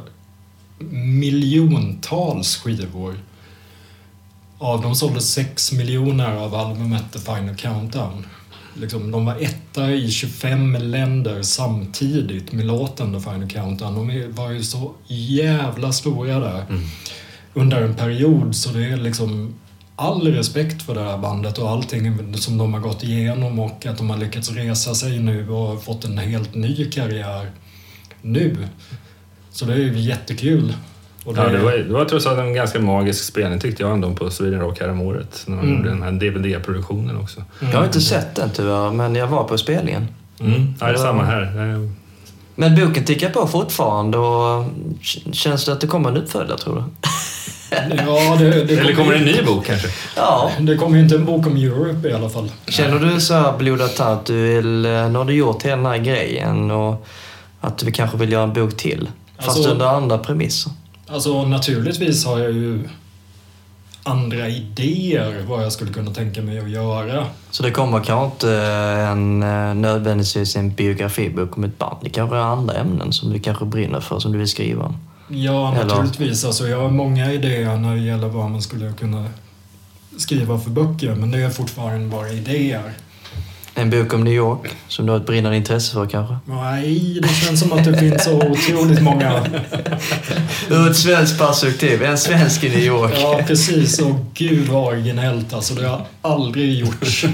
miljontals 0.90 2.56
skivor. 2.56 3.14
Av 4.58 4.82
dem 4.82 4.94
såldes 4.94 5.32
6 5.32 5.72
miljoner 5.72 6.36
av 6.36 6.54
albumet 6.54 7.12
The 7.12 7.18
Final 7.18 7.56
Countdown. 7.56 8.26
Liksom, 8.74 9.10
de 9.10 9.24
var 9.24 9.36
etta 9.40 9.90
i 9.92 10.10
25 10.10 10.76
länder 10.80 11.42
samtidigt 11.42 12.52
med 12.52 12.66
låten 12.66 13.12
The 13.14 13.20
Final 13.30 13.48
Countdown. 13.50 13.94
De 13.94 14.32
var 14.32 14.50
ju 14.50 14.62
så 14.62 14.92
jävla 15.06 15.92
stora 15.92 16.38
där 16.40 16.64
Mm. 16.68 16.82
under 17.54 17.82
en 17.82 17.94
period 17.94 18.56
så 18.56 18.70
det 18.70 18.84
är 18.86 18.96
liksom 18.96 19.54
all 19.96 20.32
respekt 20.32 20.82
för 20.82 20.94
det 20.94 21.00
här 21.02 21.18
bandet 21.18 21.58
och 21.58 21.70
allting 21.70 22.34
som 22.36 22.58
de 22.58 22.74
har 22.74 22.80
gått 22.80 23.02
igenom 23.02 23.58
och 23.58 23.86
att 23.86 23.98
de 23.98 24.10
har 24.10 24.16
lyckats 24.16 24.50
resa 24.50 24.94
sig 24.94 25.18
nu 25.18 25.50
och 25.50 25.82
fått 25.84 26.04
en 26.04 26.18
helt 26.18 26.54
ny 26.54 26.90
karriär 26.90 27.50
nu. 28.22 28.68
Så 29.52 29.64
det 29.64 29.72
är 29.72 29.78
ju 29.78 30.00
jättekul. 30.00 30.74
Och 31.24 31.34
Ja, 31.38 31.48
det 31.48 31.58
var, 31.58 31.72
det 31.72 31.92
var 31.92 32.04
trots 32.04 32.26
allt 32.26 32.38
en 32.38 32.54
ganska 32.54 32.80
magisk 32.80 33.24
spelning 33.24 33.60
tyckte 33.60 33.82
jag 33.82 33.92
ändå 33.92 34.10
på 34.14 34.30
Sweden 34.30 34.60
Rock 34.60 34.80
häromåret. 34.80 35.42
När 35.46 35.56
man 35.56 35.64
Mm. 35.64 35.76
gjorde 35.76 35.88
den 35.90 36.02
här 36.02 36.12
DVD-produktionen 36.12 37.16
också. 37.16 37.44
Jag 37.60 37.78
har 37.78 37.84
inte 37.84 38.00
sett 38.00 38.34
den 38.34 38.50
tyvärr, 38.54 38.90
men 38.90 39.14
jag 39.14 39.26
var 39.26 39.44
på 39.44 39.58
spelningen. 39.58 40.08
Mm. 40.40 40.74
Ja, 40.80 40.86
det 40.86 40.92
är 40.92 40.96
samma 40.96 41.24
här. 41.24 41.88
Men 42.54 42.74
boken 42.74 43.04
tickar 43.04 43.30
på 43.30 43.46
fortfarande 43.46 44.18
och 44.18 44.64
känns 45.32 45.64
det 45.64 45.72
att 45.72 45.80
det 45.80 45.86
kommer 45.86 46.08
en 46.08 46.16
uppföljare 46.16 46.58
tror 46.58 46.74
du? 46.76 46.82
Ja, 47.96 48.36
det, 48.38 48.64
det 48.64 48.78
Eller 48.78 48.94
kommer 48.94 49.12
det 49.12 49.18
en 49.18 49.24
ny 49.24 49.42
bok 49.42 49.66
kanske? 49.66 49.88
Ja. 50.16 50.50
Det 50.60 50.76
kommer 50.76 50.96
ju 50.96 51.02
inte 51.02 51.14
en 51.14 51.24
bok 51.24 51.46
om 51.46 51.56
Europe 51.56 52.08
i 52.08 52.12
alla 52.12 52.28
fall. 52.28 52.50
Känner 52.68 52.98
du 52.98 53.20
så 53.20 53.34
här 53.34 53.56
blodad 53.58 53.94
tand 53.94 54.12
att 54.20 54.26
du 54.26 54.42
vill, 54.42 54.86
eh, 54.86 54.90
nu 55.10 55.18
har 55.18 55.24
du 55.24 55.32
gjort 55.34 55.62
hela 55.62 55.76
den 55.76 55.86
här 55.86 55.98
grejen 55.98 56.70
och 56.70 57.06
att 57.60 57.78
du 57.78 57.90
kanske 57.92 58.16
vill 58.16 58.32
göra 58.32 58.42
en 58.42 58.52
bok 58.52 58.76
till? 58.76 59.08
Fast 59.36 59.48
Alltså- 59.48 59.70
under 59.70 59.86
andra 59.86 60.18
premisser. 60.18 60.72
Alltså 61.12 61.44
naturligtvis 61.46 62.24
har 62.26 62.38
jag 62.38 62.52
ju 62.52 62.88
andra 64.02 64.48
idéer 64.48 65.44
vad 65.48 65.64
jag 65.64 65.72
skulle 65.72 65.92
kunna 65.92 66.10
tänka 66.10 66.42
mig 66.42 66.58
att 66.58 66.70
göra. 66.70 67.26
Så 67.50 67.62
det 67.62 67.70
kommer 67.70 68.04
kanske 68.04 68.24
inte 68.24 68.56
en, 69.10 69.42
eh, 69.42 69.74
nödvändigtvis 69.74 70.56
en 70.56 70.74
biografibok 70.74 71.56
om 71.56 71.64
ett 71.64 71.78
band. 71.78 71.96
Det 72.02 72.10
kanske 72.10 72.36
är 72.36 72.40
andra 72.40 72.74
ämnen 72.74 73.12
som 73.12 73.32
du 73.32 73.38
kanske 73.38 73.64
brinner 73.64 74.00
för, 74.00 74.18
som 74.18 74.32
du 74.32 74.38
vill 74.38 74.48
skriva 74.48 74.84
om. 74.84 74.96
Ja, 75.28 75.74
Eller- 75.74 75.84
naturligtvis. 75.84 76.44
Alltså, 76.44 76.68
jag 76.68 76.80
har 76.80 76.90
många 76.90 77.32
idéer 77.32 77.76
när 77.76 77.96
det 77.96 78.02
gäller 78.02 78.28
vad 78.28 78.50
man 78.50 78.62
skulle 78.62 78.92
kunna 78.92 79.26
skriva 80.18 80.58
för 80.58 80.70
böcker, 80.70 81.14
men 81.14 81.30
det 81.30 81.38
är 81.38 81.50
fortfarande 81.50 82.08
bara 82.08 82.28
idéer. 82.28 82.92
En 83.74 83.90
bok 83.90 84.14
om 84.14 84.24
New 84.24 84.34
York, 84.34 84.76
som 84.88 85.06
du 85.06 85.12
har 85.12 85.20
ett 85.20 85.26
brinnande 85.26 85.56
intresse 85.56 85.92
för 85.92 86.06
kanske? 86.06 86.36
Nej, 86.44 87.18
det 87.22 87.28
känns 87.28 87.60
som 87.60 87.72
att 87.72 87.84
det 87.84 87.98
finns 87.98 88.24
så 88.24 88.36
otroligt 88.36 89.02
många... 89.02 89.44
Ur 90.70 90.90
ett 90.90 90.96
svenskt 90.96 91.38
perspektiv, 91.38 92.02
en 92.02 92.18
svensk 92.18 92.64
i 92.64 92.68
New 92.68 92.78
York. 92.78 93.12
Ja, 93.16 93.40
precis. 93.46 94.00
Och 94.00 94.14
gud 94.34 94.68
vad 94.68 94.86
originellt 94.86 95.52
alltså. 95.52 95.74
Det 95.74 95.88
har 95.88 96.04
aldrig 96.22 96.78
gjorts. 96.78 97.26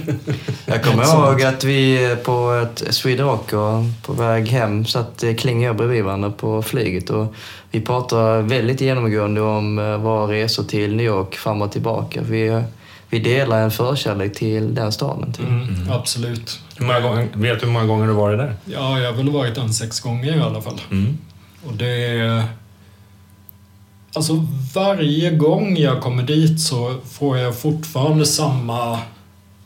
Jag 0.66 0.84
kommer 0.84 1.04
ihåg 1.04 1.42
att 1.42 1.64
vi 1.64 2.16
på 2.24 2.50
ett 2.52 2.94
Sweden 2.94 3.26
Rock 3.26 3.52
och 3.52 4.06
på 4.06 4.12
väg 4.12 4.48
hem 4.48 4.84
satt 4.84 5.22
eh, 5.22 5.34
Kling 5.34 5.58
och 5.58 5.64
jag 5.64 5.76
bredvid 5.76 6.04
varandra 6.04 6.30
på 6.30 6.62
flyget 6.62 7.10
och 7.10 7.34
vi 7.70 7.80
pratade 7.80 8.42
väldigt 8.42 8.80
genomgående 8.80 9.40
om 9.40 9.78
eh, 9.78 9.96
våra 9.96 10.32
resor 10.32 10.64
till 10.64 10.96
New 10.96 11.06
York 11.06 11.34
fram 11.34 11.62
och 11.62 11.72
tillbaka. 11.72 12.20
Vi, 12.22 12.62
vi 13.10 13.18
delar 13.18 13.62
en 13.62 13.70
förkärlek 13.70 14.36
till 14.36 14.74
den 14.74 14.92
staden. 14.92 15.32
Typ. 15.32 15.48
Mm, 15.48 15.90
absolut. 15.90 16.60
Hur 16.76 16.86
många 16.86 17.00
gånger, 17.00 17.28
vet 17.32 17.60
du 17.60 17.66
hur 17.66 17.72
många 17.72 17.86
gånger 17.86 18.06
du 18.06 18.12
varit 18.12 18.38
där? 18.38 18.54
Ja, 18.64 19.00
jag 19.00 19.12
har 19.12 19.16
väl 19.16 19.30
varit 19.30 19.58
en 19.58 19.72
sex 19.72 20.00
gånger 20.00 20.36
i 20.36 20.40
alla 20.40 20.62
fall. 20.62 20.80
Mm. 20.90 21.18
Och 21.66 21.74
det 21.74 22.06
är... 22.06 22.44
Alltså 24.12 24.46
varje 24.74 25.30
gång 25.30 25.76
jag 25.76 26.02
kommer 26.02 26.22
dit 26.22 26.60
så 26.60 26.96
får 27.04 27.38
jag 27.38 27.58
fortfarande 27.58 28.26
samma 28.26 28.98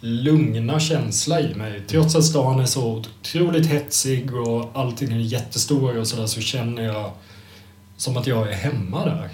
lugna 0.01 0.81
känsla 0.81 1.41
i 1.41 1.55
mig. 1.55 1.83
Trots 1.89 2.15
att 2.15 2.25
stan 2.25 2.61
är 2.61 2.67
så 2.67 2.93
otroligt 2.93 3.67
hetsig 3.67 4.35
och 4.35 4.71
allting 4.75 5.13
är 5.13 5.19
jättestor 5.19 5.99
och 5.99 6.07
sådär 6.07 6.27
så 6.27 6.41
känner 6.41 6.83
jag 6.83 7.11
som 7.97 8.17
att 8.17 8.27
jag 8.27 8.49
är 8.49 8.55
hemma 8.55 9.05
där. 9.05 9.29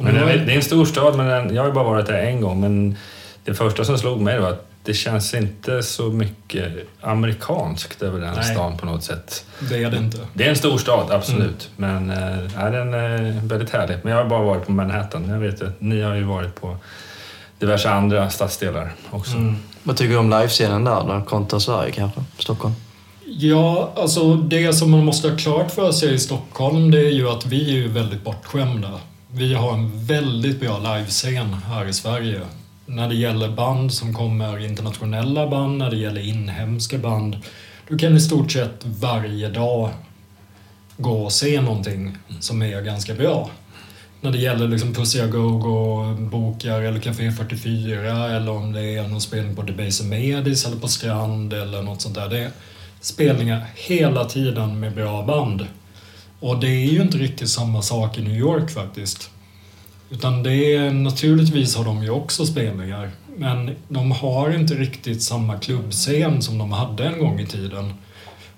Men 0.00 0.14
det 0.14 0.20
det, 0.20 0.52
är, 0.52 0.56
en 0.56 0.62
stor 0.62 0.84
stad, 0.84 1.16
men 1.16 1.26
den, 1.26 1.54
jag 1.54 1.62
har 1.62 1.68
ju 1.68 1.74
bara 1.74 1.84
varit 1.84 2.06
där 2.06 2.18
en 2.18 2.40
gång. 2.40 2.60
Men 2.60 2.96
det 3.44 3.54
första 3.54 3.84
som 3.84 3.98
slog 3.98 4.20
mig 4.20 4.40
var 4.40 4.48
att 4.48 4.66
det 4.82 4.94
känns 4.94 5.34
inte 5.34 5.82
så 5.82 6.02
mycket 6.02 6.72
amerikanskt 7.00 8.02
över 8.02 8.20
den 8.20 8.34
Nej. 8.34 8.44
stan 8.44 8.76
på 8.76 8.86
något 8.86 9.04
sätt. 9.04 9.44
det 9.70 9.84
är 9.84 9.90
det 9.90 9.96
inte. 9.96 10.18
Det 10.34 10.44
är 10.44 10.48
en 10.48 10.56
stor 10.56 10.78
stad, 10.78 11.10
absolut. 11.10 11.70
Men 11.76 12.10
äh, 12.10 12.70
den 12.72 12.94
är 12.94 13.40
väldigt 13.46 13.70
härlig. 13.70 13.96
Men 14.02 14.12
jag 14.12 14.22
har 14.22 14.30
bara 14.30 14.42
varit 14.42 14.66
på 14.66 14.72
Manhattan. 14.72 15.28
Jag 15.28 15.38
vet 15.38 15.62
att 15.62 15.80
ni 15.80 16.02
har 16.02 16.14
ju 16.14 16.22
varit 16.22 16.60
på 16.60 16.76
diverse 17.58 17.90
andra 17.90 18.30
stadsdelar 18.30 18.92
också. 19.10 19.36
Mm. 19.36 19.56
Vad 19.82 19.96
tycker 19.96 20.12
du 20.12 20.18
om 20.18 20.30
livescenen 20.30 20.84
där 20.84 21.04
då, 21.06 21.24
kontra 21.28 21.60
Sverige 21.60 21.92
kanske? 21.92 22.24
Stockholm? 22.38 22.74
Ja, 23.24 23.92
alltså 23.96 24.34
det 24.34 24.72
som 24.72 24.90
man 24.90 25.04
måste 25.04 25.30
ha 25.30 25.36
klart 25.36 25.70
för 25.70 25.92
sig 25.92 26.14
i 26.14 26.18
Stockholm 26.18 26.90
det 26.90 26.98
är 26.98 27.10
ju 27.10 27.28
att 27.28 27.46
vi 27.46 27.70
är 27.70 27.74
ju 27.74 27.88
väldigt 27.88 28.24
bortskämda. 28.24 29.00
Vi 29.32 29.54
har 29.54 29.72
en 29.72 30.06
väldigt 30.06 30.60
bra 30.60 30.78
livescen 30.78 31.54
här 31.54 31.86
i 31.88 31.92
Sverige. 31.92 32.40
När 32.86 33.08
det 33.08 33.14
gäller 33.14 33.48
band 33.48 33.92
som 33.92 34.14
kommer, 34.14 34.64
internationella 34.64 35.46
band, 35.46 35.78
när 35.78 35.90
det 35.90 35.96
gäller 35.96 36.20
inhemska 36.20 36.98
band. 36.98 37.36
Du 37.88 37.98
kan 37.98 38.16
i 38.16 38.20
stort 38.20 38.52
sett 38.52 38.84
varje 38.84 39.48
dag 39.48 39.90
gå 40.96 41.24
och 41.24 41.32
se 41.32 41.60
någonting 41.60 42.16
som 42.40 42.62
är 42.62 42.82
ganska 42.82 43.14
bra. 43.14 43.50
När 44.20 44.32
det 44.32 44.38
gäller 44.38 44.68
liksom 44.68 44.94
Pussy 44.94 45.20
A 45.20 45.26
Go-Go, 45.26 46.14
Bokar 46.14 46.80
eller 46.80 47.00
Café 47.00 47.32
44 47.32 48.36
eller 48.36 48.52
om 48.52 48.72
det 48.72 48.96
är 48.96 49.08
någon 49.08 49.20
spelning 49.20 49.56
på 49.56 49.62
Debaser 49.62 50.04
Medis 50.04 50.66
eller 50.66 50.76
på 50.76 50.88
Strand 50.88 51.52
eller 51.52 51.82
något 51.82 52.00
sånt 52.00 52.14
där. 52.14 52.28
Det 52.28 52.38
är 52.38 52.50
spelningar 53.00 53.66
hela 53.74 54.24
tiden 54.24 54.80
med 54.80 54.94
bra 54.94 55.22
band. 55.22 55.66
Och 56.40 56.60
det 56.60 56.68
är 56.68 56.92
ju 56.92 57.02
inte 57.02 57.18
riktigt 57.18 57.48
samma 57.48 57.82
sak 57.82 58.18
i 58.18 58.22
New 58.22 58.36
York 58.36 58.70
faktiskt. 58.70 59.30
Utan 60.10 60.42
det 60.42 60.74
är, 60.74 60.92
naturligtvis 60.92 61.76
har 61.76 61.84
de 61.84 62.02
ju 62.02 62.10
också 62.10 62.46
spelningar. 62.46 63.10
Men 63.36 63.76
de 63.88 64.10
har 64.10 64.50
inte 64.50 64.74
riktigt 64.74 65.22
samma 65.22 65.58
klubbscen 65.58 66.42
som 66.42 66.58
de 66.58 66.72
hade 66.72 67.06
en 67.06 67.18
gång 67.18 67.40
i 67.40 67.46
tiden. 67.46 67.94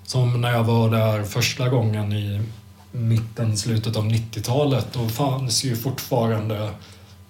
Som 0.03 0.41
när 0.41 0.51
jag 0.51 0.63
var 0.63 0.89
där 0.89 1.23
första 1.23 1.69
gången 1.69 2.13
i 2.13 2.41
mitten, 2.91 3.57
slutet 3.57 3.95
av 3.95 4.05
90-talet. 4.05 4.87
Då 4.93 5.09
fanns 5.09 5.63
ju 5.63 5.75
fortfarande 5.75 6.69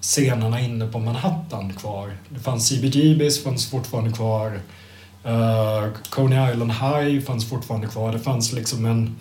scenerna 0.02 0.62
inne 0.62 0.88
på 0.88 1.00
Manhattan 1.00 1.74
kvar. 1.74 2.18
Det 2.30 2.40
fanns 2.40 2.68
CBGBs, 2.68 3.44
fanns 3.44 3.70
fortfarande 3.70 4.12
kvar. 4.12 4.60
Uh, 5.26 5.94
Coney 6.10 6.52
Island 6.52 6.72
High 6.72 7.26
fanns 7.26 7.50
fortfarande 7.50 7.88
kvar. 7.88 8.12
Det 8.12 8.20
fanns 8.20 8.54
liksom 8.54 8.86
en... 8.86 9.16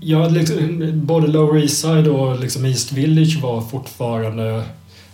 Ja, 0.00 0.28
liksom, 0.28 0.90
både 0.94 1.26
Lower 1.26 1.62
East 1.62 1.78
Side 1.78 2.08
och 2.08 2.40
liksom 2.40 2.64
East 2.64 2.92
Village 2.92 3.40
var 3.42 3.60
fortfarande 3.60 4.64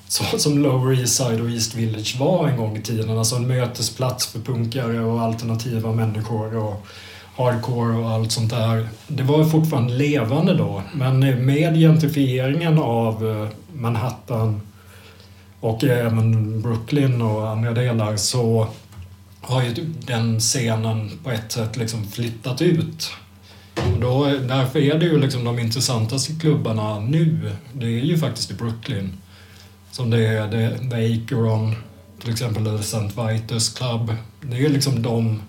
så 0.08 0.38
som 0.38 0.58
Lower 0.62 1.00
East 1.00 1.16
Side 1.16 1.40
och 1.40 1.50
East 1.50 1.74
Village 1.74 2.16
var 2.20 2.48
en 2.48 2.56
gång 2.56 2.76
i 2.76 2.82
tiden. 2.82 3.18
Alltså 3.18 3.36
en 3.36 3.46
mötesplats 3.46 4.26
för 4.26 4.38
punkare 4.38 5.00
och 5.00 5.20
alternativa 5.20 5.92
människor 5.92 6.56
och 6.56 6.86
hardcore 7.36 7.96
och 7.96 8.10
allt 8.10 8.32
sånt 8.32 8.50
där. 8.50 8.88
Det 9.08 9.22
var 9.22 9.44
fortfarande 9.44 9.94
levande 9.94 10.54
då. 10.54 10.82
Men 10.94 11.46
med 11.46 11.74
gentrifieringen 11.74 12.78
av 12.78 13.30
eh, 13.30 13.48
Manhattan 13.72 14.60
och 15.60 15.84
även 15.84 16.60
Brooklyn 16.62 17.22
och 17.22 17.48
andra 17.48 17.72
delar 17.72 18.16
så 18.16 18.68
har 19.40 19.62
ju 19.62 19.74
den 20.06 20.40
scenen 20.40 21.10
på 21.24 21.30
ett 21.30 21.52
sätt 21.52 21.76
liksom 21.76 22.04
flyttat 22.04 22.62
ut. 22.62 23.10
Och 23.76 24.00
då, 24.00 24.24
därför 24.24 24.78
är 24.78 24.98
det 24.98 25.06
ju 25.06 25.18
liksom 25.18 25.44
de 25.44 25.58
intressantaste 25.58 26.32
klubbarna 26.40 27.00
nu, 27.00 27.52
det 27.72 27.86
är 27.86 28.04
ju 28.04 28.18
faktiskt 28.18 28.50
i 28.50 28.54
Brooklyn. 28.54 29.12
Som 29.90 30.10
det 30.10 30.26
är 30.26 30.48
det, 30.48 30.78
The 30.90 30.96
Acheron, 30.96 31.74
till 32.20 32.30
exempel 32.30 32.66
eller 32.66 32.78
St. 32.78 32.98
Vitus 32.98 33.68
Club. 33.68 34.14
Det 34.40 34.64
är 34.64 34.68
liksom 34.68 35.02
de 35.02 35.42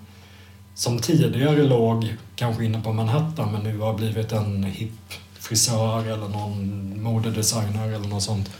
som 0.74 0.98
tidigare 0.98 1.62
låg 1.62 2.14
kanske 2.36 2.64
inne 2.64 2.80
på 2.80 2.92
Manhattan 2.92 3.52
men 3.52 3.62
nu 3.62 3.78
har 3.78 3.94
blivit 3.94 4.32
en 4.32 4.64
hipp 4.64 5.12
frisör 5.34 6.06
eller 6.06 6.28
någon 6.28 7.02
modedesigner 7.02 7.88
eller 7.88 8.08
något 8.08 8.22
sånt 8.22 8.50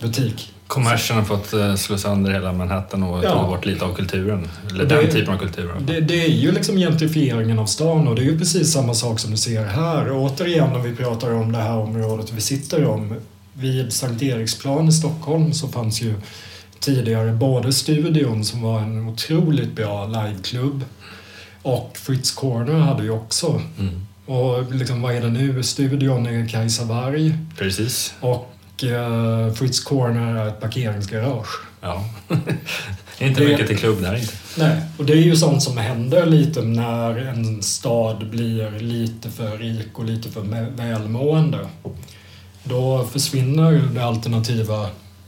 butik. 0.00 0.52
Kommersen 0.66 1.16
har 1.16 1.24
fått 1.24 1.52
eh, 1.52 1.74
slå 1.74 1.98
sönder 1.98 2.30
hela 2.32 2.52
Manhattan 2.52 3.02
och 3.02 3.24
Ja. 3.24 3.30
ta 3.30 3.46
bort 3.46 3.66
lite 3.66 3.84
av 3.84 3.94
kulturen. 3.94 4.48
Eller 4.70 4.84
Det- 4.84 4.94
den 4.94 5.10
typen 5.10 5.34
av 5.34 5.38
kultur. 5.38 5.70
Det, 5.80 6.00
det 6.00 6.24
är 6.24 6.28
ju 6.28 6.52
liksom 6.52 6.76
gentrifieringen 6.76 7.58
av 7.58 7.66
stan 7.66 8.08
och 8.08 8.14
det 8.14 8.22
är 8.22 8.24
ju 8.24 8.38
precis 8.38 8.72
samma 8.72 8.94
sak 8.94 9.18
som 9.20 9.30
du 9.30 9.36
ser 9.36 9.64
här. 9.64 10.10
Och 10.10 10.22
återigen 10.22 10.72
när 10.72 10.78
vi 10.78 10.96
pratar 10.96 11.32
om 11.34 11.52
det 11.52 11.58
här 11.58 11.76
området 11.76 12.32
vi 12.32 12.40
sitter 12.40 12.84
om. 12.86 13.14
Vid 13.52 13.92
Sankt 13.92 14.22
Eriksplan 14.22 14.88
i 14.88 14.92
Stockholm 14.92 15.52
så 15.52 15.68
fanns 15.68 16.02
ju 16.02 16.14
tidigare 16.80 17.32
både 17.32 17.72
Studion 17.72 18.44
som 18.44 18.62
var 18.62 18.80
en 18.80 19.08
otroligt 19.08 19.72
bra 19.76 20.06
liveklubb 20.06 20.84
och 21.62 21.90
Fritz 21.94 22.30
Corner 22.30 22.78
hade 22.80 23.02
ju 23.02 23.10
också. 23.10 23.60
Mm. 23.78 24.06
Och 24.26 24.74
liksom, 24.74 25.02
vad 25.02 25.14
är 25.14 25.20
det 25.20 25.28
nu? 25.28 25.62
Studion 25.62 26.26
är 26.26 26.48
Kajsa 26.48 26.84
Warg 26.84 27.34
Precis. 27.58 28.14
och 28.20 28.52
eh, 28.84 29.52
Fritz 29.54 29.80
Corner 29.80 30.36
är 30.44 30.48
ett 30.48 30.60
parkeringsgarage. 30.60 31.48
Ja. 31.80 32.04
det 32.28 33.24
är 33.24 33.28
inte 33.28 33.40
Det- 33.40 33.48
mycket 33.48 33.66
till 33.66 33.78
klubb 33.78 34.02
där 34.02 34.14
inte. 34.16 34.32
Nej, 34.58 34.80
och 34.98 35.04
det 35.04 35.12
är 35.12 35.16
ju 35.16 35.36
sånt 35.36 35.62
som 35.62 35.76
händer 35.78 36.26
lite 36.26 36.62
när 36.62 37.16
en 37.16 37.62
stad 37.62 38.30
blir 38.30 38.70
lite 38.80 39.30
för 39.30 39.58
rik 39.58 39.98
och 39.98 40.04
lite 40.04 40.28
för 40.30 40.40
välmående. 40.76 41.58
Då 42.64 43.04
försvinner 43.12 43.72
det 43.94 44.04
alternativa 44.04 44.86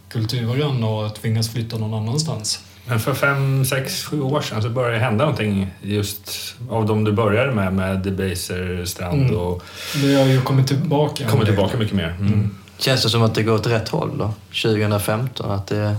kulturen 0.09 0.85
och 0.85 1.15
tvingas 1.15 1.49
flytta 1.49 1.79
någon 1.79 1.95
annanstans. 1.95 2.61
Men 2.87 3.01
för 3.01 3.15
fem, 3.15 3.65
sex, 3.65 4.05
sju 4.05 4.21
år 4.23 4.41
sedan 4.41 4.63
så 4.63 4.69
började 4.69 4.95
det 4.95 5.01
hända 5.05 5.25
någonting 5.25 5.67
just 5.83 6.55
av 6.71 6.87
de 6.87 7.05
du 7.05 7.13
började 7.13 7.53
med, 7.53 7.73
med 7.73 7.99
Debaser, 7.99 8.85
Strand 8.85 9.23
Mm. 9.23 9.37
och 9.37 9.63
Det 10.03 10.15
har 10.15 10.25
ju 10.27 10.41
kommit 10.41 10.67
tillbaka. 10.67 11.25
del. 11.37 11.47
tillbaka 11.47 11.77
mycket 11.79 11.95
mer. 11.97 12.17
Mm. 12.21 12.55
Känns 12.85 13.03
det 13.03 13.11
som 13.11 13.23
att 13.23 13.35
det 13.35 13.43
går 13.43 13.55
åt 13.55 13.67
rätt 13.67 13.89
håll 13.89 14.19
då? 14.19 14.35
2015? 14.63 15.51
Att 15.51 15.67
det... 15.67 15.97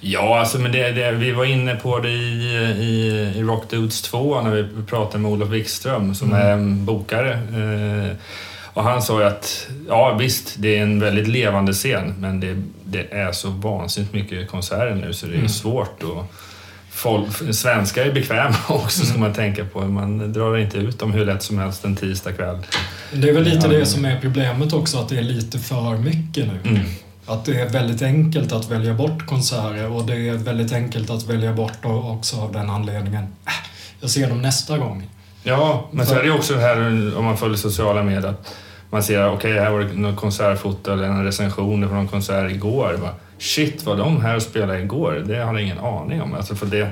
Ja, 0.00 0.38
alltså, 0.40 0.58
men 0.58 0.72
det, 0.72 0.92
det, 0.92 1.12
vi 1.12 1.32
var 1.32 1.44
inne 1.44 1.74
på 1.76 1.98
det 1.98 2.08
i, 2.10 2.54
i, 2.78 3.32
i 3.38 3.42
Rock 3.42 3.70
Dudes 3.70 4.02
2 4.02 4.40
när 4.42 4.50
vi 4.50 4.82
pratade 4.86 5.18
med 5.18 5.30
Olof 5.32 5.48
Wikström 5.48 6.14
som 6.14 6.28
Mm. 6.32 6.46
är 6.46 6.50
en 6.52 6.84
bokare. 6.84 7.32
Eh, 7.32 8.16
och 8.74 8.82
han 8.82 9.02
sa 9.02 9.20
ju 9.20 9.26
att, 9.26 9.66
ja 9.88 10.14
visst, 10.20 10.54
det 10.58 10.78
är 10.78 10.82
en 10.82 11.00
väldigt 11.00 11.28
levande 11.28 11.72
scen 11.72 12.14
men 12.18 12.40
det, 12.40 12.62
det 12.84 13.12
är 13.14 13.32
så 13.32 13.50
vansinnigt 13.50 14.12
mycket 14.12 14.50
konserter 14.50 14.94
nu 14.94 15.12
så 15.12 15.26
det 15.26 15.32
är 15.32 15.36
Mm. 15.36 15.48
svårt 15.48 16.02
att 16.02 16.30
Folk, 16.96 17.54
svenskar 17.54 18.02
är 18.02 18.12
bekväma 18.12 18.56
också 18.68 19.06
ska 19.06 19.18
man 19.18 19.32
tänka 19.32 19.64
på. 19.64 19.80
Man 19.80 20.32
drar 20.32 20.56
inte 20.56 20.78
ut 20.78 20.98
dem 20.98 21.12
hur 21.12 21.26
lätt 21.26 21.42
som 21.42 21.58
helst 21.58 21.84
en 21.84 21.96
tisdag 21.96 22.32
kväll. 22.32 22.58
Det 23.12 23.28
är 23.28 23.32
väl 23.32 23.42
lite 23.42 23.68
det 23.68 23.86
som 23.86 24.04
är 24.04 24.20
problemet 24.20 24.72
också, 24.72 24.98
att 24.98 25.08
det 25.08 25.18
är 25.18 25.22
lite 25.22 25.58
för 25.58 25.98
mycket 25.98 26.46
nu. 26.46 26.70
Mm. 26.70 26.82
Att 27.26 27.44
det 27.44 27.60
är 27.60 27.68
väldigt 27.68 28.02
enkelt 28.02 28.52
att 28.52 28.70
välja 28.70 28.94
bort 28.94 29.26
konserter 29.26 29.90
och 29.90 30.06
det 30.06 30.28
är 30.28 30.34
väldigt 30.34 30.72
enkelt 30.72 31.10
att 31.10 31.22
välja 31.26 31.52
bort 31.52 31.78
också 31.84 32.40
av 32.40 32.52
den 32.52 32.70
anledningen. 32.70 33.22
Äh, 33.22 33.52
jag 34.00 34.10
ser 34.10 34.28
dem 34.28 34.42
nästa 34.42 34.78
gång. 34.78 35.08
Ja, 35.42 35.88
men 35.90 36.06
så 36.06 36.14
är 36.14 36.22
det 36.22 36.30
också 36.30 36.54
det 36.54 36.60
här 36.60 36.76
om 37.16 37.24
man 37.24 37.36
följer 37.36 37.56
sociala 37.56 38.02
medier. 38.02 38.34
Man 38.90 39.02
ser, 39.02 39.28
okej, 39.28 39.58
här 39.58 39.70
var 39.70 39.80
det 39.80 39.92
något 39.92 40.16
konsertfoto 40.16 40.92
eller 40.92 41.04
en 41.04 41.24
recension 41.24 41.88
från 41.88 41.98
en 41.98 42.08
konsert 42.08 42.50
igår. 42.50 42.98
Bara, 43.00 43.14
Shit, 43.38 43.84
var 43.84 43.96
de 43.96 44.20
här 44.20 44.38
spelade 44.38 44.80
igår? 44.80 45.24
Det 45.26 45.44
hade 45.44 45.58
jag 45.58 45.62
ingen 45.62 45.78
aning 45.78 46.22
om. 46.22 46.34
Alltså 46.34 46.54
för 46.54 46.66
det, 46.66 46.88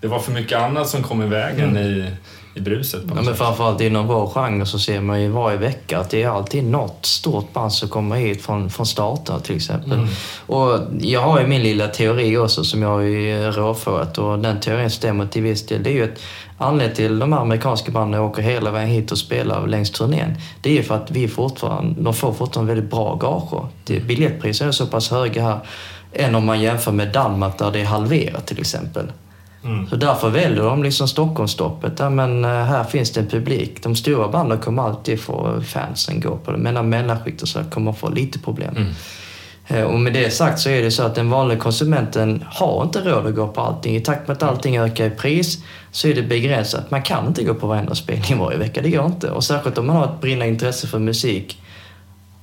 det 0.00 0.06
var 0.06 0.18
för 0.18 0.32
mycket 0.32 0.58
annat 0.58 0.88
som 0.88 1.02
kom 1.02 1.22
i 1.22 1.26
vägen 1.26 1.76
i, 1.76 2.10
i 2.54 2.60
bruset. 2.60 3.02
Ja, 3.08 3.14
men 3.14 3.24
sätt. 3.24 3.38
framförallt 3.38 3.80
inom 3.80 4.06
vår 4.06 4.26
genre 4.26 4.66
så 4.66 4.78
ser 4.78 5.00
man 5.00 5.22
ju 5.22 5.28
varje 5.28 5.56
vecka 5.56 5.98
att 5.98 6.10
det 6.10 6.22
är 6.22 6.28
alltid 6.28 6.64
något 6.64 7.06
stort 7.06 7.52
band 7.52 7.72
som 7.72 7.88
kommer 7.88 8.16
hit 8.16 8.42
från, 8.42 8.70
från 8.70 8.86
starten 8.86 9.40
till 9.40 9.56
exempel. 9.56 9.92
Mm. 9.92 10.08
Och 10.46 10.78
jag 11.00 11.20
har 11.20 11.40
ju 11.40 11.46
min 11.46 11.62
lilla 11.62 11.88
teori 11.88 12.36
också 12.36 12.64
som 12.64 12.82
jag 12.82 12.88
har 12.88 13.00
ju 13.00 13.50
råfört 13.50 14.18
och 14.18 14.38
den 14.38 14.60
teorin 14.60 14.90
stämmer 14.90 15.26
till 15.26 15.42
viss 15.42 15.66
del. 15.66 15.82
Det 15.82 15.90
är 15.90 15.94
ju 15.94 16.04
att 16.04 16.20
anledningen 16.58 16.96
till 16.96 17.18
de 17.18 17.32
här 17.32 17.40
amerikanska 17.40 17.92
banden 17.92 18.20
åker 18.20 18.42
hela 18.42 18.70
vägen 18.70 18.90
hit 18.90 19.12
och 19.12 19.18
spelar 19.18 19.66
längs 19.66 19.90
turnén. 19.90 20.34
Det 20.60 20.70
är 20.70 20.74
ju 20.74 20.82
för 20.82 20.94
att 20.94 21.10
vi 21.10 21.28
fortfarande, 21.28 22.02
de 22.02 22.14
får 22.14 22.32
fortfarande 22.32 22.74
väldigt 22.74 22.90
bra 22.90 23.14
gager. 23.14 23.66
Biljettpriserna 24.06 24.68
är 24.68 24.72
så 24.72 24.86
pass 24.86 25.10
höga 25.10 25.42
här 25.42 25.58
än 26.12 26.34
om 26.34 26.46
man 26.46 26.60
jämför 26.60 26.92
med 26.92 27.12
Danmark 27.12 27.58
där 27.58 27.70
det 27.70 27.80
är 27.80 27.84
halverat 27.84 28.46
till 28.46 28.60
exempel. 28.60 29.12
Mm. 29.64 29.88
Så 29.88 29.96
därför 29.96 30.30
väljer 30.30 30.62
de 30.62 30.82
liksom 30.82 31.08
Stockholmsstoppet. 31.08 31.92
Ja, 31.98 32.10
men 32.10 32.44
eh, 32.44 32.50
här 32.50 32.84
finns 32.84 33.10
det 33.10 33.20
en 33.20 33.28
publik. 33.28 33.82
De 33.82 33.96
stora 33.96 34.28
banden 34.28 34.58
kommer 34.58 34.82
alltid 34.82 35.20
få 35.20 35.60
fansen 35.62 36.20
gå 36.20 36.36
på 36.36 36.52
det. 36.52 36.58
Medan 36.58 36.88
mellanskiktet 36.88 37.48
så 37.48 37.64
kommer 37.70 37.92
få 37.92 38.10
lite 38.10 38.38
problem. 38.38 38.76
Mm. 38.76 38.92
Eh, 39.68 39.82
Och 39.84 40.00
med 40.00 40.12
det 40.12 40.30
sagt 40.30 40.58
så 40.60 40.68
är 40.68 40.82
det 40.82 40.90
så 40.90 41.02
att 41.02 41.14
den 41.14 41.30
vanliga 41.30 41.58
konsumenten 41.58 42.44
har 42.50 42.82
inte 42.82 43.00
råd 43.00 43.26
att 43.26 43.34
gå 43.34 43.48
på 43.48 43.60
allting. 43.60 43.96
I 43.96 44.00
takt 44.00 44.28
med 44.28 44.36
att 44.36 44.42
allting 44.42 44.78
ökar 44.78 45.06
i 45.06 45.10
pris 45.10 45.58
så 45.90 46.08
är 46.08 46.14
det 46.14 46.22
begränsat. 46.22 46.90
Man 46.90 47.02
kan 47.02 47.26
inte 47.26 47.44
gå 47.44 47.54
på 47.54 47.66
varenda 47.66 47.94
spelning 47.94 48.38
varje 48.38 48.58
vecka, 48.58 48.82
det 48.82 48.90
går 48.90 49.06
inte. 49.06 49.30
Och 49.30 49.44
särskilt 49.44 49.78
om 49.78 49.86
man 49.86 49.96
har 49.96 50.04
ett 50.04 50.20
brinnande 50.20 50.48
intresse 50.48 50.86
för 50.86 50.98
musik, 50.98 51.61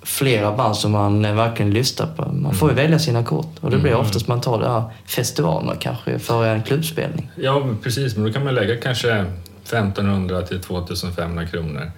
flera 0.04 0.52
band 0.58 0.76
som 0.76 0.92
man 0.92 1.26
eh, 1.26 1.34
verkligen 1.36 1.72
lyssnar 1.72 2.08
på. 2.08 2.32
Man 2.32 2.54
får 2.54 2.70
ju 2.70 2.76
välja 2.76 3.00
sina 3.00 3.24
kort 3.24 3.56
och 3.62 3.72
det 3.72 3.78
blir 3.78 3.92
Mm. 3.92 4.02
oftast 4.06 4.28
man 4.28 4.42
tar 4.42 4.60
det 4.60 4.70
här 4.70 4.84
festivalerna 5.06 5.76
kanske 5.76 6.20
för 6.20 6.46
en 6.46 6.64
klubbspelning. 6.64 7.32
Ja, 7.36 7.64
precis. 7.84 8.16
Men 8.16 8.26
då 8.26 8.34
kan 8.34 8.44
man 8.44 8.56
lägga 8.56 8.78
kanske 8.78 9.26
1500 9.64 10.42
till 10.42 10.62
2500 10.62 11.46
kronor. 11.48 11.92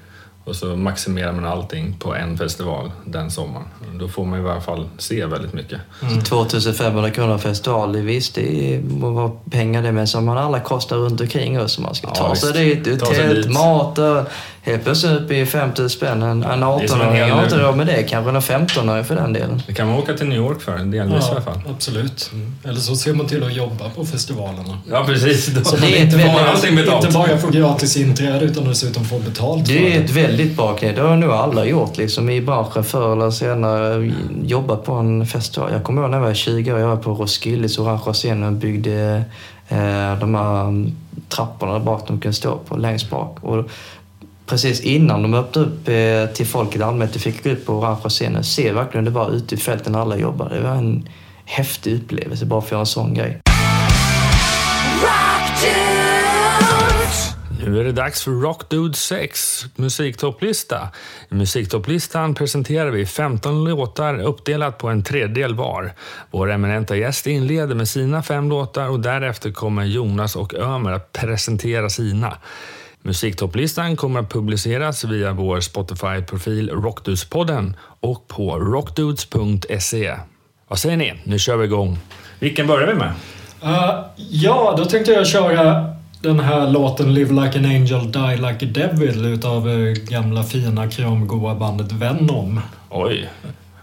Och 0.44 0.56
så 0.56 0.66
maximerar 0.66 1.32
man 1.32 1.46
allting 1.46 1.96
på 2.00 2.16
en 2.16 2.38
festival 2.38 2.92
den 3.06 3.32
sommaren. 3.32 3.66
Då 4.00 4.08
får 4.08 4.26
man 4.26 4.46
i 4.46 4.50
alla 4.50 4.62
fall 4.62 4.90
se 4.98 5.26
väldigt 5.26 5.54
mycket. 5.54 5.80
Mm. 6.02 6.22
2500 6.24 7.10
kronor 7.10 7.38
festival, 7.38 7.98
visst 7.98 8.36
det 8.36 8.76
är 8.76 8.82
vad 8.86 9.52
pengar 9.52 9.82
det 9.84 9.92
men 9.92 10.08
som 10.08 10.26
man 10.26 10.38
alla 10.38 10.60
kostar 10.60 10.96
runt 10.98 11.22
omkring 11.22 11.60
oss. 11.60 11.80
Man 11.80 11.96
ska 11.96 12.08
Ja, 12.08 12.14
ta 12.16 12.36
sig 12.36 12.76
dit, 12.76 13.00
tält, 13.06 13.50
mat 13.54 13.98
och 13.98 14.18
helt 14.64 14.84
plötsligt 14.84 15.12
upp 15.22 15.32
i 15.32 15.46
5000 15.46 15.90
spänn. 15.90 16.22
En, 16.22 16.44
en 16.44 16.60
Det 16.60 16.66
är 16.66 16.88
som 16.88 17.02
en 17.02 17.08
18-åring 17.08 17.16
hel- 17.22 17.30
har 17.32 17.44
inte 17.44 17.58
råd 17.58 17.78
med 17.78 17.88
det, 17.88 18.04
kanske 18.04 18.30
en 18.32 18.42
15-åring 18.68 19.04
för 19.04 19.16
den 19.16 19.34
delen. 19.34 19.62
Det 19.68 19.74
kan 19.74 19.88
man 19.88 19.96
åka 19.98 20.14
till 20.14 20.28
New 20.28 20.38
York 20.38 20.62
för, 20.62 20.78
delvis 20.78 21.28
i 21.28 21.32
alla 21.32 21.42
fall. 21.42 21.62
absolut. 21.70 22.32
Eller 22.64 22.80
så 22.80 22.96
ser 22.96 23.14
man 23.14 23.26
till 23.28 23.44
att 23.44 23.54
jobba 23.54 23.90
på 23.90 24.06
festivalerna. 24.06 24.78
Ja, 24.90 25.04
precis. 25.06 25.48
Då 25.48 25.64
Så 25.64 25.76
Det 25.76 25.82
man 25.82 25.90
är 25.92 25.98
inte 26.02 26.18
bara, 26.18 26.98
inte 26.98 27.12
bara 27.14 27.38
får 27.38 27.52
gratis 27.52 27.98
inträde 27.98 28.46
utan 28.46 28.64
dessutom 28.66 29.06
får 29.06 29.20
betalt 29.20 29.66
Det 29.66 29.78
är 29.78 30.00
det. 30.00 30.06
ett 30.06 30.12
väldigt 30.12 30.58
bra 30.58 30.76
grej. 30.82 30.94
Det 30.94 31.02
har 31.02 31.16
nog 31.16 31.32
alla 31.32 31.66
gjort 31.66 31.98
liksom, 31.98 32.30
i 32.30 32.42
branschen 32.42 32.84
förr 32.84 33.14
eller 33.14 33.32
senare. 33.32 34.12
Jobbat 34.44 34.84
på 34.86 34.94
en 34.94 35.28
festival. 35.28 35.70
Jag 35.74 35.84
kommer 35.84 36.02
ihåg 36.02 36.12
när 36.12 36.18
jag 36.18 36.26
var 36.26 36.34
20 36.34 36.74
år, 36.74 36.80
jag 36.80 36.88
var 36.88 36.96
på 36.98 37.12
Roskildes 37.14 37.78
orangea 37.80 38.14
scen 38.14 38.44
och 38.44 38.52
byggde 38.54 39.24
eh, 39.70 40.20
de 40.20 40.36
här 40.36 40.62
mm, 40.62 40.96
trapporna 41.30 41.72
där 41.74 41.80
bak 41.80 42.08
de 42.08 42.20
kunde 42.20 42.36
stå 42.36 42.58
på, 42.58 42.78
längst 42.78 43.10
bak. 43.10 43.38
Och 43.42 43.66
precis 44.52 44.82
innan 44.82 45.22
de 45.22 45.34
öppnade 45.34 45.68
upp 45.68 45.88
eh, 45.88 46.36
till 46.36 46.48
folket 46.48 46.82
i 46.82 46.84
allmänhet, 46.84 47.22
fick 47.22 47.44
gå 47.44 47.50
ut 47.50 47.66
på 47.66 47.74
orangea 47.74 48.10
scenen 48.10 48.44
se 48.44 48.72
verkligen 48.72 49.06
det 49.06 49.12
var 49.12 49.32
ute 49.32 49.56
i 49.56 49.58
fälten 49.58 49.96
alla 49.96 50.18
jobbade. 50.18 50.56
Det 50.56 50.62
var 50.62 50.76
en 50.76 51.10
häftig 51.46 51.96
upplevelse 51.96 52.46
bara 52.46 52.62
för 52.62 52.68
att 52.68 52.72
göra 52.72 52.80
en 52.80 52.86
sån 52.86 53.14
grej. 53.14 53.42
Nu 57.66 57.80
är 57.80 57.84
det 57.84 57.92
dags 57.92 58.24
för 58.24 58.32
Rock 58.32 58.70
Dude 58.70 58.94
6, 58.94 59.66
musiktopplista. 59.76 60.90
I 61.30 61.36
musiktopplistan 61.36 62.36
presenterar 62.36 62.92
vi 62.92 63.06
15 63.06 63.64
låtar 63.64 64.22
uppdelat 64.22 64.78
på 64.78 64.88
en 64.88 65.04
tredjedel 65.04 65.56
var. 65.56 65.94
Vår 66.32 66.52
eminenta 66.52 66.96
gäst 66.96 67.28
inleder 67.28 67.76
med 67.76 67.88
sina 67.88 68.24
fem 68.24 68.50
låtar 68.50 68.90
och 68.90 69.00
därefter 69.00 69.52
kommer 69.52 69.84
Jonas 69.84 70.36
och 70.36 70.54
Ömer 70.54 70.92
att 70.92 71.12
presentera 71.12 71.90
sina. 71.90 72.38
Musiktopplistan 73.04 73.96
kommer 73.96 74.20
att 74.20 74.30
publiceras 74.30 75.04
via 75.04 75.32
vår 75.34 75.60
Spotify-profil 75.60 76.70
Rockdudespodden 76.70 77.76
och 78.00 78.28
på 78.28 78.60
rockdudes.se. 78.60 80.16
Vad 80.68 80.80
säger 80.80 80.98
ni? 80.98 81.14
Nu 81.24 81.40
kör 81.40 81.58
vi 81.58 81.66
igång. 81.66 81.98
Vilken 82.40 82.68
börjar 82.68 82.88
vi 82.88 82.94
med? 82.94 83.14
Eh, 83.64 84.00
ja, 84.16 84.76
då 84.78 84.86
tänkte 84.86 85.12
jag 85.12 85.28
köra 85.28 85.86
den 86.22 86.40
här 86.40 86.70
låten 86.70 87.14
Live 87.14 87.34
Like 87.34 87.60
an 87.60 87.66
Angel, 87.66 88.12
Die 88.12 88.36
Like 88.36 88.66
a 88.66 88.70
Devil 88.74 89.26
utav 89.26 89.70
eh, 89.70 89.94
gamla 89.94 90.44
fina 90.44 90.90
kramgoa 90.90 91.56
bandet 91.56 91.92
Venom. 91.92 92.62
Oj, 92.90 93.30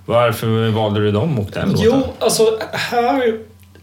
varför 0.06 0.70
valde 0.70 1.00
du 1.00 1.12
dem 1.12 1.38
och 1.38 1.50
den 1.52 1.68
låten? 1.68 1.84
Jo, 1.84 2.02
alltså 2.18 2.42
här... 2.72 3.38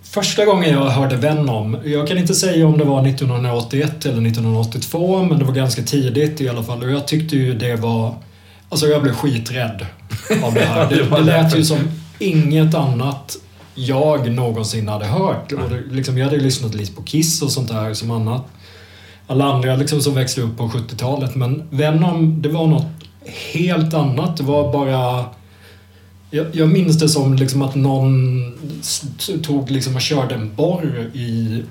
Första 0.10 0.46
gången 0.46 0.72
jag 0.72 0.90
hörde 0.90 1.16
Venom, 1.16 1.78
jag 1.86 2.08
kan 2.08 2.18
inte 2.18 2.36
säga 2.36 2.68
om 2.68 2.78
det 2.78 2.84
var 2.84 3.08
1981 3.08 4.06
eller 4.06 4.28
1982, 4.28 5.24
men 5.24 5.40
det 5.40 5.46
var 5.46 5.54
ganska 5.54 5.82
tidigt 5.82 6.42
i 6.42 6.50
alla 6.50 6.64
fall. 6.64 6.84
Och 6.84 6.92
jag 6.92 7.08
tyckte 7.08 7.36
ju 7.36 7.54
det 7.54 7.76
var... 7.76 8.16
Alltså 8.70 8.88
jag 8.88 9.04
blev 9.04 9.14
skiträdd 9.14 9.86
av 10.44 10.54
det 10.54 10.66
här. 10.66 10.90
Det, 10.90 11.16
det 11.16 11.22
lät 11.22 11.58
ju 11.58 11.64
som 11.64 11.78
inget 12.20 12.76
annat 12.76 13.38
jag 13.76 14.32
någonsin 14.32 14.88
hade 14.88 15.06
hört. 15.06 15.52
Och 15.52 15.70
det, 15.70 15.96
liksom, 15.96 16.18
jag 16.18 16.26
hade 16.26 16.38
lyssnat 16.38 16.76
lite 16.76 16.94
på 16.94 17.02
Kiss 17.02 17.42
och 17.42 17.52
sånt 17.52 17.68
där 17.68 17.94
som 17.94 18.12
annat. 18.12 18.46
Alla 19.28 19.46
andra 19.46 19.76
liksom 19.76 20.02
som 20.02 20.16
växte 20.16 20.42
upp 20.42 20.58
på 20.58 20.68
70-talet. 20.68 21.36
Men 21.36 21.64
Venom, 21.70 22.42
det 22.42 22.50
var 22.50 22.68
något 22.68 22.86
helt 23.54 23.94
annat. 23.94 24.38
Det 24.38 24.44
var 24.44 24.74
bara... 24.74 25.26
Jag, 26.32 26.46
jag 26.52 26.70
minns 26.70 27.00
det 27.00 27.10
som 27.10 27.34
liksom 27.34 27.62
att 27.62 27.76
någon 27.76 28.42
tog 29.44 29.72
liksom 29.72 29.96
och 29.96 30.02
körde 30.02 30.36
en 30.36 30.56
borr 30.56 31.10
i 31.14 31.64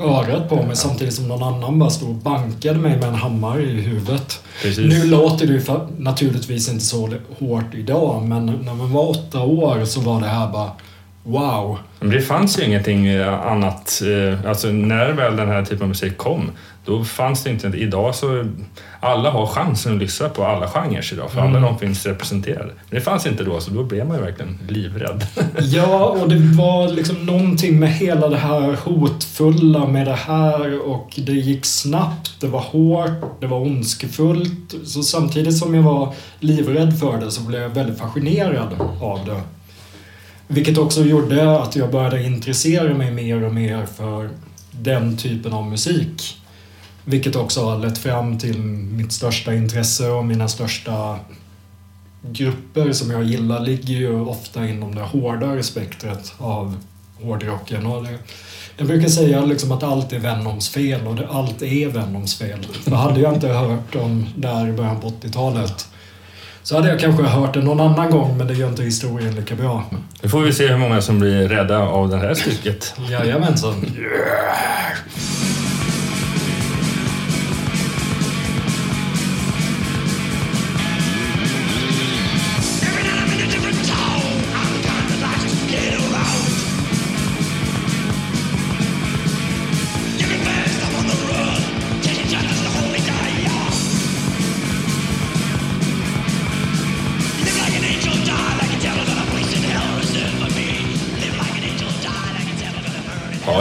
örat 0.00 0.48
på 0.48 0.54
mig 0.56 0.76
samtidigt 0.76 1.14
som 1.14 1.28
någon 1.28 1.42
annan 1.54 1.78
bara 1.78 1.90
stod 1.90 2.08
och 2.08 2.14
bankade 2.14 2.78
mig 2.78 2.96
med 2.96 3.08
en 3.08 3.14
hammare 3.14 3.62
i 3.62 3.80
huvudet. 3.80 4.42
Precis. 4.62 4.86
Nu 4.94 5.04
låter 5.10 5.46
det 5.46 5.52
ju 5.52 5.58
fa- 5.60 5.86
naturligtvis 5.98 6.68
inte 6.68 6.84
så 6.84 7.08
hårt 7.38 7.74
idag 7.74 8.22
men 8.22 8.46
när 8.46 8.74
man 8.74 8.92
var 8.92 9.10
åtta 9.10 9.40
år 9.40 9.84
så 9.84 10.00
var 10.00 10.20
det 10.20 10.26
här 10.26 10.48
bara 10.52 10.70
wow. 11.24 11.78
Men 12.00 12.10
det 12.10 12.20
fanns 12.20 12.58
ju 12.58 12.64
ingenting 12.64 13.06
eh, 13.06 13.46
annat. 13.46 14.02
eh, 14.42 14.50
Alltså 14.50 14.68
när 14.68 15.12
väl 15.12 15.36
den 15.36 15.48
här 15.48 15.64
typen 15.64 15.82
av 15.82 15.88
musik 15.88 16.16
kom, 16.16 16.50
då 16.88 17.04
fanns 17.04 17.44
det 17.44 17.50
inte... 17.50 17.66
Idag 17.66 18.14
så... 18.14 18.44
Alla 19.00 19.30
har 19.30 19.46
chansen 19.46 19.94
att 19.94 19.98
lyssna 19.98 20.28
på 20.28 20.44
alla 20.44 20.68
genrer 20.68 21.12
idag, 21.12 21.30
för 21.30 21.40
alla 21.40 21.60
de 21.60 21.78
finns 21.78 22.06
representerade. 22.06 22.66
Men 22.66 22.98
det 22.98 23.00
fanns 23.00 23.26
inte 23.26 23.44
då, 23.44 23.60
så 23.60 23.70
då 23.70 23.84
blev 23.84 24.06
man 24.06 24.16
ju 24.16 24.22
verkligen 24.22 24.58
livrädd. 24.68 25.26
Ja, 25.60 26.08
och 26.08 26.28
det 26.28 26.38
var 26.38 26.88
liksom 26.88 27.26
någonting 27.26 27.78
med 27.78 27.92
hela 27.92 28.28
det 28.28 28.36
här 28.36 28.76
hotfulla 28.84 29.86
med 29.86 30.06
det 30.06 30.14
här 30.14 30.88
och 30.88 31.14
det 31.16 31.32
gick 31.32 31.66
snabbt, 31.66 32.40
det 32.40 32.46
var 32.46 32.60
hårt, 32.60 33.40
det 33.40 33.46
var 33.46 33.60
ondskefullt. 33.60 34.74
Så 34.84 35.02
samtidigt 35.02 35.58
som 35.58 35.74
jag 35.74 35.82
var 35.82 36.14
livrädd 36.40 36.98
för 36.98 37.20
det 37.20 37.30
så 37.30 37.42
blev 37.42 37.62
jag 37.62 37.68
väldigt 37.68 37.98
fascinerad 37.98 38.68
av 39.00 39.20
det. 39.26 39.40
Vilket 40.46 40.78
också 40.78 41.04
gjorde 41.04 41.60
att 41.60 41.76
jag 41.76 41.90
började 41.90 42.22
intressera 42.22 42.94
mig 42.94 43.10
mer 43.10 43.44
och 43.44 43.54
mer 43.54 43.86
för 43.86 44.28
den 44.70 45.16
typen 45.16 45.52
av 45.52 45.66
musik. 45.66 46.38
Vilket 47.08 47.36
också 47.36 47.64
har 47.64 47.78
lett 47.78 47.98
fram 47.98 48.38
till 48.38 48.58
mitt 48.58 49.12
största 49.12 49.54
intresse 49.54 50.08
och 50.08 50.24
mina 50.24 50.48
största 50.48 51.18
grupper 52.22 52.92
som 52.92 53.10
jag 53.10 53.24
gillar 53.24 53.60
ligger 53.60 53.94
ju 53.94 54.20
ofta 54.20 54.68
inom 54.68 54.94
det 54.94 55.02
hårdare 55.02 55.62
spektret 55.62 56.32
av 56.38 56.76
hårdrocken. 57.22 57.86
Och 57.86 58.04
det, 58.04 58.18
jag 58.76 58.86
brukar 58.86 59.08
säga 59.08 59.44
liksom 59.44 59.72
att 59.72 59.82
allt 59.82 60.12
är 60.12 60.18
Venoms 60.18 60.68
fel 60.68 61.06
och 61.06 61.14
det, 61.14 61.28
allt 61.28 61.62
är 61.62 61.88
Venoms 61.88 62.38
fel. 62.38 62.66
För 62.84 62.90
hade 62.90 63.20
jag 63.20 63.34
inte 63.34 63.48
hört 63.48 63.92
dem 63.92 64.26
där 64.36 64.68
i 64.68 64.72
början 64.72 65.00
på 65.00 65.08
80-talet 65.08 65.88
så 66.62 66.76
hade 66.76 66.88
jag 66.88 67.00
kanske 67.00 67.22
hört 67.22 67.54
det 67.54 67.60
någon 67.60 67.80
annan 67.80 68.10
gång 68.10 68.38
men 68.38 68.46
det 68.46 68.54
gör 68.54 68.68
inte 68.68 68.82
historien 68.82 69.34
lika 69.34 69.54
bra. 69.54 69.84
Nu 70.22 70.28
får 70.28 70.40
vi 70.40 70.52
se 70.52 70.66
hur 70.68 70.78
många 70.78 71.00
som 71.02 71.18
blir 71.18 71.48
rädda 71.48 71.78
av 71.78 72.08
det 72.08 72.16
här 72.16 72.34
stycket. 72.34 72.94
Jajamensan. 73.10 73.74
Every 73.74 75.37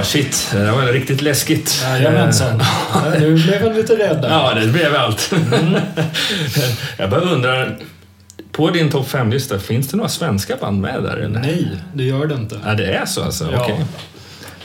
shit. 0.07 0.49
Det 0.53 0.71
var 0.71 0.81
riktigt 0.81 1.21
läskigt. 1.21 1.81
Jajamensan. 1.83 2.63
Nu 3.19 3.33
blev 3.33 3.63
jag 3.63 3.75
lite 3.75 3.93
rädd 3.93 4.21
där. 4.21 4.29
Ja, 4.29 4.53
det 4.53 4.67
blev 4.67 4.95
allt. 4.95 5.31
Jag 6.97 7.09
bara 7.09 7.21
undrar, 7.21 7.77
på 8.51 8.69
din 8.69 8.89
topp 8.89 9.07
5-lista, 9.07 9.59
finns 9.59 9.87
det 9.87 9.97
några 9.97 10.09
svenska 10.09 10.55
band 10.55 10.81
med 10.81 11.03
där? 11.03 11.17
Eller? 11.17 11.39
Nej, 11.39 11.67
det 11.93 12.03
gör 12.03 12.25
det 12.25 12.35
inte. 12.35 12.59
Ja, 12.65 12.73
det 12.73 12.85
är 12.85 13.05
så 13.05 13.23
alltså? 13.23 13.49
Ja. 13.51 13.61
Okej. 13.61 13.85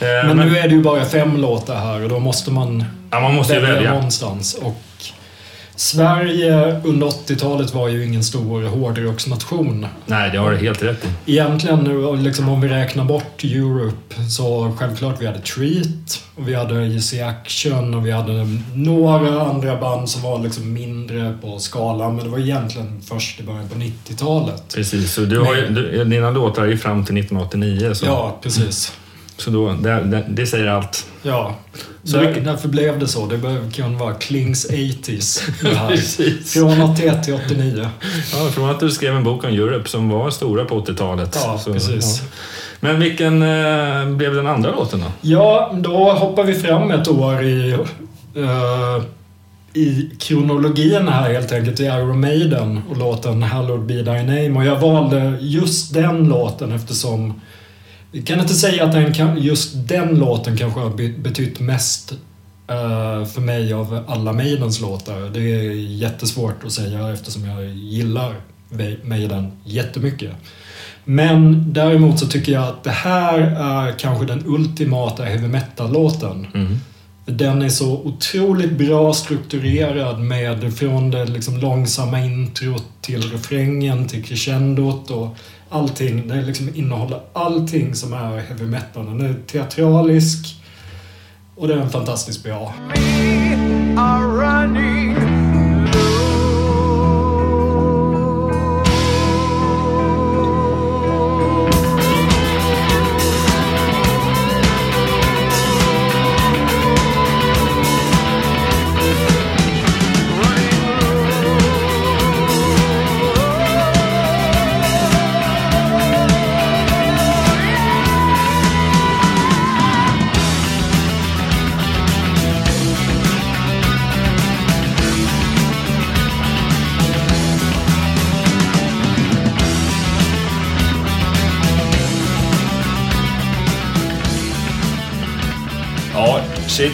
Eh, 0.01 0.27
Men 0.35 0.37
nu 0.37 0.59
är 0.59 0.69
det 0.69 0.75
ju 0.75 0.83
bara 0.83 1.05
fem 1.05 1.37
låtar 1.37 1.77
här 1.77 2.03
och 2.03 2.09
då 2.09 2.19
måste 2.19 2.51
man 2.51 2.85
ja, 3.11 3.21
man 3.21 3.35
måste 3.35 3.55
välja, 3.55 3.75
välja. 3.75 3.91
någonstans. 3.95 4.55
Och 4.55 4.83
Sverige 5.83 6.81
under 6.85 7.07
80-talet 7.07 7.75
var 7.75 7.89
ju 7.89 8.05
ingen 8.05 8.25
stor 8.25 8.63
hårdrocksnation. 8.63 9.87
Nej, 10.07 10.31
det 10.31 10.39
har 10.39 10.51
du 10.51 10.57
helt 10.57 10.83
rätt 10.83 11.05
i. 11.05 11.33
Egentligen, 11.33 12.23
liksom 12.23 12.49
om 12.49 12.61
vi 12.61 12.69
räknar 12.69 13.05
bort 13.05 13.45
Europe, 13.45 14.15
så 14.31 14.77
självklart 14.79 15.21
vi 15.21 15.27
hade 15.27 15.39
Treat, 15.39 16.23
och 16.37 16.49
vi 16.49 16.55
hade 16.55 16.75
Easy 16.75 17.21
Action 17.21 17.95
och 17.95 18.07
vi 18.07 18.11
hade 18.11 18.47
några 18.75 19.43
andra 19.43 19.77
band 19.77 20.09
som 20.09 20.23
var 20.23 20.39
liksom 20.39 20.73
mindre 20.73 21.39
på 21.43 21.59
skalan, 21.59 22.17
men 22.17 22.25
det 22.25 22.31
var 22.31 22.39
egentligen 22.39 23.03
först 23.09 23.41
i 23.41 23.43
början 23.43 23.69
på 23.69 23.79
90-talet. 23.79 24.75
Precis, 24.75 25.13
så 25.13 25.21
du 25.21 25.39
har 25.39 25.55
ju, 25.55 25.69
du, 25.69 26.05
dina 26.05 26.31
låtar 26.31 26.63
är 26.63 26.67
ju 26.67 26.79
fram 26.79 27.05
till 27.05 27.17
1989. 27.17 27.95
Så, 27.95 28.07
Ja, 28.07 28.39
precis. 28.43 28.93
Så 29.37 29.51
då, 29.51 29.73
det, 29.73 29.91
det, 30.05 30.25
det 30.29 30.47
säger 30.47 30.67
allt. 30.67 31.07
Ja, 31.23 31.55
Så 32.05 32.17
där, 32.17 32.27
vilket- 32.27 32.45
därför 32.45 32.69
blev 32.69 32.99
det 32.99 33.09
så. 33.09 33.27
Det 33.27 33.41
kan 33.73 33.99
vara 33.99 34.15
Klings 34.15 34.71
80s. 34.71 35.41
Det 35.63 35.69
här. 35.75 35.89
Precis. 35.97 36.53
Från 36.53 36.81
81 36.83 37.25
till 37.25 37.35
89. 37.35 37.89
Ja, 38.33 38.51
från 38.55 38.71
att 38.71 38.81
du 38.81 38.91
skrev 38.91 39.17
en 39.17 39.25
bok 39.25 39.45
om 39.45 39.51
Europe 39.51 39.89
som 39.89 40.09
var 40.09 40.31
stora 40.31 40.65
på 40.65 40.81
80-talet. 40.85 41.39
Ja, 41.45 41.59
så, 41.59 41.73
precis. 41.73 42.21
ja. 42.23 42.29
Men 42.81 43.01
vilken 43.01 43.43
eh, 43.43 44.07
blev 44.17 44.35
den 44.35 44.47
andra 44.47 44.71
låten 44.71 45.01
då? 45.01 45.07
Ja, 45.21 45.73
då 45.81 46.13
hoppar 46.13 46.45
vi 46.45 46.55
fram 46.55 46.91
ett 46.91 47.09
år 47.09 47.43
i, 47.43 47.73
eh, 48.37 49.03
i 49.75 50.11
kronologin 50.19 51.09
här 51.09 51.33
helt 51.33 51.53
enkelt 51.53 51.81
i 51.81 51.85
Iron 51.85 52.21
Maiden 52.21 52.81
och 52.91 52.97
låten 52.97 53.43
Hallowed 53.43 53.87
Be 53.87 53.95
Thy 54.05 54.23
Name. 54.23 54.51
Och 54.59 54.65
jag 54.67 54.77
valde 54.81 55.37
just 55.41 55.95
den 55.95 56.25
låten 56.29 56.73
eftersom 56.73 57.41
vi 58.13 58.23
kan 58.23 58.41
inte 58.41 58.55
säga 58.55 58.85
att 58.85 58.93
den 58.93 59.37
just 59.43 59.89
den 59.89 60.19
låten 60.19 60.57
kanske 60.57 60.81
har 60.81 60.91
be- 60.91 61.15
betytt 61.19 61.61
mest 61.61 62.13
eh, 62.69 63.25
för 63.25 63.41
mig 63.41 63.73
av 63.73 64.05
alla 64.09 64.33
Maidens 64.33 64.81
låtar. 64.81 65.31
Det 65.35 65.41
är 65.41 65.73
jättesvårt 65.73 66.65
att 66.65 66.73
säga 66.73 67.13
eftersom 67.13 67.45
jag 67.45 67.65
gillar 67.69 68.35
Maiden 69.03 69.53
jättemycket. 69.65 70.31
Men 71.05 71.73
däremot 71.73 72.19
så 72.19 72.27
tycker 72.27 72.53
jag 72.53 72.65
att 72.65 72.85
det 72.85 72.91
här 72.91 73.39
är 73.41 73.99
kanske 73.99 74.25
den 74.27 74.43
ultimata 74.47 75.25
heavy 75.25 75.49
metal-låten. 75.49 76.47
Mm. 76.55 76.79
Den 77.27 77.63
är 77.63 77.69
så 77.69 77.93
otroligt 77.93 78.73
bra 78.73 79.15
strukturerad 79.15 80.21
med 80.21 80.75
från 80.75 81.11
det 81.11 81.25
liksom 81.25 81.59
långsamma 81.59 82.21
introt 82.21 82.85
till 83.01 83.31
refrängen 83.33 84.09
till 84.09 84.25
crescendot 84.25 85.11
och 85.11 85.37
allting. 85.73 86.29
Den 86.29 86.47
liksom 86.47 86.69
innehåller 86.75 87.21
allting 87.33 87.95
som 87.95 88.13
är 88.13 88.39
heavy 88.39 88.65
metal. 88.65 89.07
Den 89.07 89.21
är 89.21 89.35
teatralisk 89.47 90.57
och 91.57 91.69
den 91.69 91.79
är 91.79 91.89
fantastiskt 91.89 92.45
bra. 92.45 92.75
are 93.97 94.67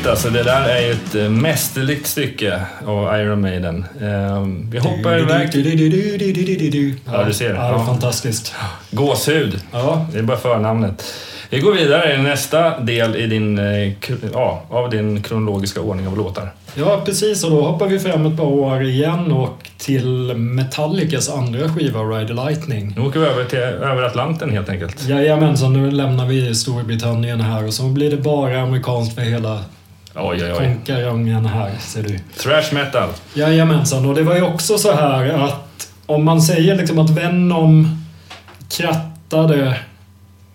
alltså. 0.08 0.30
Det 0.30 0.42
där 0.42 0.68
är 0.68 0.80
ju 0.86 0.92
ett 0.92 1.14
eh, 1.14 1.28
mästerligt 1.28 2.06
stycke 2.06 2.60
av 2.86 3.18
Iron 3.20 3.40
Maiden. 3.40 3.84
Vi 4.70 4.78
hoppar 4.78 5.18
iväg 5.18 5.52
Ja, 7.12 7.24
du 7.24 7.32
ser. 7.32 7.54
Ja, 7.54 7.70
Ja. 7.70 7.86
fantastiskt. 7.86 8.54
gåshud. 8.90 9.60
Ja, 9.72 10.06
Det 10.12 10.18
är 10.18 10.22
bara 10.22 10.36
förnamnet. 10.38 11.04
Vi 11.50 11.60
går 11.60 11.72
vidare 11.72 12.14
i 12.14 12.18
nästa 12.18 12.80
del 12.80 13.16
i 13.16 13.26
din, 13.26 13.58
eh, 13.58 13.92
ja, 14.32 14.62
av 14.70 14.90
din 14.90 15.22
kronologiska 15.22 15.80
ordning 15.80 16.06
av 16.06 16.16
låtar. 16.16 16.52
Ja, 16.74 17.02
precis. 17.04 17.44
Och 17.44 17.50
då 17.50 17.62
hoppar 17.62 17.86
vi 17.86 17.98
fram 17.98 18.26
ett 18.26 18.36
par 18.36 18.44
år 18.46 18.82
igen 18.82 19.32
och 19.32 19.68
till 19.78 20.34
Metallicas 20.36 21.28
andra 21.28 21.68
skiva, 21.68 22.00
Ride 22.00 22.26
the 22.28 22.34
Lightning. 22.34 22.92
Nu 22.96 23.02
åker 23.02 23.20
vi 23.20 23.26
över 23.26 23.44
till 23.44 23.58
över 23.58 24.02
Atlanten 24.02 24.50
helt 24.50 24.68
enkelt. 24.68 25.08
Jajamensan, 25.08 25.72
nu 25.72 25.90
lämnar 25.90 26.26
vi 26.26 26.54
Storbritannien 26.54 27.40
här 27.40 27.66
och 27.66 27.74
så 27.74 27.82
blir 27.82 28.10
det 28.10 28.16
bara 28.16 28.60
amerikanskt 28.60 29.14
för 29.14 29.22
hela 29.22 29.60
Oj, 30.18 30.44
oj, 30.44 30.52
oj. 30.52 30.56
konkarongen 30.56 31.46
här, 31.46 31.72
ser 31.80 32.02
du. 32.02 32.18
Thrash 32.42 32.74
metal. 32.74 33.08
Jajamensan, 33.34 34.06
och 34.06 34.14
det 34.14 34.22
var 34.22 34.34
ju 34.34 34.42
också 34.42 34.78
så 34.78 34.92
här 34.92 35.28
att 35.28 35.88
om 36.06 36.24
man 36.24 36.42
säger 36.42 36.76
liksom 36.76 36.98
att 36.98 37.10
Venom 37.10 38.04
krattade 38.68 39.80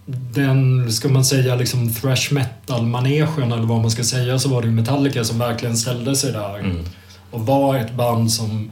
den, 0.06 0.92
ska 0.92 1.10
man 1.10 1.26
säga, 1.26 1.56
liksom 1.56 1.94
thrash 1.94 2.32
metal-manegen 2.34 3.52
eller 3.52 3.64
vad 3.64 3.82
man 3.82 3.92
ska 3.92 4.04
säga, 4.04 4.40
så 4.40 4.50
var 4.50 4.62
det 4.62 4.68
ju 4.68 4.74
Metallica 4.74 5.24
som 5.24 5.40
verkligen 5.40 5.78
ställde 5.78 6.16
sig 6.16 6.32
där. 6.32 6.60
Mm. 6.60 6.86
Och 7.32 7.46
var 7.46 7.76
ett 7.76 7.94
band 7.94 8.32
som 8.32 8.72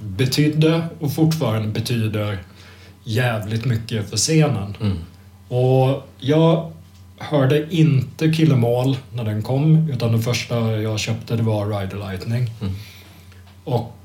betydde 0.00 0.82
och 1.00 1.14
fortfarande 1.14 1.68
betyder 1.68 2.38
jävligt 3.04 3.64
mycket 3.64 4.10
för 4.10 4.16
scenen. 4.16 4.76
Mm. 4.80 4.98
Och 5.48 6.08
jag 6.18 6.72
hörde 7.20 7.74
inte 7.74 8.32
Kill 8.32 8.52
'Em 8.52 8.64
All 8.64 8.96
när 9.12 9.24
den 9.24 9.42
kom, 9.42 9.90
utan 9.90 10.12
det 10.12 10.22
första 10.22 10.80
jag 10.80 10.98
köpte 10.98 11.36
det 11.36 11.42
var 11.42 11.66
Ride 11.66 11.90
the 11.90 11.96
Lightning. 11.96 12.50
Mm. 12.60 12.74
Och 13.64 13.96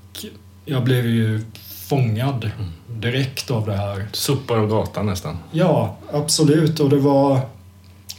jag 0.65 0.83
blev 0.83 1.05
ju 1.05 1.45
fångad 1.87 2.51
direkt 2.87 3.51
av 3.51 3.65
det 3.65 3.77
här. 3.77 4.07
Sopar 4.11 4.57
av 4.57 4.69
gatan 4.69 5.05
nästan. 5.05 5.37
Ja, 5.51 5.97
absolut. 6.13 6.79
Och 6.79 6.89
det 6.89 6.99
var 6.99 7.39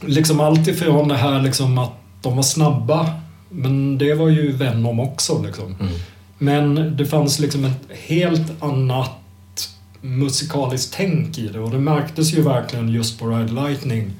liksom 0.01 0.39
allt 0.39 0.67
ifrån 0.67 1.07
det 1.07 1.17
här 1.17 1.41
liksom 1.41 1.77
att 1.77 1.93
de 2.21 2.35
var 2.35 2.43
snabba, 2.43 3.13
men 3.49 3.97
det 3.97 4.13
var 4.13 4.29
ju 4.29 4.51
Venom 4.51 4.99
också. 4.99 5.43
Liksom. 5.43 5.75
Mm. 5.79 5.93
Men 6.37 6.97
det 6.97 7.05
fanns 7.05 7.39
liksom 7.39 7.65
ett 7.65 7.89
helt 8.07 8.63
annat 8.63 9.11
musikaliskt 10.01 10.93
tänk 10.97 11.37
i 11.37 11.47
det 11.47 11.59
och 11.59 11.71
det 11.71 11.79
märktes 11.79 12.33
ju 12.33 12.41
verkligen 12.41 12.89
just 12.89 13.19
på 13.19 13.27
Ride 13.27 13.53
Lightning 13.53 14.11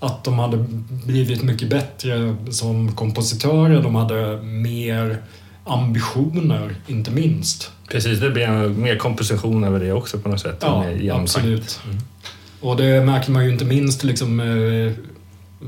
att 0.00 0.24
de 0.24 0.38
hade 0.38 0.64
blivit 1.06 1.42
mycket 1.42 1.70
bättre 1.70 2.36
som 2.50 2.92
kompositörer. 2.92 3.82
De 3.82 3.94
hade 3.94 4.42
mer 4.42 5.22
ambitioner, 5.64 6.74
inte 6.86 7.10
minst. 7.10 7.70
Precis, 7.90 8.20
det 8.20 8.30
blir 8.30 8.68
mer 8.68 8.96
komposition 8.96 9.64
över 9.64 9.80
det 9.80 9.92
också 9.92 10.18
på 10.18 10.28
något 10.28 10.40
sätt. 10.40 10.56
Ja, 11.00 11.14
absolut. 11.14 11.80
Och 12.60 12.76
det 12.76 13.04
märker 13.04 13.30
man 13.30 13.44
ju 13.44 13.52
inte 13.52 13.64
minst 13.64 14.04
liksom 14.04 14.40
eh, 14.40 14.92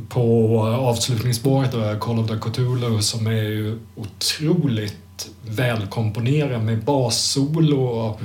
på 0.09 0.61
avslutningsspåret 0.63 1.73
då, 1.73 1.97
Call 2.01 2.19
of 2.19 2.29
the 2.29 2.37
Cthulhu 2.37 3.03
som 3.03 3.27
är 3.27 3.43
ju 3.43 3.79
otroligt 3.95 4.97
välkomponerad 5.43 6.63
med 6.65 6.85
bassolo 6.85 7.81
och 7.81 8.21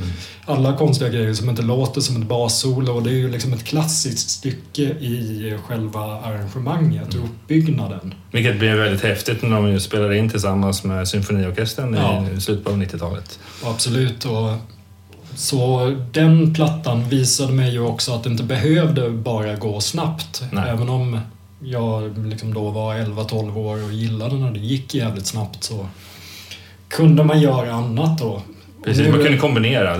alla 0.45 0.77
konstiga 0.77 1.09
grejer 1.09 1.33
som 1.33 1.49
inte 1.49 1.61
låter 1.61 2.01
som 2.01 2.21
ett 2.21 2.27
bassolo. 2.27 2.91
Och 2.93 3.03
det 3.03 3.09
är 3.09 3.13
ju 3.15 3.31
liksom 3.31 3.53
ett 3.53 3.63
klassiskt 3.63 4.29
stycke 4.29 4.81
i 4.81 5.57
själva 5.67 5.99
arrangemanget 5.99 7.07
och 7.13 7.23
uppbyggnaden. 7.23 8.13
Vilket 8.31 8.59
blev 8.59 8.77
väldigt 8.77 9.03
häftigt 9.03 9.41
när 9.41 9.61
de 9.61 9.79
spelade 9.79 10.17
in 10.17 10.29
tillsammans 10.29 10.83
med 10.83 11.07
symfoniorkestern 11.07 11.93
Ja. 11.93 12.25
i 12.37 12.41
slutet 12.41 12.67
av 12.67 12.81
90-talet. 12.81 13.39
Absolut. 13.63 14.25
Och 14.25 14.51
så 15.35 15.95
den 16.11 16.53
plattan 16.53 17.09
visade 17.09 17.53
mig 17.53 17.71
ju 17.71 17.79
också 17.79 18.13
att 18.13 18.23
det 18.23 18.29
inte 18.29 18.43
behövde 18.43 19.09
bara 19.09 19.55
gå 19.55 19.81
snabbt. 19.81 20.43
Nej. 20.51 20.69
Även 20.69 20.89
om 20.89 21.19
jag 21.59 22.17
liksom 22.27 22.53
då 22.53 22.69
var 22.69 22.95
11-12 22.95 23.57
år 23.57 23.83
och 23.83 23.93
gillade 23.93 24.35
när 24.35 24.51
det 24.51 24.59
gick 24.59 24.95
jävligt 24.95 25.25
snabbt 25.25 25.63
så 25.63 25.87
kunde 26.95 27.23
man 27.23 27.41
göra 27.41 27.73
annat 27.73 28.17
då. 28.19 28.41
Precis, 28.83 29.03
Nu- 29.05 29.11
man 29.11 29.21
kunde 29.23 29.37
kombinera. 29.37 29.95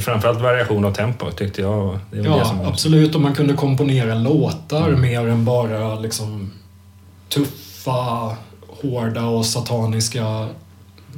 Framförallt 0.00 0.40
variation 0.40 0.84
av 0.84 0.92
tempo 0.94 1.30
tyckte 1.30 1.60
jag. 1.62 1.98
Ja, 2.24 2.54
absolut. 2.64 3.14
Och 3.14 3.20
man 3.20 3.34
kunde 3.34 3.54
komponera 3.54 4.14
låtar 4.14 4.88
Mm. 4.88 5.00
mer 5.00 5.26
än 5.28 5.44
bara 5.44 5.94
liksom 5.98 6.50
tuffa, 7.28 8.36
hårda 8.82 9.24
och 9.24 9.46
sataniska 9.46 10.48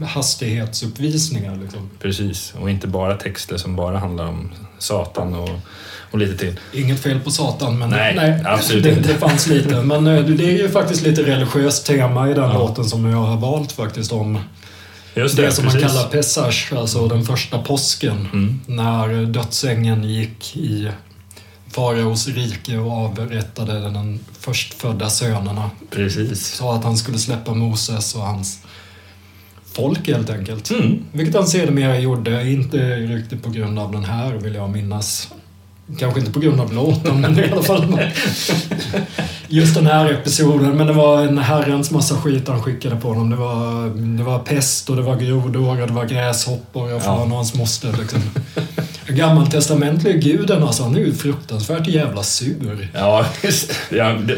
hastighetsuppvisningar. 0.07 1.57
Liksom. 1.63 1.91
Precis, 2.03 2.55
och 2.61 2.71
inte 2.71 2.87
bara 2.87 3.15
texter 3.17 3.57
som 3.57 3.77
bara 3.77 3.99
handlar 3.99 4.27
om 4.27 4.51
Satan 4.79 5.35
och, 5.35 5.49
och 6.11 6.19
lite 6.19 6.37
till. 6.39 6.61
Inget 6.73 7.01
fel 7.01 7.21
på 7.21 7.31
Satan, 7.31 7.79
men 7.79 7.91
Nej, 7.91 8.43
absolut 8.45 8.85
det, 8.85 8.91
inte. 8.91 9.09
det 9.13 9.19
fanns 9.19 9.47
lite. 9.47 9.83
Men 9.83 10.07
eh, 10.07 10.25
det 10.25 10.45
är 10.45 10.59
ju 10.59 10.69
faktiskt 10.69 11.03
lite 11.03 11.23
religiöst 11.23 11.87
tema 11.87 12.31
i 12.31 12.35
den 12.35 12.45
Ja. 12.51 12.59
låten 12.59 12.85
som 12.85 13.11
jag 13.11 13.19
har 13.19 13.37
valt 13.37 13.73
faktiskt 13.73 14.13
om 14.13 14.39
Just 15.15 15.37
det, 15.37 15.43
det, 15.43 15.53
som 15.53 15.65
precis. 15.65 15.83
man 15.83 15.91
kallar 15.91 16.09
Pesach, 16.09 16.73
alltså 16.73 17.09
den 17.09 17.25
första 17.25 17.63
påsken. 17.63 18.29
Mm. 18.33 18.61
När 18.67 19.27
dödsängeln 19.27 20.05
gick 20.05 20.57
i 20.57 20.89
faraos 21.71 22.29
rike 22.29 22.79
och 22.79 22.93
avrättade 22.93 23.81
den 23.81 24.21
förstfödda 24.39 25.11
sönerna. 25.11 25.71
Precis. 25.91 26.47
Sa 26.47 26.77
att 26.77 26.85
han 26.85 26.97
skulle 26.97 27.19
släppa 27.19 27.55
Moses 27.55 28.15
och 28.15 28.21
hans 28.21 28.61
folk 29.73 30.07
helt 30.07 30.31
enkelt. 30.31 30.71
Mm. 30.71 31.05
Vilket 31.13 31.35
han 31.35 31.47
sedermera 31.47 31.99
gjorde, 31.99 32.51
inte 32.51 32.97
riktigt 32.97 33.43
på 33.43 33.51
grund 33.51 33.79
av 33.79 33.93
den 33.93 34.05
här 34.05 34.33
vill 34.35 34.55
jag 34.55 34.71
minnas. 34.71 35.33
Kanske 35.99 36.21
inte 36.21 36.33
på 36.33 36.41
grund 36.41 36.61
av 36.61 36.73
låten, 36.73 37.21
men 37.21 37.39
i 37.39 37.51
alla 37.53 37.63
fall 37.63 38.01
just 39.49 39.75
den 39.75 39.87
här 39.87 40.13
episoden. 40.13 40.77
Men 40.77 40.87
det 40.87 40.93
var 40.93 41.23
en 41.23 41.39
herrans 41.39 41.91
massa 41.91 42.15
skit 42.15 42.49
han 42.49 42.63
skickade 42.63 42.97
på 42.97 43.09
honom. 43.09 43.31
Det 43.31 43.37
var, 43.37 43.89
det 44.17 44.23
var 44.23 44.39
pest 44.39 44.91
och 44.91 44.97
det 44.97 45.03
var 45.03 45.17
grodor 45.17 45.81
och 45.81 45.87
det 45.87 45.93
var 45.93 46.05
gräshoppor 46.05 46.95
och 46.95 47.03
fan 47.03 47.31
och 47.31 47.37
hans 47.37 47.55
moster 47.55 47.95
liksom. 48.01 48.21
Gammaltestamentliga 49.07 50.17
guden 50.17 50.63
alltså, 50.63 50.83
han 50.83 50.95
är 50.95 50.99
ju 50.99 51.15
fruktansvärt 51.15 51.87
jävla 51.87 52.23
sur. 52.23 52.89
Ja, 52.95 53.25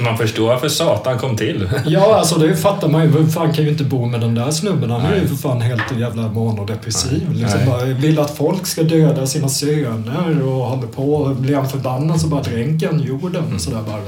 man 0.01 0.19
förstår 0.19 0.47
varför 0.47 0.69
Satan 0.69 1.19
kom 1.19 1.37
till. 1.37 1.69
Ja, 1.87 2.17
alltså 2.17 2.39
det 2.39 2.57
fattar 2.57 2.89
man 2.89 3.03
ju. 3.03 3.09
Vem 3.09 3.29
fan 3.29 3.53
kan 3.53 3.65
ju 3.65 3.71
inte 3.71 3.85
bo 3.85 4.07
med 4.07 4.21
den 4.21 4.35
där 4.35 4.51
snubben? 4.51 4.91
Han 4.91 5.07
är 5.07 5.17
ju 5.17 5.29
för 5.29 5.37
fan 5.37 5.61
helt 5.61 5.99
jävla 5.99 6.23
manodepressiv. 6.23 7.33
Liksom 7.33 7.59
Nej. 7.59 7.69
bara 7.69 7.85
vill 7.85 8.19
att 8.19 8.37
folk 8.37 8.67
ska 8.67 8.83
döda 8.83 9.27
sina 9.27 9.49
söner 9.49 10.43
och 10.43 10.65
håller 10.67 10.87
på. 10.87 11.15
Och 11.15 11.37
blir 11.37 11.57
han 11.57 11.69
förbannad 11.69 12.21
så 12.21 12.27
bara 12.27 12.43
dränker 12.43 12.87
han 12.87 13.01
jorden. 13.03 13.45
Mm. 13.45 13.59
Sådär 13.59 13.83
bara. 13.87 14.01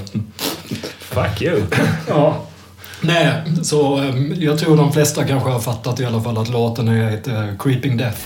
Fuck 1.00 1.42
you. 1.42 1.60
Ja. 2.08 2.36
Nej, 3.00 3.32
så 3.62 3.96
em, 3.96 4.34
jag 4.38 4.58
tror 4.58 4.76
de 4.76 4.92
flesta 4.92 5.24
kanske 5.24 5.50
har 5.50 5.60
fattat 5.60 6.00
i 6.00 6.04
alla 6.04 6.20
fall 6.20 6.38
att 6.38 6.48
låten 6.48 6.88
är 6.88 7.14
ett 7.14 7.28
eh, 7.28 7.44
Creeping 7.58 7.96
Death. 7.96 8.18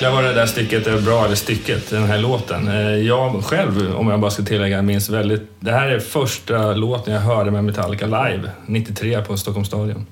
Jäklar 0.00 0.14
vad 0.22 0.24
det 0.24 0.32
där 0.32 0.46
stycket 0.46 0.86
är 0.86 1.00
bra, 1.00 1.24
eller 1.24 1.34
stycket, 1.34 1.90
den 1.90 2.04
här 2.04 2.18
låten. 2.18 2.68
Eh, 2.68 2.96
Jag 2.96 3.44
själv, 3.44 3.96
om 3.96 4.08
jag 4.10 4.20
bara 4.20 4.30
ska 4.30 4.42
tillägga, 4.42 4.82
minns 4.82 5.08
väldigt... 5.10 5.42
Det 5.60 5.72
här 5.72 5.86
är 5.88 5.98
första 6.00 6.74
låten 6.74 7.14
jag 7.14 7.20
hörde 7.20 7.50
med 7.50 7.64
Metallica 7.64 8.06
live, 8.06 8.50
93 8.66 9.22
på 9.22 9.36
Stockholms 9.36 9.68
stadion. 9.68 10.06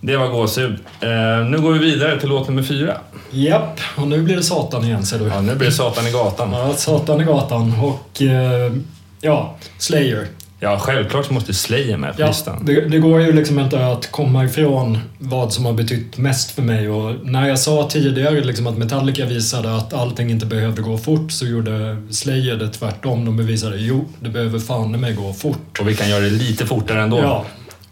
Det 0.00 0.16
var 0.16 0.28
gåshud. 0.28 0.72
Eh, 1.00 1.08
Nu 1.50 1.58
går 1.60 1.72
vi 1.72 1.78
vidare 1.78 2.20
till 2.20 2.28
låt 2.28 2.48
nummer 2.48 2.62
fyra. 2.62 2.96
Japp, 3.30 3.80
och 3.96 4.08
nu 4.08 4.22
blir 4.22 4.36
det 4.36 4.42
Satan 4.42 4.84
igen 4.84 5.06
ser 5.06 5.18
du. 5.18 5.24
Ja, 5.26 5.40
nu 5.40 5.54
blir 5.54 5.68
det 5.68 5.74
Satan 5.74 6.06
i 6.06 6.10
gatan. 6.10 6.52
Ja, 6.52 6.74
Satan 6.74 7.20
i 7.20 7.24
gatan 7.24 7.72
och 7.82 8.22
eh, 8.22 8.72
ja, 9.20 9.56
Slayer. 9.78 10.26
Ja, 10.60 10.78
självklart 10.78 11.26
så 11.26 11.32
måste 11.32 11.54
Slayer 11.54 11.96
med 11.96 12.16
på 12.16 12.20
Ja, 12.22 12.26
listan. 12.26 12.64
det, 12.64 12.80
det 12.80 12.98
går 12.98 13.20
ju 13.20 13.32
liksom 13.32 13.58
inte 13.58 13.86
att 13.86 14.10
komma 14.10 14.44
ifrån 14.44 14.98
vad 15.18 15.52
som 15.52 15.64
har 15.64 15.72
betytt 15.72 16.16
mest 16.18 16.50
för 16.50 16.62
mig. 16.62 16.88
Och 16.88 17.14
när 17.26 17.48
jag 17.48 17.58
sa 17.58 17.88
tidigare 17.90 18.40
liksom 18.40 18.66
att 18.66 18.78
Metallica 18.78 19.24
visade 19.24 19.76
att 19.76 19.92
allting 19.92 20.30
inte 20.30 20.46
behövde 20.46 20.82
gå 20.82 20.98
fort 20.98 21.32
så 21.32 21.46
gjorde 21.46 21.96
Slayer 22.10 22.56
det 22.56 22.68
tvärtom. 22.68 23.24
De 23.24 23.36
bevisade 23.36 23.76
jo, 23.78 24.04
det 24.20 24.28
behöver 24.28 24.58
fan 24.58 25.00
mig 25.00 25.14
gå 25.14 25.32
fort. 25.32 25.78
Och 25.80 25.88
vi 25.88 25.94
kan 25.94 26.08
göra 26.10 26.20
det 26.20 26.30
lite 26.30 26.66
fortare 26.66 27.02
ändå. 27.02 27.18
Ja, 27.18 27.44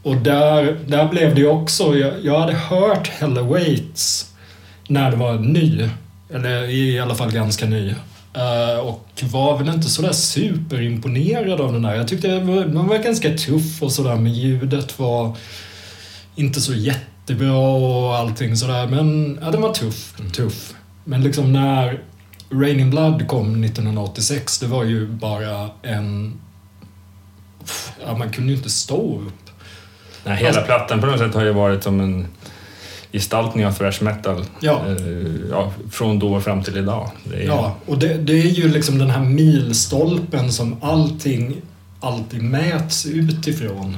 och 0.02 0.16
där, 0.16 0.76
där 0.86 1.08
blev 1.08 1.34
det 1.34 1.40
ju 1.40 1.48
också... 1.48 1.96
Jag, 1.96 2.12
jag 2.22 2.40
hade 2.40 2.52
hört 2.54 3.08
Hell 3.08 3.38
Awaits 3.38 4.32
när 4.88 5.10
det 5.10 5.16
var 5.16 5.34
ny. 5.38 5.88
Eller 6.34 6.70
i 6.70 7.00
alla 7.00 7.14
fall 7.14 7.32
ganska 7.32 7.66
ny. 7.66 7.94
Eh, 8.36 8.78
och 8.78 9.22
var 9.22 9.58
väl 9.58 9.68
inte 9.68 9.88
sådär 9.88 10.12
superimponerad 10.12 11.60
av 11.60 11.72
den 11.72 11.82
där. 11.82 11.94
Jag 11.94 12.08
tyckte 12.08 12.28
den 12.28 12.46
var, 12.46 12.64
den 12.64 12.86
var 12.86 12.98
ganska 12.98 13.36
tuff 13.36 13.82
och 13.82 13.92
sådär, 13.92 14.16
men 14.16 14.32
ljudet 14.32 14.98
var 14.98 15.36
inte 16.34 16.60
så 16.60 16.74
jättebra 16.74 17.58
och 17.58 18.16
allting 18.16 18.56
sådär. 18.56 18.86
Men 18.86 19.38
ja, 19.42 19.50
den 19.50 19.62
var 19.62 19.72
tuff. 19.74 20.14
tuff. 20.32 20.74
Men 21.04 21.22
liksom 21.22 21.52
när 21.52 22.00
Rain 22.50 22.80
in 22.80 22.90
Blood 22.90 23.28
kom 23.28 23.64
1986, 23.64 24.58
det 24.58 24.66
var 24.66 24.84
ju 24.84 25.06
bara 25.06 25.70
en... 25.82 26.40
Ja, 28.06 28.16
man 28.16 28.30
kunde 28.30 28.52
ju 28.52 28.56
inte 28.56 28.70
stå 28.70 29.20
upp. 29.20 29.50
Nej, 30.24 30.36
hela 30.36 30.62
plattan 30.62 31.00
på 31.00 31.06
något 31.06 31.18
sätt 31.18 31.34
har 31.34 31.44
ju 31.44 31.52
varit 31.52 31.82
som 31.82 32.00
en 32.00 32.26
gestaltning 33.16 33.66
av 33.66 33.72
thrash 33.72 34.02
metal. 34.04 34.44
Ja. 34.60 34.82
Eh, 34.86 35.50
ja, 35.50 35.72
från 35.90 36.18
då 36.18 36.34
och 36.34 36.42
fram 36.42 36.62
till 36.62 36.76
idag. 36.76 37.10
Är, 37.34 37.46
Ja, 37.46 37.76
och 37.86 37.98
det, 37.98 38.14
det 38.14 38.32
är 38.32 38.50
ju 38.50 38.68
liksom 38.68 38.98
den 38.98 39.10
här 39.10 39.24
milstolpen 39.24 40.52
som 40.52 40.76
allting 40.82 41.56
alltid 42.00 42.42
mäts 42.42 43.06
utifrån. 43.06 43.96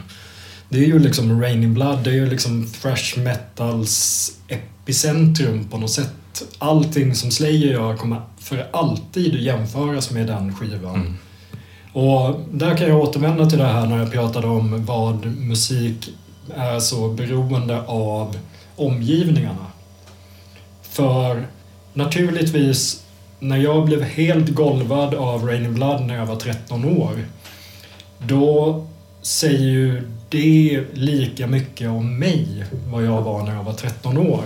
Det 0.69 0.79
är 0.79 0.87
ju 0.87 0.99
liksom 0.99 1.43
Raining 1.43 1.75
Blood, 1.75 1.99
det 2.05 2.11
är 2.11 2.15
ju 2.15 2.27
liksom 2.27 2.67
thrash 2.83 3.19
metals 3.19 4.33
epicentrum 4.49 5.69
på 5.69 5.79
något 5.79 5.91
sätt. 5.91 6.13
Allting 6.59 7.15
som 7.15 7.31
Slayer 7.31 7.73
gör 7.73 7.97
kommer 7.97 8.21
för 8.39 8.67
alltid 8.71 9.35
jämföras 9.35 10.11
med 10.11 10.27
den 10.27 10.55
skivan. 10.55 10.95
Mm. 10.95 11.15
Och 11.93 12.41
där 12.53 12.77
kan 12.77 12.89
jag 12.89 13.01
återvända 13.01 13.47
till 13.47 13.59
det 13.59 13.67
här 13.67 13.87
när 13.87 13.99
jag 13.99 14.13
pratade 14.13 14.47
om 14.47 14.85
vad 14.85 15.27
musik 15.27 16.11
är 16.57 16.79
så 16.79 17.09
beroende 17.09 17.83
av 17.83 18.37
omgivningarna. 18.81 19.67
För 20.83 21.47
naturligtvis, 21.93 23.05
när 23.39 23.57
jag 23.57 23.87
blev 23.87 24.03
helt 24.03 24.49
golvad 24.49 25.15
av 25.15 25.45
Raining 25.47 25.75
Blood 25.75 26.07
när 26.07 26.17
jag 26.17 26.27
var 26.27 26.37
13 26.37 26.85
år, 26.85 27.25
då 28.19 28.87
säger 29.23 29.69
ju 29.69 30.03
det 30.29 30.85
lika 30.93 31.47
mycket 31.47 31.89
om 31.89 32.19
mig, 32.19 32.65
vad 32.87 33.05
jag 33.05 33.23
var 33.23 33.43
när 33.43 33.55
jag 33.55 33.65
var 33.65 33.73
13 33.73 34.19
år. 34.19 34.45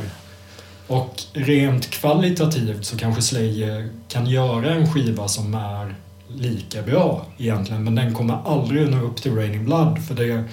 Och 0.86 1.22
rent 1.32 1.90
kvalitativt 1.90 2.84
så 2.84 2.98
kanske 2.98 3.22
Slayer 3.22 3.88
kan 4.08 4.26
göra 4.26 4.74
en 4.74 4.92
skiva 4.92 5.28
som 5.28 5.54
är 5.54 5.94
lika 6.28 6.82
bra 6.82 7.26
egentligen, 7.38 7.84
men 7.84 7.94
den 7.94 8.14
kommer 8.14 8.38
aldrig 8.44 8.90
nå 8.90 9.02
upp 9.02 9.16
till 9.16 9.34
Raining 9.34 9.64
Blood 9.64 10.04
för 10.04 10.14
det 10.14 10.44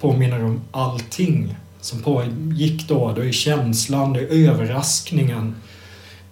påminner 0.00 0.44
om 0.44 0.60
allting 0.70 1.56
som 1.80 2.02
pågick 2.02 2.88
då. 2.88 3.12
Det 3.12 3.28
är 3.28 3.32
känslan, 3.32 4.12
det 4.12 4.20
är 4.20 4.48
överraskningen, 4.50 5.54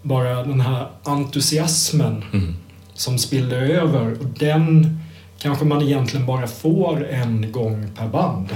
bara 0.02 0.42
den 0.44 0.60
här 0.60 0.86
entusiasmen 1.04 2.24
Mm. 2.32 2.54
som 2.94 3.18
spiller 3.18 3.62
över 3.62 4.12
och 4.20 4.26
den 4.38 4.98
kanske 5.38 5.64
man 5.64 5.82
egentligen 5.82 6.26
bara 6.26 6.46
får 6.46 7.08
en 7.08 7.52
gång 7.52 7.86
per 7.96 8.08
band. 8.08 8.48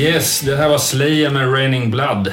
Yes, 0.00 0.40
det 0.40 0.56
här 0.56 0.68
var 0.68 0.78
Slayer 0.78 1.30
med 1.30 1.52
Raining 1.54 1.90
Blood. 1.90 2.32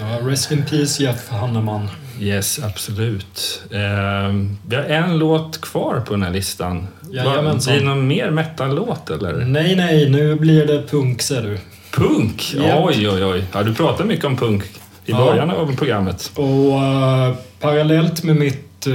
Ja, 0.00 0.28
rest 0.28 0.52
in 0.52 0.64
peace 0.70 1.02
Jeff 1.02 1.28
Hanneman. 1.28 1.88
Yes, 2.20 2.60
absolut. 2.64 3.62
Ehm, 3.72 4.58
vi 4.66 4.76
har 4.76 4.82
en 4.82 5.18
låt 5.18 5.60
kvar 5.60 6.00
på 6.06 6.12
den 6.12 6.22
här 6.22 6.30
listan. 6.30 6.86
Jajamensan. 7.12 7.72
Blir 7.72 7.80
det 7.82 7.88
någon 7.88 8.06
mer 8.06 8.30
metal-låt 8.30 9.10
eller? 9.10 9.32
Nej, 9.44 9.76
nej, 9.76 10.10
nu 10.10 10.34
blir 10.34 10.66
det 10.66 10.82
punk 10.90 11.22
ser 11.22 11.42
du. 11.42 11.58
Punk? 11.90 12.54
Japp. 12.54 12.84
Oj, 12.84 13.08
oj, 13.08 13.24
oj. 13.24 13.44
Ja, 13.52 13.62
du 13.62 13.74
pratade 13.74 14.08
mycket 14.08 14.24
om 14.24 14.36
punk 14.36 14.64
i 14.64 14.68
Ja. 15.06 15.16
början 15.16 15.50
av 15.50 15.76
programmet. 15.76 16.30
Och 16.34 16.82
eh, 16.82 17.34
parallellt 17.60 18.22
med 18.22 18.36
mitt 18.36 18.86
uh, 18.86 18.94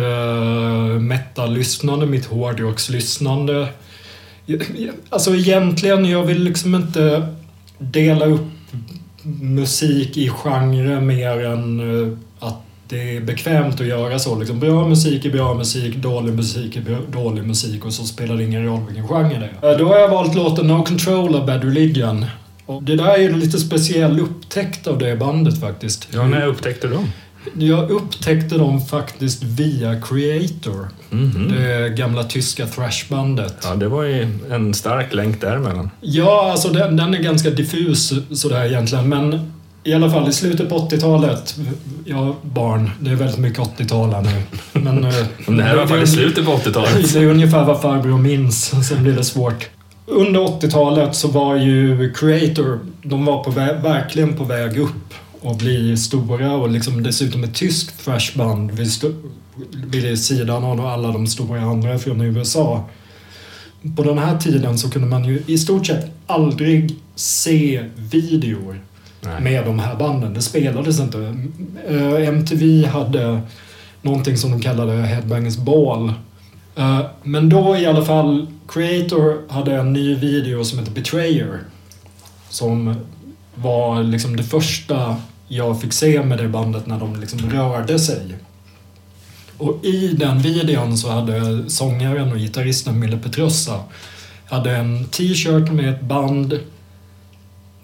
metal-lyssnande, 1.00 2.06
mitt 2.06 2.26
hårdrockslyssnande. 2.26 3.68
Alltså 5.10 5.36
egentligen, 5.36 6.06
jag 6.06 6.24
vill 6.24 6.44
liksom 6.44 6.76
inte 6.76 7.28
dela 7.78 8.26
upp 8.26 8.42
musik 9.42 10.18
i 10.18 10.30
genrer 10.30 11.02
mer 11.02 11.46
än 11.46 11.80
eh, 11.80 12.18
att 12.40 12.62
det 12.88 13.18
är 13.18 13.22
bekvämt 13.22 13.82
att 13.82 13.88
göra 13.88 14.20
så. 14.20 14.40
Liksom, 14.40 14.60
bra 14.60 14.88
musik 14.88 15.26
är 15.26 15.32
bra 15.32 15.54
musik, 15.54 15.96
dålig 15.96 16.34
musik 16.34 16.76
är 16.76 16.82
bra, 16.82 16.98
dålig 17.12 17.44
musik 17.44 17.86
och 17.86 17.94
så 17.94 18.04
spelar 18.04 18.36
det 18.36 18.44
ingen 18.44 18.66
roll 18.66 18.82
vilken 18.88 19.08
genre 19.08 19.40
det 19.40 19.68
är. 19.68 19.72
Eh, 19.72 19.78
då 19.78 19.88
har 19.88 20.00
jag 20.00 20.10
valt 20.10 20.36
låten 20.36 20.68
No 20.68 20.84
Control 20.84 21.36
av 21.36 21.46
Bad 21.46 21.64
Religion. 21.64 22.26
Och 22.66 22.84
det 22.84 22.96
där 22.96 23.20
är 23.20 23.30
en 23.30 23.40
lite 23.40 23.58
speciell 23.58 24.20
upptäckt 24.20 24.88
av 24.88 24.98
det 24.98 25.16
bandet 25.16 25.60
faktiskt. 25.60 26.08
Ja, 26.14 26.28
när 26.28 26.48
upptäckte 26.48 26.88
du 26.88 26.94
dem? 26.94 27.12
Jag 27.54 27.92
upptäckte 27.92 28.58
dem 28.58 28.82
faktiskt 28.82 29.44
via 29.44 30.02
Creator. 30.02 30.88
Mhm. 31.10 31.54
Det 31.58 31.90
gamla 31.90 32.24
tyska 32.24 32.66
thrashbandet. 32.66 33.56
Ja, 33.64 33.76
det 33.76 33.88
var 33.88 34.04
ju 34.04 34.28
en 34.52 34.74
stark 34.74 35.14
länk 35.14 35.42
däremellan. 35.42 35.90
Ja, 36.02 36.52
alltså 36.52 36.70
den, 36.70 36.98
den 36.98 37.14
är 37.14 37.20
ganska 37.20 37.50
diffus 37.50 38.14
sådär 38.32 38.66
egentligen, 38.66 39.10
men 39.10 39.52
i 39.84 39.94
alla 39.94 40.10
fall 40.12 40.30
i 40.30 40.34
slutet 40.34 40.70
på 40.70 40.76
80-talet. 40.78 41.56
Ja, 42.06 42.36
barn. 42.42 42.92
Det 43.00 43.12
är 43.12 43.16
väldigt 43.16 43.38
mycket 43.38 43.60
80-tal 43.60 44.14
här 44.14 44.22
nu. 44.22 44.42
Men, 44.82 45.04
eh, 45.04 45.14
Men 45.48 45.58
det 45.58 45.64
här 45.64 45.76
var 45.76 45.88
faktiskt 45.88 46.14
slutet 46.14 46.46
på 46.46 46.52
80-talet. 46.52 47.14
Det 47.14 47.20
är 47.20 47.26
ungefär 47.28 47.66
vad 47.66 47.82
farbror 47.82 48.18
minns, 48.18 48.88
sen 48.88 49.04
blir 49.04 49.14
det 49.14 49.24
svårt. 49.24 49.70
Under 50.08 50.40
80-talet 50.40 51.16
så 51.16 51.28
var 51.28 51.56
ju 51.56 52.14
Creator, 52.14 52.80
de 53.02 53.26
var 53.26 53.44
på 53.44 53.50
verkligen 53.82 54.38
på 54.38 54.44
väg 54.44 54.78
upp 54.78 55.14
och 55.46 55.56
bli 55.56 55.98
stora 55.98 56.56
och 56.56 56.70
liksom 56.70 57.04
dessutom 57.04 57.44
ett 57.44 57.56
tyskt 57.56 58.06
thrashband 58.06 58.72
vid, 58.72 58.90
vid 59.88 60.20
sidan 60.20 60.64
av 60.64 60.86
alla 60.86 61.12
de 61.12 61.28
stora 61.28 61.62
andra 61.62 62.00
från 62.00 62.22
USA. 62.22 62.84
På 63.96 64.04
den 64.04 64.18
här 64.18 64.38
tiden 64.38 64.78
så 64.78 64.90
kunde 64.90 65.08
man 65.08 65.26
ju 65.26 65.44
i 65.48 65.58
stort 65.58 65.86
sett 65.86 66.12
aldrig 66.28 66.96
se 67.16 67.86
videor 67.96 68.82
Nej. 69.22 69.42
med 69.42 69.66
de 69.66 69.80
här 69.80 69.96
banden. 69.96 70.34
Det 70.34 70.42
spelades 70.42 71.00
inte. 71.00 71.38
Eh, 71.88 72.28
MTV 72.28 72.86
hade 72.86 73.42
någonting 74.02 74.38
som 74.38 74.52
de 74.52 74.62
kallade 74.62 74.94
Headbangers 74.94 75.58
Ball. 75.58 76.14
Eh, 76.76 77.02
Men 77.24 77.50
då 77.50 77.78
i 77.78 77.86
alla 77.86 78.06
fall, 78.06 78.48
Creator 78.68 79.52
hade 79.52 79.76
en 79.76 79.94
ny 79.94 80.16
video 80.16 80.64
som 80.64 80.80
heter 80.80 80.92
Betrayer. 80.92 81.60
Som 82.50 82.96
var 83.56 84.04
liksom 84.04 84.36
det 84.36 84.44
första 84.44 85.16
jag 85.48 85.82
fick 85.82 85.94
se 85.94 86.24
med 86.24 86.38
det 86.38 86.48
bandet 86.48 86.88
när 86.88 87.00
de 87.00 87.16
liksom 87.16 87.50
rörde 87.50 88.00
sig. 88.00 88.36
Och 89.58 89.86
i 89.86 90.08
den 90.08 90.40
videon 90.40 90.98
så 90.98 91.10
hade 91.10 91.70
sångaren 91.70 92.32
och 92.32 92.38
gitarristen 92.38 93.00
Mille 93.00 93.18
Petrossa 93.18 93.80
hade 94.46 94.76
en 94.76 95.06
t-shirt 95.06 95.72
med 95.72 95.90
ett 95.90 96.02
band 96.02 96.60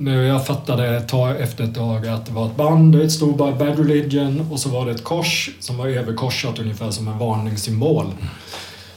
men 0.02 0.14
jag 0.14 0.46
fattade 0.46 0.98
ett 0.98 1.08
tag, 1.08 1.42
efter 1.42 1.64
ett 1.64 1.76
tag 1.76 2.08
att 2.08 2.26
det 2.26 2.34
var 2.34 2.46
ett 2.46 2.56
band, 2.56 2.96
det 2.96 3.10
stod 3.10 3.38
bara 3.38 3.52
Bad 3.52 3.80
Religion 3.80 4.48
och 4.52 4.60
så 4.60 4.70
var 4.70 4.86
det 4.86 4.92
ett 4.92 5.04
kors 5.04 5.50
som 5.60 5.78
var 5.78 5.88
överkorsat 5.88 6.60
ungefär 6.60 6.92
som 6.92 7.08
en 7.08 7.18
varningssymbol. 7.18 8.06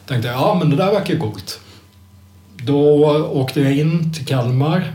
Tänkte 0.06 0.28
jag, 0.28 0.36
ja 0.36 0.56
men 0.58 0.70
det 0.70 0.76
där 0.76 0.92
verkar 0.92 1.18
coolt. 1.18 1.60
Då 2.56 3.06
åkte 3.26 3.60
jag 3.60 3.76
in 3.76 4.12
till 4.14 4.26
Kalmar 4.26 4.92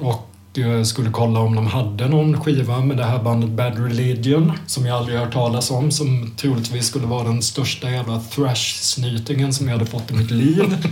och 0.00 0.27
eh, 0.62 0.82
skulle 0.82 1.10
kolla 1.10 1.40
om 1.40 1.54
de 1.54 1.66
hade 1.66 2.08
någon 2.08 2.40
skiva 2.40 2.80
med 2.80 2.96
det 2.96 3.04
här 3.04 3.22
bandet 3.22 3.50
Bad 3.50 3.78
Religion 3.78 4.52
som 4.66 4.86
jag 4.86 4.96
aldrig 4.96 5.18
hört 5.18 5.32
talas 5.32 5.70
om 5.70 5.90
som 5.90 6.32
troligtvis 6.36 6.86
skulle 6.86 7.06
vara 7.06 7.24
den 7.24 7.42
största 7.42 7.90
jävla 7.90 8.20
thrash-snytingen 8.20 9.52
som 9.52 9.68
jag 9.68 9.78
hade 9.78 9.90
fått 9.90 10.10
i 10.10 10.14
mitt 10.14 10.30
liv. 10.30 10.62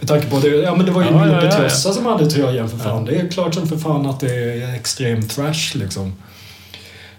Med 0.00 0.08
tanke 0.08 0.26
på 0.26 0.38
det, 0.38 0.48
ja 0.48 0.74
men 0.76 0.86
det 0.86 0.92
var 0.92 1.02
ju 1.02 1.08
Ja, 1.08 1.24
Mille 1.24 1.32
ja, 1.32 1.44
ja, 1.44 1.62
ja. 1.62 1.68
Som 1.68 2.06
hade 2.06 2.30
tröjan 2.30 2.68
för 2.68 2.78
fan. 2.78 3.04
Det 3.04 3.16
är 3.16 3.28
klart 3.28 3.54
som 3.54 3.68
för 3.68 3.76
fan 3.76 4.06
att 4.06 4.20
det 4.20 4.62
är 4.62 4.74
extrem 4.74 5.28
thrash 5.28 5.76
liksom. 5.76 6.12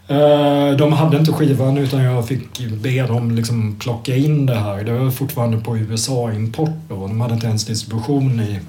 Eh, 0.07 0.77
De 0.77 0.93
hade 0.93 1.17
inte 1.17 1.31
skivan 1.31 1.77
utan 1.77 2.03
jag 2.03 2.27
fick 2.27 2.59
be 2.59 3.07
dem 3.07 3.31
liksom 3.31 3.75
plocka 3.79 4.15
in 4.15 4.45
det 4.45 4.55
här. 4.55 4.83
Det 4.83 4.93
var 4.93 5.11
fortfarande 5.11 5.57
på 5.57 5.77
USA-import 5.77 6.75
då. 6.89 7.07
De 7.07 7.21
hade 7.21 7.33
inte 7.33 7.47
ens 7.47 7.65
distribution 7.65 8.39
i 8.39 8.59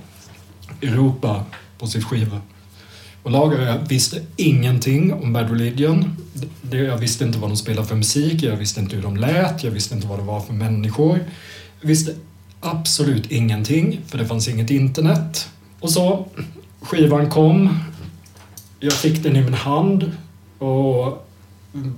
Europa 0.86 1.44
på 1.78 1.86
sitt 1.86 2.04
skiva. 2.04 2.40
Och 3.22 3.30
lager, 3.30 3.66
jag 3.66 3.78
visste 3.88 4.20
ingenting 4.36 5.12
om 5.12 5.32
Bad 5.32 5.50
Religion. 5.50 6.16
Det, 6.62 6.76
jag 6.76 6.98
visste 6.98 7.24
inte 7.24 7.38
vad 7.38 7.50
de 7.50 7.56
spelade 7.56 7.88
för 7.88 7.96
musik, 7.96 8.42
jag 8.42 8.56
visste 8.56 8.80
inte 8.80 8.96
hur 8.96 9.02
de 9.02 9.16
lät, 9.16 9.64
jag 9.64 9.70
visste 9.70 9.94
inte 9.94 10.06
vad 10.06 10.18
det 10.18 10.24
var 10.24 10.40
för 10.40 10.52
människor. 10.52 11.24
Jag 11.80 11.88
visste 11.88 12.14
absolut 12.60 13.30
ingenting, 13.30 14.00
för 14.06 14.18
det 14.18 14.26
fanns 14.26 14.48
inget 14.48 14.70
internet. 14.70 15.48
Och 15.80 15.90
så, 15.90 16.26
skivan 16.80 17.30
kom. 17.30 17.78
Jag 18.80 18.92
fick 18.92 19.22
den 19.22 19.36
i 19.36 19.40
min 19.40 19.54
hand 19.54 20.12
och 20.58 21.21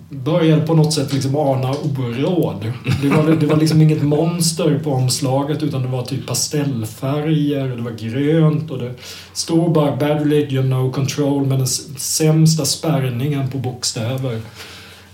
började 0.08 0.66
på 0.66 0.74
något 0.74 0.92
sätt 0.92 1.12
liksom 1.12 1.36
ana 1.36 1.70
oråd. 1.70 2.72
Det 3.02 3.08
var, 3.08 3.36
det 3.40 3.46
var 3.46 3.56
liksom 3.56 3.82
inget 3.82 4.02
monster 4.02 4.80
på 4.84 4.92
omslaget 4.92 5.62
utan 5.62 5.82
det 5.82 5.88
var 5.88 6.02
typ 6.02 6.26
pastellfärger, 6.26 7.68
det 7.68 7.82
var 7.82 7.90
grönt 7.90 8.70
och 8.70 8.78
det 8.78 8.94
stod 9.32 9.72
bara 9.72 9.96
Bad 9.96 10.18
Religion 10.18 10.70
No 10.70 10.92
Control 10.92 11.46
med 11.46 11.58
den 11.58 11.66
sämsta 11.66 12.64
spärrningen 12.64 13.50
på 13.50 13.58
bokstäver. 13.58 14.40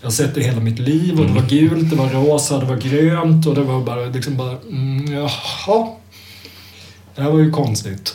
Jag 0.01 0.07
har 0.07 0.12
sett 0.12 0.35
det 0.35 0.41
hela 0.41 0.61
mitt 0.61 0.78
liv 0.78 1.20
och 1.20 1.27
det 1.27 1.32
var 1.32 1.49
gult, 1.49 1.91
det 1.91 1.97
var 1.97 2.09
rosa, 2.09 2.59
det 2.59 2.66
var 2.66 2.77
grönt 2.77 3.47
och 3.47 3.55
det 3.55 3.62
var 3.62 3.81
bara 3.81 4.05
liksom 4.05 4.37
bara, 4.37 4.57
mm, 4.70 5.12
jaha. 5.12 5.89
Det 7.15 7.23
här 7.23 7.31
var 7.31 7.39
ju 7.39 7.51
konstigt. 7.51 8.15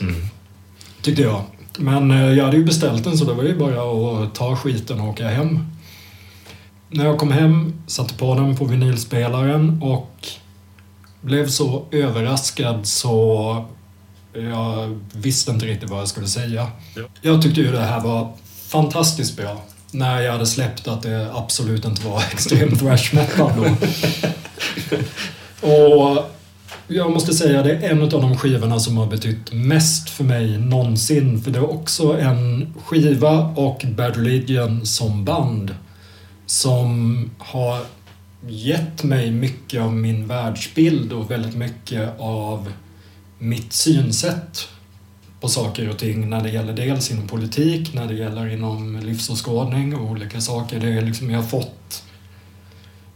Tyckte 1.02 1.22
jag. 1.22 1.42
Men 1.78 2.12
eh, 2.12 2.34
jag 2.34 2.46
hade 2.46 2.58
ju 2.58 2.64
beställt 2.64 3.04
den 3.04 3.18
så 3.18 3.26
det 3.26 3.34
var 3.34 3.44
ju 3.44 3.58
bara 3.58 4.24
att 4.24 4.36
ta 4.36 4.56
skiten 4.56 5.00
och 5.00 5.10
åka 5.10 5.28
hem. 5.28 5.60
När 6.96 7.06
jag 7.06 7.18
kom 7.18 7.32
hem 7.32 7.74
satte 7.88 8.14
på 8.14 8.36
den 8.36 8.56
på 8.56 8.66
vinylspelaren 8.66 9.82
och 9.82 10.28
blev 11.22 11.48
så 11.48 11.86
överraskad 11.92 12.88
så 12.88 13.66
jag 14.34 15.00
visste 15.14 15.52
inte 15.52 15.66
riktigt 15.66 15.90
vad 15.90 16.00
jag 16.00 16.08
skulle 16.08 16.28
säga. 16.28 16.68
Jag 17.22 17.42
tyckte 17.42 17.62
ju 17.62 17.72
det 17.72 17.82
här 17.82 18.00
var 18.00 18.34
fantastiskt 18.68 19.38
bra. 19.38 19.62
När 19.92 20.22
jag 20.22 20.32
hade 20.32 20.46
släppt 20.46 20.88
att 20.88 21.02
det 21.02 21.32
absolut 21.34 21.86
inte 21.86 22.08
var 22.08 22.20
extrem 22.34 22.78
thrash 22.78 23.16
metal 23.16 23.52
då. 23.58 23.66
Och 25.68 26.32
jag 26.88 27.12
måste 27.12 27.34
säga 27.34 27.64
det 27.64 27.72
är 27.72 27.92
en 27.92 28.02
av 28.02 28.10
de 28.10 28.38
skivorna 28.38 28.80
som 28.80 28.98
har 28.98 29.08
betytt 29.08 29.54
mest 29.54 30.10
för 30.10 30.24
mig 30.24 30.58
någonsin. 30.58 31.42
För 31.42 31.52
det 31.52 31.60
är 31.60 31.72
också 31.72 32.20
en 32.20 32.74
skiva 32.86 33.40
och 33.40 33.86
Bad 33.98 34.16
Religion 34.16 34.86
som 34.86 35.26
band 35.26 35.76
som 36.46 37.30
har 37.38 37.82
gett 38.48 39.04
mig 39.04 39.32
mycket 39.32 39.82
av 39.82 39.94
min 39.94 40.28
världsbild 40.28 41.14
och 41.14 41.32
väldigt 41.32 41.56
mycket 41.56 42.20
av 42.20 42.72
mitt 43.40 43.74
synsätt 43.74 44.68
på 45.42 45.48
saker 45.48 45.90
och 45.90 45.98
ting 45.98 46.30
när 46.30 46.44
det 46.44 46.50
gäller 46.50 46.74
dels 46.74 47.12
inom 47.12 47.28
politik, 47.28 47.94
när 47.94 48.08
det 48.08 48.14
gäller 48.14 48.48
inom 48.54 49.00
livsåskådning 49.00 49.96
och 49.96 50.12
olika 50.12 50.42
saker. 50.42 50.80
Det 50.80 50.88
är 50.88 51.02
liksom, 51.02 51.30
jag 51.30 51.40
har 51.40 51.48
fått 51.48 52.04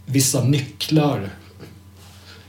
vissa 0.06 0.44
nycklar 0.44 1.30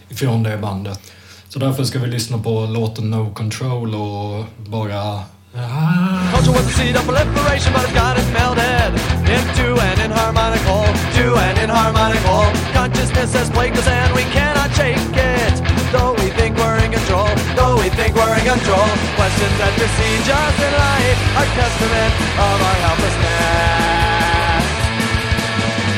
ifrån 0.08 0.42
det 0.42 0.58
bandet. 0.58 1.12
Så 1.48 1.58
därför 1.58 1.84
ska 1.84 1.98
vi 1.98 2.06
lyssna 2.06 2.38
på 2.38 2.66
låten 2.66 3.10
No 3.10 3.34
Control 3.34 3.94
och 3.94 4.44
bara... 4.56 5.22
Ah, 5.54 6.09
Culture 6.30 6.52
was 6.52 6.66
the 6.66 6.74
seed 6.78 6.94
of 6.94 7.02
proliferation, 7.02 7.72
but 7.74 7.82
it's 7.84 7.92
got 7.92 8.16
it 8.16 8.22
melded 8.30 8.94
into 9.26 9.74
an 9.82 9.98
inharmonic 9.98 10.62
inharmonical, 10.62 10.86
to 11.18 11.34
an 11.34 11.56
inharmonic 11.58 12.22
inharmonical. 12.22 12.46
Consciousness 12.72 13.34
has 13.34 13.50
plagued 13.50 13.76
us 13.76 13.86
and 13.86 14.14
we 14.14 14.22
cannot 14.30 14.70
shake 14.78 14.96
it. 14.96 15.54
Though 15.90 16.14
we 16.14 16.30
think 16.38 16.56
we're 16.56 16.78
in 16.86 16.92
control, 16.94 17.26
though 17.58 17.76
we 17.82 17.90
think 17.98 18.14
we're 18.14 18.30
in 18.38 18.46
control. 18.46 18.86
Questions 19.18 19.54
that 19.58 19.74
besiege 19.74 20.28
us 20.30 20.56
in 20.62 20.72
life 20.72 21.18
are 21.34 21.50
testament 21.58 22.12
of 22.38 22.56
our 22.62 22.78
helplessness. 22.86 24.00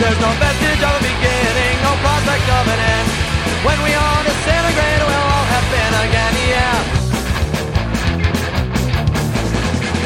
There's 0.00 0.20
no 0.20 0.32
vestige 0.40 0.82
of 0.82 0.96
a 0.96 1.02
beginning, 1.04 1.74
no 1.84 1.92
prospect 2.00 2.46
of 2.48 2.64
an 2.72 2.80
end. 2.80 3.08
When 3.68 3.78
we 3.84 3.92
all 3.94 4.20
disintegrate, 4.24 5.02
we'll 5.06 5.26
all 5.28 5.46
have 5.52 5.66
been 5.70 5.92
again, 6.08 6.34
yeah. 6.50 6.81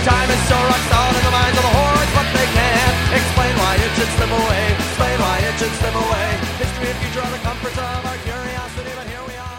Time 0.06 0.30
is 0.30 0.42
so 0.48 0.54
rock 0.70 0.82
solid 0.92 1.16
in 1.18 1.24
the 1.28 1.34
minds 1.38 1.56
of 1.60 1.64
the 1.68 1.74
hordes, 1.78 2.12
but 2.18 2.26
they 2.36 2.46
can't 2.58 2.98
explain 3.18 3.52
why 3.60 3.72
it 3.84 3.90
should 3.96 4.12
slip 4.16 4.32
away. 4.40 4.62
Explain 4.78 5.16
why 5.24 5.36
it 5.48 5.54
should 5.58 5.74
slip 5.80 5.96
away. 6.04 6.26
History 6.62 6.88
and 6.92 6.98
future 7.02 7.22
are 7.26 7.32
the 7.36 7.42
comforts 7.48 7.78
of 7.78 8.06
our 8.08 8.18
curiosity, 8.28 8.92
but 8.98 9.06
here 9.12 9.24
we 9.28 9.34
are. 9.46 9.56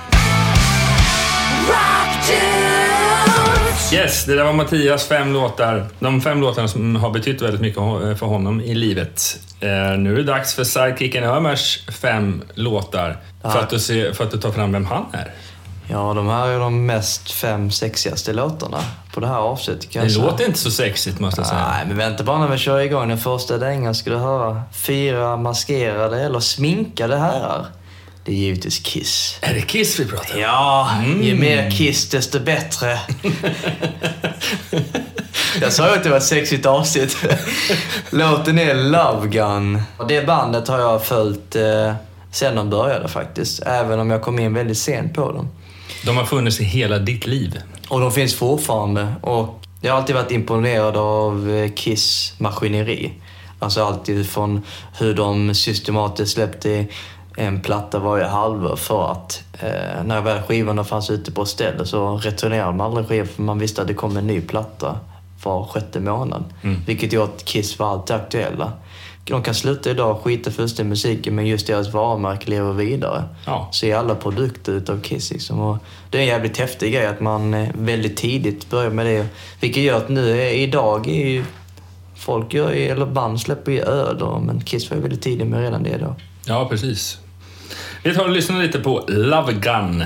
Yes, 3.93 4.25
det 4.25 4.35
där 4.35 4.43
var 4.43 4.53
Mattias 4.53 5.07
fem 5.07 5.33
låtar. 5.33 5.87
De 5.99 6.21
fem 6.21 6.41
låtarna 6.41 6.67
som 6.67 6.95
har 6.95 7.09
betytt 7.11 7.41
väldigt 7.41 7.61
mycket 7.61 7.79
för 8.19 8.25
honom 8.25 8.61
i 8.61 8.73
livet. 8.75 9.39
Eh, 9.59 9.69
nu 9.97 10.13
är 10.13 10.17
det 10.17 10.23
dags 10.23 10.53
för 10.55 10.63
sidekicken 10.63 11.23
Ömers 11.23 11.79
fem 11.87 12.43
låtar. 12.53 13.17
För 13.41 13.59
att, 13.59 13.69
du 13.69 13.79
se, 13.79 14.13
för 14.13 14.23
att 14.23 14.31
du 14.31 14.37
tar 14.37 14.51
fram 14.51 14.71
vem 14.71 14.85
han 14.85 15.05
är. 15.13 15.31
Ja, 15.89 16.13
de 16.13 16.27
här 16.27 16.47
är 16.47 16.59
de 16.59 16.85
mest 16.85 17.31
fem 17.31 17.71
sexigaste 17.71 18.33
låtarna 18.33 18.79
på 19.13 19.19
det 19.19 19.27
här 19.27 19.37
avsnittet 19.37 19.89
kan 19.89 20.07
Det 20.07 20.17
låter 20.17 20.45
inte 20.45 20.59
så 20.59 20.71
sexigt 20.71 21.19
måste 21.19 21.41
jag 21.41 21.47
säga. 21.47 21.67
Nej, 21.67 21.85
men 21.87 21.97
vänta 21.97 22.23
bara 22.23 22.39
när 22.39 22.47
vi 22.47 22.57
kör 22.57 22.79
igång 22.79 23.09
den 23.09 23.17
första 23.17 23.57
dängan 23.57 23.95
ska 23.95 24.09
du 24.09 24.17
höra. 24.17 24.61
Fyra 24.73 25.37
maskerade 25.37 26.21
eller 26.21 26.39
sminkade 26.39 27.17
herrar. 27.17 27.65
Det 28.25 28.31
är 28.31 28.35
givetvis 28.35 28.79
Kiss. 28.79 29.37
Är 29.41 29.53
det 29.53 29.61
Kiss 29.61 29.99
vi 29.99 30.05
pratar 30.05 30.35
om? 30.35 30.41
Ja, 30.41 30.89
ju 31.21 31.35
mer 31.35 31.71
Kiss 31.71 32.09
desto 32.09 32.39
bättre. 32.39 32.99
Jag 35.61 35.73
sa 35.73 35.87
ju 35.87 35.93
att 35.93 36.03
det 36.03 36.09
var 36.09 36.17
ett 36.17 36.23
sexigt 36.23 36.65
avsnitt. 36.65 37.17
Låten 38.09 38.59
är 38.59 38.75
Love 38.75 39.27
Gun. 39.27 39.81
Och 39.97 40.07
det 40.07 40.25
bandet 40.27 40.67
har 40.67 40.79
jag 40.79 41.03
följt 41.05 41.55
eh, 41.55 41.93
sen 42.31 42.55
de 42.55 42.69
började 42.69 43.07
faktiskt. 43.07 43.61
Även 43.65 43.99
om 43.99 44.09
jag 44.09 44.21
kom 44.21 44.39
in 44.39 44.53
väldigt 44.53 44.77
sent 44.77 45.13
på 45.13 45.31
dem. 45.31 45.49
De 46.05 46.17
har 46.17 46.25
funnits 46.25 46.59
i 46.59 46.63
hela 46.63 46.99
ditt 46.99 47.27
liv. 47.27 47.61
Och 47.89 47.99
de 47.99 48.11
finns 48.11 48.35
fortfarande. 48.35 49.13
Och 49.21 49.65
jag 49.81 49.91
har 49.91 49.99
alltid 49.99 50.15
varit 50.15 50.31
imponerad 50.31 50.97
av 50.97 51.49
eh, 51.49 51.71
Kiss 51.73 52.33
maskineri. 52.37 53.13
Alltså 53.59 53.83
alltid 53.83 54.29
från 54.29 54.61
hur 54.99 55.13
de 55.13 55.55
systematiskt 55.55 56.33
släppte 56.33 56.85
en 57.37 57.61
platta 57.61 57.99
varje 57.99 58.25
halvår 58.25 58.75
för 58.75 59.11
att 59.11 59.43
eh, 59.59 60.03
när 60.05 60.21
väl 60.21 60.41
skivorna 60.41 60.83
fanns 60.83 61.09
ute 61.09 61.31
på 61.31 61.45
ställe 61.45 61.85
så 61.85 62.17
returnerade 62.17 62.77
man 62.77 62.87
aldrig 62.87 63.07
skivor 63.07 63.25
för 63.25 63.41
man 63.41 63.59
visste 63.59 63.81
att 63.81 63.87
det 63.87 63.93
kom 63.93 64.17
en 64.17 64.27
ny 64.27 64.41
platta 64.41 64.99
var 65.43 65.65
sjätte 65.65 65.99
månad. 65.99 66.43
Vilket 66.85 67.13
gjorde 67.13 67.33
att 67.33 67.45
Kiss 67.45 67.79
var 67.79 67.91
alltid 67.91 68.15
aktuella. 68.15 68.71
De 69.27 69.43
kan 69.43 69.53
sluta 69.53 69.89
idag 69.89 70.11
och 70.11 70.23
skita 70.23 70.51
fullständigt 70.51 70.87
i 70.87 70.89
musiken 70.89 71.35
men 71.35 71.47
just 71.47 71.67
deras 71.67 71.93
varumärke 71.93 72.49
lever 72.49 72.73
vidare. 72.73 73.23
Ja. 73.45 73.69
Så 73.71 73.85
är 73.85 73.95
alla 73.95 74.15
produkter 74.15 74.71
utav 74.71 75.01
Kiss 75.01 75.31
liksom. 75.31 75.59
Och 75.59 75.77
det 76.09 76.17
är 76.17 76.21
en 76.21 76.27
jävligt 76.27 76.57
häftig 76.57 76.93
grej 76.93 77.05
att 77.05 77.19
man 77.19 77.53
eh, 77.53 77.69
väldigt 77.73 78.17
tidigt 78.17 78.69
börjar 78.69 78.89
med 78.89 79.05
det. 79.05 79.27
Vilket 79.59 79.83
gör 79.83 79.97
att 79.97 80.09
nu, 80.09 80.41
är, 80.41 80.51
idag 80.51 81.07
är 81.07 81.27
ju 81.27 81.43
folk 82.15 82.53
gör 82.53 82.73
ju, 82.73 82.87
eller 82.87 83.05
band 83.05 83.41
släpper 83.41 83.71
ju 83.71 83.81
öl 83.81 84.17
då, 84.19 84.39
men 84.39 84.61
Kiss 84.61 84.89
var 84.89 84.97
ju 84.97 85.03
väldigt 85.03 85.21
tidigt 85.21 85.47
med 85.47 85.61
redan 85.61 85.83
det 85.83 85.97
då. 85.97 86.15
Ja, 86.45 86.67
precis. 86.69 87.19
Vi 88.03 88.15
tar 88.15 88.23
och 88.23 88.29
lyssnar 88.29 88.61
lite 88.61 88.79
på 88.79 89.03
Love 89.07 89.53
Gun. 89.53 90.05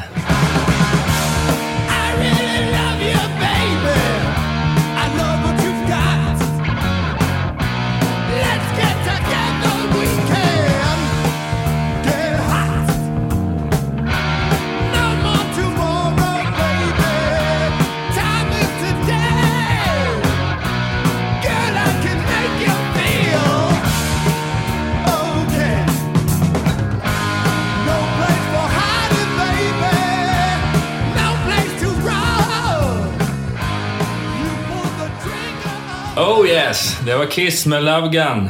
Yes, 36.72 36.98
det 37.06 37.15
var 37.15 37.26
Kiss 37.26 37.65
med 37.65 37.84
Love 37.84 38.07
Gun. 38.07 38.49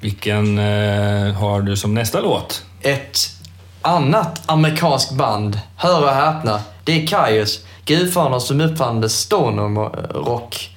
Vilken 0.00 0.58
eh, 0.58 1.34
har 1.34 1.62
du 1.62 1.76
som 1.76 1.94
nästa 1.94 2.20
låt? 2.20 2.64
Ett 2.80 3.18
annat 3.82 4.42
amerikanskt 4.46 5.12
band, 5.12 5.58
hör 5.76 6.02
och 6.02 6.14
häpna, 6.14 6.60
det 6.84 7.02
är 7.02 7.06
Kaius. 7.06 7.64
Gudfadern 7.84 8.40
som 8.40 8.60
uppfann 8.60 9.08
stoner 9.08 9.84
eh, 9.84 10.14
rock. 10.14 10.76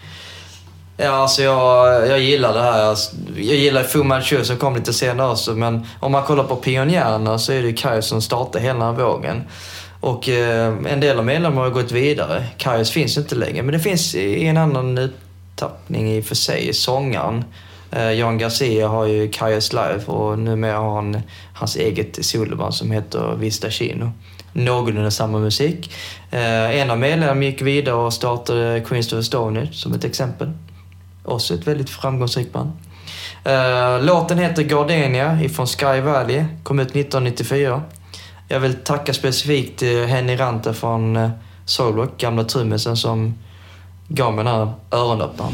Ja, 0.97 1.09
alltså 1.09 1.41
jag, 1.41 2.07
jag 2.07 2.19
gillar 2.19 2.53
det 2.53 2.61
här. 2.61 2.83
Alltså, 2.83 3.15
jag 3.35 3.55
gillar 3.55 3.83
Fu 3.83 4.03
Manchu 4.03 4.43
som 4.43 4.57
kom 4.57 4.75
lite 4.75 4.93
senare 4.93 5.31
också, 5.31 5.51
men 5.51 5.87
om 5.99 6.11
man 6.11 6.23
kollar 6.23 6.43
på 6.43 6.55
pionjärerna 6.55 7.39
så 7.39 7.51
är 7.51 7.63
det 7.63 7.73
Kaius 7.73 8.07
som 8.07 8.21
startade 8.21 8.65
hela 8.65 8.85
den 8.85 8.95
vågen. 8.95 9.43
Och 9.99 10.29
eh, 10.29 10.73
en 10.87 10.99
del 10.99 11.19
av 11.19 11.25
medlemmarna 11.25 11.61
har 11.61 11.69
gått 11.69 11.91
vidare. 11.91 12.45
Kaius 12.57 12.91
finns 12.91 13.17
inte 13.17 13.35
längre, 13.35 13.63
men 13.63 13.73
det 13.73 13.79
finns 13.79 14.15
i 14.15 14.45
en 14.45 14.57
annan 14.57 15.09
tappning 15.55 16.11
i 16.11 16.21
och 16.21 16.25
för 16.25 16.35
sig. 16.35 16.73
Sångaren 16.73 17.45
eh, 17.91 18.11
Jan 18.11 18.37
Garcia 18.37 18.87
har 18.87 19.05
ju 19.05 19.29
Kajas 19.29 19.73
Live 19.73 20.05
och 20.05 20.39
numera 20.39 20.77
har 20.77 20.95
han 20.95 21.21
hans 21.53 21.75
eget 21.75 22.25
soloband 22.25 22.73
som 22.73 22.91
heter 22.91 23.35
Vista 23.35 23.69
Chino. 23.69 24.11
Någorlunda 24.53 25.11
samma 25.11 25.39
musik. 25.39 25.93
Eh, 26.31 26.79
en 26.79 26.91
av 26.91 26.99
medlemmarna 26.99 27.43
gick 27.43 27.61
vidare 27.61 27.95
och 27.95 28.13
startade 28.13 28.83
Queens 28.87 29.13
of 29.13 29.19
Estonia 29.19 29.67
som 29.71 29.93
ett 29.93 30.03
exempel. 30.03 30.51
Också 31.23 31.53
ett 31.53 31.67
väldigt 31.67 31.89
framgångsrikt 31.89 32.53
band. 32.53 32.71
Eh, 33.43 34.03
låten 34.03 34.37
heter 34.37 34.63
Gardenia 34.63 35.41
ifrån 35.41 35.67
Sky 35.67 36.01
Valley, 36.01 36.45
kom 36.63 36.79
ut 36.79 36.89
1994. 36.89 37.81
Jag 38.47 38.59
vill 38.59 38.73
tacka 38.73 39.13
specifikt 39.13 39.81
Henny 39.81 40.35
Ranta 40.35 40.73
från 40.73 41.15
eh, 41.15 41.29
Soulwork, 41.65 42.09
Soulrock, 42.09 42.17
gamla 42.17 42.43
trummisen 42.43 42.97
som 42.97 43.33
gav 44.07 44.33
mig 44.33 44.45
den 44.45 44.53
här 44.53 44.73
öronöppnaren. 44.91 45.53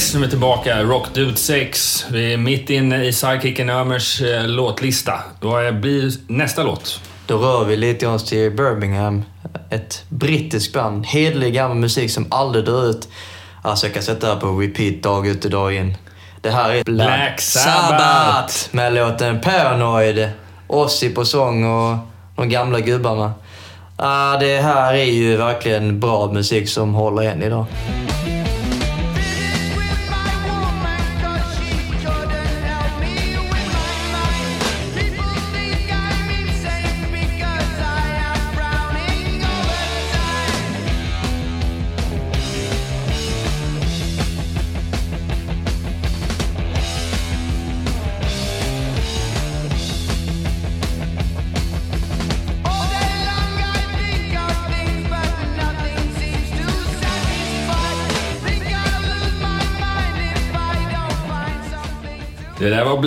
Yes, 0.00 0.14
nu 0.14 0.20
är 0.20 0.24
vi 0.24 0.30
tillbaka. 0.30 0.82
Rock 0.82 1.14
Dude 1.14 1.36
6. 1.36 2.06
Vi 2.10 2.32
är 2.32 2.36
mitt 2.36 2.70
inne 2.70 3.04
i 3.04 3.12
Sidekicken 3.12 3.70
Ömers 3.70 4.22
eh, 4.22 4.48
låtlista. 4.48 5.20
Vad 5.40 5.80
blir 5.80 6.12
nästa 6.26 6.62
låt? 6.62 7.00
Då 7.26 7.38
rör 7.38 7.64
vi 7.64 7.76
lite 7.76 8.06
oss 8.06 8.24
till 8.24 8.50
Birmingham. 8.50 9.22
Ett 9.70 10.04
brittiskt 10.08 10.74
band. 10.74 11.06
Hederlig 11.06 11.54
gammal 11.54 11.76
musik 11.76 12.10
som 12.10 12.26
aldrig 12.30 12.64
dör 12.64 12.90
ut. 12.90 13.08
Alltså 13.62 13.86
jag 13.86 13.94
kan 13.94 14.02
sätta 14.02 14.26
det 14.26 14.32
här 14.32 14.40
på 14.40 14.60
repeat 14.60 15.02
dag 15.02 15.26
ut 15.26 15.44
och 15.44 15.50
dag 15.50 15.74
in. 15.74 15.96
Det 16.40 16.50
här 16.50 16.70
är 16.70 16.84
Black, 16.84 17.06
Black 17.06 17.40
Sabbath. 17.40 18.54
med 18.70 18.94
låten 18.94 19.40
Paranoid. 19.40 20.28
Ozzy 20.66 21.14
på 21.14 21.24
sång 21.24 21.64
och 21.64 21.96
de 22.36 22.48
gamla 22.48 22.80
gubbarna. 22.80 23.32
Ah, 23.96 24.36
det 24.36 24.60
här 24.60 24.94
är 24.94 25.04
ju 25.04 25.36
verkligen 25.36 26.00
bra 26.00 26.32
musik 26.32 26.68
som 26.68 26.94
håller 26.94 27.22
än 27.22 27.42
idag. 27.42 27.66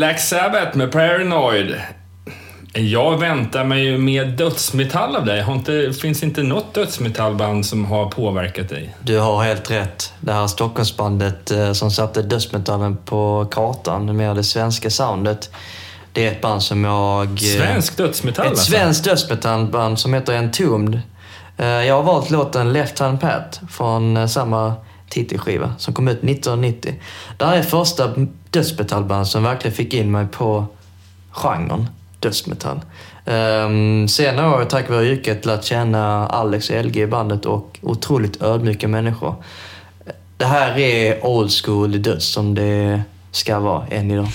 Black 0.03 0.19
Sabbath 0.19 0.77
med 0.77 0.91
Paranoid. 0.91 1.75
Jag 2.73 3.17
väntar 3.19 3.63
mig 3.63 3.84
ju 3.85 3.97
mer 3.97 4.25
dödsmetall 4.25 5.15
av 5.15 5.25
dig. 5.25 5.41
Har 5.41 5.53
inte, 5.53 5.93
finns 6.01 6.23
inte 6.23 6.43
något 6.43 6.73
dödsmetallband 6.73 7.65
som 7.65 7.85
har 7.85 8.05
påverkat 8.05 8.69
dig? 8.69 8.95
Du 9.03 9.19
har 9.19 9.43
helt 9.43 9.71
rätt. 9.71 10.13
Det 10.19 10.34
här 10.34 10.47
Stockholmsbandet 10.47 11.51
eh, 11.51 11.71
som 11.73 11.91
satte 11.91 12.21
dödsmetallen 12.21 12.97
på 13.05 13.47
kartan 13.51 14.17
med 14.17 14.35
det 14.35 14.43
svenska 14.43 14.89
soundet. 14.89 15.49
Det 16.11 16.27
är 16.27 16.31
ett 16.31 16.41
band 16.41 16.63
som 16.63 16.84
jag... 16.84 17.27
eh, 17.31 17.35
Svensk 17.38 17.97
dödsmetall 17.97 18.45
Ett 18.45 18.51
alltså? 18.51 18.71
svenskt 18.71 19.03
dödsmetallband 19.05 19.99
som 19.99 20.13
heter 20.13 20.38
Entombed. 20.38 21.01
Eh, 21.57 21.65
Jag 21.67 21.95
har 21.95 22.03
valt 22.03 22.30
låten 22.30 22.73
Left 22.73 22.99
Hand 22.99 23.21
Pat 23.21 23.61
från 23.71 24.30
samma 24.30 24.73
titelskiva 25.09 25.73
som 25.77 25.93
kom 25.93 26.07
ut 26.07 26.17
1990. 26.23 26.93
Det 27.38 27.45
här 27.45 27.57
är 27.57 27.61
första 27.63 28.13
dödsmetallband 28.53 29.27
som 29.27 29.43
verkligen 29.43 29.75
fick 29.75 29.93
in 29.93 30.11
mig 30.11 30.27
på 30.27 30.65
genren 31.31 31.88
dödsmetall. 32.19 32.81
Um, 33.25 34.07
senare 34.07 34.45
har 34.45 34.59
jag 34.59 34.69
tack 34.69 34.89
vare 34.89 35.05
yrket 35.05 35.45
lärt 35.45 35.63
känna 35.63 36.27
Alex 36.27 36.69
och 36.69 36.85
LG 36.85 36.97
i 36.97 37.07
bandet 37.07 37.45
och 37.45 37.80
otroligt 37.81 38.41
ödmjuka 38.41 38.88
människor. 38.88 39.35
Det 40.38 40.45
här 40.45 40.77
är 40.77 41.25
old 41.25 41.51
school 41.51 42.01
döds 42.01 42.34
som 42.34 42.55
det 42.55 43.01
ska 43.31 43.59
vara 43.59 43.88
än 43.88 44.11
idag. 44.11 44.27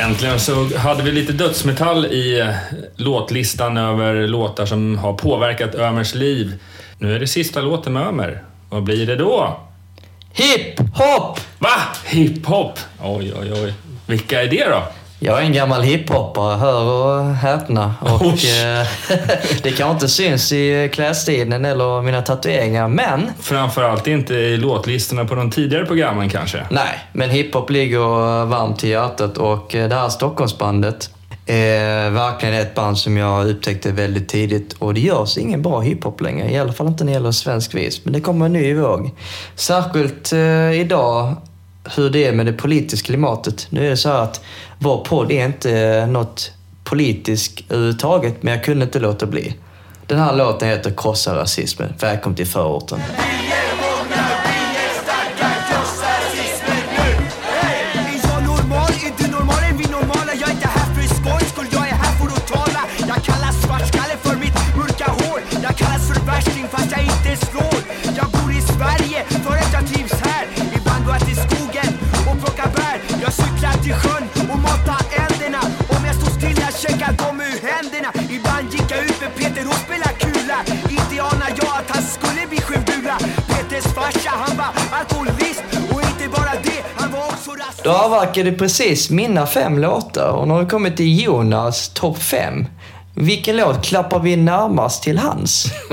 Äntligen 0.00 0.40
så 0.40 0.78
hade 0.78 1.02
vi 1.02 1.12
lite 1.12 1.32
dödsmetall 1.32 2.06
i 2.06 2.40
eh, 2.40 2.54
låtlistan 2.96 3.76
över 3.76 4.26
låtar 4.26 4.66
som 4.66 4.98
har 4.98 5.12
påverkat 5.12 5.74
Ömers 5.74 6.14
liv. 6.14 6.54
Nu 6.98 7.14
är 7.14 7.20
det 7.20 7.26
sista 7.26 7.60
låten 7.60 7.92
med 7.92 8.06
Ömer. 8.06 8.42
Vad 8.70 8.82
blir 8.82 9.06
det 9.06 9.16
då? 9.16 9.60
Hip 10.32 10.78
hop! 10.78 11.40
Va? 11.58 11.76
Hiphop? 12.04 12.78
Oj, 13.02 13.32
oj, 13.40 13.52
oj. 13.52 13.74
Vilka 14.06 14.42
är 14.42 14.46
det 14.46 14.64
då? 14.64 14.82
Jag 15.22 15.38
är 15.38 15.42
en 15.42 15.52
gammal 15.52 15.82
hiphoppare, 15.82 16.56
hör 16.56 16.84
och 16.84 17.34
häpna. 17.34 17.94
Och, 18.00 18.44
eh, 18.44 18.86
det 19.62 19.70
kanske 19.70 19.90
inte 19.90 20.08
syns 20.08 20.52
i 20.52 20.90
klädstilen 20.92 21.64
eller 21.64 22.02
mina 22.02 22.22
tatueringar, 22.22 22.88
men 22.88 23.30
Framförallt 23.40 24.06
inte 24.06 24.34
i 24.34 24.56
låtlistorna 24.56 25.24
på 25.24 25.34
de 25.34 25.50
tidigare 25.50 25.86
programmen 25.86 26.28
kanske. 26.28 26.66
nej. 26.70 26.98
Men 27.12 27.30
hiphop 27.30 27.70
ligger 27.70 28.44
varmt 28.44 28.84
i 28.84 28.88
hjärtat 28.88 29.38
och 29.38 29.74
eh, 29.74 29.88
det 29.88 29.94
här 29.94 30.08
Stockholmsbandet 30.08 31.10
är 31.46 32.10
verkligen 32.10 32.54
ett 32.54 32.74
band 32.74 32.98
som 32.98 33.16
jag 33.16 33.48
upptäckte 33.48 33.92
väldigt 33.92 34.28
tidigt 34.28 34.72
och 34.72 34.94
det 34.94 35.00
görs 35.00 35.38
ingen 35.38 35.62
bra 35.62 35.80
hiphop 35.80 36.20
längre. 36.20 36.50
I 36.50 36.58
alla 36.58 36.72
fall 36.72 36.86
inte 36.86 37.04
när 37.04 37.12
det 37.12 37.14
gäller 37.14 37.32
svensk 37.32 37.74
vis, 37.74 38.04
men 38.04 38.12
det 38.12 38.20
kommer 38.20 38.46
en 38.46 38.52
ny 38.52 38.74
våg. 38.74 39.10
Särskilt 39.54 40.32
eh, 40.32 40.80
idag 40.80 41.36
hur 41.96 42.10
det 42.10 42.26
är 42.26 42.32
med 42.32 42.46
det 42.46 42.52
politiska 42.52 43.06
klimatet. 43.06 43.66
Nu 43.70 43.86
är 43.86 43.90
det 43.90 43.96
så 43.96 44.08
här 44.08 44.22
att 44.22 44.40
vår 44.82 45.04
podd 45.04 45.32
är 45.32 45.44
inte 45.46 45.78
eh, 45.78 46.06
något 46.06 46.52
politiskt 46.84 47.60
överhuvudtaget, 47.68 48.42
men 48.42 48.54
jag 48.54 48.64
kunde 48.64 48.84
inte 48.84 48.98
låta 48.98 49.26
bli. 49.26 49.54
Den 50.06 50.18
här 50.18 50.36
låten 50.36 50.68
heter 50.68 50.92
Krossa 50.96 51.36
rasismen. 51.36 51.94
Välkommen 52.00 52.36
till 52.36 52.46
förorten. 52.46 53.00
Är 53.00 53.04
jag 58.22 58.42
normal? 58.42 58.90
Är 58.90 59.24
du 59.24 59.30
normal? 59.30 59.56
Är 59.70 59.72
vi 59.78 59.84
normala? 59.84 60.32
Jag 60.40 60.48
är 60.48 60.52
inte 60.52 60.68
här 60.68 60.94
för 60.94 61.02
skojs 61.14 61.48
skull, 61.52 61.66
jag 61.72 61.88
är 61.88 61.94
här 61.94 62.12
för 62.18 62.26
att 62.26 62.46
tala 62.46 62.82
Jag 63.08 63.24
kallas 63.24 63.62
svartskalle 63.62 64.16
för 64.22 64.36
mitt 64.36 64.76
mörka 64.76 65.10
hår 65.10 65.40
Jag 65.62 65.76
kallas 65.76 66.08
för 66.08 66.26
värsting 66.26 66.66
fast 66.70 66.90
jag 66.90 67.02
inte 67.02 67.46
slår 67.46 67.78
Jag 68.16 68.26
bor 68.34 68.50
i 68.52 68.60
Sverige 68.60 69.20
för 69.44 69.54
att 69.62 69.72
jag 69.72 69.86
trivs 69.90 70.10
typ 70.10 70.26
här 70.26 70.44
Ibland 70.76 71.04
går 71.04 71.14
jag 71.14 71.26
till 71.28 71.36
skogen 71.46 71.90
och 72.28 72.36
plockar 72.42 72.68
bär 72.76 72.96
Jag 73.22 73.32
cyklar 73.32 73.72
till 73.84 73.94
sjön 73.94 74.19
händerna 77.82 78.12
Ibland 78.30 78.72
gick 78.72 78.90
jag 78.90 79.04
ut 79.04 79.20
med 79.20 79.34
Peter 79.36 79.66
och 79.68 79.74
spelade 79.74 80.14
kula 80.18 80.58
Inte 80.90 81.22
anar 81.22 81.48
jag 81.48 81.68
att 81.78 81.96
han 81.96 82.02
skulle 82.02 82.46
bli 82.48 82.60
sjöbula 82.60 83.18
Peters 83.48 83.94
farsa 83.94 84.30
han 84.30 84.56
var 84.56 84.98
alkoholist 84.98 85.64
och 85.92 86.00
inte 86.02 86.28
bara 86.28 86.52
det, 86.62 86.82
han 86.96 87.12
var 87.12 87.20
också 87.20 87.50
rasist 87.50 87.84
Då 87.84 87.90
avverkade 87.90 88.52
precis 88.52 89.10
mina 89.10 89.46
fem 89.46 89.78
låtar 89.78 90.30
och 90.30 90.48
nu 90.48 90.54
har 90.54 90.62
vi 90.62 90.70
kommit 90.70 90.96
till 90.96 91.22
Jonas 91.24 91.88
topp 91.88 92.22
fem. 92.22 92.66
Vilken 93.14 93.56
låt 93.56 93.84
klappar 93.84 94.20
vi 94.20 94.36
närmast 94.36 95.02
till 95.02 95.18
hans? 95.18 95.66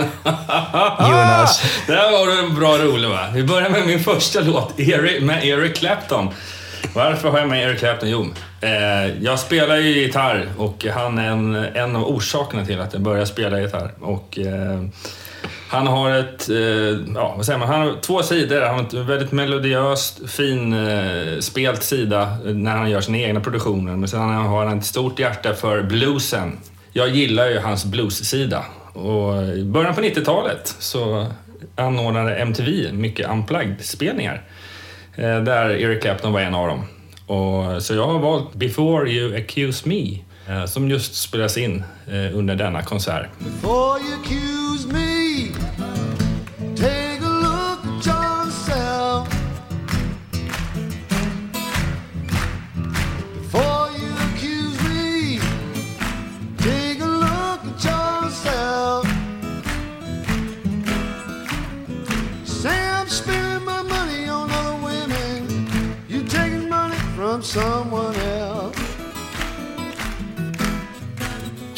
Jonas. 1.00 1.62
Där 1.88 2.12
var 2.12 2.28
du 2.28 2.40
en 2.40 2.56
bra 2.56 2.78
rolig 2.78 3.10
va? 3.10 3.20
Vi 3.34 3.44
börjar 3.44 3.70
med 3.70 3.88
min 3.88 4.04
första 4.04 4.40
låt 4.40 4.80
Eric, 4.80 5.24
med 5.24 5.44
Eric 5.44 5.76
Clapton. 5.76 6.30
Varför 6.94 7.30
har 7.30 7.40
jag 7.40 7.50
med 7.50 7.64
Eric 7.64 7.80
Clapton? 7.80 8.10
Jo, 8.10 8.28
eh, 8.62 9.24
jag 9.24 9.40
spelar 9.40 9.78
ju 9.78 9.90
gitarr 9.90 10.48
och 10.58 10.86
han 10.86 11.18
är 11.18 11.32
en, 11.32 11.56
en 11.56 11.96
av 11.96 12.04
orsakerna 12.04 12.66
till 12.66 12.82
att 12.82 12.94
jag 12.94 13.02
började 13.02 13.26
spela 13.26 13.62
gitarr. 13.62 13.92
Och, 14.00 14.40
eh, 14.40 14.82
han 15.70 15.88
har 15.88 16.12
ett, 16.12 16.50
eh, 16.50 16.58
ja 17.16 17.34
vad 17.38 17.46
säger 17.46 17.60
man, 17.60 17.68
han 17.68 17.82
har 17.82 18.02
två 18.02 18.24
sidor. 18.24 18.62
Han 18.62 18.76
har 18.76 18.84
ett 18.84 18.94
väldigt 18.94 19.32
melodiöst, 19.32 20.30
fin 20.30 20.74
eh, 20.74 21.40
spelt 21.40 21.84
sida 21.84 22.38
när 22.46 22.78
han 22.78 22.90
gör 22.90 23.02
sina 23.02 23.18
egna 23.18 23.40
produktioner. 23.40 23.96
Men 23.96 24.10
sen 24.10 24.20
har 24.20 24.66
han 24.66 24.80
ett 24.80 24.86
stort 24.86 25.20
hjärta 25.20 25.54
för 25.54 25.84
bluesen. 25.84 26.58
Jag 26.92 27.10
gillar 27.10 27.50
ju 27.50 27.60
hans 27.60 27.86
blues-sida. 27.86 28.66
Och 28.94 29.44
i 29.44 29.64
början 29.64 29.96
på 29.96 30.02
90-talet 30.02 30.76
så 30.80 31.28
anordnade 31.76 32.36
MTV 32.36 32.92
mycket 32.92 33.30
unplugged-spelningar. 33.30 34.44
Eh, 35.18 35.44
där 35.44 35.70
Eric 35.70 36.02
Clapton 36.02 36.34
var 36.34 36.42
en 36.42 36.56
av 36.56 36.68
dem. 36.68 36.86
Och, 37.28 37.84
så 37.84 37.94
jag 37.94 38.08
har 38.08 38.20
valt 38.20 38.56
Before 38.56 39.10
You 39.10 39.38
Accuse 39.38 39.90
Me 39.90 40.20
eh, 40.50 40.66
som 40.66 40.90
just 40.90 41.16
spelas 41.16 41.58
in 41.58 41.84
eh, 42.08 42.38
under 42.38 42.56
denna 42.56 42.84
konsert. 42.84 43.28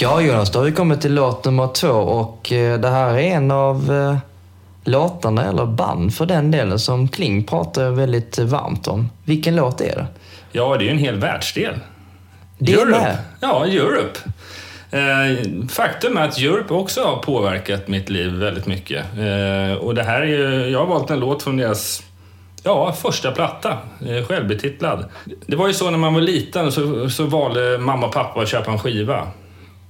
Ja 0.02 0.22
Jonas, 0.22 0.52
då 0.52 0.60
har 0.60 0.66
vi 0.66 0.72
kommit 0.72 1.02
till 1.02 1.14
låt 1.14 1.46
nummer 1.46 1.68
två 1.68 1.88
och 1.90 2.52
eh, 2.52 2.80
det 2.80 2.90
här 2.90 3.14
är 3.14 3.18
en 3.18 3.52
av 3.52 3.92
eh, 3.92 4.18
låtarna, 4.84 5.46
eller 5.46 5.66
band 5.66 6.14
för 6.14 6.26
den 6.26 6.52
delen, 6.52 6.80
som 6.80 7.08
Kling 7.08 7.44
pratar 7.44 7.90
väldigt 7.90 8.40
varmt 8.40 8.88
om. 8.88 9.10
Vilken 9.26 9.56
låt 9.56 9.82
är 9.82 9.96
det? 9.96 10.06
Ja, 10.52 10.78
det 10.78 10.88
är 10.88 10.92
en 10.92 10.98
hel 10.98 11.16
världsdel. 11.16 11.74
Det 12.58 12.74
är 12.74 12.78
Europe. 12.78 13.00
med. 13.00 13.18
Ja, 13.42 13.66
Europe. 13.66 14.20
Eh, 14.92 15.68
faktum 15.70 16.18
är 16.18 16.28
att 16.28 16.38
Europe 16.38 16.74
också 16.74 17.04
har 17.04 17.18
påverkat 17.18 17.88
mitt 17.88 18.10
liv 18.10 18.34
väldigt 18.34 18.66
mycket. 18.66 19.06
Eh, 19.06 19.78
och 19.78 19.96
det 19.96 20.04
här 20.04 20.22
är 20.22 20.26
ju, 20.26 20.70
jag 20.70 20.80
har 20.80 20.86
valt 20.86 21.10
en 21.10 21.20
låt 21.20 21.44
från 21.44 21.58
deras 21.58 22.04
ja, 22.64 22.94
första 22.94 23.32
platta, 23.32 23.78
självbetitlad. 24.28 25.06
Det 25.46 25.56
var 25.56 25.68
ju 25.68 25.74
så 25.74 25.92
när 25.92 25.98
man 25.98 26.14
var 26.14 26.22
liten 26.22 26.72
så, 26.72 27.10
så 27.10 27.24
valde 27.24 27.78
mamma 27.78 28.08
och 28.08 28.14
pappa 28.14 28.42
att 28.42 28.50
köpa 28.50 28.72
en 28.72 28.80
skiva. 28.80 29.28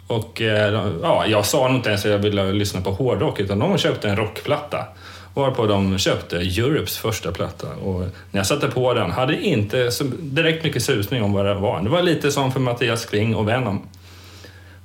Och 0.09 0.41
eh, 0.41 0.91
ja, 1.01 1.25
jag 1.27 1.45
sa 1.45 1.67
nog 1.67 1.77
inte 1.77 1.89
ens 1.89 2.05
att 2.05 2.11
jag 2.11 2.19
ville 2.19 2.51
lyssna 2.51 2.81
på 2.81 2.91
hårdrock 2.91 3.39
utan 3.39 3.59
de 3.59 3.77
köpte 3.77 4.09
en 4.09 4.15
rockplatta. 4.15 4.85
Varpå 5.33 5.67
de 5.67 5.97
köpte 5.97 6.37
Europes 6.37 6.97
första 6.97 7.31
platta. 7.31 7.67
Och 7.67 7.99
när 7.99 8.39
jag 8.39 8.45
satte 8.45 8.67
på 8.67 8.93
den 8.93 9.11
hade 9.11 9.41
inte 9.41 9.91
så 9.91 10.03
direkt 10.19 10.63
mycket 10.63 10.83
susning 10.83 11.23
om 11.23 11.33
vad 11.33 11.45
det 11.45 11.53
var. 11.53 11.81
Det 11.81 11.89
var 11.89 12.01
lite 12.01 12.31
som 12.31 12.51
för 12.51 12.59
Mattias 12.59 13.05
Kling 13.05 13.35
och 13.35 13.47
Venom. 13.47 13.87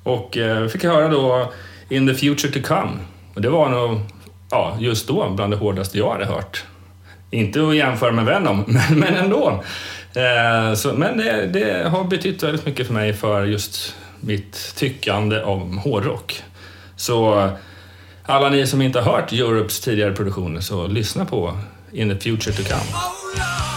Och 0.03 0.37
eh, 0.37 0.67
fick 0.67 0.85
höra 0.85 1.09
då 1.09 1.53
In 1.89 2.09
the 2.09 2.15
future 2.15 2.53
to 2.53 2.69
come. 2.69 2.93
Och 3.35 3.41
det 3.41 3.51
var 3.51 3.69
nog, 3.69 4.01
ja, 4.51 4.77
just 4.81 5.09
då 5.09 5.31
bland 5.31 5.53
det 5.53 5.57
hårdaste 5.57 5.99
jag 5.99 6.11
hade 6.11 6.27
hört. 6.27 6.65
Inte 7.31 7.69
att 7.69 7.77
jämföra 7.77 8.13
med 8.13 8.25
Venom, 8.25 8.65
men, 8.67 8.99
men 8.99 9.15
ändå. 9.15 9.63
Eh, 10.15 10.75
så, 10.75 10.93
men 10.93 11.19
det, 11.19 11.47
det 11.47 11.89
har 11.89 12.05
betytt 12.05 12.43
väldigt 12.43 12.67
mycket 12.67 12.87
för 12.87 12.95
mig 12.95 13.13
för 13.13 13.45
just 13.45 13.97
mitt 14.27 14.75
tyckande 14.77 15.43
om 15.43 15.79
hårdrock. 15.79 16.43
Så 16.97 17.51
alla 18.23 18.49
ni 18.49 18.67
som 18.67 18.83
inte 18.83 19.01
har 19.01 19.13
hört 19.13 19.33
Europes 19.33 19.81
tidigare 19.81 20.13
produktioner, 20.13 20.61
så 20.61 20.87
lyssna 20.87 21.25
på 21.25 21.59
In 21.93 22.09
the 22.09 22.21
future 22.21 22.57
to 22.57 22.63
come. 22.63 22.81
Oh, 22.81 23.74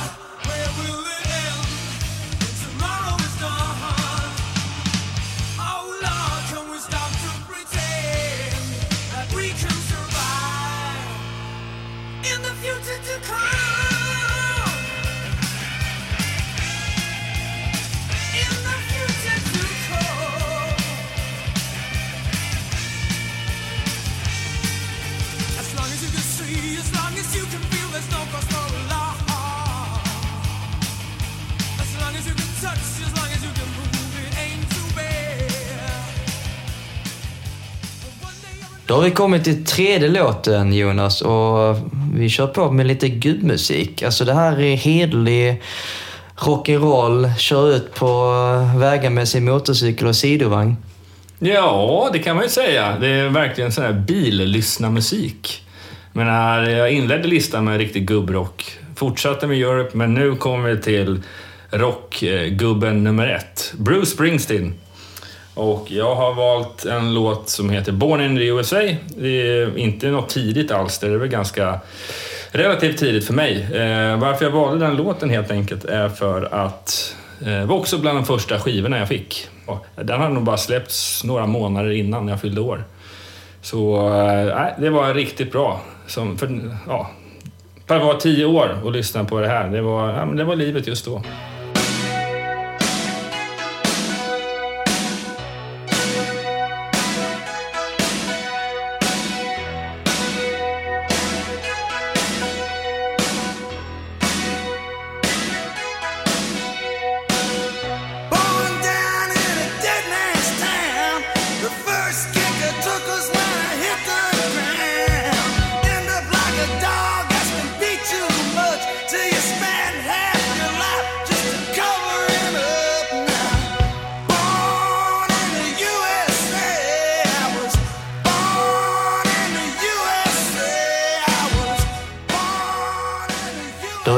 Då 38.87 38.93
har 38.93 39.01
vi 39.01 39.11
kommit 39.11 39.43
till 39.43 39.65
tredje 39.65 40.09
låten 40.09 40.73
Jonas 40.73 41.21
och 41.21 41.77
vi 42.13 42.29
kör 42.29 42.47
på 42.47 42.71
med 42.71 42.87
lite 42.87 43.09
gubbmusik. 43.09 44.03
Alltså 44.03 44.25
det 44.25 44.33
här 44.33 44.59
är 44.59 44.75
hederlig 44.75 45.61
rock'n'roll, 46.35 47.35
kör 47.37 47.75
ut 47.75 47.95
på 47.95 48.31
vägar 48.77 49.09
med 49.09 49.27
sin 49.27 49.45
motorcykel 49.45 50.07
och 50.07 50.15
sidovagn. 50.15 50.77
Ja, 51.39 52.09
det 52.13 52.19
kan 52.19 52.35
man 52.35 52.45
ju 52.45 52.49
säga. 52.49 52.97
Det 52.99 53.07
är 53.07 53.29
verkligen 53.29 53.71
sån 53.71 53.83
här 53.83 53.93
billyssnarmusik. 53.93 55.63
Men 56.13 56.27
här, 56.27 56.61
jag 56.69 56.91
inledde 56.91 57.27
listan 57.27 57.65
med 57.65 57.77
riktig 57.77 58.07
gubbrock, 58.07 58.77
fortsatte 58.95 59.47
med 59.47 59.57
Europe, 59.57 59.97
men 59.97 60.13
nu 60.13 60.35
kommer 60.35 60.69
vi 60.69 60.81
till 60.81 61.21
rockgubben 61.71 63.03
nummer 63.03 63.27
ett, 63.27 63.73
Bruce 63.77 64.05
Springsteen. 64.05 64.73
Och 65.57 65.91
jag 65.91 66.15
har 66.15 66.33
valt 66.33 66.85
en 66.85 67.13
låt 67.13 67.49
som 67.49 67.69
heter 67.69 67.91
Born 67.91 68.21
in 68.21 68.37
the 68.37 68.45
USA. 68.45 68.81
Det 69.07 69.27
är 69.27 69.77
inte 69.77 70.07
något 70.07 70.29
tidigt 70.29 70.71
alls, 70.71 70.99
det 70.99 71.07
är 71.07 71.17
väl 71.17 71.27
ganska 71.27 71.79
relativt 72.51 72.97
tidigt 72.97 73.25
för 73.25 73.33
mig. 73.33 73.61
Eh, 73.61 74.19
varför 74.19 74.45
jag 74.45 74.51
valde 74.51 74.85
den 74.85 74.95
låten 74.95 75.29
helt 75.29 75.51
enkelt 75.51 75.85
är 75.85 76.09
för 76.09 76.53
att 76.53 77.15
eh, 77.41 77.47
det 77.47 77.65
var 77.65 77.75
också 77.75 77.97
bland 77.97 78.17
de 78.17 78.25
första 78.25 78.59
skivorna 78.59 78.99
jag 78.99 79.07
fick. 79.07 79.47
Den 79.95 80.21
hade 80.21 80.33
nog 80.33 80.43
bara 80.43 80.57
släppts 80.57 81.23
några 81.23 81.45
månader 81.45 81.91
innan 81.91 82.27
jag 82.27 82.41
fyllde 82.41 82.61
år. 82.61 82.83
Så 83.61 84.07
eh, 84.07 84.67
det 84.77 84.89
var 84.89 85.13
riktigt 85.13 85.51
bra. 85.51 85.81
Som, 86.07 86.37
för, 86.37 86.71
ja, 86.87 87.11
för 87.87 87.95
att 87.95 88.03
vara 88.03 88.17
tio 88.17 88.45
år 88.45 88.81
och 88.83 88.91
lyssna 88.91 89.23
på 89.23 89.39
det 89.39 89.47
här, 89.47 89.69
det 89.69 89.81
var, 89.81 90.09
ja, 90.09 90.25
det 90.25 90.43
var 90.43 90.55
livet 90.55 90.87
just 90.87 91.05
då. 91.05 91.21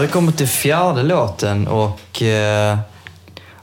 Har 0.09 0.13
vi 0.13 0.25
kommit 0.25 0.37
till 0.37 0.47
fjärde 0.47 1.03
låten 1.03 1.67
och 1.67 2.21
eh, 2.21 2.77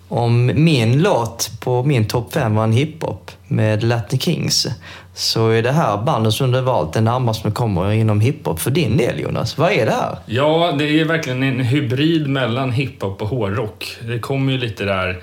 om 0.08 0.46
min 0.54 1.02
låt 1.02 1.50
på 1.60 1.82
min 1.82 2.08
topp 2.08 2.32
5 2.32 2.54
var 2.54 2.64
en 2.64 2.72
hiphop 2.72 3.30
med 3.48 3.82
Latin 3.82 4.18
Kings 4.18 4.66
så 5.14 5.48
är 5.48 5.62
det 5.62 5.72
här 5.72 6.02
bandet 6.02 6.32
som 6.32 6.52
du 6.52 6.60
valt 6.60 6.92
det 6.92 7.00
närmaste 7.00 7.42
som 7.42 7.52
kommer 7.52 7.92
inom 7.92 8.20
hiphop 8.20 8.60
för 8.60 8.70
din 8.70 8.96
del 8.96 9.20
Jonas. 9.20 9.58
Vad 9.58 9.72
är 9.72 9.86
det 9.86 9.92
här? 9.92 10.18
Ja, 10.26 10.74
det 10.78 11.00
är 11.00 11.04
verkligen 11.04 11.42
en 11.42 11.60
hybrid 11.60 12.28
mellan 12.28 12.72
hiphop 12.72 13.22
och 13.22 13.28
hårdrock. 13.28 13.96
Det 14.02 14.18
kom 14.18 14.50
ju 14.50 14.58
lite 14.58 14.84
där 14.84 15.22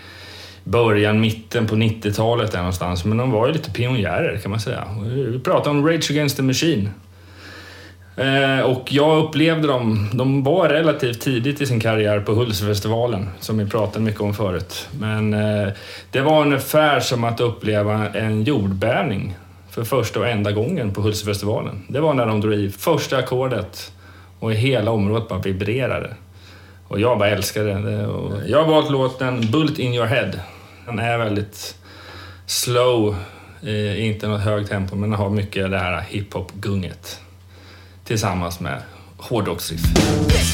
början, 0.63 1.21
mitten 1.21 1.67
på 1.67 1.75
90-talet 1.75 2.51
där 2.51 2.57
någonstans. 2.57 3.05
Men 3.05 3.17
de 3.17 3.31
var 3.31 3.47
ju 3.47 3.53
lite 3.53 3.71
pionjärer 3.71 4.37
kan 4.37 4.51
man 4.51 4.59
säga. 4.59 4.83
Vi 5.05 5.39
pratar 5.39 5.71
om 5.71 5.87
Rage 5.87 6.11
Against 6.11 6.37
the 6.37 6.43
Machine. 6.43 6.89
Eh, 8.15 8.59
och 8.59 8.93
jag 8.93 9.23
upplevde 9.23 9.67
dem, 9.67 10.09
de 10.13 10.43
var 10.43 10.69
relativt 10.69 11.21
tidigt 11.21 11.61
i 11.61 11.65
sin 11.65 11.79
karriär 11.79 12.19
på 12.19 12.31
Hultsfredsfestivalen, 12.31 13.29
som 13.39 13.57
vi 13.57 13.65
pratade 13.65 14.05
mycket 14.05 14.21
om 14.21 14.33
förut. 14.33 14.87
Men 14.99 15.33
eh, 15.33 15.73
det 16.11 16.21
var 16.21 16.41
ungefär 16.41 16.99
som 16.99 17.23
att 17.23 17.39
uppleva 17.39 18.09
en 18.09 18.43
jordbävning 18.43 19.37
för 19.69 19.83
första 19.83 20.19
och 20.19 20.27
enda 20.27 20.51
gången 20.51 20.93
på 20.93 21.01
Hultsfredsfestivalen. 21.01 21.83
Det 21.87 21.99
var 21.99 22.13
när 22.13 22.25
de 22.25 22.41
drog 22.41 22.53
i 22.53 22.69
första 22.69 23.17
ackordet 23.17 23.91
och 24.39 24.53
hela 24.53 24.91
området 24.91 25.29
bara 25.29 25.39
vibrerade. 25.39 26.09
Och 26.87 26.99
jag 26.99 27.19
bara 27.19 27.29
älskade 27.29 27.73
det. 27.81 28.07
Och 28.07 28.33
jag 28.47 28.63
har 28.63 28.71
valt 28.71 28.91
låten 28.91 29.51
Bullet 29.51 29.79
in 29.79 29.93
your 29.93 30.05
head. 30.05 30.31
Den 30.85 30.99
är 30.99 31.17
väldigt 31.17 31.75
slow, 32.45 33.15
eh, 33.63 34.05
inte 34.05 34.27
något 34.27 34.41
högt 34.41 34.69
tempo, 34.69 34.95
men 34.95 35.09
den 35.09 35.19
har 35.19 35.29
mycket 35.29 35.71
det 35.71 35.77
här 35.77 36.01
hiphop-gunget 36.01 37.19
tillsammans 38.03 38.59
med 38.59 38.81
hårdrocksriff. 39.17 39.81
This 40.29 40.53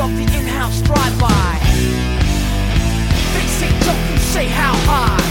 of 0.00 0.10
the 0.16 0.22
in-house 0.38 0.80
drive-by. 0.82 1.58
They 3.34 3.46
say 3.46 3.68
don't 3.86 4.12
you 4.12 4.18
say 4.18 4.46
how 4.46 4.74
high. 4.74 5.22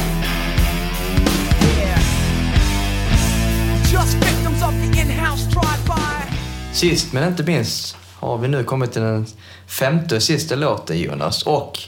Yeah. 1.77 1.99
Just 3.91 4.17
victims 4.17 4.61
of 4.63 4.73
the 4.73 5.01
in-house 5.01 5.47
drive-by. 5.51 6.33
Sist 6.73 7.13
men 7.13 7.27
inte 7.27 7.43
minst 7.43 7.97
har 8.19 8.37
vi 8.37 8.47
nu 8.47 8.63
kommit 8.63 8.91
till 8.91 9.01
den 9.01 9.25
femte 9.67 10.15
och 10.15 10.23
sista 10.23 10.55
låten 10.55 10.99
Jonas. 10.99 11.43
Och 11.43 11.79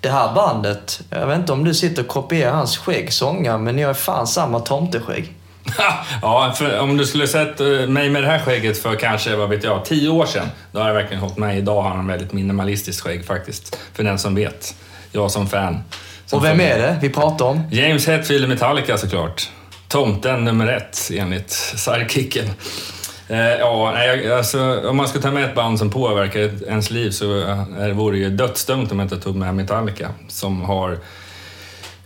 det 0.00 0.10
här 0.10 0.34
bandet, 0.34 1.00
jag 1.10 1.26
vet 1.26 1.38
inte 1.38 1.52
om 1.52 1.64
du 1.64 1.74
sitter 1.74 2.02
och 2.02 2.08
kopierar 2.08 2.52
hans 2.52 2.76
skäggsångar, 2.78 3.58
men 3.58 3.76
ni 3.76 3.82
har 3.82 3.94
fan 3.94 4.26
samma 4.26 4.60
tomteskägg. 4.60 5.35
ja, 6.22 6.54
för 6.56 6.80
om 6.80 6.96
du 6.96 7.06
skulle 7.06 7.26
sett 7.26 7.60
eh, 7.60 7.66
mig 7.66 8.10
med 8.10 8.22
det 8.22 8.28
här 8.28 8.38
skägget 8.38 8.78
för 8.78 8.94
kanske, 8.94 9.36
vad 9.36 9.48
vet 9.48 9.64
jag, 9.64 9.84
tio 9.84 10.08
år 10.08 10.26
sedan. 10.26 10.48
Då 10.72 10.80
har 10.80 10.86
jag 10.88 10.94
verkligen 10.94 11.20
hållit 11.20 11.36
med. 11.36 11.58
Idag 11.58 11.82
har 11.82 11.90
han 11.90 12.06
väldigt 12.06 12.32
minimalistiskt 12.32 13.02
skägg 13.02 13.26
faktiskt. 13.26 13.78
För 13.94 14.04
den 14.04 14.18
som 14.18 14.34
vet. 14.34 14.74
Jag 15.12 15.30
som 15.30 15.46
fan. 15.46 15.82
Som 16.26 16.38
Och 16.38 16.44
vem 16.44 16.60
är 16.60 16.78
det 16.78 16.98
vi 17.02 17.10
pratar 17.10 17.44
om? 17.44 17.62
James 17.70 18.06
Hetfield 18.06 18.44
i 18.44 18.48
Metallica 18.48 18.98
såklart. 18.98 19.50
Tomten 19.88 20.44
nummer 20.44 20.66
ett 20.66 21.10
enligt 21.14 21.50
sidekicken. 21.50 22.50
Eh, 23.28 23.38
ja, 23.38 23.92
nej, 23.94 24.32
alltså, 24.32 24.88
om 24.88 24.96
man 24.96 25.08
ska 25.08 25.18
ta 25.18 25.30
med 25.30 25.44
ett 25.44 25.54
band 25.54 25.78
som 25.78 25.90
påverkar 25.90 26.68
ens 26.68 26.90
liv 26.90 27.10
så 27.10 27.40
eh, 27.40 27.88
vore 27.92 28.16
det 28.16 28.22
ju 28.22 28.30
dödsdömt 28.30 28.92
om 28.92 28.98
jag 28.98 29.04
inte 29.06 29.20
tog 29.20 29.36
med 29.36 29.54
Metallica. 29.54 30.08
Som 30.28 30.62
har... 30.62 30.98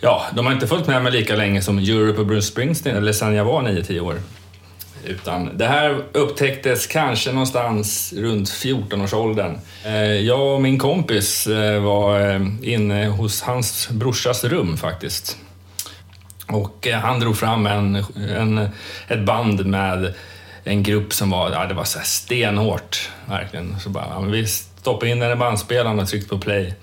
Ja, 0.01 0.27
de 0.35 0.47
har 0.47 0.53
inte 0.53 0.67
följt 0.67 0.87
med 0.87 1.03
mig 1.03 1.13
lika 1.13 1.37
länge 1.37 1.63
som 1.63 1.79
Europe 1.79 2.21
och 2.21 2.27
Bruce 2.27 2.47
Springsteen, 2.47 2.97
eller 2.97 3.13
sen 3.13 3.35
jag 3.35 3.45
var 3.45 3.63
9-10 3.63 4.01
år. 4.01 4.21
Utan 5.05 5.59
det 5.59 5.67
här 5.67 6.03
upptäcktes 6.13 6.87
kanske 6.87 7.33
någonstans 7.33 8.13
runt 8.17 8.49
14-årsåldern. 8.49 9.59
Eh, 9.85 10.03
jag 10.03 10.55
och 10.55 10.63
min 10.63 10.79
kompis 10.79 11.47
eh, 11.47 11.83
var 11.83 12.21
eh, 12.21 12.47
inne 12.63 13.07
hos 13.07 13.43
hans 13.43 13.89
brorsas 13.89 14.45
rum 14.45 14.77
faktiskt. 14.77 15.37
Och 16.49 16.89
han 17.03 17.21
drog 17.21 17.37
fram 17.37 17.67
en, 17.67 18.05
en, 18.37 18.69
ett 19.09 19.25
band 19.25 19.67
med 19.67 20.15
en 20.65 20.83
grupp 20.83 21.13
som 21.13 21.31
var, 21.31 21.51
ja, 21.51 21.67
det 21.67 21.75
var 21.75 21.85
så 21.85 21.99
här 21.99 22.07
stenhårt, 22.07 23.11
verkligen. 23.27 23.81
Så 23.81 23.89
bara, 23.89 24.07
ja, 24.11 24.21
vi 24.21 24.47
stoppade 24.47 25.11
in 25.11 25.21
den 25.21 25.33
i 25.33 25.37
bandspelaren 25.37 25.99
och 25.99 26.09
tryckte 26.09 26.29
på 26.29 26.39
play. 26.39 26.75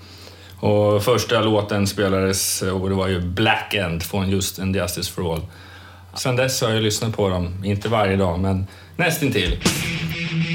Och 0.60 1.04
första 1.04 1.40
låten 1.40 1.86
spelades 1.86 2.62
eh, 2.62 2.82
och 2.82 2.88
det 2.88 2.94
var 2.94 3.08
ju 3.08 3.20
Black 3.20 3.74
End 3.74 4.02
från 4.02 4.30
just 4.30 4.58
And 4.58 4.76
Justice 4.76 5.12
for 5.12 5.34
All. 5.34 5.40
Sen 6.14 6.36
dess 6.36 6.62
har 6.62 6.70
jag 6.70 6.82
lyssnat 6.82 7.16
på 7.16 7.28
dem, 7.28 7.64
inte 7.64 7.88
varje 7.88 8.16
dag, 8.16 8.38
men 8.38 8.66
nästintill. 8.96 9.60
till. 9.60 10.47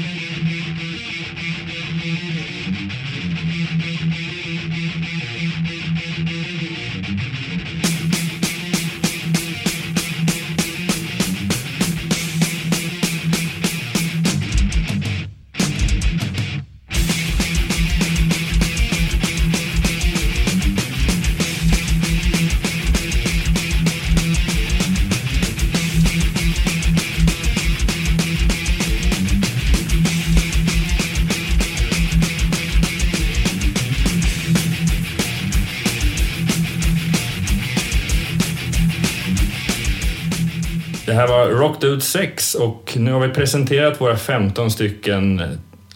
Dude 41.94 42.04
6 42.04 42.54
och 42.54 42.92
nu 42.96 43.12
har 43.12 43.20
vi 43.20 43.28
presenterat 43.28 44.00
våra 44.00 44.16
15 44.16 44.70
stycken 44.70 45.42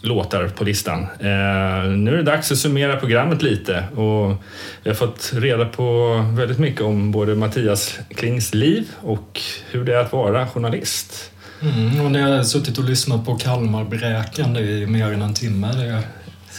låtar 0.01 0.47
på 0.47 0.63
listan. 0.63 1.01
Eh, 1.01 1.89
nu 1.89 2.13
är 2.13 2.17
det 2.17 2.23
dags 2.23 2.51
att 2.51 2.57
summera 2.57 2.97
programmet 2.97 3.41
lite 3.41 3.83
och 3.95 4.43
vi 4.83 4.89
har 4.89 4.93
fått 4.93 5.31
reda 5.35 5.65
på 5.65 6.13
väldigt 6.37 6.59
mycket 6.59 6.81
om 6.81 7.11
både 7.11 7.35
Mattias 7.35 7.99
Klings 8.15 8.53
liv 8.53 8.87
och 9.01 9.41
hur 9.71 9.83
det 9.83 9.95
är 9.95 9.99
att 9.99 10.11
vara 10.11 10.47
journalist. 10.47 11.31
Mm, 11.61 12.05
och 12.05 12.11
ni 12.11 12.21
har 12.21 12.43
suttit 12.43 12.77
och 12.77 12.83
lyssnat 12.83 13.25
på 13.25 13.35
Kalmarbräkan 13.35 14.57
i 14.57 14.85
mer 14.85 15.11
än 15.11 15.21
en 15.21 15.33
timme. 15.33 15.67
Det, 15.67 16.03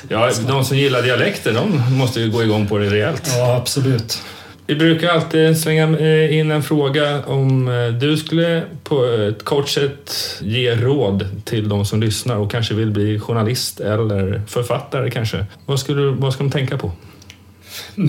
Ja, 0.08 0.30
de 0.48 0.64
som 0.64 0.76
gillar 0.76 1.02
dialekter, 1.02 1.52
de 1.52 1.98
måste 1.98 2.20
ju 2.20 2.30
gå 2.30 2.42
igång 2.42 2.66
på 2.66 2.78
det 2.78 2.90
rejält. 2.90 3.32
ja, 3.36 3.56
absolut. 3.56 4.22
Vi 4.70 4.76
brukar 4.76 5.08
alltid 5.08 5.58
slänga 5.58 5.98
eh, 5.98 6.38
in 6.38 6.50
en 6.50 6.62
fråga 6.62 7.24
om 7.24 7.68
eh, 7.68 7.88
du 7.88 8.16
skulle 8.16 8.62
på 8.84 9.04
ett 9.04 9.44
kort 9.44 9.68
sätt 9.68 10.12
ge 10.40 10.74
råd 10.74 11.26
till 11.44 11.68
de 11.68 11.84
som 11.84 12.00
lyssnar 12.00 12.36
och 12.36 12.50
kanske 12.50 12.74
vill 12.74 12.90
bli 12.90 13.18
journalist 13.18 13.80
eller 13.80 14.42
författare 14.46 15.10
kanske. 15.10 15.46
Vad, 15.66 15.80
skulle, 15.80 16.10
vad 16.10 16.32
ska 16.32 16.44
de 16.44 16.50
tänka 16.50 16.78
på? 16.78 16.92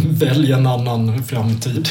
Välj 0.10 0.52
en 0.52 0.68
annan 0.68 1.24
framtid. 1.24 1.90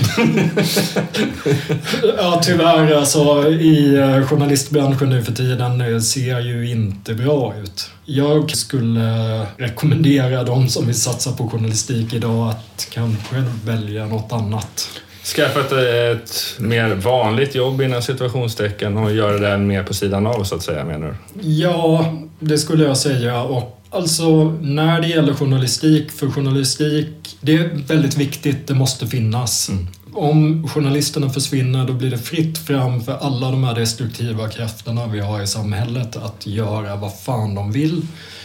ja, 2.16 2.40
tyvärr 2.44 2.92
alltså 2.92 3.48
i 3.48 3.96
eh, 3.96 4.26
journalistbranschen 4.26 5.08
nu 5.08 5.22
för 5.22 5.32
tiden 5.32 5.80
eh, 5.80 6.00
ser 6.00 6.40
ju 6.40 6.70
inte 6.70 7.14
bra 7.14 7.54
ut. 7.62 7.90
Jag 8.04 8.50
skulle 8.50 9.46
rekommendera 9.56 10.44
de 10.44 10.68
som 10.68 10.86
vill 10.86 11.00
satsa 11.00 11.32
på 11.32 11.48
journalistik 11.48 12.14
idag 12.14 12.48
att 12.48 12.88
kanske 12.90 13.44
välja 13.64 14.06
något 14.06 14.32
annat. 14.32 14.88
Skaffat 15.24 15.72
ett 15.72 16.56
mer 16.58 16.94
vanligt 16.94 17.54
jobb 17.54 17.82
inom 17.82 18.02
situationstecken 18.02 18.96
och 18.96 19.12
göra 19.12 19.38
det 19.50 19.58
mer 19.58 19.82
på 19.82 19.94
sidan 19.94 20.26
av 20.26 20.44
så 20.44 20.54
att 20.54 20.62
säga 20.62 20.84
menar 20.84 21.06
du? 21.06 21.48
Ja, 21.48 22.04
det 22.38 22.58
skulle 22.58 22.84
jag 22.84 22.96
säga. 22.96 23.42
Och 23.42 23.79
alltså, 23.90 24.44
när 24.60 25.00
det 25.00 25.08
gäller 25.08 25.34
journalistik, 25.34 26.10
för 26.10 26.30
journalistik, 26.30 27.38
det 27.40 27.54
är 27.54 27.68
väldigt 27.86 28.16
viktigt, 28.16 28.66
det 28.66 28.74
måste 28.74 29.06
finnas. 29.06 29.70
Om 30.14 30.68
journalisterna 30.68 31.30
försvinner, 31.30 31.86
då 31.86 31.92
blir 31.92 32.10
det 32.10 32.18
fritt 32.18 32.58
fram 32.58 33.00
för 33.02 33.12
alla 33.12 33.50
de 33.50 33.64
här 33.64 33.74
destruktiva 33.74 34.48
krafterna 34.48 35.06
vi 35.06 35.20
har 35.20 35.42
i 35.42 35.46
samhället 35.46 36.16
att 36.16 36.46
göra 36.46 36.96
vad 36.96 37.18
fan 37.18 37.54
de 37.54 37.72
vill. 37.72 38.02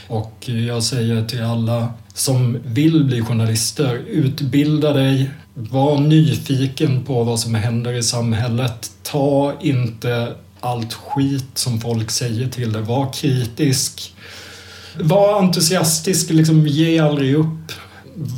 Och 0.07 0.49
jag 0.49 0.83
säger 0.83 1.25
till 1.25 1.43
alla 1.43 1.93
som 2.13 2.57
vill 2.65 3.03
bli 3.03 3.21
journalister, 3.21 4.01
utbilda 4.07 4.93
dig, 4.93 5.29
var 5.53 5.99
nyfiken 5.99 7.03
på 7.03 7.23
vad 7.23 7.39
som 7.39 7.55
händer 7.55 7.93
i 7.93 8.03
samhället. 8.03 8.91
Ta 9.03 9.53
inte 9.61 10.33
allt 10.59 10.93
skit 10.93 11.49
som 11.53 11.81
folk 11.81 12.11
säger 12.11 12.47
till 12.47 12.73
dig. 12.73 12.81
Var 12.81 13.13
kritisk. 13.13 14.13
Var 14.99 15.39
entusiastisk, 15.39 16.29
liksom 16.29 16.67
ge 16.67 16.99
aldrig 16.99 17.35
upp. 17.35 17.71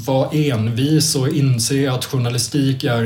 Var 0.06 0.30
envis 0.32 1.16
och 1.16 1.30
inse 1.30 1.92
att 1.92 2.06
journalistik 2.06 2.84
är 2.84 3.04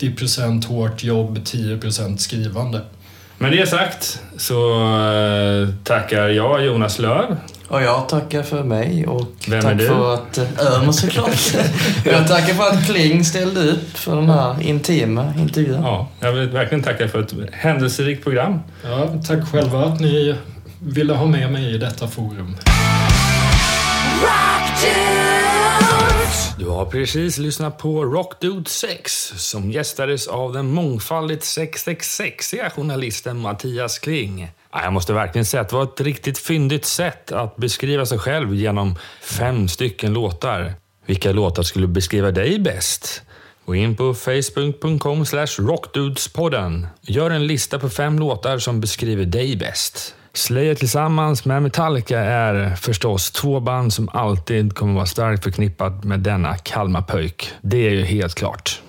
90% 0.00 0.66
hårt 0.66 1.04
jobb, 1.04 1.38
10% 1.38 2.16
skrivande. 2.16 2.80
Med 3.38 3.52
det 3.52 3.66
sagt 3.68 4.20
så 4.36 4.72
eh, 5.02 5.68
tackar 5.84 6.28
jag 6.28 6.64
Jonas 6.64 6.98
Löv. 6.98 7.36
Och 7.68 7.82
jag 7.82 8.08
tackar 8.08 8.42
för 8.42 8.62
mig 8.64 9.06
och 9.06 9.32
Vem 9.48 9.58
är 9.58 9.62
tack 9.62 9.78
du? 9.78 9.86
för 9.86 10.14
att... 10.14 10.38
eh, 10.38 10.44
Ömer 10.82 10.92
såklart. 10.92 11.54
jag 12.04 12.28
tackar 12.28 12.54
för 12.54 12.62
att 12.68 12.86
Kling 12.86 13.24
ställde 13.24 13.60
upp 13.70 13.96
för 13.96 14.16
den 14.16 14.30
här 14.30 14.62
intima 14.62 15.32
intervjun. 15.38 15.82
Ja, 15.82 16.08
jag 16.20 16.32
vill 16.32 16.48
verkligen 16.48 16.84
tacka 16.84 17.08
för 17.08 17.20
ett 17.22 17.32
händelserikt 17.52 18.24
program. 18.24 18.58
Ja, 18.84 19.08
tack 19.26 19.48
själva 19.52 19.84
att 19.84 20.00
ni 20.00 20.34
ville 20.80 21.14
ha 21.14 21.26
med 21.26 21.52
mig 21.52 21.74
i 21.74 21.78
detta 21.78 22.08
forum. 22.08 22.56
Du 26.58 26.68
har 26.68 26.86
precis 26.86 27.38
lyssnat 27.38 27.78
på 27.78 28.04
Rockdude 28.04 28.70
6 28.70 29.32
som 29.36 29.70
gästades 29.70 30.28
av 30.28 30.52
den 30.52 30.66
mångfaldigt 30.66 31.42
666-iga 31.42 32.70
journalisten 32.70 33.38
Mattias 33.38 33.98
Kling. 33.98 34.48
Ja, 34.72 34.82
Jag 34.82 34.92
måste 34.92 35.12
verkligen 35.12 35.44
säga 35.44 35.60
att 35.60 35.68
det 35.68 35.76
var 35.76 35.82
ett 35.82 36.00
riktigt 36.00 36.38
fyndigt 36.38 36.84
sätt 36.84 37.32
att 37.32 37.56
beskriva 37.56 38.06
sig 38.06 38.18
själv 38.18 38.54
genom 38.54 38.98
fem 39.22 39.68
stycken 39.68 40.12
låtar. 40.12 40.74
Vilka 41.06 41.32
låtar 41.32 41.62
skulle 41.62 41.86
beskriva 41.86 42.30
dig 42.30 42.58
bäst? 42.58 43.22
Gå 43.66 43.74
in 43.74 43.96
på 43.96 44.14
facebook.com 44.14 45.24
rockdudespodden. 45.58 46.86
Gör 47.00 47.30
en 47.30 47.46
lista 47.46 47.78
på 47.78 47.88
fem 47.88 48.18
låtar 48.18 48.58
som 48.58 48.80
beskriver 48.80 49.24
dig 49.24 49.56
bäst. 49.56 50.15
Slayer 50.36 50.74
tillsammans 50.74 51.44
med 51.44 51.62
Metallica 51.62 52.18
är 52.18 52.74
förstås 52.74 53.30
två 53.30 53.60
band 53.60 53.92
som 53.92 54.08
alltid 54.12 54.74
kommer 54.74 54.94
vara 54.94 55.06
starkt 55.06 55.44
förknippat 55.44 56.04
med 56.04 56.20
denna 56.20 56.56
Kalmarpöjk. 56.56 57.50
Det 57.62 57.86
är 57.86 57.90
ju 57.90 58.04
helt 58.04 58.34
klart. 58.34 58.82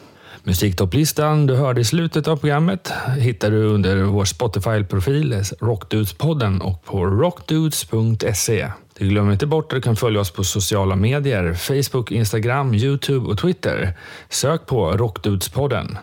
Musiktopplistan 0.44 1.48
du 1.48 1.56
hörde 1.56 1.82
i 1.82 1.84
slutet 1.84 2.28
av 2.28 2.38
programmet 2.38 2.92
hittar 3.18 3.52
du 3.52 3.64
under 3.64 4.04
vår 4.04 4.26
Spotify-profil 4.26 5.44
Rockdudespodden 5.60 6.62
och 6.62 6.84
på 6.86 7.06
rockdudes.se. 7.06 8.72
Du 8.98 9.08
glömmer 9.10 9.32
inte 9.32 9.48
bort 9.48 9.66
att 9.74 9.78
du 9.78 9.82
kan 9.82 9.96
följa 9.96 10.22
oss 10.22 10.32
på 10.32 10.44
sociala 10.44 10.96
medier, 10.96 11.54
Facebook, 11.54 12.12
Instagram, 12.12 12.74
Youtube 12.74 13.26
och 13.28 13.38
Twitter. 13.38 13.98
Sök 14.30 14.66
på 14.66 14.92
Rockdudespodden. 14.92 15.98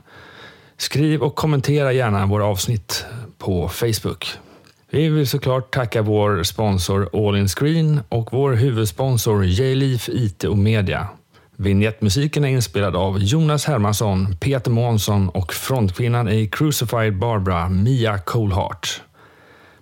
Skriv 0.76 1.22
och 1.22 1.34
kommentera 1.34 1.92
gärna 1.92 2.26
våra 2.26 2.44
avsnitt 2.44 3.06
på 3.38 3.68
Facebook. 3.68 4.38
Vi 4.94 5.08
vill 5.08 5.28
såklart 5.28 5.74
tacka 5.74 6.02
vår 6.02 6.42
sponsor 6.42 7.08
All 7.12 7.36
In 7.36 7.48
Screen 7.48 8.00
och 8.08 8.32
vår 8.32 8.52
huvudsponsor 8.52 9.44
J-Leaf 9.44 10.08
IT 10.08 10.44
och 10.44 10.58
Media. 10.58 11.08
Vignettmusiken 11.56 12.44
är 12.44 12.48
inspelad 12.48 12.96
av 12.96 13.18
Jonas 13.18 13.64
Hermansson, 13.64 14.36
Peter 14.40 14.70
Månsson 14.70 15.28
och 15.28 15.52
frontkvinnan 15.54 16.28
i 16.28 16.46
Crucified 16.46 17.18
Barbara, 17.18 17.68
Mia 17.68 18.18
Coolheart. 18.18 19.02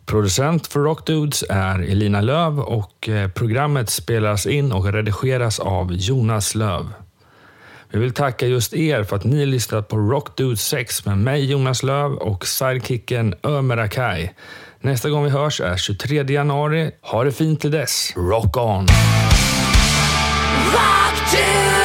Producent 0.06 0.66
för 0.66 0.80
Rockdudes 0.80 1.44
är 1.48 1.78
Elina 1.78 2.20
Löv 2.20 2.60
och 2.60 3.08
eh, 3.08 3.30
programmet 3.30 3.90
spelas 3.90 4.46
in 4.46 4.72
och 4.72 4.92
redigeras 4.92 5.60
av 5.60 5.92
Jonas 5.92 6.54
Löv. 6.54 6.92
Vi 7.90 7.98
vill 7.98 8.12
tacka 8.12 8.46
just 8.46 8.74
er 8.74 9.04
för 9.04 9.16
att 9.16 9.24
ni 9.24 9.46
lyssnat 9.46 9.88
på 9.88 9.96
Rockdudes 9.96 10.66
6 10.68 11.06
med 11.06 11.18
mig 11.18 11.50
Jonas 11.50 11.82
Löv 11.82 12.12
och 12.12 12.46
sidekicken 12.46 13.34
Ömer 13.42 13.76
Akai. 13.76 14.30
Nästa 14.84 15.10
gång 15.10 15.24
vi 15.24 15.30
hörs 15.30 15.60
är 15.60 15.76
23 15.76 16.22
januari. 16.22 16.90
Ha 17.02 17.24
det 17.24 17.32
fint 17.32 17.60
till 17.60 17.70
dess. 17.70 18.12
Rock 18.16 18.56
on! 18.56 18.86
Rock 20.72 21.30
to 21.30 21.81